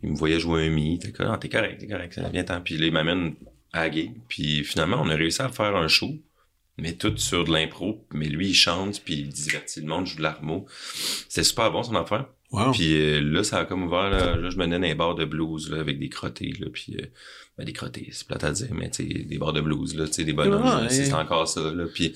Il 0.04 0.12
me 0.12 0.16
voyait 0.18 0.40
jouer 0.40 0.68
un 0.68 0.72
mi. 0.72 1.00
T'es 1.00 1.12
correct, 1.12 1.40
t'es 1.42 1.48
correct, 1.50 1.80
t'es 1.80 1.88
correct. 1.88 2.20
Viens 2.34 2.44
t'en. 2.44 2.60
Puis 2.60 2.78
là, 2.78 2.88
il 2.88 2.92
m'amène 2.92 3.36
à 3.74 3.88
la 3.88 3.92
gig. 3.92 4.14
Puis 4.28 4.64
finalement, 4.64 5.02
on 5.02 5.10
a 5.10 5.16
réussi 5.16 5.42
à 5.42 5.50
faire 5.50 5.76
un 5.76 5.88
show. 5.88 6.12
Mais 6.80 6.94
tout 6.94 7.18
sur 7.18 7.44
de 7.44 7.52
l'impro. 7.52 8.06
Mais 8.14 8.28
lui, 8.28 8.50
il 8.50 8.54
chante. 8.54 9.02
Puis 9.04 9.16
il 9.16 9.30
divertit 9.30 9.82
le 9.82 9.88
monde, 9.88 10.06
joue 10.06 10.18
de 10.18 10.22
l'armo. 10.24 10.68
C'était 11.28 11.44
super 11.44 11.72
bon, 11.72 11.84
son 11.84 11.96
affaire. 11.96 12.28
Wow. 12.52 12.72
Puis 12.72 12.96
euh, 12.96 13.20
là, 13.20 13.44
ça 13.44 13.60
a 13.60 13.66
comme 13.66 13.84
ouvert, 13.84 14.10
là, 14.10 14.38
là 14.38 14.50
je 14.50 14.56
me 14.56 14.64
donnais 14.64 14.80
dans 14.80 14.88
les 14.88 14.96
bars 14.96 15.16
de 15.16 15.26
blues, 15.26 15.70
là, 15.70 15.80
avec 15.82 16.00
des 16.00 16.08
crottés, 16.08 16.54
là, 16.60 16.68
puis 16.72 16.96
euh, 16.98 17.06
ben, 17.58 17.66
des 17.66 17.74
crottés, 17.74 18.08
c'est 18.14 18.26
plate 18.26 18.44
à 18.46 18.52
dire, 18.52 18.70
mais 18.72 18.90
tu 18.90 19.06
sais, 19.06 19.24
des 19.24 19.38
bars 19.38 19.52
de 19.52 19.60
blues, 19.60 19.96
là, 19.96 20.08
tu 20.08 20.14
sais, 20.14 20.24
des 20.24 20.32
bonhommes, 20.32 20.84
ouais. 20.84 20.90
c'est 20.90 21.12
encore 21.14 21.48
ça, 21.48 21.74
là, 21.74 21.86
puis 21.94 22.14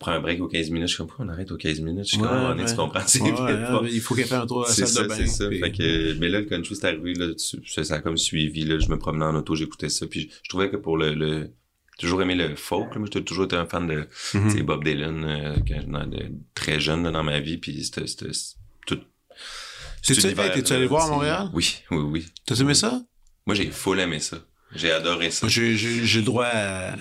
on 0.00 0.04
prend 0.04 0.12
un 0.12 0.20
break 0.20 0.40
aux 0.40 0.48
15 0.48 0.70
minutes, 0.70 0.88
je 0.88 0.94
suis 0.94 0.96
comme, 0.98 1.08
pourquoi 1.08 1.26
on 1.26 1.28
arrête 1.28 1.50
aux 1.52 1.58
15 1.58 1.80
minutes? 1.80 2.04
Je 2.06 2.12
suis 2.12 2.16
Ouais, 2.22 2.26
comme, 2.28 2.36
ah, 2.38 2.54
ouais. 2.56 2.64
tu 2.64 2.74
comprends, 2.74 3.00
Ouais, 3.00 3.80
ouais, 3.82 3.90
il 3.92 4.00
faut 4.00 4.14
qu'elle 4.14 4.24
fasse 4.26 4.42
un 4.44 4.46
tour 4.46 4.64
à 4.64 4.68
la 4.68 4.72
C'est 4.74 4.86
salle 4.86 5.04
de 5.08 5.08
ça, 5.12 5.16
bain. 5.18 5.26
c'est 5.26 5.26
ça. 5.26 5.48
puis- 5.48 5.58
Fait 5.60 5.72
que, 5.72 6.14
mais 6.18 6.28
là, 6.30 6.40
le 6.40 6.46
country, 6.46 6.74
c'est 6.74 6.86
arrivé, 6.86 7.12
là, 7.14 7.26
ça, 7.36 7.84
ça 7.84 7.94
a 7.96 8.00
comme 8.00 8.16
suivi, 8.16 8.64
là, 8.64 8.78
je 8.78 8.88
me 8.88 8.96
promenais 8.98 9.26
en 9.26 9.34
auto, 9.34 9.54
j'écoutais 9.54 9.90
ça, 9.90 10.06
puis 10.06 10.22
je, 10.22 10.26
je 10.42 10.48
trouvais 10.48 10.70
que 10.70 10.76
pour 10.76 10.96
le, 10.96 11.12
le 11.12 11.50
j'ai 11.98 12.06
toujours 12.06 12.22
aimé 12.22 12.34
le 12.34 12.56
folk, 12.56 12.94
là, 12.94 12.98
moi, 12.98 13.08
j'ai 13.12 13.22
toujours 13.22 13.44
été 13.44 13.56
un 13.56 13.66
fan 13.66 13.86
de, 13.86 14.06
Mhm. 14.32 14.50
tu 14.50 14.56
sais, 14.56 14.62
Bob 14.62 14.82
Dylan, 14.84 15.22
euh, 15.22 15.56
quand, 15.68 15.86
dans- 15.86 16.06
de- 16.06 16.30
très 16.54 16.80
jeune, 16.80 17.02
là, 17.02 17.10
dans 17.10 17.22
ma 17.22 17.40
vie, 17.40 17.58
puis 17.58 17.84
c'était, 17.84 18.06
tout, 18.86 19.00
T'es-tu- 20.02 20.72
allé 20.72 20.86
voir 20.86 21.02
à 21.02 21.06
c'est- 21.08 21.12
Montréal? 21.12 21.50
Oui, 21.52 21.76
oui, 21.90 21.98
oui. 21.98 22.26
T'as 22.46 22.54
aimé 22.54 22.72
ça? 22.72 23.02
Moi, 23.46 23.54
j'ai 23.54 23.70
full 23.70 24.00
aimé 24.00 24.18
ça. 24.18 24.38
J'ai 24.74 24.92
adoré 24.92 25.30
ça. 25.30 25.48
J'ai, 25.48 26.22
droit 26.22 26.46
à... 26.46 26.94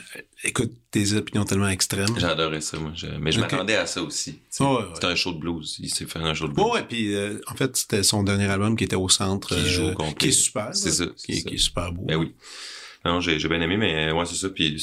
Écoute, 0.43 0.71
tes 0.89 1.13
opinions 1.13 1.45
tellement 1.45 1.67
extrêmes. 1.69 2.17
J'ai 2.17 2.25
adoré 2.25 2.61
ça, 2.61 2.77
moi. 2.79 2.91
Je- 2.95 3.05
Mais 3.19 3.31
je 3.31 3.39
m'attendais 3.39 3.75
à 3.75 3.85
ça 3.85 4.01
aussi. 4.01 4.39
sais. 4.49 4.63
Ouais. 4.63 4.85
C'était 4.95 5.07
un 5.07 5.15
show 5.15 5.33
de 5.33 5.39
blues. 5.39 5.77
Il 5.79 5.89
s'est 5.93 6.05
fait 6.05 6.19
un 6.19 6.33
show 6.33 6.47
de 6.47 6.53
blues. 6.53 6.65
Ouais, 6.65 6.71
ouais, 6.73 6.83
puis 6.87 7.13
euh, 7.13 7.39
en 7.47 7.55
fait, 7.55 7.75
c'était 7.77 8.01
son 8.03 8.23
dernier 8.23 8.45
album 8.47 8.75
qui 8.75 8.85
était 8.85 8.95
au 8.95 9.09
centre. 9.09 9.55
Qui 9.55 9.69
joue 9.69 9.87
euh. 9.89 10.11
Qui 10.17 10.29
est 10.29 10.31
super. 10.31 10.69
C'est 10.73 10.91
ça, 10.91 11.05
Qui, 11.15 11.33
est- 11.33 11.35
ça. 11.41 11.49
qui 11.49 11.55
est 11.55 11.59
super 11.59 11.91
beau. 11.91 12.05
Ben 12.05 12.15
oui. 12.17 12.33
Non, 13.05 13.21
j'ai, 13.21 13.37
bien 13.37 13.61
aimé, 13.61 13.77
mais 13.77 14.11
ouais, 14.11 14.25
c'est 14.25 14.35
ça. 14.35 14.49
Puis 14.49 14.77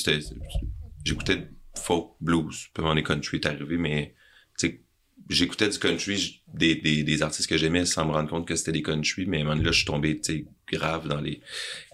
j'écoutais 1.04 1.48
folk 1.74 2.12
blues. 2.20 2.66
Puis 2.72 2.84
on 2.86 2.96
est 2.96 3.02
country 3.02 3.38
est 3.38 3.46
arrivé, 3.46 3.76
mais 3.78 4.14
j'écoutais 5.28 5.68
du 5.68 5.78
country, 5.78 6.42
des, 6.54 6.74
des, 6.76 7.02
des 7.02 7.22
artistes 7.22 7.48
que 7.48 7.56
j'aimais 7.56 7.84
sans 7.86 8.06
me 8.06 8.12
rendre 8.12 8.28
compte 8.30 8.46
que 8.46 8.54
c'était 8.56 8.72
des 8.72 8.82
country, 8.82 9.26
mais 9.26 9.42
man, 9.44 9.62
là, 9.62 9.70
je 9.72 9.76
suis 9.78 9.84
tombé, 9.86 10.20
tu 10.20 10.32
sais, 10.32 10.44
grave 10.72 11.08
dans 11.08 11.20
les, 11.20 11.40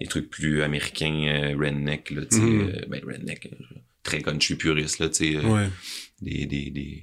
les 0.01 0.07
trucs 0.07 0.29
plus 0.31 0.63
américains, 0.63 1.27
euh, 1.29 1.57
redneck, 1.57 2.11
là, 2.11 2.23
tu 2.27 2.37
sais, 2.37 2.43
Mhm. 2.43 2.61
euh, 2.75 2.87
ben, 2.89 3.03
redneck, 3.05 3.47
euh, 3.53 3.65
très 4.03 4.21
country 4.23 4.55
puriste, 4.57 4.99
là, 4.99 5.09
tu 5.09 5.33
sais, 5.33 5.37
euh, 5.37 5.43
Ouais. 5.43 5.69
des, 6.21 6.47
des, 6.47 6.71
des, 6.71 7.03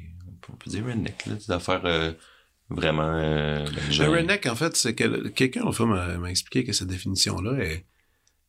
on 0.49 0.53
peut 0.55 0.69
dire 0.69 0.85
redneck, 0.85 1.25
là, 1.25 1.33
des 1.35 1.51
affaires, 1.51 1.85
euh, 1.85 2.11
vraiment, 2.69 3.11
euh, 3.15 3.65
ben, 3.65 3.71
Le 3.87 3.91
genre- 3.91 4.11
redneck, 4.13 4.45
en 4.45 4.55
fait, 4.55 4.75
c'est 4.75 4.93
que 4.95 5.27
quelqu'un, 5.29 5.71
fond, 5.71 5.87
m'a 5.87 6.29
expliqué 6.29 6.63
que 6.63 6.73
cette 6.73 6.87
définition-là, 6.89 7.63
est- 7.63 7.85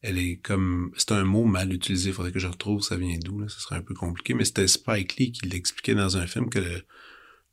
elle 0.03 0.17
est 0.17 0.37
comme. 0.37 0.93
C'est 0.97 1.13
un 1.13 1.25
mot 1.25 1.45
mal 1.45 1.75
utilisé. 1.75 2.09
Il 2.09 2.15
faudrait 2.15 2.33
que 2.33 2.39
je 2.39 2.47
retrouve 2.47 2.81
ça 2.81 2.97
vient 2.97 3.19
d'où, 3.23 3.39
là. 3.39 3.49
Ce 3.51 3.61
serait 3.61 3.77
un 3.77 3.83
peu 3.83 3.93
compliqué. 3.93 4.33
Mais 4.33 4.47
c'était 4.47 4.67
Spike 4.67 5.17
Lee 5.17 5.31
qui 5.33 5.47
l'expliquait 5.47 5.95
dans 5.95 6.17
un 6.17 6.27
film 6.27 6.49
que 6.49 6.59
le, 6.59 6.83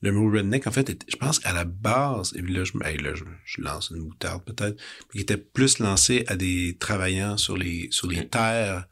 le 0.01 0.11
mot 0.11 0.29
redneck, 0.31 0.67
en 0.67 0.71
fait, 0.71 0.89
était- 0.89 1.05
je 1.09 1.15
pense 1.15 1.39
qu'à 1.39 1.53
la 1.53 1.65
base, 1.65 2.33
et 2.37 2.41
puis 2.41 2.53
là, 2.53 2.63
je, 2.63 2.71
hey, 2.85 2.97
là, 2.99 3.13
je, 3.15 3.23
je 3.45 3.61
lance 3.61 3.89
une 3.95 4.03
moutarde 4.03 4.43
peut-être, 4.45 4.75
mais 4.77 5.17
qui 5.17 5.21
était 5.21 5.37
plus 5.37 5.79
lancé 5.79 6.23
à 6.27 6.35
des 6.35 6.77
travaillant 6.79 7.37
sur 7.37 7.57
les, 7.57 7.87
sur 7.91 8.07
les 8.07 8.19
Ok. 8.19 8.29
terres. 8.29 8.85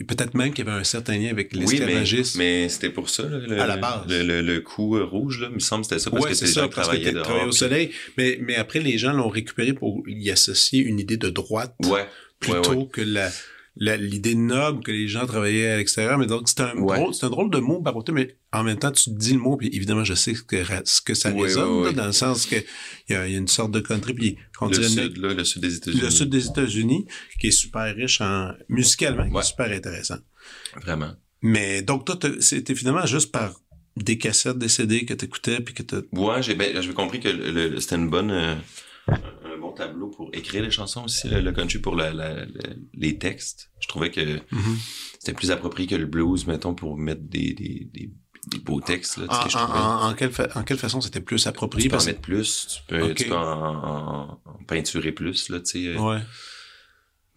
Et 0.00 0.04
peut-être 0.04 0.34
même 0.34 0.52
qu'il 0.54 0.64
y 0.64 0.68
avait 0.68 0.78
un 0.78 0.84
certain 0.84 1.18
lien 1.18 1.28
avec 1.30 1.50
Oui, 1.52 1.58
mais, 1.58 1.70
l'esclavagisme. 1.70 2.38
mais 2.38 2.68
c'était 2.68 2.88
pour 2.90 3.10
ça, 3.10 3.24
là, 3.24 3.38
le, 3.38 3.60
À 3.60 3.66
la 3.66 3.76
base. 3.76 4.06
le, 4.08 4.22
le, 4.22 4.42
le 4.42 4.60
coup 4.60 4.96
euh, 4.96 5.02
rouge, 5.04 5.40
là, 5.40 5.48
il 5.50 5.54
me 5.56 5.58
semble 5.58 5.82
que 5.82 5.88
c'était 5.88 5.98
ça, 6.00 6.10
parce 6.12 6.22
Ouais, 6.22 6.30
que 6.30 6.36
c'est 6.36 6.46
gens 6.46 6.52
ça, 6.62 6.68
parce 6.68 6.88
que 6.88 7.10
dehors. 7.10 7.24
travailler 7.24 7.48
au 7.48 7.52
soleil. 7.52 7.90
Mais, 8.16 8.38
mais 8.40 8.54
après, 8.54 8.78
les 8.78 8.96
gens 8.96 9.12
l'ont 9.12 9.28
récupéré 9.28 9.72
pour 9.72 10.04
y 10.06 10.30
associer 10.30 10.82
une 10.84 11.00
idée 11.00 11.16
de 11.16 11.30
droite. 11.30 11.74
Ouais, 11.84 12.06
plutôt 12.38 12.82
ouais, 12.82 12.88
que 12.92 13.00
la- 13.00 13.30
l'idée 13.78 14.34
noble 14.34 14.82
que 14.82 14.90
les 14.90 15.08
gens 15.08 15.26
travaillaient 15.26 15.70
à 15.70 15.76
l'extérieur. 15.76 16.18
Mais 16.18 16.26
donc, 16.26 16.48
c'est 16.48 16.60
un, 16.60 16.76
Ouais. 16.76 16.98
drôle, 16.98 17.14
c'est 17.14 17.26
un 17.26 17.30
drôle 17.30 17.50
de 17.50 17.58
mot 17.58 17.80
baroté, 17.80 18.12
mais 18.12 18.36
en 18.52 18.64
même 18.64 18.78
temps, 18.78 18.90
tu 18.90 19.04
te 19.04 19.16
dis 19.16 19.32
le 19.32 19.38
mot, 19.38 19.56
puis 19.56 19.68
évidemment, 19.72 20.04
je 20.04 20.14
sais 20.14 20.34
ce 20.34 20.42
que, 20.42 20.62
ce 20.84 21.00
que 21.00 21.14
ça 21.14 21.30
résonne, 21.30 21.84
là, 21.84 21.92
dans 21.92 22.06
le 22.06 22.12
sens 22.12 22.46
que 22.46 22.56
il 22.56 22.64
y 23.10 23.12
y 23.12 23.16
a 23.16 23.26
une 23.26 23.48
sorte 23.48 23.70
de 23.72 23.80
country, 23.80 24.14
puis 24.14 24.36
on 24.60 24.66
Le 24.68 24.74
dirait 24.74 24.88
sud, 24.88 25.16
là, 25.18 25.34
le 25.34 25.44
sud 25.44 25.62
des 25.62 25.76
États-Unis. 25.76 26.00
le 26.02 26.10
sud 26.10 26.28
des 26.30 26.46
États-Unis, 26.46 27.06
qui 27.40 27.46
est 27.48 27.52
super 27.52 27.94
riche 27.94 28.20
en 28.20 28.52
musicalement, 28.68 29.28
qui 29.30 29.36
est 29.36 29.42
super 29.42 29.70
intéressant. 29.70 30.18
Vraiment. 30.82 31.12
Mais 31.42 31.82
donc, 31.82 32.04
toi, 32.04 32.18
c'était 32.40 32.74
finalement 32.74 33.06
juste 33.06 33.30
par 33.30 33.54
des 33.96 34.18
cassettes, 34.18 34.58
des 34.58 34.68
CD 34.68 35.04
que 35.04 35.14
t'écoutais, 35.14 35.60
puis 35.60 35.74
que 35.74 35.82
t'as... 35.82 36.00
Ouais, 36.12 36.42
j'ai 36.42 36.54
ben, 36.54 36.74
compris 36.94 37.20
que 37.20 37.78
c'était 37.80 37.96
une 37.96 38.10
bonne 38.10 38.30
euh, 38.30 38.54
pour 40.10 40.30
écrire 40.32 40.62
les 40.62 40.70
chansons 40.70 41.04
aussi, 41.04 41.28
le, 41.28 41.40
le 41.40 41.52
country 41.52 41.78
pour 41.78 41.94
la, 41.96 42.12
la- 42.12 42.44
la- 42.44 42.74
les 42.94 43.18
textes. 43.18 43.70
Je 43.80 43.88
trouvais 43.88 44.10
que 44.10 44.20
Mhm. 44.52 44.76
c'était 45.18 45.34
plus 45.34 45.50
approprié 45.50 45.88
que 45.88 45.94
le 45.96 46.06
blues, 46.06 46.46
mettons, 46.46 46.74
pour 46.74 46.96
mettre 46.96 47.22
des, 47.22 47.52
des, 47.54 47.88
des, 47.92 48.10
des 48.48 48.58
beaux 48.58 48.80
textes. 48.80 49.18
Là, 49.18 49.26
En, 49.28 50.14
quelle 50.14 50.30
en 50.54 50.62
quelle 50.64 50.78
façon 50.78 51.00
c'était 51.00 51.20
plus 51.20 51.46
approprié? 51.46 51.88
tu 51.88 51.90
peux 51.90 52.00
en 52.02 52.04
mettre 52.04 52.20
plus, 52.20 52.66
tu 52.68 52.80
peux, 52.88 53.02
Ok. 53.10 53.14
tu 53.16 53.24
peux 53.28 53.34
en, 53.34 54.40
peinturer 54.66 55.12
plus, 55.12 55.48
là, 55.50 55.60
tu 55.60 55.66
sais. 55.66 55.86
euh, 55.88 55.98
Ouais. 56.00 56.20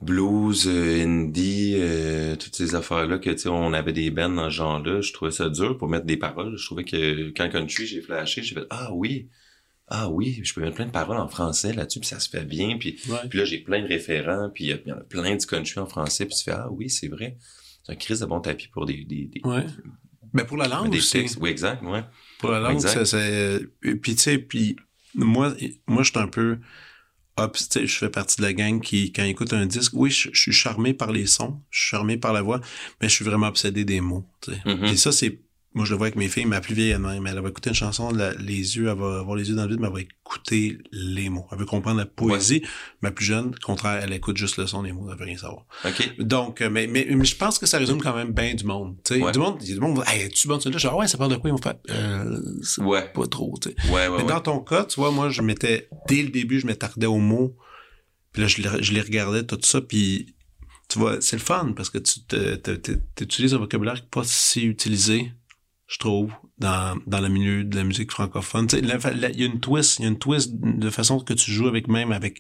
blues, 0.02 0.68
euh, 0.68 1.04
indie, 1.04 1.76
euh, 1.78 2.36
toutes 2.36 2.56
ces 2.56 2.74
affaires-là 2.76 3.20
que, 3.20 3.30
tu 3.30 3.38
sais, 3.38 3.50
on 3.50 3.74
avait 3.74 3.94
des 3.94 4.10
bands 4.10 4.30
dans 4.30 4.50
ce 4.50 4.56
genre-là. 4.56 5.02
Je 5.02 5.14
trouvais 5.14 5.32
ça 5.32 5.50
dur 5.50 5.78
pour 5.78 5.88
mettre 5.90 6.06
des 6.06 6.18
paroles. 6.18 6.58
Je 6.58 6.66
trouvais 6.66 6.84
que 6.84 7.30
quand 7.36 7.50
country, 7.50 7.86
j'ai 7.86 8.02
flashé, 8.02 8.42
j'ai 8.42 8.56
fait, 8.56 8.66
ah 8.72 8.90
oui, 8.94 9.30
ah 9.94 10.10
oui, 10.10 10.40
je 10.44 10.54
peux 10.54 10.62
mettre 10.62 10.76
plein 10.78 10.86
de 10.86 10.92
paroles 10.92 11.18
en 11.18 11.28
français 11.28 11.74
là-dessus, 11.74 12.00
puis 12.00 12.08
ça 12.08 12.20
se 12.22 12.30
fait 12.30 12.46
bien, 12.46 12.78
puis, 12.80 12.98
Ouais. 13.10 13.18
puis 13.30 13.40
là, 13.40 13.46
j'ai 13.46 13.60
plein 13.60 13.82
de 13.82 13.88
référents, 13.88 14.50
puis 14.54 14.64
il 14.66 14.82
y 14.88 14.92
en 14.92 14.96
a 14.96 15.02
plein 15.02 15.36
du 15.36 15.46
country 15.46 15.80
en 15.82 15.86
français, 15.86 16.26
puis 16.26 16.36
tu 16.36 16.46
fais, 16.46 16.52
ah 16.52 16.70
oui, 16.72 16.90
c'est 16.90 17.10
vrai. 17.10 17.38
C'est 17.84 17.92
un 17.92 17.96
crise 17.96 18.22
de 18.22 18.26
bon 18.26 18.40
tapis 18.40 18.70
pour 18.70 18.86
des, 18.86 19.04
des, 19.04 19.26
des, 19.26 19.42
Ouais. 19.44 19.66
Ben 20.34 20.46
pour 20.46 20.56
la 20.56 20.68
langue 20.70 20.90
des 20.92 21.00
aussi. 21.00 21.12
textes. 21.12 21.38
Oui, 21.42 21.50
exact, 21.50 21.84
ouais. 21.84 22.04
Pour 22.40 22.52
la 22.52 22.60
langue, 22.62 22.76
Exact. 22.76 22.94
ça, 22.94 23.06
c'est... 23.06 23.60
et 23.84 23.96
Puis, 23.96 24.16
tu 24.16 24.22
sais, 24.22 24.38
puis 24.38 24.78
moi, 25.14 25.54
moi, 25.88 26.04
je 26.04 26.12
suis 26.12 26.20
un 26.20 26.28
peu... 26.28 26.58
Hop, 27.38 27.58
je 27.58 27.86
fais 27.98 28.10
partie 28.10 28.38
de 28.38 28.44
la 28.44 28.54
gang 28.54 28.80
qui, 28.82 29.12
quand 29.12 29.24
écoute 29.24 29.52
un 29.54 29.66
disque, 29.66 29.94
oui, 29.96 30.10
je, 30.10 30.30
je 30.32 30.40
suis 30.42 30.52
charmé 30.54 30.94
par 30.94 31.12
les 31.12 31.26
sons, 31.26 31.62
je 31.70 31.80
suis 31.80 31.90
charmé 31.90 32.18
par 32.18 32.32
la 32.34 32.42
voix, 32.42 32.62
mais 33.02 33.10
je 33.10 33.16
suis 33.16 33.26
vraiment 33.26 33.48
obsédé 33.48 33.84
des 33.84 34.00
mots, 34.02 34.26
tu 34.42 34.52
sais. 34.52 34.62
Mhm. 34.66 34.86
Et 34.86 34.96
ça, 34.96 35.12
c'est... 35.12 35.42
Moi, 35.74 35.86
je 35.86 35.92
le 35.92 35.98
vois 35.98 36.08
avec 36.08 36.18
mes 36.18 36.28
filles, 36.28 36.46
ma 36.46 36.60
plus 36.60 36.76
vieille, 36.76 36.90
elle, 36.90 37.02
elle 37.26 37.40
va 37.40 37.48
écouter 37.48 37.70
une 37.70 37.76
chanson, 37.76 38.12
la- 38.12 38.34
les 38.34 38.76
yeux, 38.76 38.90
elle 38.90 38.98
va 38.98 39.20
avoir 39.20 39.38
les 39.38 39.48
yeux 39.50 39.56
dans 39.56 39.64
le 39.64 39.70
vide, 39.70 39.80
mais 39.80 39.88
elle 39.88 39.94
va 39.94 40.02
écouter 40.02 40.80
les 40.92 41.30
mots. 41.30 41.46
Elle 41.50 41.60
veut 41.60 41.66
comprendre 41.66 41.98
la 41.98 42.06
poésie. 42.06 42.62
Ma 43.02 43.12
plus 43.12 43.24
jeune, 43.24 43.48
au 43.56 43.66
contraire, 43.66 44.02
elle 44.04 44.12
écoute 44.12 44.36
juste 44.36 44.58
le 44.58 44.68
son 44.68 44.84
des 44.84 44.92
mots, 44.92 45.08
elle 45.10 45.18
veut 45.18 45.24
rien 45.24 45.38
savoir. 45.38 45.66
OK. 45.86 46.16
Donc, 46.20 46.60
euh, 46.60 46.70
mais, 46.70 46.88
mais, 46.88 47.08
mais 47.10 47.24
je 47.24 47.38
pense 47.38 47.58
que 47.58 47.66
ça 47.66 47.78
résume 47.78 48.02
quand 48.02 48.14
même 48.14 48.34
bien 48.34 48.54
du 48.54 48.66
monde. 48.66 48.98
Tu 49.06 49.16
sais, 49.16 49.22
Ouais. 49.24 49.32
du 49.32 49.40
monde, 49.40 49.60
il 49.62 49.70
y 49.70 49.72
a 49.72 49.76
du 49.76 49.80
monde, 49.80 50.04
hey, 50.08 50.28
tu 50.30 50.50
bonne 50.50 50.60
là, 50.64 50.78
genre, 50.78 50.98
ouais, 50.98 51.08
ça 51.08 51.18
parle 51.18 51.32
de 51.32 51.38
quoi? 51.38 51.50
Ils 51.50 51.54
vont 51.54 51.58
faire, 51.62 51.76
euh, 51.90 52.42
c'est 52.64 52.82
Ouais. 52.82 53.10
pas 53.14 53.28
trop, 53.28 53.58
tu 53.62 53.70
sais. 53.70 53.76
Ouais, 53.94 54.10
ouais, 54.10 54.18
Mais 54.18 54.26
dans 54.26 54.42
ton 54.42 54.60
cas, 54.60 54.84
tu 54.84 55.00
vois, 55.00 55.12
moi, 55.12 55.30
je 55.30 55.42
m'étais, 55.42 55.88
dès 56.10 56.22
le 56.22 56.30
début, 56.30 56.60
je 56.60 56.68
m'attardais 56.68 57.08
aux 57.08 57.18
mots. 57.20 57.56
Puis 58.34 58.42
là, 58.42 58.48
je 58.50 58.62
les, 58.62 58.84
je 58.84 58.92
les 58.92 59.02
regardais, 59.02 59.44
tout 59.46 59.58
ça, 59.62 59.80
puis 59.80 60.36
tu 60.90 61.00
vois, 61.00 61.22
c'est 61.22 61.38
le 61.38 61.42
fun 61.42 61.72
parce 61.78 61.90
que 61.90 61.98
tu 61.98 62.20
t'utilises 63.16 63.54
un 63.54 63.58
vocabulaire 63.58 63.96
qui 63.96 64.02
n'est 64.02 64.08
pas 64.10 64.24
si 64.26 64.64
utilisé, 64.66 65.32
je 65.92 65.98
trouve, 65.98 66.32
dans, 66.58 66.98
dans 67.06 67.20
le 67.20 67.28
milieu 67.28 67.64
de 67.66 67.76
la 67.76 67.84
musique 67.84 68.12
francophone. 68.12 68.68
Il 68.72 68.88
y 68.88 69.44
a 69.44 69.46
une 69.46 69.60
twist, 69.60 70.00
il 70.00 70.04
y 70.04 70.06
a 70.06 70.08
une 70.08 70.20
twist 70.20 70.52
de 70.54 70.90
façon 70.90 71.20
que 71.20 71.34
tu 71.34 71.52
joues 71.52 71.68
avec 71.68 71.90
même, 71.90 72.14
avec 72.14 72.40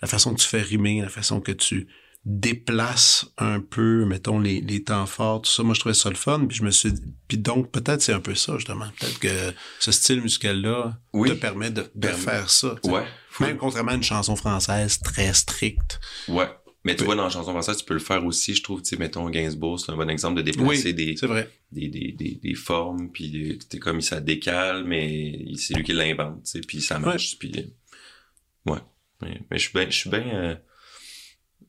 la 0.00 0.08
façon 0.08 0.32
que 0.34 0.40
tu 0.40 0.46
fais 0.48 0.62
rimer, 0.62 1.02
la 1.02 1.10
façon 1.10 1.40
que 1.40 1.52
tu 1.52 1.86
déplaces 2.24 3.26
un 3.38 3.60
peu, 3.60 4.04
mettons, 4.04 4.38
les, 4.38 4.60
les 4.60 4.82
temps 4.84 5.06
forts, 5.06 5.42
tout 5.42 5.50
ça. 5.50 5.62
Moi, 5.62 5.74
je 5.74 5.80
trouvais 5.80 5.94
ça 5.94 6.08
le 6.08 6.16
fun. 6.16 6.46
Puis 6.46 6.58
je 6.58 6.62
me 6.62 6.70
suis 6.70 6.92
dit- 6.92 7.02
puis 7.26 7.36
donc, 7.38 7.70
peut-être 7.70 8.00
c'est 8.02 8.12
un 8.12 8.20
peu 8.20 8.34
ça, 8.34 8.54
justement. 8.56 8.86
Peut-être 8.98 9.18
que 9.18 9.54
ce 9.80 9.92
style 9.92 10.22
musical-là 10.22 10.98
Oui. 11.12 11.28
te 11.28 11.34
permet 11.34 11.70
de, 11.70 11.84
faire 12.08 12.48
ça. 12.50 12.74
Ouais. 12.84 13.04
Même 13.40 13.56
contrairement 13.58 13.92
à 13.92 13.94
une 13.96 14.02
chanson 14.02 14.34
française 14.34 14.98
très 15.00 15.32
stricte. 15.34 16.00
Ouais. 16.26 16.48
Mais 16.88 16.96
tu 16.96 17.02
Oui. 17.02 17.06
vois, 17.06 17.16
dans 17.16 17.24
la 17.24 17.30
chanson 17.30 17.50
française, 17.52 17.76
tu 17.76 17.84
peux 17.84 17.94
le 17.94 18.00
faire 18.00 18.24
aussi, 18.24 18.54
je 18.54 18.62
trouve, 18.62 18.82
tu 18.82 18.88
sais, 18.88 18.96
mettons, 18.96 19.28
Gainsbourg, 19.30 19.78
c'est 19.78 19.92
un 19.92 19.96
bon 19.96 20.08
exemple 20.10 20.36
de 20.38 20.42
déplacer 20.42 20.92
des, 20.94 21.16
c'est 21.16 21.26
vrai. 21.26 21.50
des, 21.70 21.88
des, 21.88 22.12
des, 22.12 22.38
des 22.42 22.54
formes, 22.54 23.10
puis 23.12 23.58
t'es 23.68 23.78
comme, 23.78 24.00
ça 24.00 24.20
décale, 24.20 24.84
mais 24.84 25.44
c'est 25.56 25.74
lui 25.74 25.82
qui 25.84 25.92
l'invente, 25.92 26.42
tu 26.44 26.50
sais, 26.50 26.60
puis 26.60 26.80
ça 26.80 26.98
marche, 26.98 27.38
puis... 27.38 27.52
euh, 27.58 28.72
ouais. 28.72 28.78
Mais, 29.22 29.40
mais 29.50 29.58
je 29.58 29.64
suis 29.68 29.72
bien... 29.78 29.90
Je 29.90 29.96
suis 29.96 30.10
bien... 30.10 30.24
euh, 30.34 30.54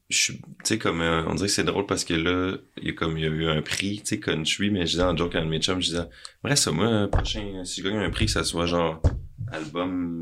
je 0.09 0.17
suis... 0.17 0.37
Tu 0.37 0.43
sais, 0.63 0.77
comme... 0.79 1.01
euh, 1.01 1.23
on 1.27 1.35
dirait 1.35 1.47
que 1.47 1.53
c'est 1.53 1.63
drôle 1.63 1.85
parce 1.85 2.03
que 2.05 2.13
là, 2.13 2.57
il 2.81 2.87
y 2.87 2.89
a 2.91 2.93
comme... 2.93 3.17
Il 3.17 3.23
y 3.23 3.27
a 3.27 3.29
eu 3.29 3.45
un 3.47 3.61
prix, 3.61 3.97
tu 3.97 4.05
sais, 4.05 4.19
country, 4.19 4.69
mais 4.71 4.85
je 4.85 4.91
disais 4.91 5.03
en 5.03 5.15
joke 5.17 5.35
à 5.35 5.39
un 5.39 5.45
de 5.45 5.49
mes 5.49 5.59
chums, 5.59 5.81
je 5.81 5.87
disais... 5.89 6.07
Bref, 6.43 6.57
ça, 6.59 6.71
moi, 6.71 7.07
prochain... 7.07 7.63
Si 7.65 7.81
je 7.81 7.87
gagne 7.89 7.97
un 7.97 8.09
prix, 8.09 8.25
que 8.25 8.31
ça 8.31 8.43
soit 8.43 8.65
genre... 8.67 9.01
Album... 9.51 10.21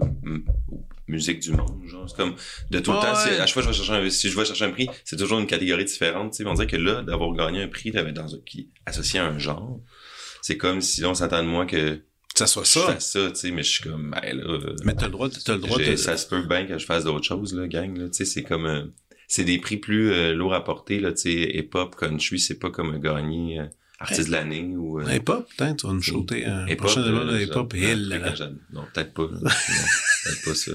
musique 1.08 1.40
du 1.40 1.52
monde, 1.52 1.82
genre. 1.86 2.10
C'est 2.10 2.16
comme... 2.16 2.36
De 2.70 2.80
tout 2.80 2.92
le 2.92 2.98
temps, 3.00 3.14
ouais. 3.14 3.40
à 3.40 3.46
chaque 3.46 3.54
fois 3.54 3.64
que 3.64 3.72
je 3.72 3.80
vais 3.80 3.86
chercher 3.86 4.06
un... 4.06 4.10
Si 4.10 4.30
je 4.30 4.38
vais 4.38 4.46
chercher 4.46 4.66
un 4.66 4.72
prix, 4.72 4.90
c'est 5.04 5.18
toujours 5.18 5.40
une 5.40 5.48
catégorie 5.48 5.86
différente, 5.86 6.32
tu 6.32 6.38
sais. 6.38 6.44
mais 6.44 6.50
On 6.50 6.54
dirait 6.54 6.68
que 6.68 6.78
là, 6.78 7.04
d'avoir 7.04 7.34
gagné 7.34 7.64
un 7.64 7.68
prix 7.68 7.92
dans 7.92 8.36
un... 8.36 8.40
qui 8.46 8.70
associé 8.86 9.20
à 9.20 9.26
un 9.26 9.40
genre, 9.40 9.80
c'est 10.42 10.58
comme 10.58 10.82
si 10.82 11.04
on 11.06 11.14
s'attend 11.14 11.44
de 11.44 11.48
moi 11.48 11.66
que 11.66 12.02
ça 12.36 12.46
soit 12.46 12.64
je 12.64 12.70
ça. 12.70 12.82
fasse 12.82 13.12
ça, 13.12 13.32
tu 13.32 13.36
sais, 13.36 13.52
mais 13.52 13.64
je 13.64 13.72
suis 13.72 13.84
comme, 13.84 14.12
ben 14.12 14.38
là, 14.38 14.44
euh, 14.44 14.76
Mais 14.84 14.94
t'as 14.94 15.06
le 15.06 15.12
droit, 15.12 15.28
t'as 15.30 15.54
le 15.54 15.60
droit 15.60 15.80
de... 15.80 15.96
ça 15.96 16.18
se 16.18 16.28
peut 16.28 16.44
bien 16.44 16.66
que 16.66 16.78
je 16.78 16.86
fasse 16.86 17.04
d'autres 17.04 17.26
choses, 17.26 17.56
là, 17.56 17.68
gang, 17.68 17.98
là, 17.98 18.08
tu 18.10 18.14
sais, 18.14 18.26
c'est 18.26 18.44
comme, 18.44 18.66
euh, 18.68 18.84
c'est 19.28 19.44
des 19.44 19.58
prix 19.58 19.78
plus 19.78 20.12
euh, 20.12 20.34
lourds 20.34 20.54
à 20.54 20.64
porter, 20.64 21.00
là, 21.00 21.12
tu 21.14 21.22
sais, 21.22 21.58
hip-hop, 21.58 21.96
country, 21.96 22.40
c'est 22.40 22.60
pas 22.60 22.70
comme 22.70 23.00
gagner 23.00 23.60
artiste 24.00 24.28
de 24.28 24.32
l'année 24.32 24.76
ou... 24.76 25.00
Euh, 25.00 25.16
Hip-hop, 25.16 25.48
peut-être, 25.58 25.78
tu 25.78 25.88
vas 25.88 25.94
nous 25.94 26.02
shooter 26.02 26.46
un 26.46 26.76
prochain 26.76 27.04
album 27.04 27.30
de 27.30 27.40
hip-hop. 27.42 27.74
Non, 28.72 28.84
peut-être 28.94 29.14
pas. 29.14 29.24
non, 29.32 29.40
peut-être 29.40 30.46
pas 30.46 30.56
ça. 30.56 30.72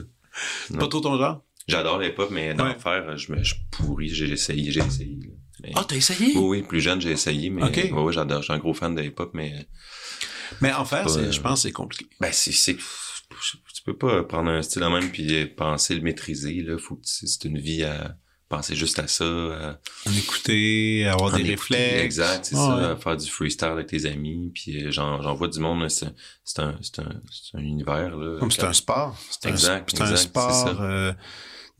Pas 0.78 0.88
trop 0.88 1.00
ton 1.00 1.18
genre? 1.18 1.44
J'adore 1.68 1.98
le 1.98 2.08
hip-hop, 2.08 2.30
mais 2.30 2.54
d'en 2.54 2.66
Ouais. 2.68 2.78
faire, 2.78 3.16
je 3.16 3.32
me 3.32 3.42
je 3.42 3.54
pourris, 3.70 4.08
j'ai 4.08 4.28
essayé, 4.30 4.70
j'ai 4.72 4.80
essayé. 4.80 5.18
Mais- 5.62 5.72
Ah, 5.76 5.84
t'as 5.86 5.94
essayé? 5.96 6.32
oui, 6.36 6.42
oui, 6.42 6.62
plus 6.62 6.80
jeune, 6.80 7.00
j'ai 7.00 7.12
essayé, 7.12 7.50
mais 7.50 7.62
ouais, 7.62 7.90
ouais, 7.92 8.12
j'adore, 8.12 8.38
je 8.40 8.44
suis 8.46 8.52
un 8.52 8.58
gros 8.58 8.74
fan 8.74 8.94
de 8.94 9.02
hip-hop, 9.02 9.30
mais 9.34 9.66
Mais 10.60 10.72
en 10.72 10.84
faire, 10.84 11.04
Pas, 11.04 11.16
euh, 11.16 11.30
je 11.32 11.40
pense 11.40 11.60
que 11.62 11.68
c'est 11.68 11.72
compliqué. 11.72 12.06
Ben, 12.20 12.30
c'est, 12.32 12.76
tu 12.76 13.82
peux 13.84 13.96
pas 13.96 14.22
prendre 14.24 14.50
un 14.50 14.60
style 14.62 14.82
de 14.82 14.86
même 14.88 15.10
puis 15.10 15.46
penser 15.46 15.94
le 15.94 16.02
maîtriser, 16.02 16.62
là. 16.62 16.76
Faut 16.78 16.96
que 16.96 17.02
c'est 17.04 17.44
une 17.44 17.58
vie 17.58 17.84
à 17.84 18.16
penser 18.56 18.74
juste 18.76 18.98
à 18.98 19.06
ça, 19.08 19.24
à, 19.24 19.78
En 20.08 20.12
écouter, 20.12 21.06
avoir 21.06 21.32
en 21.34 21.36
des 21.36 21.42
écouter. 21.50 21.74
réflexes. 21.74 22.04
Exact, 22.04 22.44
c'est 22.44 22.54
ça, 22.54 22.92
ouais. 22.94 23.00
faire 23.00 23.16
du 23.16 23.28
freestyle 23.30 23.68
avec 23.68 23.86
tes 23.88 24.06
amis, 24.06 24.50
puis 24.54 24.84
euh, 24.84 24.90
j'en, 24.90 25.34
vois 25.34 25.48
du 25.48 25.58
monde, 25.58 25.88
c'est, 25.88 26.06
c'est 26.44 26.60
un, 26.60 26.76
c'est 26.82 26.98
un, 27.00 27.12
c'est 27.30 27.56
un 27.56 27.60
univers, 27.62 28.16
là. 28.16 28.38
Comme 28.38 28.50
c'est 28.50 28.64
un 28.64 28.72
sport. 28.72 29.18
C'est 29.30 29.48
un, 29.48 29.52
Exact, 29.52 29.90
c'est 29.94 30.02
un 30.02 30.16
sport 30.16 30.80
euh, 30.80 31.12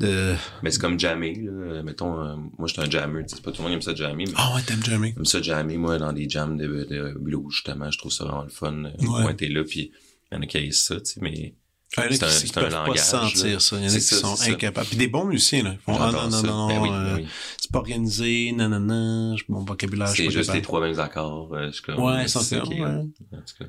de... 0.01 0.35
Mais 0.63 0.71
c'est 0.71 0.81
comme 0.81 0.99
jammer, 0.99 1.35
là. 1.43 1.83
Mettons, 1.83 2.19
euh, 2.21 2.37
moi, 2.59 2.67
je 2.67 2.73
suis 2.73 2.83
un 2.83 2.91
jammer, 2.91 3.23
tu 3.23 3.29
sais, 3.29 3.37
c'est 3.37 3.43
pas 3.43 3.53
tout 3.53 3.59
le 3.63 3.69
monde 3.69 3.81
qui 3.81 3.89
aime 3.89 3.95
ça 3.95 3.95
jammer, 3.95 4.25
Ah 4.37 4.55
ouais, 4.55 4.63
t'aimes 4.63 4.83
jamais. 4.85 5.13
J'aime 5.15 5.25
ça 5.27 5.43
jammer, 5.43 5.77
moi, 5.77 5.99
dans 5.99 6.13
des 6.13 6.29
jams 6.29 6.57
de, 6.57 6.67
de 6.67 7.15
blues, 7.19 7.51
justement. 7.51 7.91
Je 7.91 7.99
trouve 7.99 8.13
ça 8.13 8.25
vraiment 8.25 8.45
le 8.45 8.49
fun. 8.51 8.85
euh, 8.85 8.91
Ouais. 9.01 9.23
Pointer 9.23 9.49
là, 9.49 9.63
puis 9.65 9.93
il 10.31 10.35
y 10.35 10.39
en 10.39 10.43
a 10.43 10.47
qui 10.47 10.57
haïssent 10.57 10.85
ça, 10.87 10.97
tu 11.01 11.05
sais, 11.13 11.21
mais 11.21 11.55
il 11.97 12.01
y 12.01 12.03
en 12.03 12.07
a 12.07 12.09
qui, 12.09 12.25
un 12.25 12.53
peuvent 12.63 12.85
pas 12.87 12.97
sentir 12.97 13.61
ça. 13.61 13.77
Il 13.77 13.85
y 13.85 13.87
en 13.87 13.91
a 13.91 13.95
qui 13.95 14.01
sont 14.01 14.41
incapables. 14.41 14.87
Puis 14.87 14.97
des 14.97 15.09
bons 15.09 15.25
musiciens, 15.25 15.63
là. 15.63 15.75
Ils 15.75 15.79
font, 15.81 15.99
ah 16.01 16.11
non, 16.13 16.29
non, 16.29 16.43
non, 16.43 17.25
c'est 17.59 17.71
pas 17.71 17.79
organisé, 17.79 18.53
non, 18.57 18.69
non, 18.69 18.81
non, 18.81 19.37
je- 19.37 19.45
mon 19.49 19.65
vocabulaire, 19.65 20.09
C'est 20.09 20.31
juste 20.31 20.53
les 20.53 20.63
trois 20.63 20.81
mêmes 20.81 20.99
accords. 21.01 21.51
euh, 21.55 21.71
Ouais, 21.97 22.27
cas. 22.27 23.67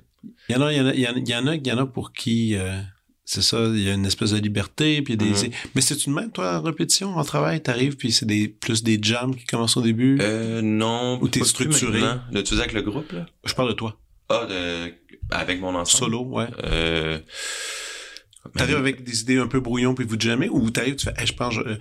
Il 0.49 0.55
y 0.55 0.55
en 0.57 0.61
a, 0.61 0.71
il 0.73 0.77
y 0.77 0.81
en 0.81 0.87
a, 0.87 0.93
il 0.93 0.99
y 0.99 1.07
en 1.07 1.13
a, 1.13 1.17
il 1.17 1.27
y 1.27 1.35
en 1.35 1.47
a, 1.47 1.55
il 1.55 1.67
y 1.67 1.71
en 1.71 1.77
a 1.77 1.85
pour 1.85 2.13
qui, 2.13 2.55
euh, 2.55 2.79
c'est 3.25 3.41
ça, 3.41 3.57
il 3.67 3.81
y 3.81 3.89
a 3.89 3.93
une 3.93 4.05
espèce 4.05 4.31
de 4.31 4.37
liberté, 4.37 5.01
puis 5.01 5.17
des... 5.17 5.25
Mhm. 5.25 5.51
Mais 5.75 5.81
c'est 5.81 6.05
une 6.05 6.13
même, 6.13 6.31
toi, 6.31 6.59
en 6.59 6.61
répétition, 6.61 7.15
en 7.17 7.23
travail, 7.23 7.61
t'arrives, 7.61 7.97
puis 7.97 8.11
c'est 8.11 8.25
des, 8.25 8.47
plus 8.47 8.83
des 8.83 8.99
jams 9.01 9.35
qui 9.35 9.45
commencent 9.45 9.77
au 9.77 9.81
début? 9.81 10.17
Euh, 10.21 10.61
non. 10.61 11.19
Ou 11.21 11.27
t'es 11.27 11.43
structuré? 11.43 11.99
Là, 11.99 12.43
tu 12.43 12.53
avec 12.55 12.73
le 12.73 12.81
groupe, 12.81 13.11
là? 13.11 13.25
Je 13.43 13.53
parle 13.53 13.69
de 13.69 13.73
toi. 13.73 13.97
Ah, 14.29 14.45
de... 14.49 14.93
avec 15.31 15.59
mon 15.59 15.75
ensemble? 15.75 15.87
Solo, 15.87 16.23
ouais. 16.25 16.47
Euh... 16.63 17.19
T'arrives 18.57 18.75
avec 18.77 19.03
des 19.03 19.21
idées 19.21 19.37
un 19.37 19.47
peu 19.47 19.59
brouillons, 19.59 19.95
puis 19.95 20.05
vous 20.05 20.19
jammez, 20.19 20.49
ou 20.49 20.69
t'arrives, 20.69 20.95
tu 20.95 21.05
fais, 21.05 21.13
Hey, 21.17 21.25
je 21.27 21.33
pense, 21.33 21.57
euh, 21.57 21.77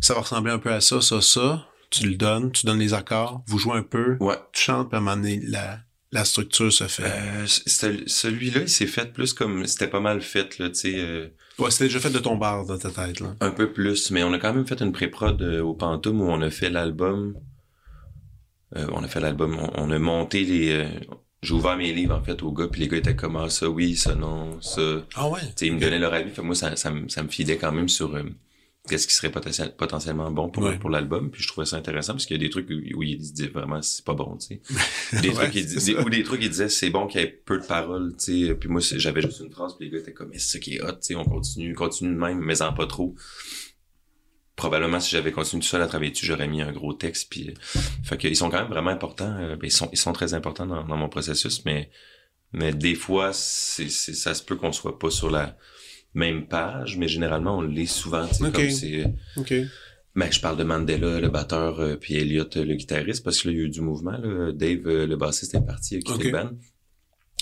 ça 0.00 0.14
va 0.14 0.20
ressembler 0.20 0.52
un 0.52 0.58
peu 0.58 0.72
à 0.72 0.80
ça, 0.80 1.00
ça, 1.00 1.20
ça. 1.20 1.66
Tu 1.90 2.06
le 2.08 2.16
donnes, 2.16 2.50
tu 2.52 2.66
donnes 2.66 2.78
les 2.78 2.92
accords, 2.94 3.42
vous 3.46 3.58
jouez 3.58 3.76
un 3.76 3.82
peu, 3.82 4.16
Ouais. 4.20 4.36
tu 4.52 4.62
chantes, 4.62 4.88
puis 4.90 4.96
à 4.96 4.98
un 4.98 5.02
moment 5.02 5.16
donné, 5.16 5.40
la, 5.46 5.80
la 6.12 6.24
structure 6.24 6.72
se 6.72 6.84
fait. 6.84 7.02
Euh, 7.04 7.46
ce- 7.46 8.02
celui-là, 8.06 8.60
il 8.62 8.68
s'est 8.68 8.86
fait 8.86 9.12
plus 9.12 9.32
comme... 9.32 9.66
C'était 9.66 9.88
pas 9.88 10.00
mal 10.00 10.20
fait, 10.20 10.58
là, 10.58 10.68
tu 10.68 10.74
sais... 10.74 10.94
euh, 10.96 11.28
Ouais, 11.58 11.70
c'était 11.70 11.84
déjà 11.84 11.98
fait 12.00 12.10
de 12.10 12.18
ton 12.20 12.36
bar 12.36 12.64
dans 12.66 12.78
ta 12.78 12.90
tête, 12.90 13.20
là. 13.20 13.34
Un 13.40 13.50
peu 13.50 13.72
plus, 13.72 14.10
mais 14.10 14.22
on 14.22 14.32
a 14.32 14.38
quand 14.38 14.52
même 14.54 14.66
fait 14.66 14.80
une 14.80 14.92
pré-prod 14.92 15.40
euh, 15.42 15.60
au 15.62 15.74
Pantoum 15.74 16.20
où 16.20 16.24
on 16.30 16.40
a 16.40 16.50
fait 16.50 16.70
l'album. 16.70 17.34
Euh, 18.76 18.86
on 18.92 19.02
a 19.02 19.08
fait 19.08 19.20
l'album, 19.20 19.58
on, 19.58 19.70
on 19.74 19.90
a 19.90 19.98
monté 19.98 20.44
les. 20.44 20.86
J'ai 21.42 21.54
ouvert 21.54 21.76
mes 21.76 21.92
livres 21.92 22.14
en 22.16 22.22
fait 22.22 22.42
aux 22.42 22.52
gars, 22.52 22.68
puis 22.68 22.80
les 22.82 22.88
gars 22.88 22.96
étaient 22.98 23.16
comme 23.16 23.36
ah, 23.36 23.48
ça, 23.48 23.68
oui, 23.68 23.96
ça, 23.96 24.14
non, 24.14 24.60
ça. 24.60 25.04
Ah 25.14 25.28
ouais? 25.28 25.40
sais, 25.56 25.66
ils 25.66 25.74
me 25.74 25.80
donnaient 25.80 25.98
leur 25.98 26.12
avis, 26.14 26.30
fait 26.30 26.42
moi 26.42 26.54
ça, 26.54 26.74
ça, 26.76 26.90
me- 26.90 27.08
ça 27.08 27.22
me 27.22 27.28
fidait 27.28 27.56
quand 27.56 27.70
même 27.72 27.88
sur 27.88 28.14
euh, 28.16 28.24
qu'est-ce 28.88 29.06
qui 29.06 29.14
serait 29.14 29.28
potentiel- 29.30 29.74
potentiellement 29.76 30.30
bon 30.30 30.48
pour, 30.48 30.62
Ouais. 30.64 30.78
pour 30.78 30.90
l'album, 30.90 31.30
puis 31.30 31.42
je 31.42 31.48
trouvais 31.48 31.66
ça 31.66 31.76
intéressant 31.76 32.14
parce 32.14 32.26
qu'il 32.26 32.36
y 32.36 32.40
a 32.40 32.42
des 32.42 32.50
trucs 32.50 32.68
où, 32.70 32.98
où 32.98 33.02
ils 33.02 33.18
disaient 33.18 33.48
vraiment 33.48 33.80
c'est 33.82 34.04
pas 34.04 34.14
bon, 34.14 34.36
tu 34.36 34.46
sais. 34.46 34.60
Des 35.22 35.28
Ouais, 35.28 35.48
trucs, 35.50 35.68
ça. 35.68 36.04
ou 36.04 36.10
des 36.10 36.22
trucs 36.22 36.42
ils 36.42 36.50
disaient 36.50 36.68
c'est 36.68 36.90
bon 36.90 37.06
qu'il 37.06 37.20
y 37.20 37.24
ait 37.24 37.28
peu 37.28 37.58
de 37.60 37.66
paroles, 37.66 38.14
tu 38.18 38.46
sais. 38.48 38.54
Puis 38.54 38.68
moi 38.68 38.80
j'avais 38.80 39.20
juste 39.22 39.40
une 39.40 39.50
phrase, 39.52 39.74
puis 39.76 39.86
les 39.86 39.92
gars 39.92 39.98
étaient 39.98 40.12
comme 40.12 40.30
mais 40.30 40.38
c'est 40.38 40.54
ça 40.54 40.58
qui 40.58 40.74
est 40.76 40.82
hot, 40.82 40.92
tu 40.92 40.96
sais, 41.02 41.14
on 41.14 41.24
continue, 41.24 41.74
continue 41.74 42.14
de 42.14 42.18
même, 42.18 42.38
mais 42.40 42.60
en 42.62 42.72
pas 42.72 42.86
trop 42.86 43.14
probablement 44.58 45.00
si 45.00 45.10
j'avais 45.12 45.32
continué 45.32 45.62
tout 45.62 45.68
seul 45.68 45.80
à 45.82 45.86
travailler 45.86 46.10
dessus, 46.10 46.26
j'aurais 46.26 46.48
mis 46.48 46.60
un 46.60 46.72
gros 46.72 46.92
texte. 46.92 47.28
Puis, 47.30 47.48
euh, 47.48 47.80
fait 48.04 48.18
qu'ils 48.18 48.36
sont 48.36 48.50
quand 48.50 48.58
même 48.60 48.68
vraiment 48.76 48.90
importants. 48.90 49.34
euh, 49.40 49.56
ben, 49.56 49.66
ils 49.66 49.70
sont 49.72 49.88
ils 49.92 49.98
sont 49.98 50.12
très 50.12 50.34
importants 50.34 50.66
dans, 50.66 50.84
dans 50.84 50.96
mon 50.96 51.08
processus, 51.08 51.64
mais 51.64 51.90
mais 52.52 52.72
des 52.72 52.94
fois 52.94 53.32
c'est 53.32 53.88
c'est- 53.88 54.14
ça 54.24 54.34
se 54.34 54.42
peut 54.42 54.56
qu'on 54.56 54.72
soit 54.72 54.98
pas 54.98 55.10
sur 55.10 55.30
la 55.30 55.56
même 56.14 56.46
page, 56.46 56.96
mais 56.98 57.08
généralement 57.08 57.56
on 57.58 57.62
l'est 57.62 57.86
souvent. 57.86 58.26
tu 58.26 58.34
sais, 58.34 58.44
Ok. 58.46 58.52
Comme 58.54 58.70
c'est 58.70 59.04
OK. 59.36 59.54
ben, 60.16 60.32
je 60.32 60.40
parle 60.40 60.56
de 60.56 60.64
Mandela, 60.64 61.20
le 61.20 61.28
batteur, 61.28 61.78
euh, 61.80 61.96
puis 61.96 62.14
Elliot, 62.16 62.48
le 62.56 62.74
guitariste, 62.74 63.22
parce 63.24 63.40
que 63.40 63.48
là, 63.48 63.52
il 63.54 63.58
y 63.58 63.62
a 63.62 63.64
eu 63.66 63.68
du 63.68 63.80
mouvement. 63.80 64.18
Là. 64.18 64.50
Dave, 64.52 64.82
le 65.12 65.16
bassiste, 65.16 65.54
est 65.54 65.64
parti, 65.64 65.94
il 65.94 65.98
a 65.98 66.00
quitté 66.00 66.12
Ok. 66.14 66.24
le 66.24 66.30
band. 66.32 66.50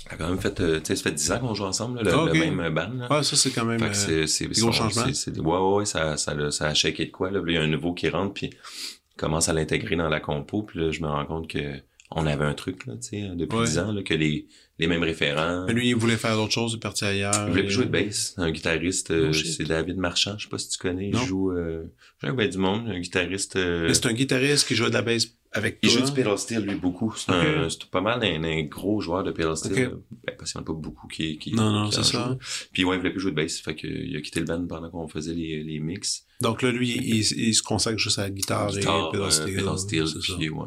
A 0.08 0.16
quand 0.16 0.28
même 0.28 0.38
fait, 0.40 0.60
euh, 0.60 0.78
tu 0.78 0.86
sais, 0.86 0.96
ça 0.96 1.02
fait 1.02 1.12
10 1.16 1.32
ans 1.32 1.38
qu'on 1.40 1.54
joue 1.54 1.64
ensemble, 1.64 1.96
là, 1.98 2.02
le, 2.04 2.10
Ah, 2.12 2.24
le 2.26 2.38
même 2.38 2.60
euh, 2.60 2.70
band. 2.70 2.92
Là. 2.96 3.06
Ah, 3.10 3.22
ça, 3.22 3.34
c'est 3.36 3.50
quand 3.50 3.64
même... 3.64 3.80
Fait 3.80 3.90
que 4.08 4.12
euh, 4.22 4.26
c'est, 4.26 4.46
gros 4.46 4.70
changements. 4.72 5.06
c'est- 5.06 5.14
c'est- 5.32 5.38
ouais, 5.40 5.58
ouais, 5.58 5.74
ouais, 5.78 5.86
ça, 5.86 6.16
ça, 6.16 6.50
ça 6.52 6.68
a 6.68 6.74
shaké 6.74 7.06
de 7.06 7.10
quoi, 7.10 7.30
là. 7.30 7.40
Il 7.46 7.52
y 7.54 7.56
a 7.56 7.62
un 7.62 7.66
nouveau 7.66 7.92
qui 7.92 8.08
rentre, 8.08 8.32
puis 8.34 8.50
commence 9.16 9.48
à 9.48 9.52
l'intégrer 9.52 9.96
dans 9.96 10.08
la 10.08 10.20
compo, 10.20 10.62
puis 10.62 10.78
là, 10.80 10.90
je 10.90 11.00
me 11.00 11.08
rends 11.08 11.26
compte 11.26 11.48
que 11.50 11.58
on 12.12 12.24
avait 12.24 12.44
un 12.44 12.54
truc, 12.54 12.86
là, 12.86 12.92
tu 12.94 13.08
sais, 13.20 13.30
depuis 13.34 13.58
Ouais. 13.58 13.64
10 13.66 13.78
ans, 13.80 13.90
là, 13.92 14.00
que 14.04 14.14
les, 14.14 14.46
les 14.78 14.86
mêmes 14.86 15.02
référents. 15.02 15.64
mais 15.66 15.72
lui, 15.72 15.88
il 15.88 15.96
voulait 15.96 16.16
faire 16.16 16.36
d'autres 16.36 16.52
choses, 16.52 16.74
il 16.74 16.76
est 16.76 16.80
parti 16.80 17.04
ailleurs. 17.04 17.34
Il 17.46 17.50
voulait 17.50 17.64
plus 17.64 17.72
jouer 17.72 17.86
de 17.86 17.90
bass. 17.90 18.34
Un 18.36 18.52
guitariste, 18.52 19.10
euh, 19.10 19.30
Oh, 19.30 19.32
shit. 19.32 19.46
c'est 19.54 19.64
David 19.64 19.96
Marchand, 19.96 20.36
je 20.38 20.44
sais 20.44 20.48
pas 20.50 20.58
si 20.58 20.68
tu 20.68 20.78
connais. 20.78 21.08
Non. 21.08 21.18
Il 21.22 21.26
joue, 21.26 21.50
euh, 21.50 21.82
il 22.22 22.28
joue 22.28 22.34
avec 22.34 22.50
du 22.52 22.58
monde, 22.58 22.88
un 22.88 23.00
guitariste. 23.00 23.56
euh, 23.56 23.88
Mais 23.88 23.94
c'est 23.94 24.06
un 24.06 24.12
guitariste 24.12 24.68
qui 24.68 24.76
joue 24.76 24.88
de 24.88 24.94
la 24.94 25.02
bass 25.02 25.26
avec 25.56 25.78
il 25.82 25.90
toi. 25.90 25.98
joue 26.00 26.06
du 26.06 26.12
pedal 26.12 26.38
steel, 26.38 26.60
lui, 26.60 26.74
beaucoup. 26.76 27.14
C'est 27.16 27.30
Ok. 27.32 27.36
un- 27.44 27.68
c'est 27.68 27.84
pas 27.86 28.00
mal 28.00 28.22
un, 28.24 28.44
un 28.44 28.62
gros 28.62 29.00
joueur 29.00 29.24
de 29.24 29.30
pedal 29.32 29.56
steel. 29.56 29.72
Ok. 29.72 29.78
là. 29.78 29.88
Ben, 30.26 30.34
parce 30.38 30.52
qu'il 30.52 30.60
n'y 30.60 30.62
en 30.66 30.70
a 30.70 30.74
pas 30.74 30.80
beaucoup 30.80 31.08
qui, 31.08 31.38
qui 31.38 31.52
Non, 31.54 31.70
non, 31.72 31.90
c'est 31.90 32.04
ça. 32.04 32.36
Puis 32.72 32.84
ouais, 32.84 32.96
il 32.96 32.98
voulait 32.98 33.10
plus 33.10 33.20
jouer 33.20 33.30
de 33.32 33.36
bass. 33.36 33.58
Fait 33.60 33.74
que, 33.74 33.86
il 33.86 34.16
a 34.16 34.20
quitté 34.20 34.40
le 34.40 34.46
band 34.46 34.66
pendant 34.66 34.90
qu'on 34.90 35.08
faisait 35.08 35.34
les, 35.34 35.62
les 35.62 35.80
mix. 35.80 36.24
Donc 36.40 36.62
là, 36.62 36.70
lui, 36.70 36.90
il, 36.90 37.16
il 37.16 37.54
se 37.54 37.62
consacre 37.62 37.98
juste 37.98 38.18
à 38.18 38.22
la 38.22 38.30
guitare, 38.30 38.70
Guitare, 38.70 39.08
et 39.08 39.12
pedal 39.12 39.26
euh, 39.26 39.30
steel. 39.30 39.56
pedal 39.56 39.78
steel, 39.78 40.04
puis 40.36 40.48
ouais. 40.50 40.66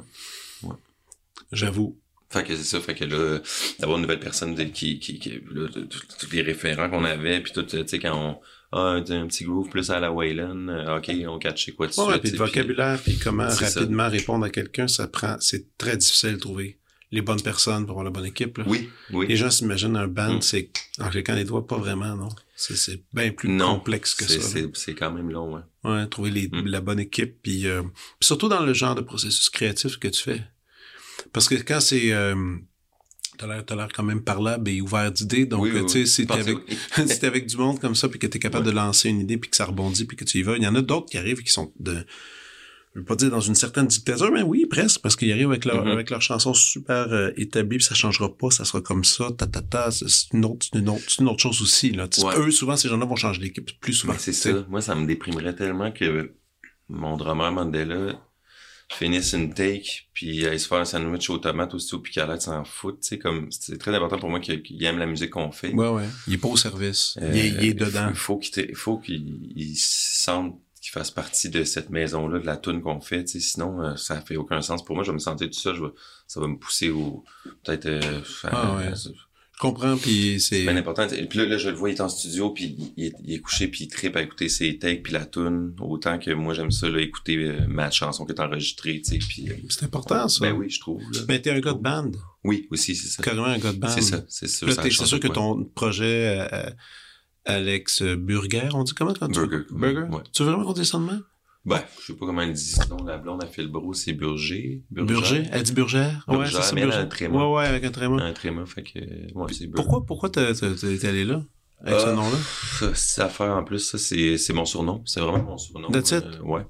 J'avoue. 1.51 1.97
Fait 2.31 2.43
que 2.43 2.55
c'est 2.55 2.63
ça, 2.63 2.79
fait 2.79 2.93
que 2.93 3.05
là, 3.05 3.39
d'avoir 3.79 3.97
une 3.97 4.03
nouvelle 4.03 4.19
personne 4.19 4.53
qui, 4.71 4.99
qui, 4.99 5.17
qui 5.17 5.29
là, 5.51 5.67
tous 5.71 6.31
les 6.31 6.43
référents 6.43 6.87
qu'on 6.89 7.03
avait, 7.03 7.41
puis 7.41 7.51
tout, 7.51 7.63
tu 7.63 7.77
sais, 7.87 7.97
quand 7.99 8.15
on, 8.15 8.37
un, 8.72 8.97
un 8.97 9.28
petit 9.28 9.45
groove 9.45 9.70
plus 9.70 9.89
à 9.89 9.99
la 9.99 10.11
Wayland, 10.11 10.67
euh, 10.67 10.97
ok, 10.97 11.11
on 11.28 11.39
catch 11.39 11.65
c'est 11.65 11.72
quoi 11.72 11.88
de 11.88 11.93
Ouais, 11.99 12.20
puis 12.20 12.30
le 12.30 12.38
tu 12.38 12.38
vocabulaire, 12.38 12.99
puis 13.01 13.17
comment 13.17 13.49
ça. 13.49 13.65
rapidement 13.67 14.07
répondre 14.09 14.45
à 14.45 14.49
quelqu'un, 14.49 14.88
ça 14.88 15.07
prend... 15.07 15.38
C'est 15.39 15.76
très 15.78 15.97
difficile 15.97 16.34
de 16.34 16.38
trouver 16.38 16.78
les 17.11 17.22
bonnes 17.24 17.41
personnes 17.41 17.86
pour 17.88 17.91
avoir 17.93 18.03
la 18.05 18.11
bonne 18.11 18.28
équipe. 18.28 18.59
là. 18.59 18.65
Oui, 18.67 18.88
oui. 19.11 19.26
Les 19.28 19.36
gens 19.36 19.49
s'imaginent 19.49 19.95
un 19.97 20.07
band, 20.07 20.36
Mm. 20.36 20.41
c'est 20.41 20.70
en 20.99 21.09
cliquant 21.09 21.34
les 21.34 21.45
doigts, 21.45 21.65
pas 21.65 21.78
vraiment, 21.78 22.15
non. 22.15 22.30
C'est- 22.55 23.01
bien 23.13 23.32
plus 23.32 23.49
non, 23.49 23.76
complexe 23.76 24.13
que 24.13 24.26
ça. 24.26 24.39
c'est, 24.39 24.70
c'est 24.76 24.93
quand 24.93 25.11
même 25.11 25.32
long, 25.32 25.55
ouais. 25.55 25.61
Ouais, 25.86 26.05
trouver 26.07 26.30
les, 26.30 26.47
Mm. 26.49 26.67
la 26.67 26.82
bonne 26.82 26.99
équipe, 26.99 27.41
puis 27.41 27.65
euh, 27.67 27.82
surtout 28.22 28.49
dans 28.49 28.63
le 28.63 28.74
genre 28.74 28.93
de 28.93 29.01
processus 29.01 29.49
créatif 29.49 29.97
que 29.97 30.07
tu 30.09 30.22
fais. 30.22 30.43
Parce 31.34 31.49
que 31.49 31.55
quand 31.55 31.80
c'est... 31.80 32.11
Euh, 32.13 32.36
T'as 33.39 33.47
l'air, 33.47 33.65
t'as 33.65 33.75
l'air 33.75 33.87
quand 33.95 34.03
même 34.03 34.21
parlable 34.21 34.69
et 34.69 34.81
ouvert 34.81 35.11
d'idées. 35.11 35.45
Donc, 35.45 35.63
Oui, 35.63 35.71
oui, 35.73 35.79
euh, 35.79 35.83
tu 35.85 35.89
sais, 35.89 35.99
oui. 35.99 36.07
si 36.07 36.27
t'es 36.27 36.33
avec, 36.33 36.57
si 37.19 37.25
avec 37.25 37.45
du 37.47 37.55
monde 37.57 37.79
comme 37.79 37.95
ça 37.95 38.09
puis 38.09 38.19
que 38.19 38.27
t'es 38.27 38.37
capable 38.37 38.65
de 38.65 38.71
lancer 38.71 39.07
une 39.09 39.21
idée 39.21 39.37
puis 39.37 39.49
que 39.49 39.55
ça 39.55 39.63
rebondit 39.65 40.03
puis 40.05 40.17
que 40.17 40.25
tu 40.25 40.39
y 40.39 40.43
vas, 40.43 40.57
il 40.57 40.63
y 40.63 40.67
en 40.67 40.75
a 40.75 40.81
d'autres 40.81 41.05
qui 41.09 41.17
arrivent 41.17 41.41
qui 41.41 41.51
sont 41.51 41.71
de, 41.79 42.05
je 42.95 42.99
veux 42.99 43.05
pas 43.05 43.15
dire 43.15 43.29
dans 43.31 43.39
une 43.39 43.55
certaine 43.55 43.87
dictature, 43.87 44.29
mais 44.31 44.41
oui, 44.41 44.65
presque, 44.65 44.99
parce 45.01 45.15
qu'ils 45.15 45.31
arrivent 45.31 45.51
avec 45.51 45.63
leur, 45.63 45.85
Mhm. 45.85 45.91
avec 45.91 46.09
leur 46.09 46.21
chanson 46.21 46.53
super 46.53 47.13
euh, 47.13 47.31
établie 47.37 47.77
puis 47.77 47.85
ça 47.85 47.95
changera 47.95 48.35
pas, 48.35 48.49
ça 48.51 48.65
sera 48.65 48.81
comme 48.81 49.05
ça, 49.05 49.29
ta, 49.37 49.47
ta, 49.47 49.61
ta, 49.61 49.89
c'est 49.91 50.33
une 50.33 50.43
autre, 50.43 50.67
une 50.73 50.89
autre, 50.89 51.03
c'est 51.07 51.21
une 51.21 51.29
autre 51.29 51.41
chose 51.41 51.61
aussi, 51.61 51.91
là. 51.91 52.09
Ouais. 52.21 52.33
Eux, 52.39 52.51
souvent, 52.51 52.75
ces 52.75 52.89
gens-là 52.89 53.05
vont 53.05 53.15
changer 53.15 53.39
d'équipe 53.39 53.71
plus 53.79 53.93
souvent. 53.93 54.13
Mais 54.13 54.19
c'est 54.19 54.33
ça. 54.33 54.49
Moi, 54.67 54.81
ça 54.81 54.95
me 54.95 55.05
déprimerait 55.07 55.55
tellement 55.55 55.91
que 55.91 56.33
mon 56.89 57.15
drummer 57.15 57.51
Mandela 57.51 58.19
finisse 58.91 59.33
une 59.33 59.53
take, 59.53 60.07
puis 60.13 60.45
aille 60.47 60.59
se 60.59 60.67
faire 60.67 60.79
un 60.79 60.85
sandwich 60.85 61.29
aux 61.29 61.37
tomates 61.37 61.73
aussi 61.75 61.93
au 61.95 61.99
picalet 61.99 62.39
s'en 62.39 62.63
fout. 62.65 62.99
Tu 63.01 63.07
sais, 63.07 63.19
comme, 63.19 63.51
c'est 63.51 63.77
très 63.77 63.93
important 63.95 64.17
pour 64.19 64.29
moi 64.29 64.39
qu'il 64.39 64.83
aime 64.83 64.97
la 64.97 65.05
musique 65.05 65.29
qu'on 65.31 65.51
fait. 65.51 65.73
Ouais, 65.73 65.89
ouais. 65.89 66.07
Il 66.27 66.33
est 66.33 66.37
pas 66.37 66.47
au 66.47 66.57
service. 66.57 67.17
Euh, 67.21 67.29
il, 67.33 67.37
est, 67.39 67.49
il 67.49 67.65
est 67.65 67.73
dedans. 67.73 68.07
Il 68.09 68.15
faut 68.15 68.39
il 68.57 68.75
faut 68.75 68.97
qu'il 68.97 69.51
il 69.55 69.75
sente 69.77 70.59
qu'il 70.81 70.91
fasse 70.91 71.11
partie 71.11 71.49
de 71.49 71.65
cette 71.65 71.89
maison-là, 71.89 72.39
de 72.39 72.45
la 72.45 72.55
tune 72.55 72.81
qu'on 72.81 73.01
fait. 73.01 73.25
Tu 73.25 73.33
sais, 73.33 73.39
sinon, 73.41 73.81
euh, 73.83 73.95
ça 73.97 74.21
fait 74.21 74.37
aucun 74.37 74.61
sens. 74.61 74.83
Pour 74.83 74.95
moi, 74.95 75.03
je 75.03 75.11
vais 75.11 75.15
me 75.15 75.19
sentir 75.19 75.47
tout 75.49 75.59
ça. 75.59 75.73
Je 75.73 75.81
vais, 75.83 75.91
ça 76.25 76.39
va 76.39 76.47
me 76.47 76.57
pousser 76.57 76.89
au 76.89 77.23
peut-être. 77.63 77.85
euh, 77.85 78.21
Ah 78.45 78.75
ouais. 78.77 78.93
Je 79.60 79.68
comprends, 79.68 79.97
puis 79.97 80.39
c'est... 80.39 80.62
bien 80.64 80.78
important. 80.78 81.05
Puis 81.05 81.38
là, 81.38 81.45
là, 81.45 81.57
je 81.57 81.68
le 81.68 81.76
vois, 81.76 81.89
il 81.89 81.95
est 81.95 81.99
en 81.99 82.07
studio, 82.07 82.51
puis 82.51 82.78
il 82.95 83.07
est, 83.07 83.14
il 83.26 83.34
est 83.34 83.39
couché, 83.39 83.68
puis 83.68 83.84
il 83.84 83.88
tripe 83.89 84.16
à 84.16 84.22
écouter 84.22 84.47
ses 84.47 84.78
takes, 84.80 85.03
puis 85.03 85.12
la 85.12 85.26
tune. 85.26 85.76
Autant 85.82 86.18
que 86.18 86.32
moi, 86.32 86.53
j'aime 86.53 86.72
ça, 86.72 86.88
là, 86.88 87.01
écouter 87.01 87.36
euh, 87.36 87.68
ma 87.68 87.91
chanson 87.91 88.26
qui 88.26 88.32
est 88.32 88.39
enregistrée, 88.39 89.01
tu 89.03 89.12
sais. 89.12 89.18
Puis, 89.18 89.49
euh, 89.49 89.55
C'est 89.68 89.84
important, 89.84 90.30
ça. 90.30 90.45
ben 90.45 90.55
oui, 90.55 90.70
je 90.70 90.80
trouve. 90.80 91.01
là. 91.12 91.20
Ben, 91.28 91.41
t'es 91.41 91.51
un 91.51 91.60
gars 91.60 91.74
de 91.74 91.80
band. 91.80 92.10
Oui, 92.45 92.68
aussi, 92.72 92.95
c'est 92.95 93.10
ça. 93.10 93.22
Carrément 93.22 93.47
un 93.47 93.57
gars 93.57 93.74
de 93.74 93.80
band. 93.80 93.89
C'est 93.89 94.01
ça, 94.01 94.24
c'est. 94.30 94.45
Là, 94.66 94.72
ça 94.76 94.84
c'est 94.84 95.05
sûr 95.05 95.20
que 95.20 95.28
ton 95.28 95.66
projet, 95.66 96.47
euh, 96.53 96.70
Alex 97.43 98.01
Burger, 98.03 98.70
on 98.74 98.84
dit 98.84 98.93
comment 98.93 99.14
quand 99.14 99.28
tu... 99.28 99.41
Burger. 99.41 99.66
Burger? 99.72 100.05
Ouais. 100.10 100.24
Tu 100.32 100.43
veux 100.43 100.51
vraiment 100.51 100.64
qu'on 100.64 100.72
dise 100.72 100.89
ça 100.89 100.99
de 100.99 101.03
même? 101.03 101.24
Ben, 101.66 101.82
je 101.99 102.05
sais 102.05 102.14
pas 102.14 102.26
comment 102.26 102.41
elle 102.41 102.53
dit. 102.53 102.64
Sinon, 102.64 103.03
la 103.05 103.18
blonde 103.18 103.43
à 103.43 103.47
Philbro, 103.47 103.93
c'est 103.93 104.14
Burger. 104.14 104.82
Burger? 104.89 105.43
Elle 105.51 105.64
dit 105.64 105.74
Burgère? 105.74 106.24
Ouais, 106.28 106.38
Burgère, 106.38 106.64
c'est 106.64 106.70
ça, 106.70 106.76
Burgère. 106.76 106.99
un 107.01 107.05
tréma. 107.05 107.38
Ouais, 107.45 107.55
ouais, 107.55 107.68
avec 107.68 107.84
un 107.84 107.91
tréma. 107.91 108.24
Un 108.24 108.34
tréma, 108.34 108.66
fait 108.66 108.84
que, 108.84 108.99
ouais, 109.34 109.53
c'est. 109.53 109.68
Pourquoi, 109.68 110.05
pourquoi 110.05 110.30
t'es 110.30 110.39
allé 111.05 111.26
là? 111.26 111.43
Avec 111.82 111.99
ce 111.99 112.07
Ah, 112.07 112.14
nom-là? 112.14 112.38
Ça, 112.80 112.95
Cette 112.95 113.20
affaire, 113.26 113.55
en 113.55 113.64
plus, 113.64 113.80
ça, 113.80 113.97
c'est, 113.97 114.53
mon 114.53 114.66
surnom. 114.66 115.01
C'est 115.05 115.20
vraiment 115.20 115.43
mon 115.43 115.57
surnom. 115.57 115.89
That's 115.91 116.12
it? 116.12 116.24
Euh, 116.26 116.39
ouais. 116.41 116.66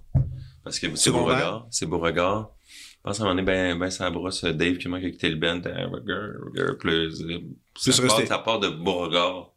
Parce 0.63 0.77
que 0.79 0.87
c'est 0.95 1.11
beau 1.11 1.17
Secondaire? 1.19 1.37
regard. 1.37 1.67
C'est 1.71 1.85
beau 1.85 1.97
regard. 1.99 2.51
Je 2.67 2.97
pense 3.03 3.19
à 3.19 3.23
un 3.23 3.25
moment 3.27 3.35
donné, 3.41 3.45
ben, 3.45 3.79
ben, 3.79 3.89
ça 3.89 4.09
brosse 4.11 4.43
euh, 4.43 4.51
Dave 4.53 4.77
qui 4.77 4.87
m'a 4.89 4.99
quitté 4.99 5.29
le 5.29 5.37
band. 5.37 5.61
euh, 5.65 5.87
Burger, 5.87 6.37
Burger, 6.53 6.77
plus. 6.77 7.21
euh, 7.23 7.39
Ça 8.27 8.37
part, 8.39 8.59
de 8.59 8.69
beau 8.69 8.99
regard. 8.99 9.53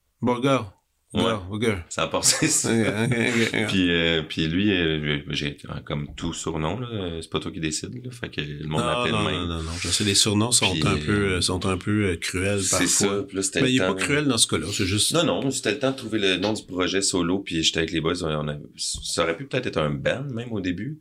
Ouais. 1.14 1.34
Burger. 1.50 1.76
Ça 1.90 2.06
ok, 2.06 2.12
ok. 2.14 3.66
Puis, 3.68 3.90
euh, 3.90 4.22
puis 4.26 4.46
lui, 4.46 4.72
euh, 4.72 5.18
j'ai 5.28 5.58
euh, 5.68 5.74
comme 5.84 6.08
tout 6.16 6.32
surnom, 6.32 6.80
là. 6.80 6.88
C'est 7.20 7.30
pas 7.30 7.38
toi 7.38 7.50
qui 7.50 7.60
décide, 7.60 7.94
là. 8.02 8.10
Fait 8.10 8.30
que 8.30 8.40
le 8.40 8.66
monde 8.66 8.82
m'appelle 8.82 9.12
non, 9.12 9.24
même. 9.24 9.34
non, 9.34 9.46
non, 9.46 9.62
non. 9.62 9.72
Je 9.78 9.88
sais, 9.88 10.04
les 10.04 10.14
surnoms 10.14 10.52
sont 10.52 10.72
Puis, 10.72 10.82
un 10.86 10.96
peu, 10.96 11.40
sont 11.42 11.66
un 11.66 11.76
peu 11.76 12.16
cruels 12.16 12.60
parfois. 12.60 12.78
C'est 12.78 12.86
ça. 12.86 13.24
Puis 13.28 13.36
là, 13.36 13.42
Mais 13.56 13.72
il 13.72 13.76
est 13.76 13.86
pas 13.86 13.94
cruel 13.94 14.26
dans 14.26 14.38
ce 14.38 14.46
cas-là, 14.46 14.66
c'est 14.72 14.86
juste... 14.86 15.12
Non, 15.12 15.24
non, 15.24 15.50
c'était 15.50 15.72
le 15.72 15.78
temps 15.78 15.90
de 15.90 15.96
trouver 15.96 16.18
le 16.18 16.38
nom 16.38 16.54
du 16.54 16.64
projet 16.64 17.02
solo, 17.02 17.40
puis 17.40 17.62
j'étais 17.62 17.78
avec 17.78 17.92
les 17.92 18.00
boys, 18.00 18.22
on 18.22 18.48
a, 18.48 18.56
ça 18.76 19.24
aurait 19.24 19.36
pu 19.36 19.46
peut-être 19.46 19.66
être 19.66 19.78
un 19.78 19.90
band, 19.90 20.24
même 20.32 20.50
au 20.52 20.60
début. 20.60 20.98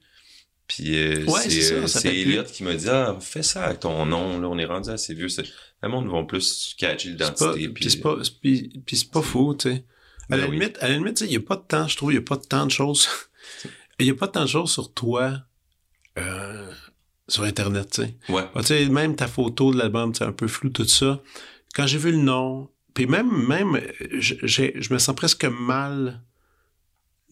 Puis 0.68 0.98
euh, 0.98 1.26
Ouais, 1.26 1.42
c'est 1.42 1.88
c'est. 1.88 2.16
Elliot 2.16 2.44
qui 2.44 2.64
m'a 2.64 2.74
dit 2.74 2.88
ah 2.88 3.18
fais 3.20 3.44
ça 3.44 3.66
avec 3.66 3.82
ton 3.82 4.06
nom 4.06 4.40
là 4.40 4.48
on 4.48 4.58
est 4.58 4.64
rendu 4.64 4.90
assez 4.90 5.14
vieux 5.14 5.28
c'est 5.28 5.44
le 5.84 5.90
monde 5.90 6.08
vont 6.08 6.26
plus 6.26 6.76
catcher 6.78 7.10
l'identité 7.10 7.52
puis 7.54 7.68
puis 7.68 7.90
c'est 7.90 8.00
pas, 8.00 8.16
puis, 8.42 8.82
puis 8.86 8.96
c'est 8.96 9.12
pas 9.12 9.22
fou, 9.22 9.54
tu 9.54 9.70
sais. 9.70 9.84
À 10.32 10.38
la 10.38 10.44
Ben 10.44 10.52
oui. 10.52 10.60
limite, 10.60 10.78
à 10.82 10.88
la 10.88 10.98
limite, 10.98 11.22
il 11.22 11.28
n'y 11.28 11.36
a 11.36 11.42
pas 11.42 11.58
de 11.58 11.62
temps, 11.62 11.88
je 11.88 11.98
trouve, 11.98 12.12
il 12.12 12.16
n'y 12.16 12.24
a 12.24 12.26
pas 12.26 12.38
de 12.38 12.46
tant 12.46 12.66
de 12.66 12.72
choses. 12.72 13.08
Il 14.00 14.06
n'y 14.06 14.12
a 14.12 14.16
pas 14.16 14.28
tant 14.28 14.42
de 14.42 14.50
choses 14.50 14.72
sur 14.72 14.92
toi 14.92 15.44
euh, 16.18 16.72
sur 17.28 17.44
Internet, 17.44 17.90
tu 17.92 18.02
sais. 18.02 18.16
Ouais. 18.30 18.44
Ah, 18.56 18.62
tu 18.62 18.68
sais, 18.68 18.90
même 18.90 19.16
ta 19.16 19.28
photo 19.28 19.72
de 19.72 19.78
l'album, 19.78 20.14
c'est 20.14 20.24
un 20.24 20.32
peu 20.32 20.48
flou, 20.48 20.70
tout 20.70 20.86
ça. 20.86 21.22
Quand 21.76 21.88
j'ai 21.88 21.98
vu 21.98 22.12
le 22.12 22.18
nom, 22.18 22.70
puis 22.94 23.06
même, 23.06 23.30
même, 23.48 23.80
je, 24.20 24.94
me 24.94 24.98
sens 24.98 25.16
presque 25.16 25.46
mal 25.46 26.22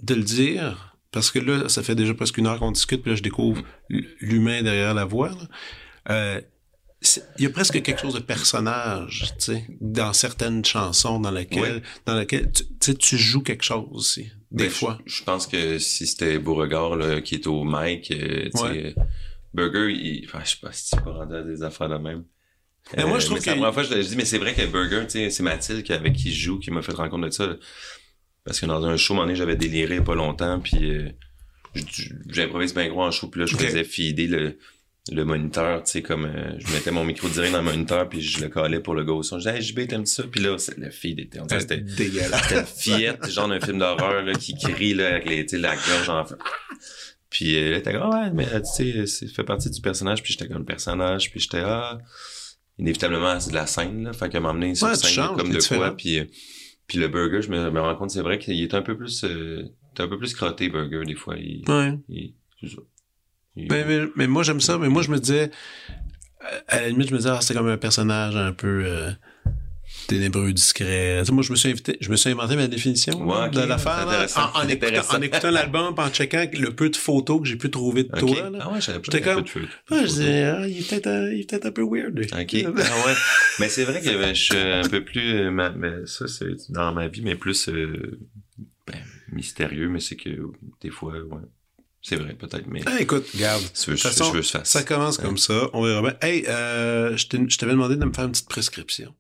de 0.02 0.14
le 0.14 0.24
dire, 0.24 0.96
parce 1.12 1.32
que 1.32 1.40
là, 1.40 1.68
ça 1.68 1.84
fait 1.84 1.96
déjà 1.96 2.14
presque 2.14 2.38
une 2.38 2.48
heure 2.48 2.60
qu'on 2.60 2.72
discute, 2.72 3.02
puis 3.02 3.12
là, 3.12 3.16
je 3.16 3.24
découvre 3.24 3.64
l'humain 3.90 4.62
derrière 4.62 4.94
la 4.94 5.06
voix. 5.06 5.32
Euh, 6.10 6.40
il 7.38 7.44
y 7.44 7.46
a 7.46 7.50
presque 7.50 7.82
quelque 7.82 8.02
chose 8.02 8.14
de 8.16 8.20
personnage, 8.20 9.26
tu 9.40 9.46
sais, 9.46 9.66
dans 9.80 10.12
certaines 10.14 10.66
chansons 10.66 11.20
dans 11.20 11.32
lesquelles, 11.32 11.82
dans 12.06 12.18
lesquelles 12.20 12.52
tu, 12.52 12.64
tu 12.66 12.72
sais, 12.82 12.94
tu 12.96 13.18
joues 13.18 13.42
quelque 13.42 13.64
chose 13.64 13.88
aussi, 13.92 14.24
des 14.52 14.66
Ben, 14.66 14.70
fois. 14.70 15.00
Je, 15.06 15.16
je 15.16 15.24
pense 15.24 15.48
que 15.48 15.80
si 15.80 16.06
c'était 16.08 16.40
Beauregard 16.40 16.98
là, 16.98 17.22
qui 17.22 17.36
est 17.36 17.48
au 17.48 17.64
mic, 17.64 18.12
euh, 18.12 18.50
tu 18.50 18.58
sais, 18.58 18.64
Ouais. 18.64 18.94
euh, 18.98 19.02
Burger, 19.54 19.92
il, 19.94 20.26
enfin, 20.28 20.42
je 20.44 20.50
sais 20.52 20.58
pas 20.62 20.72
si 20.74 20.90
tu 20.96 21.02
peux 21.02 21.10
rendre 21.10 21.42
des 21.44 21.64
affaires 21.64 21.90
de 21.90 21.96
même. 21.98 22.26
Euh, 22.94 22.94
Mais 22.98 23.06
moi, 23.06 23.20
je 23.20 23.26
trouve 23.26 23.38
mais 23.38 23.42
c'est 23.42 23.50
la 23.52 23.54
que- 23.56 23.60
première 23.60 23.74
fois 23.74 23.84
que 23.84 23.90
je 23.90 23.96
le 23.96 24.04
dis, 24.04 24.16
mais 24.16 24.26
c'est 24.26 24.38
vrai 24.38 24.54
que 24.54 24.66
Burger, 24.66 25.04
tu 25.06 25.12
sais, 25.12 25.30
c'est 25.30 25.44
Mathilde 25.44 25.90
avec 25.92 26.14
qui 26.16 26.34
je 26.34 26.46
joue 26.46 26.60
qui 26.60 26.70
m'a 26.72 26.82
fait 26.82 26.92
rendre 26.94 27.10
compte 27.12 27.22
de 27.26 27.30
ça. 27.30 27.56
Parce 28.44 28.60
que 28.60 28.66
dans 28.66 28.84
un 28.86 28.98
show, 28.98 29.14
à 29.14 29.16
un 29.16 29.20
moment 29.20 29.26
donné, 29.28 29.38
j'avais 29.38 29.56
déliré 29.56 29.96
il 29.96 29.98
y 29.98 30.02
a 30.02 30.04
pas 30.04 30.16
longtemps, 30.16 30.60
puis 30.60 30.90
euh, 30.92 31.10
j'improvise 32.28 32.74
bien 32.74 32.88
gros 32.90 33.04
en 33.04 33.12
show, 33.12 33.28
puis 33.30 33.40
là, 33.42 33.46
je 33.46 33.56
faisais 33.56 33.84
feeder 33.84 34.28
le, 34.28 34.58
le 35.12 35.24
moniteur, 35.26 35.84
tu 35.84 35.92
sais, 35.92 36.02
comme 36.04 36.26
euh, 36.26 36.60
je 36.60 36.72
mettais 36.74 36.92
mon 36.92 37.04
micro 37.04 37.28
direct 37.30 37.52
dans 37.54 37.60
le 37.60 37.64
moniteur, 37.64 38.08
puis 38.08 38.22
je 38.22 38.42
le 38.42 38.50
collais 38.50 38.80
pour 38.80 38.94
le 38.94 39.04
go 39.04 39.24
son. 39.24 39.40
Je 39.40 39.46
disais, 39.50 39.56
hey, 39.58 39.62
JB, 39.64 39.88
t'aimes 39.88 40.06
ça? 40.06 40.24
Puis 40.32 40.42
là, 40.42 40.58
c'est- 40.58 40.78
le 40.78 40.92
feed 40.92 41.20
était, 41.20 41.40
on 41.40 41.46
dirait 41.46 41.62
que 41.66 41.68
c'était 41.70 41.82
dégueulasse. 41.82 42.48
c'était 42.48 42.66
fillette, 42.66 43.30
genre 43.32 43.48
d'un 43.48 43.60
film 43.60 43.80
d'horreur, 43.80 44.22
là, 44.24 44.34
qui 44.34 44.54
crie, 44.56 44.94
là, 44.94 45.16
avec 45.16 45.26
les, 45.30 45.46
la 45.58 45.76
gorge 45.76 46.10
en. 46.10 46.26
Puis 47.30 47.56
euh, 47.58 47.72
là, 47.72 47.82
t'es 47.82 47.94
comme, 47.94 48.02
Ah 48.04 48.24
ouais, 48.26 48.32
mais 48.34 48.48
euh, 48.54 48.60
tu 48.60 48.92
sais, 48.92 49.06
c'est 49.08 49.28
fait 49.28 49.44
partie 49.44 49.70
du 49.70 49.82
personnage, 49.82 50.22
puis 50.24 50.34
j'étais 50.34 50.48
comme 50.48 50.60
le 50.60 50.66
personnage, 50.66 51.32
puis 51.32 51.40
j'étais, 51.40 51.62
ah, 51.64 51.98
inévitablement, 52.78 53.40
c'est 53.40 53.50
de 53.52 53.56
la 53.56 53.68
scène, 53.68 54.04
là, 54.04 54.14
fait 54.14 54.30
qu'à 54.30 54.40
m'emmener 54.40 54.76
sur 54.76 54.88
Ouais, 54.88 54.96
scène, 54.96 55.12
changes, 55.12 55.38
comme 55.38 55.52
de 55.52 55.58
différent. 55.60 55.82
quoi, 55.82 55.98
puis, 55.98 56.20
euh, 56.20 56.26
puis 56.88 56.98
le 57.00 57.08
burger, 57.08 57.42
je 57.42 57.50
me, 57.50 57.70
me 57.72 57.82
rends 57.82 57.96
compte, 57.96 58.12
c'est 58.12 58.22
vrai 58.22 58.38
qu'il 58.40 58.62
est 58.62 58.74
un 58.74 58.82
peu 58.82 58.96
plus, 58.98 59.24
euh, 59.24 59.64
t'es 59.96 60.04
un 60.04 60.08
peu 60.08 60.18
plus 60.18 60.34
crotté, 60.34 60.70
burger, 60.70 61.04
des 61.06 61.16
fois, 61.16 61.36
il, 61.38 61.64
Ouais. 61.68 61.92
ça. 61.92 61.98
Il- 62.10 62.34
Mais, 63.70 63.84
mais, 63.86 64.00
mais 64.16 64.28
moi, 64.28 64.44
j'aime 64.44 64.62
ça, 64.62 64.78
mais 64.78 64.90
moi, 64.90 65.02
je 65.02 65.10
me 65.12 65.20
disais, 65.20 65.50
à 66.68 66.82
la 66.82 66.90
limite, 66.90 67.08
je 67.10 67.14
me 67.14 67.18
disais, 67.18 67.30
ah, 67.32 67.40
c'est 67.42 67.54
comme 67.54 67.68
un 67.70 67.78
personnage 67.78 68.36
un 68.36 68.54
peu 68.54 68.84
euh, 68.86 69.12
ténébreux, 70.08 70.52
discret. 70.54 71.18
Tu 71.20 71.26
sais, 71.28 71.32
moi, 71.32 71.44
je 71.44 71.52
me 71.52 71.56
suis 71.56 71.70
invité, 71.70 71.98
je 72.02 72.10
me 72.10 72.16
suis 72.16 72.30
inventé 72.30 72.56
ma 72.56 72.68
définition 72.68 73.14
Ouais, 73.22 73.38
là, 73.38 73.48
ok, 73.48 73.54
de 73.54 73.60
l'affaire, 73.62 74.08
en, 74.56 74.60
en 74.64 74.68
écoutant, 74.68 75.16
en 75.18 75.22
écoutant 75.22 75.52
l'album, 75.52 75.94
en 75.98 76.10
checkant 76.10 76.46
le 76.54 76.70
peu 76.72 76.90
de 76.90 76.96
photos 76.96 77.42
que 77.42 77.48
j'ai 77.48 77.58
pu 77.58 77.70
trouver 77.70 78.04
de 78.06 78.18
toi. 78.18 78.50
Là. 78.50 78.60
Ah 78.62 78.72
ouais, 78.72 78.82
j'avais 78.82 79.00
pas 79.00 79.20
comme- 79.20 79.44
peu 79.44 79.60
de. 79.62 79.66
Ouais, 79.96 80.02
je 80.02 80.06
disais, 80.08 80.44
ah, 80.46 80.68
il 80.68 80.80
est 80.80 80.90
peut-être 81.02 81.66
un, 81.66 81.72
peu 81.72 81.84
weird. 81.84 82.18
lui. 82.18 82.26
OK. 82.26 82.66
Ah 82.66 83.08
ouais. 83.08 83.14
Mais 83.60 83.70
c'est 83.70 83.84
vrai 83.84 84.02
que 84.02 84.10
euh, 84.10 84.34
je 84.34 84.42
suis 84.44 84.58
un 84.58 84.88
peu 84.88 85.04
plus, 85.04 85.34
euh, 85.36 85.52
ma- 85.52 85.72
mais 85.72 86.06
ça, 86.06 86.28
c'est 86.28 86.72
dans 86.72 86.94
ma 86.94 87.08
vie, 87.08 87.22
mais 87.22 87.36
plus 87.36 87.70
euh, 87.70 88.20
ben, 88.88 88.98
mystérieux, 89.34 89.90
mais 89.90 90.00
c'est 90.00 90.16
que 90.16 90.30
des 90.82 90.90
fois, 90.90 91.14
ouais. 91.14 91.42
C'est 92.02 92.16
vrai, 92.16 92.34
peut-être, 92.34 92.66
mais 92.68 92.82
Ah, 92.86 93.02
écoute, 93.02 93.26
regarde, 93.34 93.64
si 93.74 93.90
veux, 93.92 93.98
façon, 93.98 94.26
je 94.26 94.30
veux 94.32 94.40
que 94.40 94.46
je 94.46 94.52
fasse. 94.52 94.70
ça 94.70 94.84
commence 94.84 95.18
comme 95.18 95.38
ça, 95.38 95.70
on 95.74 95.84
verra 95.84 96.02
bien. 96.02 96.16
Hey, 96.22 96.46
euh, 96.48 97.18
je 97.18 97.28
t'avais 97.58 97.74
demandé 97.74 97.98
de 97.98 98.06
me 98.06 98.14
faire 98.14 98.26
une 98.26 98.32
petite 98.32 98.48
prescription. 98.48 99.14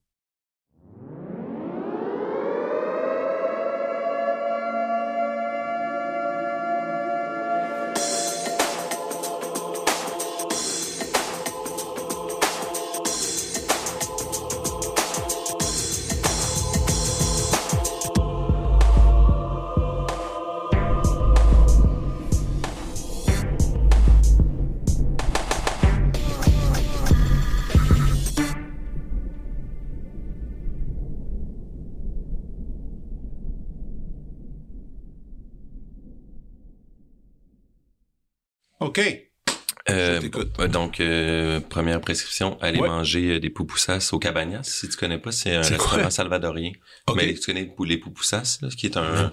T'écoute. 40.44 40.72
donc, 40.72 41.00
euh, 41.00 41.60
première 41.60 42.02
prescription, 42.02 42.60
aller 42.62 42.80
Ouais. 42.80 42.88
manger 42.88 43.36
euh, 43.36 43.40
des 43.40 43.50
poupoussas 43.50 44.10
au 44.14 44.20
Cabanas. 44.20 44.64
Si 44.64 44.90
tu 44.90 44.98
connais 44.98 45.18
pas, 45.18 45.32
c'est 45.32 45.56
un 45.56 45.62
restaurant 45.62 46.10
salvadorien. 46.10 46.72
Mais 47.16 47.34
tu 47.34 47.46
connais 47.46 47.72
les 47.86 47.98
poupoussas, 47.98 48.60
là, 48.62 48.70
ce 48.70 48.76
qui 48.76 48.86
est 48.86 48.98
un... 48.98 49.32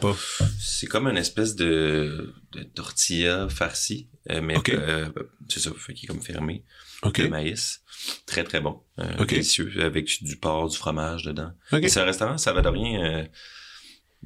C'est 0.58 0.86
comme 0.86 1.08
une 1.08 1.16
espèce 1.18 1.54
de, 1.56 2.34
de 2.52 2.62
tortilla 2.62 3.48
farcie, 3.48 4.08
euh, 4.30 4.40
mais 4.42 4.56
euh, 4.70 5.08
c'est 5.48 5.60
ça, 5.60 5.70
qu'il 5.94 6.04
est 6.04 6.06
comme 6.06 6.22
fermé. 6.22 6.64
OK. 7.02 7.20
de 7.20 7.28
maïs. 7.28 7.82
Très, 8.26 8.42
très 8.44 8.60
bon. 8.60 8.80
Euh. 8.98 9.24
Délicieux, 9.26 9.70
avec 9.82 10.22
du 10.22 10.36
porc, 10.36 10.70
du 10.70 10.76
fromage 10.76 11.24
dedans. 11.24 11.52
C'est 11.70 11.98
un 11.98 12.04
restaurant 12.04 12.38
salvadorien 12.38 13.04
euh, 13.04 13.24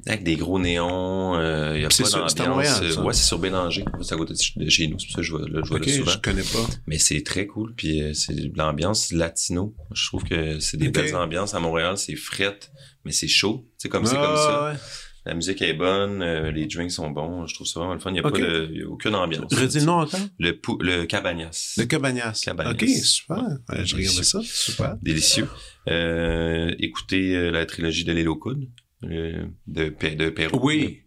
avec 0.07 0.23
des 0.23 0.35
gros 0.35 0.59
néons. 0.59 1.35
euh, 1.35 1.73
Il 1.75 1.81
y 1.81 1.85
a 1.85 1.89
C'est 1.89 2.03
pas 2.03 2.09
sur- 2.09 2.25
d'ambiance. 2.45 2.81
euh, 2.81 2.91
ça? 2.91 3.01
ouais, 3.03 3.13
c'est 3.13 3.25
sur 3.25 3.39
Bélanger. 3.39 3.85
C'est 4.01 4.13
à 4.13 4.17
côté 4.17 4.33
de 4.55 4.69
chez 4.69 4.87
nous. 4.87 4.97
C'est 4.99 5.07
pour 5.07 5.15
ça 5.15 5.17
que 5.17 5.21
je 5.23 5.31
vois, 5.31 5.41
là, 5.47 5.61
je 5.63 5.69
vois 5.69 5.77
OK, 5.79 5.85
là 5.85 5.93
souvent. 5.93 6.11
je 6.11 6.17
connais 6.17 6.41
pas. 6.43 6.67
Mais 6.87 6.97
c'est 6.97 7.21
très 7.23 7.45
cool. 7.47 7.73
Puis 7.75 8.01
euh, 8.01 8.13
c'est 8.13 8.33
de 8.35 8.57
l'ambiance 8.57 9.11
latino. 9.11 9.75
Je 9.93 10.05
trouve 10.07 10.23
que 10.23 10.59
c'est 10.59 10.77
des 10.77 10.89
belles 10.89 11.15
ambiances. 11.15 11.53
À 11.53 11.59
Montréal, 11.59 11.97
c'est 11.97 12.15
frette, 12.15 12.71
mais 13.05 13.11
c'est 13.11 13.27
chaud. 13.27 13.67
C'est 13.77 13.89
comme 13.89 14.05
c'est 14.05 14.15
comme 14.15 14.35
ça. 14.37 14.71
ouais. 14.71 14.77
La 15.23 15.35
musique 15.35 15.61
est 15.61 15.73
bonne, 15.75 16.23
euh, 16.23 16.49
les 16.49 16.65
drinks 16.65 16.89
sont 16.89 17.11
bons. 17.11 17.45
Je 17.45 17.53
trouve 17.53 17.67
ça 17.67 17.79
vraiment 17.79 17.93
le 17.93 17.99
fun. 17.99 18.09
Il 18.09 18.13
n'y 18.13 18.19
a, 18.19 18.23
pas 18.23 18.31
de, 18.31 18.71
y 18.73 18.81
a 18.81 18.87
aucune 18.87 19.13
ambiance. 19.13 19.53
Redis 19.53 19.77
le 19.81 19.85
nom 19.85 19.99
encore? 19.99 20.19
Le, 20.39 20.59
pou- 20.59 20.79
le 20.81 21.05
Cabanas. 21.05 21.75
Le 21.77 21.85
Cabagnas. 21.85 22.41
Cabanas. 22.43 22.71
OK, 22.71 22.85
super. 23.03 23.37
Ouais, 23.69 23.85
je 23.85 23.95
regardais 23.95 24.23
ça. 24.23 24.39
Super. 24.43 24.95
délicieux. 25.03 25.47
Euh, 25.89 26.73
écoutez 26.79 27.35
euh, 27.35 27.51
la 27.51 27.67
trilogie 27.67 28.03
de 28.03 28.11
Lélo 28.13 28.35
Coude, 28.35 28.67
euh, 29.03 29.43
de, 29.67 29.93
de 30.15 30.29
Perrault. 30.29 30.59
Oui. 30.63 30.99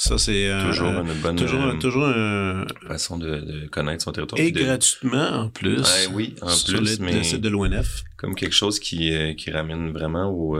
Ça, 0.00 0.16
c'est 0.16 0.48
euh, 0.48 0.68
Toujours 0.68 0.86
euh, 0.90 1.02
une 1.02 1.12
bonne 1.20 1.34
toujours, 1.36 1.60
euh, 1.64 1.72
toujours 1.78 2.06
un... 2.06 2.64
façon 2.86 3.18
de, 3.18 3.40
de 3.40 3.66
connaître 3.66 4.04
son 4.04 4.12
territoire. 4.12 4.40
Et 4.40 4.52
de- 4.52 4.62
gratuitement, 4.62 5.28
en 5.30 5.48
plus. 5.48 5.78
Ouais, 5.80 6.06
oui, 6.12 6.34
en 6.40 6.48
sur 6.50 6.78
plus, 6.78 7.00
le, 7.00 7.22
site 7.24 7.40
de 7.40 7.48
l'ONF. 7.48 8.04
comme 8.16 8.36
quelque 8.36 8.54
chose 8.54 8.78
qui, 8.78 9.12
euh, 9.12 9.34
qui 9.34 9.50
ramène 9.50 9.90
vraiment 9.90 10.30
au, 10.30 10.56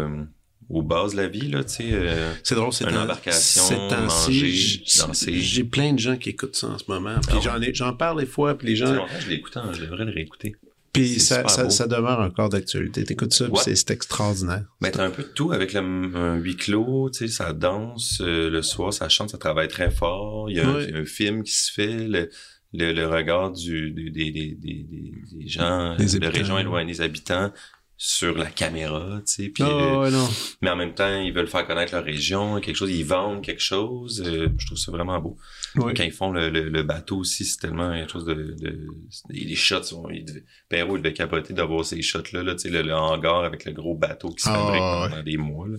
aux 0.71 0.83
bases 0.83 1.13
de 1.13 1.19
la 1.19 1.29
vie, 1.29 1.49
là, 1.49 1.63
tu 1.63 1.71
sais. 1.75 1.89
euh, 1.93 2.33
C'est 2.43 2.57
drôle, 2.57 2.73
c'est 2.73 2.83
Une 2.85 2.91
temps- 2.91 3.03
embarcation, 3.05 3.63
manger, 3.89 4.83
danser. 4.99 5.35
J'ai 5.41 5.63
plein 5.65 5.93
de 5.93 6.01
gens 6.01 6.17
qui 6.17 6.31
écoutent 6.31 6.57
ça 6.57 6.67
en 6.67 6.79
ce 6.79 6.85
moment. 6.89 7.15
Puis 7.27 7.37
Ah 7.39 7.41
j'en 7.61 7.73
j'en 7.73 7.93
parle 7.95 8.19
des 8.21 8.27
fois, 8.27 8.59
puis 8.59 8.67
les 8.67 8.77
gens... 8.77 9.07
je 9.21 9.29
l'écoute, 9.29 9.57
hein, 9.57 9.71
je 9.73 9.83
devrais 9.83 10.05
le 10.05 10.13
réécouter. 10.13 10.57
Puis 10.93 11.21
ça, 11.21 11.47
ça, 11.49 11.69
ça 11.71 11.87
demeure 11.87 12.21
encore 12.21 12.49
d'actualité. 12.49 13.05
T'écoutes 13.05 13.33
ça, 13.33 13.47
c'est- 13.65 13.91
extraordinaire. 13.91 14.65
T'as 14.81 15.05
un 15.05 15.11
peu 15.11 15.23
de 15.23 15.29
tout 15.29 15.53
avec 15.53 15.73
le 15.73 15.81
un 15.81 16.37
huis 16.37 16.57
clos, 16.57 17.11
tu 17.11 17.19
sais, 17.19 17.29
ça 17.29 17.53
danse, 17.53 18.21
euh, 18.21 18.49
le 18.51 18.63
soir, 18.63 18.93
ça 18.93 19.09
chante, 19.09 19.31
ça 19.31 19.39
travaille 19.39 19.69
très 19.69 19.91
fort. 19.91 20.51
Il 20.51 20.57
y 20.57 20.61
a 20.61 20.69
un- 20.69 21.05
film 21.05 21.43
qui 21.43 21.53
se 21.53 21.73
fait, 21.73 21.87
le, 22.07 22.29
le, 22.73 22.93
le 22.93 23.07
regard 23.07 23.53
du, 23.53 23.91
des, 23.93 24.11
des, 24.11 24.31
des, 24.31 24.57
des, 24.59 25.49
gens 25.49 25.97
Des 25.97 26.19
de 26.19 26.27
régions 26.27 26.59
éloignées 26.59 26.93
des 26.93 27.01
habitants 27.01 27.53
sur 28.01 28.39
la 28.39 28.47
caméra, 28.47 29.21
tu 29.27 29.45
sais, 29.45 29.49
puis 29.49 29.65
euh, 29.65 29.99
ouais, 30.01 30.11
non. 30.13 30.29
mais 30.63 30.71
en 30.71 30.77
même 30.77 30.95
temps, 30.95 31.21
ils 31.21 31.33
veulent 31.33 31.49
faire 31.49 31.67
connaître 31.67 31.93
leur 31.95 32.05
région, 32.05 32.61
quelque 32.61 32.77
chose, 32.77 32.91
ils 32.93 33.05
vendent 33.05 33.43
quelque 33.43 33.61
chose. 33.63 34.23
euh, 34.25 34.49
je 34.57 34.67
trouve 34.67 34.79
ça 34.79 34.93
vraiment 34.93 35.19
beau. 35.19 35.37
Quand 35.79 36.03
ils 36.05 36.13
font 36.13 36.31
le, 36.33 36.51
le, 36.51 36.69
le 36.69 36.83
bateau 36.83 37.19
aussi, 37.19 37.45
c'est 37.45 37.59
tellement 37.59 37.93
quelque 37.93 38.13
chose 38.13 38.25
de... 38.25 38.35
de 38.35 38.87
les 39.31 39.55
shots 39.55 39.83
sont... 39.85 40.09
Il 40.11 40.25
devait, 40.25 40.45
Perrault, 40.69 40.97
il 40.97 41.03
devait 41.03 41.15
capoter 41.15 41.55
d'avoir 41.55 41.85
ces 41.85 42.01
shots-là, 42.03 42.43
là, 42.43 42.55
tu 42.55 42.63
sais, 42.63 42.71
le, 42.71 42.83
le 42.83 42.95
hangar 42.95 43.45
avec 43.45 43.65
le 43.65 43.73
gros 43.73 43.95
bateau 43.95 44.31
qui 44.31 44.43
se 44.45 44.49
Ah, 44.49 44.55
fabrique 44.55 44.81
pendant 44.81 45.23
des 45.23 45.37
mois. 45.37 45.69
Là. 45.69 45.77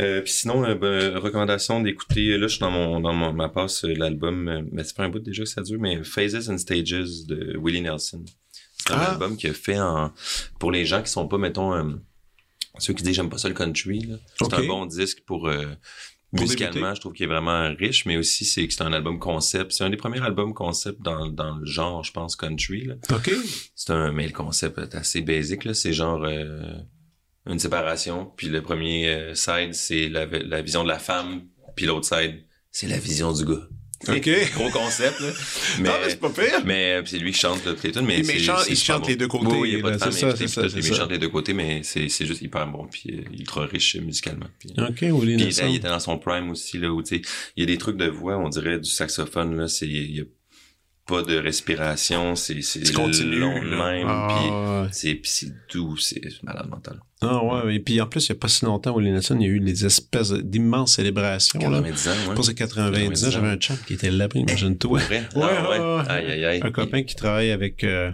Euh, 0.00 0.20
puis 0.22 0.32
sinon, 0.32 0.64
euh, 0.64 0.74
ben, 0.74 1.16
recommandation 1.18 1.80
d'écouter, 1.82 2.36
là, 2.38 2.46
je 2.46 2.52
suis 2.54 2.60
dans 2.60 2.70
mon 2.70 3.00
dans 3.00 3.12
mon, 3.12 3.32
ma 3.32 3.48
passe, 3.48 3.84
euh, 3.84 3.94
l'album, 3.94 4.48
euh, 4.48 4.62
mais 4.72 4.84
c'est 4.84 4.96
pas 4.96 5.04
un 5.04 5.08
bout 5.08 5.18
déjà 5.18 5.42
que 5.42 5.48
ça 5.48 5.62
dure, 5.62 5.78
mais 5.80 6.02
Phases 6.04 6.48
and 6.48 6.58
Stages 6.58 7.26
de 7.26 7.56
Willie 7.58 7.82
Nelson. 7.82 8.24
C'est 8.78 8.92
un 8.92 8.96
Ah. 8.98 9.12
album 9.12 9.36
qu'il 9.36 9.50
a 9.50 9.52
fait 9.52 9.78
en... 9.78 10.12
Pour 10.58 10.72
les 10.72 10.86
gens 10.86 11.02
qui 11.02 11.10
sont 11.10 11.28
pas, 11.28 11.38
mettons... 11.38 11.74
euh, 11.74 11.84
ceux 12.78 12.94
qui 12.94 13.02
disent 13.02 13.16
j'aime 13.16 13.28
pas 13.28 13.36
ça 13.36 13.48
le 13.48 13.54
country. 13.54 14.08
C'est 14.40 14.54
un 14.54 14.66
bon 14.66 14.86
disque 14.86 15.20
pour... 15.26 15.48
euh, 15.48 15.64
Pour 15.64 15.74
musicalement, 16.32 16.94
je 16.94 17.00
trouve 17.00 17.12
qu'il 17.12 17.24
est 17.24 17.28
vraiment 17.28 17.68
riche, 17.78 18.06
mais 18.06 18.16
aussi 18.16 18.44
c'est 18.44 18.66
que 18.66 18.72
c'est 18.72 18.82
un 18.82 18.92
album 18.92 19.18
concept. 19.18 19.72
C'est 19.72 19.84
un 19.84 19.90
des 19.90 19.96
premiers 19.96 20.22
albums 20.22 20.54
concept 20.54 21.00
dans, 21.02 21.26
dans 21.26 21.56
le 21.56 21.66
genre, 21.66 22.04
je 22.04 22.12
pense, 22.12 22.36
country. 22.36 22.84
Là. 22.84 22.94
OK. 23.10 23.30
C'est 23.74 23.92
un, 23.92 24.12
mais 24.12 24.26
le 24.26 24.32
concept 24.32 24.78
est 24.78 24.94
assez 24.94 25.20
basique. 25.22 25.64
Là. 25.64 25.74
C'est 25.74 25.92
genre 25.92 26.22
euh, 26.24 26.74
une 27.46 27.58
séparation, 27.58 28.32
puis 28.36 28.48
le 28.48 28.62
premier 28.62 29.08
euh, 29.08 29.34
side, 29.34 29.74
c'est 29.74 30.08
la, 30.08 30.26
la 30.26 30.62
vision 30.62 30.82
de 30.84 30.88
la 30.88 30.98
femme, 30.98 31.46
puis 31.76 31.86
l'autre 31.86 32.06
side, 32.06 32.44
c'est 32.70 32.86
la 32.86 32.98
vision 32.98 33.32
du 33.32 33.44
gars. 33.44 33.68
OK. 34.08 34.30
Gros 34.54 34.70
concept, 34.70 35.20
là. 35.20 35.28
Mais, 35.78 35.88
non, 35.88 35.94
mais 36.00 36.10
c'est 36.10 36.20
pas 36.20 36.30
pire. 36.30 36.62
Mais 36.64 36.94
euh, 36.94 37.02
c'est 37.04 37.18
lui 37.18 37.32
qui 37.32 37.38
chante 37.38 37.64
le 37.66 37.74
Playton, 37.74 38.02
mais, 38.02 38.20
il 38.20 38.40
chante, 38.40 38.66
il 38.68 38.76
chante 38.76 39.06
les 39.06 39.16
deux 39.16 39.28
côtés. 39.28 39.46
Oui, 39.46 39.72
il 39.72 39.78
a 39.80 39.82
pas 39.82 39.90
de 39.90 40.12
ça, 40.12 40.68
Il 40.74 40.94
chante 40.94 41.10
les 41.10 41.18
deux 41.18 41.28
côtés, 41.28 41.52
mais 41.52 41.82
c'est, 41.82 42.08
c'est 42.08 42.24
juste 42.24 42.40
hyper 42.40 42.66
bon, 42.66 42.86
puis 42.86 43.10
euh, 43.10 43.38
ultra 43.38 43.66
riche 43.66 43.96
musicalement. 43.96 44.46
Puis, 44.58 44.70
OK, 44.78 45.02
Willie 45.02 45.34
il, 45.34 45.68
il 45.68 45.76
était 45.76 45.88
dans 45.88 46.00
son 46.00 46.18
prime 46.18 46.50
aussi, 46.50 46.78
là, 46.78 46.90
où, 46.90 47.02
tu 47.02 47.16
sais, 47.16 47.22
il 47.56 47.60
y 47.60 47.62
a 47.64 47.66
des 47.66 47.78
trucs 47.78 47.96
de 47.96 48.06
voix, 48.06 48.38
on 48.38 48.48
dirait 48.48 48.78
du 48.78 48.88
saxophone, 48.88 49.56
là, 49.56 49.68
c'est, 49.68 49.86
il 49.86 50.16
y 50.16 50.20
a 50.20 50.24
pas 51.10 51.22
de 51.22 51.36
respiration, 51.36 52.34
c'est 52.36 52.60
c'est 52.62 52.92
long 52.94 53.08
de 53.08 53.68
même, 53.68 54.06
Ah, 54.08 54.86
puis 54.86 54.90
c'est 54.92 55.20
c'est 55.24 55.52
doux, 55.72 55.96
c'est 55.96 56.20
malade 56.42 56.68
mental. 56.68 57.00
Ah 57.22 57.44
ouais, 57.44 57.74
et 57.76 57.80
puis 57.80 58.00
en 58.00 58.06
plus, 58.06 58.28
il 58.28 58.32
n'y 58.32 58.38
a 58.38 58.40
pas 58.40 58.48
si 58.48 58.64
longtemps, 58.64 58.96
Willie 58.96 59.10
Nelson, 59.12 59.36
il 59.40 59.46
y 59.46 59.50
a 59.50 59.52
eu 59.52 59.60
des 59.60 59.84
espèces 59.84 60.32
d'immenses 60.32 60.94
célébrations. 60.94 61.58
Là. 61.60 61.80
90 61.82 62.08
ans, 62.08 62.12
ouais. 62.28 62.34
Pour 62.34 62.44
ses 62.44 62.54
90 62.54 63.24
ans, 63.26 63.30
j'avais 63.30 63.48
un 63.48 63.56
chum 63.56 63.76
qui 63.86 63.94
était 63.94 64.10
là-bas, 64.10 64.38
imagine-toi. 64.38 65.00
Ouais, 65.10 65.22
Ah, 65.36 65.70
ouais, 65.70 65.78
ouais. 65.78 66.08
Aïe, 66.10 66.30
aïe, 66.32 66.44
aïe. 66.46 66.60
Un 66.62 66.70
copain 66.70 67.02
qui 67.02 67.14
travaille 67.16 67.50
avec 67.50 67.84
euh, 67.84 68.10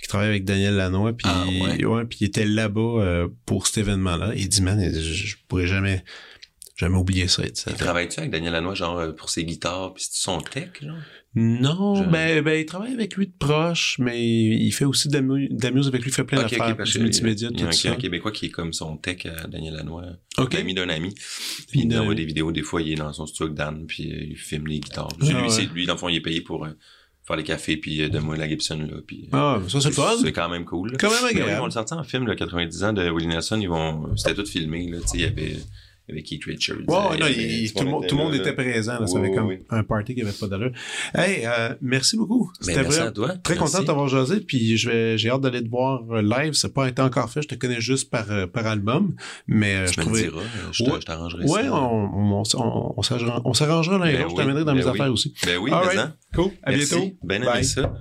qui 0.00 0.06
travaille 0.08 0.28
avec 0.28 0.44
Daniel 0.44 0.76
Lanois, 0.76 1.14
puis 1.14 1.26
Ah, 1.28 1.44
ouais. 1.88 2.04
puis 2.04 2.18
il 2.20 2.26
était 2.26 2.44
là-bas 2.46 2.80
euh, 2.80 3.28
pour 3.46 3.66
cet 3.66 3.78
événement-là. 3.78 4.32
Il 4.36 4.48
dit, 4.48 4.62
man, 4.62 4.80
je, 4.92 5.00
je 5.00 5.36
pourrais 5.48 5.66
jamais 5.66 6.04
jamais 6.76 6.96
oublier 6.98 7.28
ça. 7.28 7.42
Ça 7.54 7.70
Il 7.70 7.76
travaille-tu 7.76 8.18
avec 8.20 8.30
Daniel 8.32 8.52
Lanois, 8.52 8.74
genre, 8.74 8.98
euh, 8.98 9.12
pour 9.12 9.30
ses 9.30 9.44
guitares, 9.44 9.94
puis 9.94 10.04
c'est 10.08 10.20
son 10.22 10.38
tech, 10.40 10.68
genre? 10.82 10.96
Non, 11.36 11.96
Je- 11.96 12.04
ben, 12.08 12.42
ben, 12.42 12.60
il 12.60 12.64
travaille 12.66 12.92
avec 12.92 13.16
lui 13.16 13.26
de 13.26 13.32
proche, 13.38 13.96
mais 13.98 14.24
il 14.24 14.70
fait 14.72 14.84
aussi 14.84 15.08
de 15.08 15.14
la, 15.14 15.20
mu- 15.22 15.48
de 15.48 15.62
la 15.62 15.70
musique 15.72 15.92
avec 15.92 16.02
lui, 16.04 16.10
il 16.10 16.14
fait 16.14 16.24
plein 16.24 16.38
Ok, 16.38 16.50
d'affaires, 16.50 16.68
ok, 16.70 16.76
parce 16.76 16.90
du 16.92 17.00
multimédia, 17.00 17.48
il 17.52 17.58
y 17.58 17.62
a 17.62 17.64
tout 17.64 17.68
un, 17.68 17.72
ça. 17.72 17.96
Québécois 17.96 18.30
qui 18.32 18.46
est 18.46 18.50
comme 18.50 18.72
son 18.72 18.96
tech 18.96 19.26
Daniel 19.48 19.74
Lanois. 19.74 20.04
Ok. 20.38 20.54
L'ami 20.54 20.74
d'un 20.74 20.88
ami. 20.88 21.12
Puis 21.70 21.80
il 21.84 21.98
envoie 21.98 22.14
des 22.14 22.24
vidéos, 22.24 22.52
des 22.52 22.62
fois, 22.62 22.82
il 22.82 22.92
est 22.92 22.96
dans 22.96 23.12
son 23.12 23.26
studio 23.26 23.46
avec 23.46 23.56
Dan, 23.56 23.84
puis 23.86 24.12
euh, 24.12 24.26
il 24.30 24.36
filme 24.36 24.66
les 24.68 24.78
guitares. 24.80 25.08
Ah, 25.20 25.24
lui, 25.24 25.34
ouais. 25.34 25.48
c'est 25.50 25.66
lui, 25.72 25.86
dans 25.86 25.94
le 25.94 25.98
fond, 25.98 26.08
il 26.08 26.16
est 26.16 26.20
payé 26.20 26.40
pour 26.40 26.64
euh, 26.64 26.70
faire 27.26 27.36
les 27.36 27.42
cafés, 27.42 27.76
puis 27.78 28.00
euh, 28.02 28.08
donne-moi 28.08 28.36
la 28.36 28.48
Gibson, 28.48 28.78
là, 28.78 28.98
puis... 29.06 29.24
euh, 29.32 29.36
Ah, 29.36 29.60
ça 29.68 29.80
c'est 29.80 29.88
le 29.88 29.94
fun. 29.94 30.12
C'est 30.22 30.32
quand 30.32 30.48
même 30.48 30.64
cool. 30.64 30.92
là. 30.92 30.98
Quand 31.00 31.08
même 31.10 31.18
Mais 31.22 31.26
oui, 31.26 31.32
ils 31.34 31.40
agréable. 31.40 31.60
vont 31.60 31.66
le 31.66 31.70
sortir 31.72 31.96
en 31.98 32.04
film, 32.04 32.26
le 32.26 32.34
90 32.36 32.84
ans 32.84 32.92
de 32.92 33.10
Willie 33.10 33.26
Nelson. 33.26 33.58
Ils 33.60 33.68
vont, 33.68 34.16
c'était 34.16 34.34
tout 34.34 34.46
filmé, 34.46 34.88
là. 34.88 34.98
Tu 35.00 35.08
sais, 35.08 35.16
il 35.18 35.20
y 35.22 35.24
avait, 35.24 35.56
avait 36.12 36.22
Keith 36.22 36.44
Richards. 36.44 36.76
Ouais, 36.86 37.22
ouais, 37.22 37.32
il 37.32 37.72
tout 37.72 37.78
tout, 37.78 37.84
le 37.84 37.90
monde, 37.90 38.06
tout 38.06 38.16
le 38.16 38.22
monde 38.22 38.32
là, 38.32 38.38
était 38.38 38.50
là. 38.50 38.52
présent. 38.54 39.00
Là, 39.00 39.06
ça 39.06 39.14
Oui, 39.14 39.20
avait 39.20 39.28
oui, 39.30 39.34
comme 39.36 39.46
oui. 39.46 39.58
un 39.70 39.82
party 39.84 40.14
qui 40.14 40.22
avait 40.22 40.32
pas 40.32 40.46
d'allure. 40.48 40.70
Hey, 41.14 41.46
euh, 41.46 41.74
merci 41.80 42.16
beaucoup. 42.16 42.50
C'était 42.60 42.82
merci 42.82 42.98
vrai. 42.98 43.08
à 43.08 43.10
toi. 43.10 43.28
Très 43.42 43.54
Merci. 43.54 43.72
content 43.72 43.82
de 43.82 43.86
t'avoir 43.86 44.08
jasé, 44.08 44.40
puis 44.40 44.76
je 44.76 44.90
vais, 44.90 45.16
j'ai 45.18 45.30
hâte 45.30 45.40
d'aller 45.40 45.62
te 45.64 45.68
voir 45.70 46.02
euh, 46.10 46.20
live. 46.22 46.52
C'est 46.52 46.74
pas 46.74 46.88
été 46.88 47.00
encore 47.00 47.30
fait, 47.30 47.40
je 47.42 47.48
te 47.48 47.54
connais 47.54 47.80
juste 47.80 48.10
par, 48.10 48.30
euh, 48.30 48.46
par 48.46 48.66
album, 48.66 49.14
mais 49.46 49.74
euh, 49.76 49.86
je 49.86 49.92
Tu 49.92 50.00
me 50.00 50.04
trouvais... 50.04 50.22
diras, 50.24 50.42
je 50.72 50.84
Ouais. 50.84 50.98
t'arrangerai 51.00 51.44
Ouais, 51.44 51.62
ça. 51.62 51.72
on, 51.72 52.04
on, 52.04 52.42
on, 52.42 52.94
on 52.98 53.02
s'arrangera- 53.02 53.40
on 53.44 53.54
s'arrangera 53.54 53.98
l'un 53.98 54.04
et 54.06 54.12
Ben 54.12 54.18
l'autre. 54.22 54.30
Je 54.32 54.36
t'amènerai 54.36 54.64
dans 54.64 54.72
ben 54.72 54.78
mes 54.78 54.84
oui. 54.84 54.90
affaires 54.90 55.12
aussi. 55.12 55.34
Ben 55.46 55.56
oui, 55.58 55.70
All 55.72 55.84
right. 55.86 56.10
Cool. 56.34 56.50
À 56.62 56.70
Merci. 56.72 56.94
bientôt. 56.94 57.16
Ben 57.22 57.36
aimé 57.42 57.46
Bye. 57.52 57.64
ça. 57.64 57.94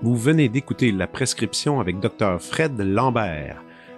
Vous 0.00 0.16
venez 0.16 0.48
d'écouter 0.48 0.90
La 0.90 1.06
Prescription 1.06 1.78
avec 1.80 2.00
Dr. 2.00 2.40
Fred 2.40 2.78
Lambert. 2.80 3.62